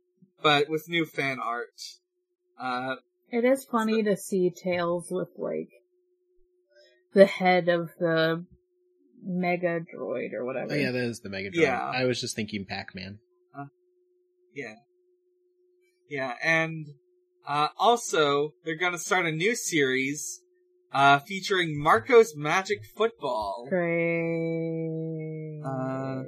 but 0.42 0.70
with 0.70 0.90
new 0.90 1.06
fan 1.06 1.40
art. 1.40 1.82
Uh, 2.60 2.96
It 3.32 3.44
is 3.46 3.66
funny 3.66 4.04
to 4.04 4.16
see 4.16 4.50
Tails 4.50 5.08
with 5.12 5.30
like 5.38 5.70
the 7.14 7.26
head 7.26 7.68
of 7.70 7.92
the 8.00 8.46
Mega 9.24 9.80
Droid 9.82 10.34
or 10.34 10.46
whatever. 10.46 10.74
Oh 10.74 10.76
yeah, 10.76 10.92
that 10.92 11.04
is 11.04 11.20
the 11.20 11.30
Megatron. 11.30 11.56
Yeah. 11.56 11.82
I 11.82 12.06
was 12.06 12.22
just 12.22 12.36
thinking 12.36 12.66
Pac-Man. 12.66 13.20
yeah. 14.54 14.76
Yeah, 16.08 16.36
and, 16.44 16.86
uh, 17.48 17.70
also, 17.80 18.54
they're 18.64 18.76
gonna 18.76 19.00
start 19.00 19.26
a 19.26 19.32
new 19.32 19.56
series, 19.56 20.42
uh, 20.94 21.18
featuring 21.20 21.82
Marco's 21.82 22.36
Magic 22.36 22.86
Football. 22.96 23.66
Great. 23.70 25.15
Uh, 25.66 26.24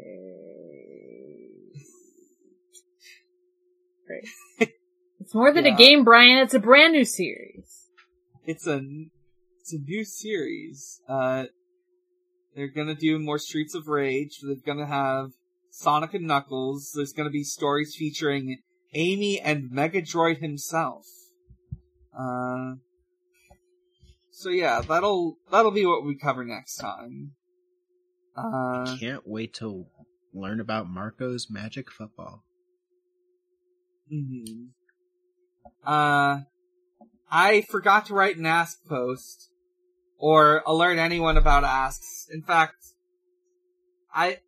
Great. 4.07 4.69
It's 5.19 5.33
more 5.35 5.51
than 5.51 5.65
Yeah. 5.65 5.73
a 5.73 5.77
game, 5.77 6.03
Brian. 6.05 6.37
It's 6.37 6.53
a 6.53 6.59
brand 6.59 6.93
new 6.93 7.03
series. 7.03 7.89
it's 8.45 8.65
a 8.65 8.81
it's 9.59 9.73
a 9.73 9.77
new 9.79 10.05
series. 10.05 11.01
Uh, 11.09 11.45
they're 12.55 12.69
gonna 12.69 12.95
do 12.95 13.19
more 13.19 13.37
Streets 13.39 13.75
of 13.75 13.87
Rage. 13.89 14.39
They're 14.41 14.55
gonna 14.65 14.85
have 14.85 15.31
Sonic 15.69 16.13
and 16.13 16.25
Knuckles. 16.27 16.93
There's 16.95 17.11
gonna 17.11 17.29
be 17.29 17.43
stories 17.43 17.93
featuring 17.97 18.59
Amy 18.93 19.41
and 19.41 19.69
Megadroid 19.69 20.39
himself. 20.39 21.05
Uh, 22.17 22.75
so 24.31 24.49
yeah, 24.49 24.79
that'll 24.81 25.35
that'll 25.51 25.71
be 25.71 25.85
what 25.85 26.05
we 26.05 26.15
cover 26.15 26.45
next 26.45 26.77
time. 26.77 27.33
Uh, 28.37 28.85
I 28.87 28.97
Can't 28.99 29.27
wait 29.27 29.53
to 29.55 29.85
learn 30.33 30.59
about 30.59 30.87
Marko's 30.87 31.49
magic 31.49 31.89
football. 31.91 32.43
mhm. 34.13 34.69
Uh, 35.85 36.41
I 37.31 37.61
forgot 37.69 38.05
to 38.07 38.13
write 38.13 38.37
an 38.37 38.45
ask 38.45 38.83
post 38.85 39.49
or 40.17 40.61
alert 40.65 40.97
anyone 40.97 41.37
about 41.37 41.63
asks. 41.63 42.27
In 42.31 42.41
fact, 42.41 42.75
I 44.13 44.39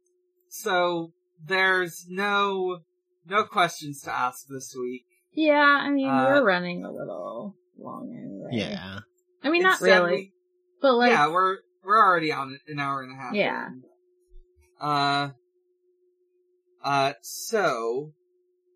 so 0.50 1.14
there's 1.44 2.06
no 2.10 2.80
no 3.26 3.44
questions 3.44 4.02
to 4.04 4.12
ask 4.14 4.48
this 4.48 4.76
week. 4.80 5.06
Yeah, 5.34 5.56
I 5.82 5.90
mean, 5.90 6.08
Uh, 6.10 6.26
we're 6.28 6.44
running 6.46 6.84
a 6.84 6.92
little 6.92 7.56
long 7.78 8.14
anyway. 8.18 8.50
Yeah. 8.72 9.00
I 9.44 9.50
mean, 9.50 9.62
not 9.64 9.80
Instead, 9.82 10.04
really, 10.04 10.16
we- 10.18 10.34
but 10.82 10.94
like, 10.96 11.12
yeah, 11.12 11.28
we're 11.28 11.58
we're 11.84 11.98
already 11.98 12.32
on 12.32 12.60
an 12.68 12.80
hour 12.80 13.02
and 13.02 13.12
a 13.12 13.16
half. 13.22 13.34
Yeah. 13.34 13.70
Uh. 14.80 15.30
Uh. 16.84 17.14
So. 17.22 18.14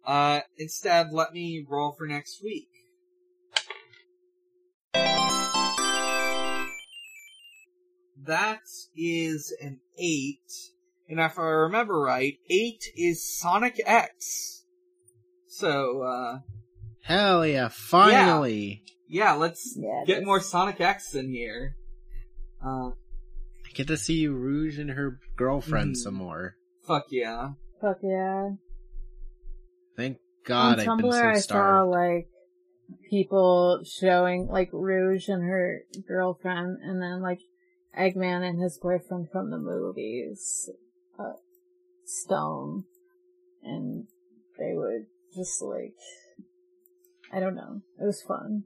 Uh. 0.06 0.42
Instead, 0.58 1.12
let 1.12 1.34
me 1.34 1.66
roll 1.68 1.94
for 1.98 2.08
next 2.08 2.42
week. 2.44 2.68
That 8.26 8.62
is 8.96 9.54
an 9.62 9.80
eight, 9.98 10.40
and 11.10 11.20
if 11.20 11.38
I 11.38 11.44
remember 11.44 12.00
right, 12.00 12.36
eight 12.50 12.84
is 12.96 13.38
Sonic 13.38 13.76
X. 13.86 14.64
So, 15.48 16.02
uh, 16.04 16.40
Hell 17.04 17.46
yeah, 17.46 17.68
finally. 17.70 18.84
yeah, 19.10 19.34
let's 19.34 19.76
Yeah, 19.78 20.04
get 20.06 20.24
more 20.24 20.40
Sonic 20.40 20.80
X 20.80 21.14
in 21.16 21.30
here. 21.30 21.76
Uh, 22.64 22.90
I 23.66 23.70
get 23.74 23.88
to 23.88 23.98
see 23.98 24.28
Rouge 24.28 24.80
and 24.80 24.92
her 24.92 25.20
girlfriend 25.36 25.96
Mhm. 25.96 25.98
some 25.98 26.14
more. 26.16 26.56
fuck 26.86 27.06
yeah. 27.12 27.54
fuck 27.82 28.00
yeah. 28.02 28.52
Thank 29.96 30.20
God 30.44 30.74
On 30.74 30.80
I've 30.80 30.98
been 30.98 31.06
Tumblr, 31.10 31.22
so 31.22 31.28
I 31.28 31.40
saw 31.40 31.82
like 31.84 32.30
people 33.10 33.84
showing 33.86 34.48
like 34.48 34.70
Rouge 34.74 35.28
and 35.30 35.44
her 35.44 35.84
girlfriend, 36.08 36.80
and 36.82 37.02
then 37.02 37.22
like 37.22 37.40
Eggman 37.98 38.48
and 38.48 38.60
his 38.62 38.78
boyfriend 38.78 39.30
from 39.32 39.50
the 39.52 39.58
movies, 39.58 40.70
uh, 41.20 41.34
Stone, 42.06 42.86
and 43.62 44.08
they 44.58 44.74
would 44.74 45.06
just 45.36 45.62
like, 45.62 45.96
I 47.32 47.40
don't 47.40 47.56
know, 47.56 47.82
it 48.00 48.04
was 48.06 48.22
fun, 48.22 48.66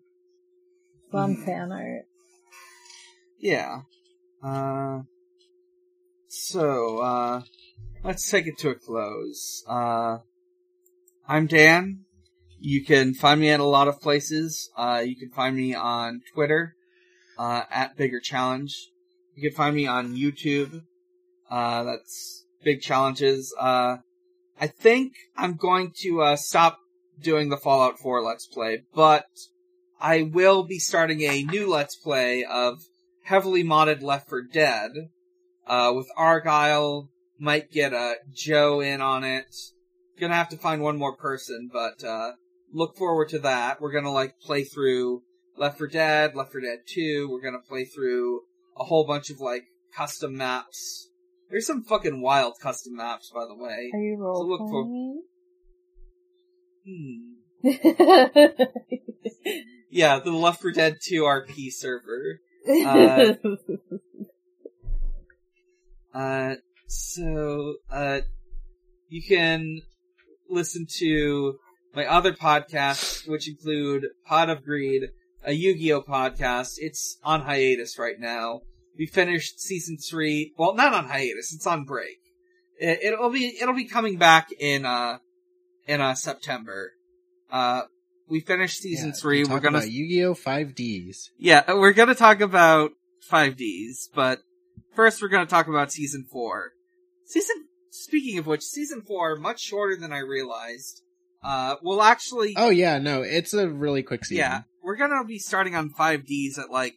fun 1.11 1.35
Mhm. 1.35 1.45
fan 1.45 1.71
art. 1.71 2.07
Yeah. 3.39 3.81
Uh, 4.43 5.01
so, 6.27 6.99
uh, 6.99 7.41
let's 8.03 8.29
take 8.29 8.47
it 8.47 8.57
to 8.59 8.69
a 8.69 8.75
close. 8.75 9.63
Uh, 9.67 10.19
I'm 11.27 11.45
Dan. 11.45 12.05
You 12.59 12.83
can 12.83 13.13
find 13.13 13.39
me 13.39 13.49
at 13.49 13.59
a 13.59 13.65
lot 13.65 13.87
of 13.87 14.01
places. 14.01 14.71
Uh, 14.75 15.03
you 15.05 15.15
can 15.15 15.29
find 15.29 15.55
me 15.55 15.75
on 15.75 16.21
Twitter, 16.33 16.75
uh, 17.37 17.63
at 17.69 17.95
Bigger 17.95 18.19
Challenge. 18.19 18.73
You 19.35 19.49
can 19.49 19.55
find 19.55 19.75
me 19.75 19.85
on 19.85 20.15
YouTube. 20.15 20.81
Uh, 21.49 21.83
that's 21.83 22.45
Big 22.63 22.81
Challenges. 22.81 23.53
Uh, 23.59 23.97
I 24.59 24.67
think 24.67 25.13
I'm 25.35 25.55
going 25.55 25.93
to, 26.01 26.21
uh, 26.21 26.35
stop 26.35 26.79
doing 27.21 27.49
the 27.49 27.57
Fallout 27.57 27.99
4 27.99 28.23
Let's 28.23 28.47
Play, 28.47 28.83
but 28.95 29.27
I 29.99 30.23
will 30.23 30.63
be 30.63 30.79
starting 30.79 31.21
a 31.21 31.43
new 31.43 31.69
Let's 31.69 31.95
Play 31.95 32.43
of 32.43 32.79
heavily 33.27 33.61
modded 33.63 34.01
Left 34.01 34.29
4 34.29 34.41
Dead, 34.41 34.91
uh, 35.67 35.91
with 35.93 36.07
Argyle, 36.15 37.09
might 37.37 37.69
get, 37.71 37.93
uh, 37.93 38.15
Joe 38.33 38.79
in 38.79 39.01
on 39.01 39.23
it. 39.25 39.53
Gonna 40.19 40.33
have 40.33 40.47
to 40.49 40.57
find 40.57 40.81
one 40.81 40.97
more 40.97 41.15
person, 41.15 41.69
but, 41.71 42.03
uh, 42.05 42.31
look 42.71 42.95
forward 42.95 43.27
to 43.29 43.39
that. 43.39 43.81
We're 43.81 43.91
gonna, 43.91 44.11
like, 44.13 44.39
play 44.39 44.63
through 44.63 45.23
Left 45.57 45.77
4 45.77 45.87
Dead, 45.87 46.35
Left 46.35 46.53
4 46.53 46.61
Dead 46.61 46.79
2, 46.87 47.27
we're 47.29 47.41
gonna 47.41 47.59
play 47.59 47.83
through 47.83 48.43
a 48.77 48.85
whole 48.85 49.05
bunch 49.05 49.29
of, 49.29 49.41
like, 49.41 49.65
custom 49.95 50.37
maps. 50.37 51.09
There's 51.49 51.65
some 51.67 51.83
fucking 51.83 52.21
wild 52.21 52.53
custom 52.61 52.95
maps, 52.95 53.29
by 53.33 53.45
the 53.45 53.55
way. 53.55 53.91
Are 53.93 53.99
you 53.99 54.15
role 54.17 54.47
look 54.47 54.61
for- 54.69 54.85
Hmm. 56.85 57.33
Yeah, 59.89 60.19
the 60.19 60.31
Left 60.31 60.61
4 60.61 60.71
Dead 60.71 60.97
2 61.01 61.23
RP 61.23 61.69
server. 61.71 62.41
Uh, 62.69 63.33
Uh, 66.17 66.55
so, 66.87 67.75
uh, 67.91 68.21
you 69.07 69.21
can 69.21 69.81
listen 70.49 70.87
to 70.89 71.59
my 71.93 72.05
other 72.05 72.33
podcasts, 72.33 73.27
which 73.27 73.47
include 73.47 74.07
Pod 74.25 74.49
of 74.49 74.63
Greed, 74.63 75.09
a 75.43 75.53
Yu-Gi-Oh 75.53 76.01
podcast. 76.01 76.77
It's 76.77 77.19
on 77.23 77.41
hiatus 77.41 77.99
right 77.99 78.19
now. 78.19 78.61
We 78.97 79.05
finished 79.05 79.59
season 79.59 79.97
three. 79.97 80.53
Well, 80.57 80.73
not 80.73 80.95
on 80.95 81.05
hiatus. 81.05 81.53
It's 81.53 81.67
on 81.67 81.85
break. 81.85 82.17
It, 82.79 82.99
it'll 83.03 83.29
be, 83.29 83.55
it'll 83.61 83.75
be 83.75 83.85
coming 83.87 84.17
back 84.17 84.49
in, 84.59 84.85
uh, 84.85 85.19
in, 85.85 86.01
uh, 86.01 86.15
September. 86.15 86.93
Uh, 87.51 87.83
we 88.29 88.39
finished 88.41 88.79
season 88.81 89.09
Yeah, 89.09 89.15
three. 89.21 89.43
We're 89.43 89.59
gonna, 89.59 89.77
about 89.79 89.91
Yu-Gi-Oh! 89.91 90.33
5Ds. 90.35 91.29
yeah, 91.37 91.73
we're 91.73 91.93
gonna 91.93 92.15
talk 92.15 92.41
about 92.41 92.91
5Ds, 93.31 94.09
but 94.13 94.39
first 94.95 95.21
we're 95.21 95.27
gonna 95.29 95.45
talk 95.45 95.67
about 95.67 95.91
season 95.91 96.25
four. 96.31 96.71
Season, 97.25 97.55
speaking 97.89 98.37
of 98.37 98.47
which, 98.47 98.63
season 98.63 99.01
four, 99.01 99.35
much 99.35 99.61
shorter 99.61 99.95
than 99.99 100.11
I 100.13 100.19
realized. 100.19 101.01
Uh, 101.43 101.75
will 101.83 102.01
actually, 102.01 102.53
Oh 102.57 102.69
yeah, 102.69 102.97
no, 102.97 103.21
it's 103.21 103.53
a 103.53 103.69
really 103.69 104.01
quick 104.03 104.25
season. 104.25 104.37
yeah, 104.43 104.61
we're 104.83 104.95
gonna 104.97 105.23
be 105.23 105.39
starting 105.39 105.75
on 105.75 105.89
5Ds 105.93 106.57
at 106.59 106.69
like 106.71 106.95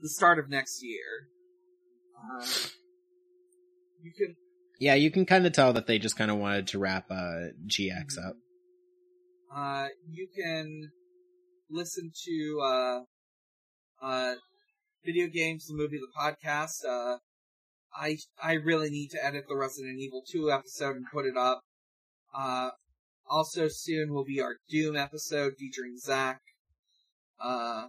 the 0.00 0.08
start 0.08 0.38
of 0.38 0.48
next 0.48 0.82
year. 0.82 1.28
Uh, 2.16 2.46
you 4.02 4.12
can, 4.16 4.36
Yeah, 4.78 4.94
you 4.94 5.10
can 5.10 5.26
kind 5.26 5.46
of 5.46 5.52
tell 5.52 5.72
that 5.74 5.86
they 5.86 5.98
just 5.98 6.16
kind 6.16 6.30
of 6.30 6.38
wanted 6.38 6.68
to 6.68 6.78
wrap 6.78 7.10
uh, 7.10 7.48
GX 7.66 8.18
up. 8.24 8.36
Uh, 9.54 9.88
you 10.08 10.28
can 10.34 10.90
listen 11.68 12.12
to, 12.24 12.60
uh, 12.62 13.00
uh, 14.02 14.34
video 15.04 15.28
games, 15.28 15.66
the 15.66 15.74
movie, 15.74 15.98
the 15.98 16.08
podcast. 16.16 16.84
Uh, 16.88 17.18
I 17.94 18.18
I 18.42 18.52
really 18.54 18.90
need 18.90 19.10
to 19.10 19.24
edit 19.24 19.44
the 19.48 19.56
Resident 19.56 19.98
Evil 19.98 20.22
2 20.30 20.50
episode 20.50 20.96
and 20.96 21.06
put 21.12 21.26
it 21.26 21.36
up. 21.36 21.62
Uh, 22.34 22.70
also 23.28 23.68
soon 23.68 24.12
will 24.12 24.24
be 24.24 24.40
our 24.40 24.56
Doom 24.68 24.96
episode 24.96 25.54
featuring 25.58 25.98
Zach. 25.98 26.40
Uh, 27.40 27.88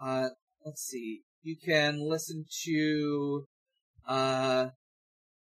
uh, 0.00 0.28
let's 0.64 0.82
see. 0.82 1.22
You 1.42 1.56
can 1.56 2.00
listen 2.00 2.44
to, 2.64 3.44
uh, 4.06 4.68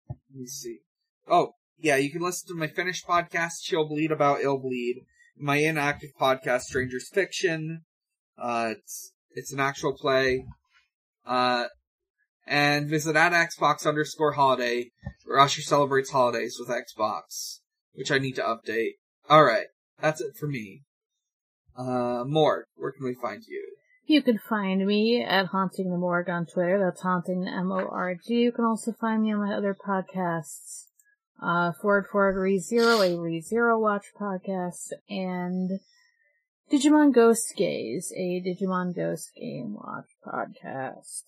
let 0.09 0.17
me 0.33 0.47
see. 0.47 0.79
Oh, 1.27 1.53
yeah, 1.84 1.97
you 1.97 2.10
can 2.10 2.22
listen 2.22 2.47
to 2.47 2.55
my 2.55 2.68
finished 2.68 3.05
podcast, 3.05 3.55
She'll 3.61 3.85
Bleed 3.85 4.10
About 4.10 4.41
Ill 4.41 4.57
Bleed, 4.57 5.01
my 5.38 5.57
inactive 5.57 6.11
podcast, 6.19 6.61
Strangers 6.61 7.10
Fiction. 7.10 7.81
Uh, 8.41 8.69
it's, 8.77 9.11
it's 9.31 9.51
an 9.51 9.60
actual 9.60 9.93
play. 9.93 10.45
Uh, 11.26 11.65
and 12.47 12.89
visit 12.89 13.18
at 13.18 13.34
Xbox 13.34 13.85
underscore 13.85 14.31
holiday, 14.31 14.91
where 15.26 15.39
Usher 15.39 15.61
celebrates 15.61 16.11
holidays 16.11 16.55
with 16.57 16.69
Xbox, 16.69 17.60
which 17.91 18.11
I 18.11 18.18
need 18.18 18.38
to 18.38 18.41
update. 18.43 18.93
Alright, 19.30 19.68
that's 19.99 20.22
it 20.22 20.38
for 20.38 20.47
me. 20.47 20.84
Uh, 21.77 22.23
Morg, 22.26 22.64
where 22.76 22.93
can 22.93 23.05
we 23.05 23.14
find 23.14 23.43
you? 23.45 23.76
You 24.05 24.22
can 24.22 24.38
find 24.38 24.85
me 24.85 25.22
at 25.22 25.47
Haunting 25.47 25.91
the 25.91 25.97
Morgue 25.97 26.30
on 26.30 26.45
Twitter. 26.45 26.80
That's 26.80 27.01
Haunting 27.01 27.41
the 27.41 27.51
M-O-R-G. 27.51 28.34
You 28.34 28.53
can 28.53 28.64
also 28.64 28.93
find 28.93 29.23
me 29.23 29.34
on 29.34 29.45
my 29.45 29.53
other 29.53 29.76
podcasts. 29.76 30.85
Uh, 31.43 31.73
Forward 31.73 32.07
Forward 32.07 32.35
ReZero, 32.37 33.05
a 33.05 33.17
ReZero 33.17 33.79
Watch 33.79 34.05
podcast, 34.17 34.93
and 35.09 35.79
Digimon 36.71 37.13
Ghost 37.13 37.53
Gaze, 37.57 38.13
a 38.15 38.41
Digimon 38.41 38.95
Ghost 38.95 39.31
Game 39.35 39.73
Watch 39.73 40.07
podcast. 40.25 41.23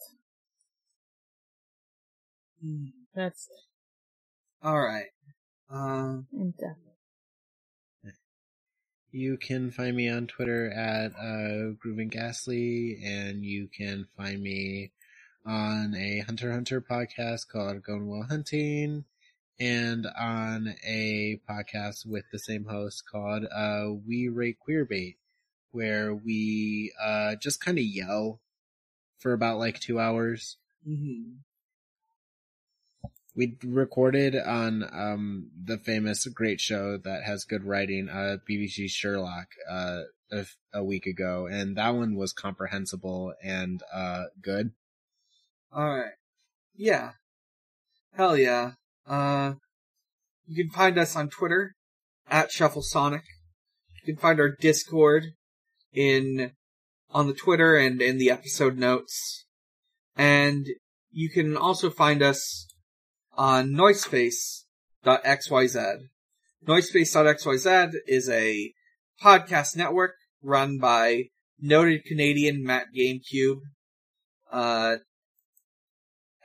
That's 3.14 3.50
Alright. 4.64 5.08
Uh. 5.70 6.20
You 9.12 9.38
can 9.38 9.72
find 9.72 9.96
me 9.96 10.10
on 10.10 10.28
Twitter 10.28 10.72
at 10.72 11.12
uh, 11.16 11.72
Grooving 11.80 12.10
Ghastly, 12.10 13.00
and 13.04 13.44
you 13.46 13.68
can 13.68 14.08
find 14.18 14.42
me 14.42 14.92
on 15.46 15.94
a 15.96 16.20
Hunter 16.20 16.52
Hunter 16.52 16.82
podcast 16.82 17.48
called 17.48 17.84
Going 17.84 18.08
Well 18.08 18.24
Hunting, 18.24 19.06
and 19.60 20.08
on 20.20 20.76
a 20.86 21.40
podcast 21.50 22.06
with 22.06 22.26
the 22.32 22.40
same 22.40 22.66
host 22.66 23.04
called 23.10 23.46
uh, 23.46 23.88
We 24.08 24.28
Rate 24.28 24.58
Queerbait, 24.68 25.16
where 25.72 26.14
we 26.14 26.94
uh, 27.02 27.36
just 27.36 27.62
kind 27.62 27.78
of 27.78 27.84
yell 27.84 28.42
for 29.20 29.34
about 29.34 29.60
like 29.60 29.80
two 29.80 30.00
hours. 30.00 30.58
hmm 30.86 31.36
We 33.38 33.58
recorded 33.66 34.34
on 34.38 34.84
um, 34.94 35.52
the 35.62 35.78
famous 35.78 36.26
great 36.28 36.62
show 36.62 36.98
that 36.98 37.24
has 37.24 37.44
good 37.44 37.66
writing, 37.66 38.08
uh, 38.08 38.38
BBC 38.50 38.90
Sherlock, 38.90 39.48
uh, 39.70 40.04
a, 40.32 40.46
a 40.74 40.84
week 40.84 41.06
ago, 41.06 41.46
and 41.46 41.76
that 41.76 41.96
one 41.96 42.16
was 42.16 42.32
comprehensible 42.32 43.34
and 43.44 43.84
uh, 43.94 44.26
good. 44.42 44.72
Alright. 45.76 46.14
Yeah. 46.76 47.12
Hell 48.14 48.38
yeah. 48.38 48.72
Uh, 49.08 49.54
you 50.48 50.64
can 50.64 50.74
find 50.74 50.98
us 50.98 51.16
on 51.16 51.30
Twitter, 51.30 51.76
at 52.30 52.50
ShuffleSonic. 52.50 53.22
You 53.96 54.14
can 54.14 54.18
find 54.18 54.40
our 54.40 54.50
Discord 54.50 55.28
in, 55.94 56.52
on 57.12 57.28
the 57.28 57.34
Twitter 57.34 57.76
and 57.76 58.02
in 58.02 58.18
the 58.18 58.30
episode 58.30 58.78
notes. 58.78 59.46
And 60.16 60.68
you 61.12 61.30
can 61.30 61.58
also 61.58 61.90
find 61.90 62.22
us 62.22 62.68
on 63.34 63.70
noisespace.xyz. 63.70 65.98
Noisespace.xyz 66.68 67.92
is 68.08 68.30
a 68.30 68.74
podcast 69.22 69.76
network 69.76 70.14
run 70.42 70.78
by 70.78 71.26
noted 71.60 72.06
Canadian 72.06 72.64
Matt 72.64 72.88
GameCube. 72.98 73.60
Uh, 74.52 74.98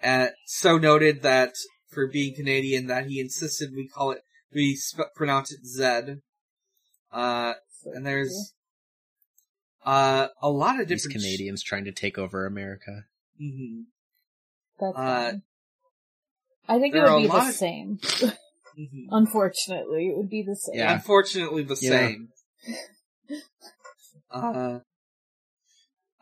uh, 0.02 0.28
so 0.46 0.78
noted 0.78 1.22
that 1.22 1.52
for 1.90 2.06
being 2.06 2.34
Canadian 2.34 2.86
that 2.86 3.06
he 3.06 3.20
insisted 3.20 3.70
we 3.74 3.88
call 3.88 4.12
it, 4.12 4.22
we 4.52 4.74
sp- 4.78 5.12
pronounce 5.14 5.52
it 5.52 5.64
Zed. 5.66 6.20
Uh, 7.12 7.54
and 7.84 8.06
there's, 8.06 8.52
uh, 9.84 10.28
a 10.40 10.48
lot 10.50 10.80
of 10.80 10.88
These 10.88 11.02
different 11.04 11.22
Canadians 11.22 11.62
trying 11.62 11.84
to 11.84 11.92
take 11.92 12.18
over 12.18 12.46
America. 12.46 13.04
hmm 13.38 13.82
That's 14.78 14.96
Uh. 14.96 15.32
I 16.68 16.78
think 16.78 16.94
it 16.94 17.00
would 17.02 17.22
be 17.22 17.26
the 17.26 17.34
of- 17.36 17.52
same. 17.54 17.98
hmm 18.76 19.06
Unfortunately, 19.10 20.08
it 20.08 20.16
would 20.16 20.30
be 20.30 20.42
the 20.46 20.54
same. 20.54 20.76
Yeah. 20.76 20.94
Unfortunately, 20.94 21.64
the 21.64 21.76
Yeah. 21.80 21.90
same. 21.90 22.28
uh, 24.30 24.78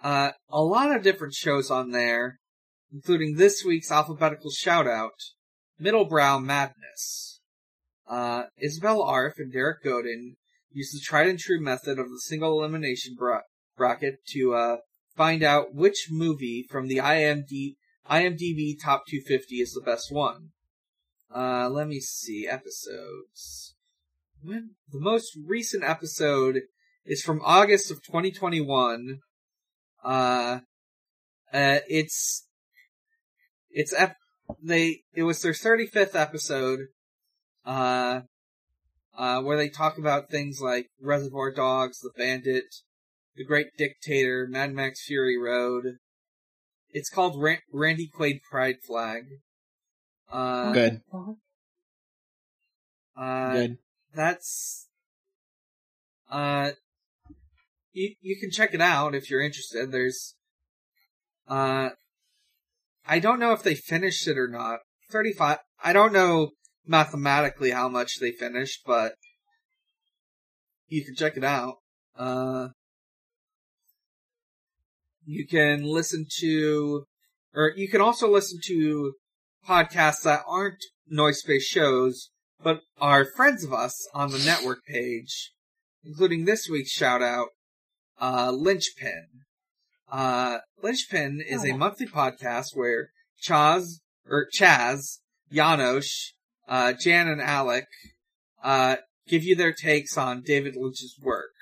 uh, 0.02 0.30
a 0.48 0.62
lot 0.62 0.94
of 0.94 1.02
different 1.02 1.34
shows 1.34 1.70
on 1.70 1.90
there, 1.90 2.38
including 2.92 3.36
this 3.36 3.62
week's 3.64 3.90
alphabetical 3.90 4.50
shoutout, 4.50 5.10
Middlebrow 5.80 6.42
Madness. 6.42 7.40
Uh, 8.08 8.44
Isabel 8.56 9.02
Arf 9.02 9.34
and 9.38 9.52
Derek 9.52 9.82
Godin 9.84 10.36
use 10.70 10.92
the 10.92 11.00
tried 11.00 11.28
and 11.28 11.38
true 11.38 11.60
method 11.60 11.98
of 11.98 12.08
the 12.10 12.20
single 12.20 12.58
elimination 12.58 13.14
bra- 13.18 13.42
bracket 13.76 14.24
to, 14.28 14.54
uh, 14.54 14.76
find 15.14 15.42
out 15.42 15.74
which 15.74 16.08
movie 16.10 16.64
from 16.68 16.88
the 16.88 16.98
IMD- 16.98 17.76
IMDb 18.08 18.80
top 18.80 19.04
250 19.08 19.56
is 19.56 19.72
the 19.72 19.80
best 19.80 20.10
one. 20.12 20.52
Uh, 21.34 21.68
let 21.68 21.88
me 21.88 22.00
see, 22.00 22.46
episodes. 22.46 23.74
When 24.42 24.76
the 24.90 25.00
most 25.00 25.36
recent 25.46 25.84
episode 25.84 26.62
is 27.08 27.22
from 27.22 27.40
August 27.42 27.90
of 27.90 28.02
2021. 28.04 29.20
Uh, 30.04 30.60
uh, 31.52 31.78
it's, 31.88 32.46
it's, 33.70 33.94
ep- 33.94 34.17
they, 34.62 35.02
it 35.14 35.22
was 35.22 35.42
their 35.42 35.52
35th 35.52 36.14
episode, 36.14 36.80
uh, 37.64 38.20
uh, 39.16 39.42
where 39.42 39.56
they 39.56 39.68
talk 39.68 39.98
about 39.98 40.30
things 40.30 40.60
like 40.60 40.88
Reservoir 41.00 41.50
Dogs, 41.50 42.00
The 42.00 42.10
Bandit, 42.16 42.64
The 43.36 43.44
Great 43.44 43.76
Dictator, 43.76 44.46
Mad 44.48 44.72
Max 44.72 45.04
Fury 45.04 45.36
Road. 45.38 45.98
It's 46.90 47.10
called 47.10 47.40
Ran- 47.40 47.62
Randy 47.72 48.08
Quaid 48.08 48.40
Pride 48.50 48.76
Flag. 48.86 49.24
Uh, 50.30 50.72
Good. 50.72 51.00
Uh, 53.16 53.52
Good. 53.52 53.78
that's 54.14 54.86
uh 56.30 56.70
you 57.92 58.14
you 58.20 58.38
can 58.38 58.50
check 58.50 58.74
it 58.74 58.80
out 58.80 59.14
if 59.14 59.30
you're 59.30 59.40
interested 59.40 59.90
there's 59.90 60.34
uh 61.48 61.88
i 63.08 63.18
don't 63.18 63.40
know 63.40 63.52
if 63.52 63.62
they 63.62 63.74
finished 63.74 64.26
it 64.28 64.38
or 64.38 64.48
not 64.48 64.80
35 65.10 65.58
i 65.82 65.92
don't 65.92 66.12
know 66.12 66.50
mathematically 66.86 67.70
how 67.70 67.88
much 67.88 68.18
they 68.20 68.30
finished 68.30 68.82
but 68.86 69.14
you 70.86 71.04
can 71.04 71.14
check 71.14 71.36
it 71.36 71.44
out 71.44 71.76
uh 72.16 72.68
you 75.24 75.46
can 75.46 75.82
listen 75.82 76.26
to 76.40 77.04
or 77.54 77.72
you 77.76 77.88
can 77.88 78.00
also 78.00 78.30
listen 78.30 78.58
to 78.64 79.14
podcasts 79.66 80.22
that 80.22 80.42
aren't 80.46 80.82
noise 81.08 81.40
space 81.40 81.66
shows 81.66 82.30
but 82.62 82.80
are 83.00 83.24
friends 83.24 83.64
of 83.64 83.72
us 83.72 84.08
on 84.14 84.30
the 84.30 84.38
network 84.38 84.84
page, 84.86 85.52
including 86.04 86.44
this 86.44 86.68
week's 86.68 86.90
shout 86.90 87.22
out, 87.22 87.48
uh, 88.20 88.50
Lynchpin. 88.50 89.44
Uh, 90.10 90.58
Lynchpin 90.82 91.40
is 91.46 91.64
a 91.64 91.72
Oh. 91.72 91.76
monthly 91.76 92.06
podcast 92.06 92.74
where 92.74 93.10
Chaz, 93.42 94.00
or 94.26 94.48
Chaz, 94.58 95.18
Janosch, 95.52 96.32
uh, 96.66 96.92
Jan 96.94 97.28
and 97.28 97.40
Alec, 97.40 97.86
uh, 98.62 98.96
give 99.26 99.44
you 99.44 99.54
their 99.54 99.72
takes 99.72 100.16
on 100.16 100.42
David 100.42 100.74
Lynch's 100.76 101.18
work. 101.20 101.52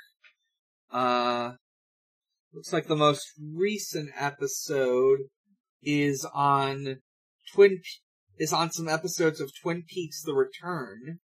Uh, 0.91 1.55
looks 2.53 2.73
like 2.73 2.87
the 2.87 2.97
most 2.97 3.27
recent 3.41 4.11
episode 4.17 5.21
is 5.83 6.27
on 6.33 7.01
Twin 7.53 7.79
Pe- 7.79 8.03
is 8.39 8.53
on 8.53 8.71
some 8.71 8.89
episodes 8.89 9.41
of 9.41 9.51
Twin 9.61 9.83
Peaks: 9.89 10.23
The 10.23 10.35
Return. 10.35 11.21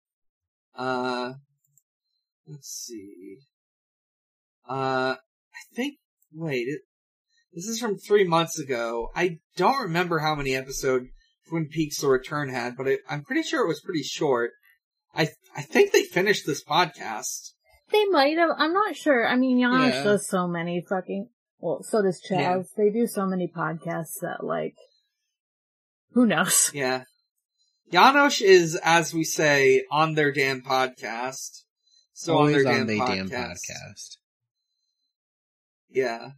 Uh, 0.74 1.34
let's 2.46 2.68
see. 2.68 3.36
Uh, 4.68 5.16
I 5.18 5.74
think. 5.74 5.98
Wait, 6.32 6.68
it, 6.68 6.82
this 7.52 7.66
is 7.66 7.80
from 7.80 7.96
three 7.98 8.24
months 8.24 8.58
ago. 8.58 9.10
I 9.14 9.38
don't 9.56 9.82
remember 9.82 10.18
how 10.20 10.34
many 10.34 10.54
episode 10.54 11.08
Twin 11.48 11.66
Peaks: 11.68 12.00
The 12.00 12.08
Return 12.08 12.48
had, 12.50 12.76
but 12.76 12.86
it, 12.86 13.00
I'm 13.08 13.24
pretty 13.24 13.42
sure 13.42 13.64
it 13.64 13.68
was 13.68 13.80
pretty 13.80 14.02
short. 14.02 14.52
I 15.14 15.28
I 15.56 15.62
think 15.62 15.92
they 15.92 16.04
finished 16.04 16.46
this 16.46 16.62
podcast. 16.64 17.50
They 17.90 18.04
might 18.06 18.38
have. 18.38 18.50
I'm 18.56 18.72
not 18.72 18.94
sure. 18.94 19.26
I 19.26 19.36
mean, 19.36 19.58
Janosch 19.58 19.90
Yeah. 19.92 20.04
does 20.04 20.28
so 20.28 20.46
many 20.46 20.84
fucking. 20.88 21.28
Well, 21.58 21.82
so 21.82 22.02
does 22.02 22.22
Chaz. 22.22 22.38
Yeah. 22.38 22.62
They 22.76 22.90
do 22.90 23.06
so 23.06 23.26
many 23.26 23.46
podcasts 23.48 24.20
that, 24.22 24.42
like, 24.44 24.74
who 26.12 26.24
knows? 26.26 26.70
Yeah. 26.72 27.02
Janosch 27.92 28.40
is, 28.40 28.76
as 28.84 29.12
we 29.12 29.24
say, 29.24 29.84
on 29.90 30.14
their 30.14 30.30
damn 30.32 30.62
podcast. 30.62 31.64
So 32.12 32.36
Always 32.36 32.56
on 32.58 32.62
their 32.62 32.72
on 32.72 32.78
damn, 32.78 32.86
the 32.86 32.98
podcast. 33.00 33.28
damn 33.30 33.48
podcast. 33.48 34.16
Yeah. 35.90 36.28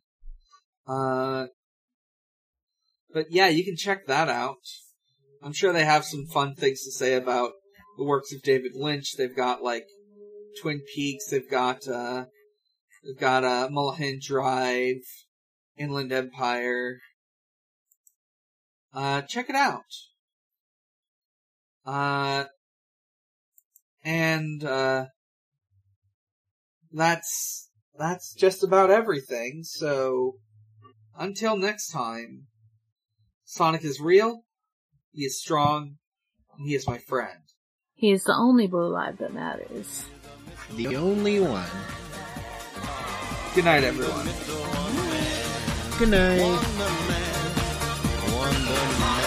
Uh, 0.93 1.47
but 3.14 3.27
yeah, 3.31 3.48
you 3.48 3.64
can 3.64 3.77
check 3.77 4.06
that 4.06 4.28
out. 4.28 4.59
I'm 5.43 5.52
sure 5.52 5.73
they 5.73 5.85
have 5.85 6.05
some 6.05 6.27
fun 6.27 6.55
things 6.55 6.85
to 6.85 6.93
say 6.93 7.14
about 7.14 7.52
the 7.97 8.05
works 8.05 8.32
of 8.32 8.43
David 8.43 8.73
Lynch. 8.74 9.16
They've 9.16 9.35
got 9.35 9.62
like 9.62 9.86
Twin 10.60 10.82
Peaks. 10.94 11.28
They've 11.31 11.51
got 11.51 11.89
uh, 11.89 12.27
they've 13.05 13.19
got 13.19 13.44
uh, 13.44 13.69
Mulholland 13.70 14.23
Drive, 14.23 15.02
Inland 15.77 16.12
Empire. 16.12 16.98
Uh, 18.94 19.23
check 19.23 19.48
it 19.48 19.56
out. 19.56 19.81
Uh, 21.86 22.44
and 24.05 24.62
uh, 24.62 25.06
that's 26.93 27.70
that's 27.98 28.35
just 28.35 28.62
about 28.62 28.90
everything. 28.90 29.62
So 29.64 30.35
until 31.22 31.56
next 31.56 31.92
time, 31.92 32.48
Sonic 33.44 33.84
is 33.84 34.00
real. 34.00 34.44
He 35.12 35.22
is 35.22 35.40
strong. 35.40 35.98
And 36.58 36.66
he 36.66 36.74
is 36.74 36.86
my 36.86 36.98
friend. 36.98 37.38
He 37.94 38.10
is 38.10 38.24
the 38.24 38.34
only 38.34 38.66
blue 38.66 38.88
light 38.88 39.18
that 39.18 39.32
matters. 39.32 40.04
The 40.74 40.96
only 40.96 41.38
one. 41.38 41.70
Good 43.54 43.64
night, 43.64 43.84
everyone. 43.84 44.26
Good 45.98 46.10
night. 46.10 46.40
Wonder 46.40 46.58
Man, 47.08 47.32
Wonder 48.34 48.98
Man. 49.00 49.21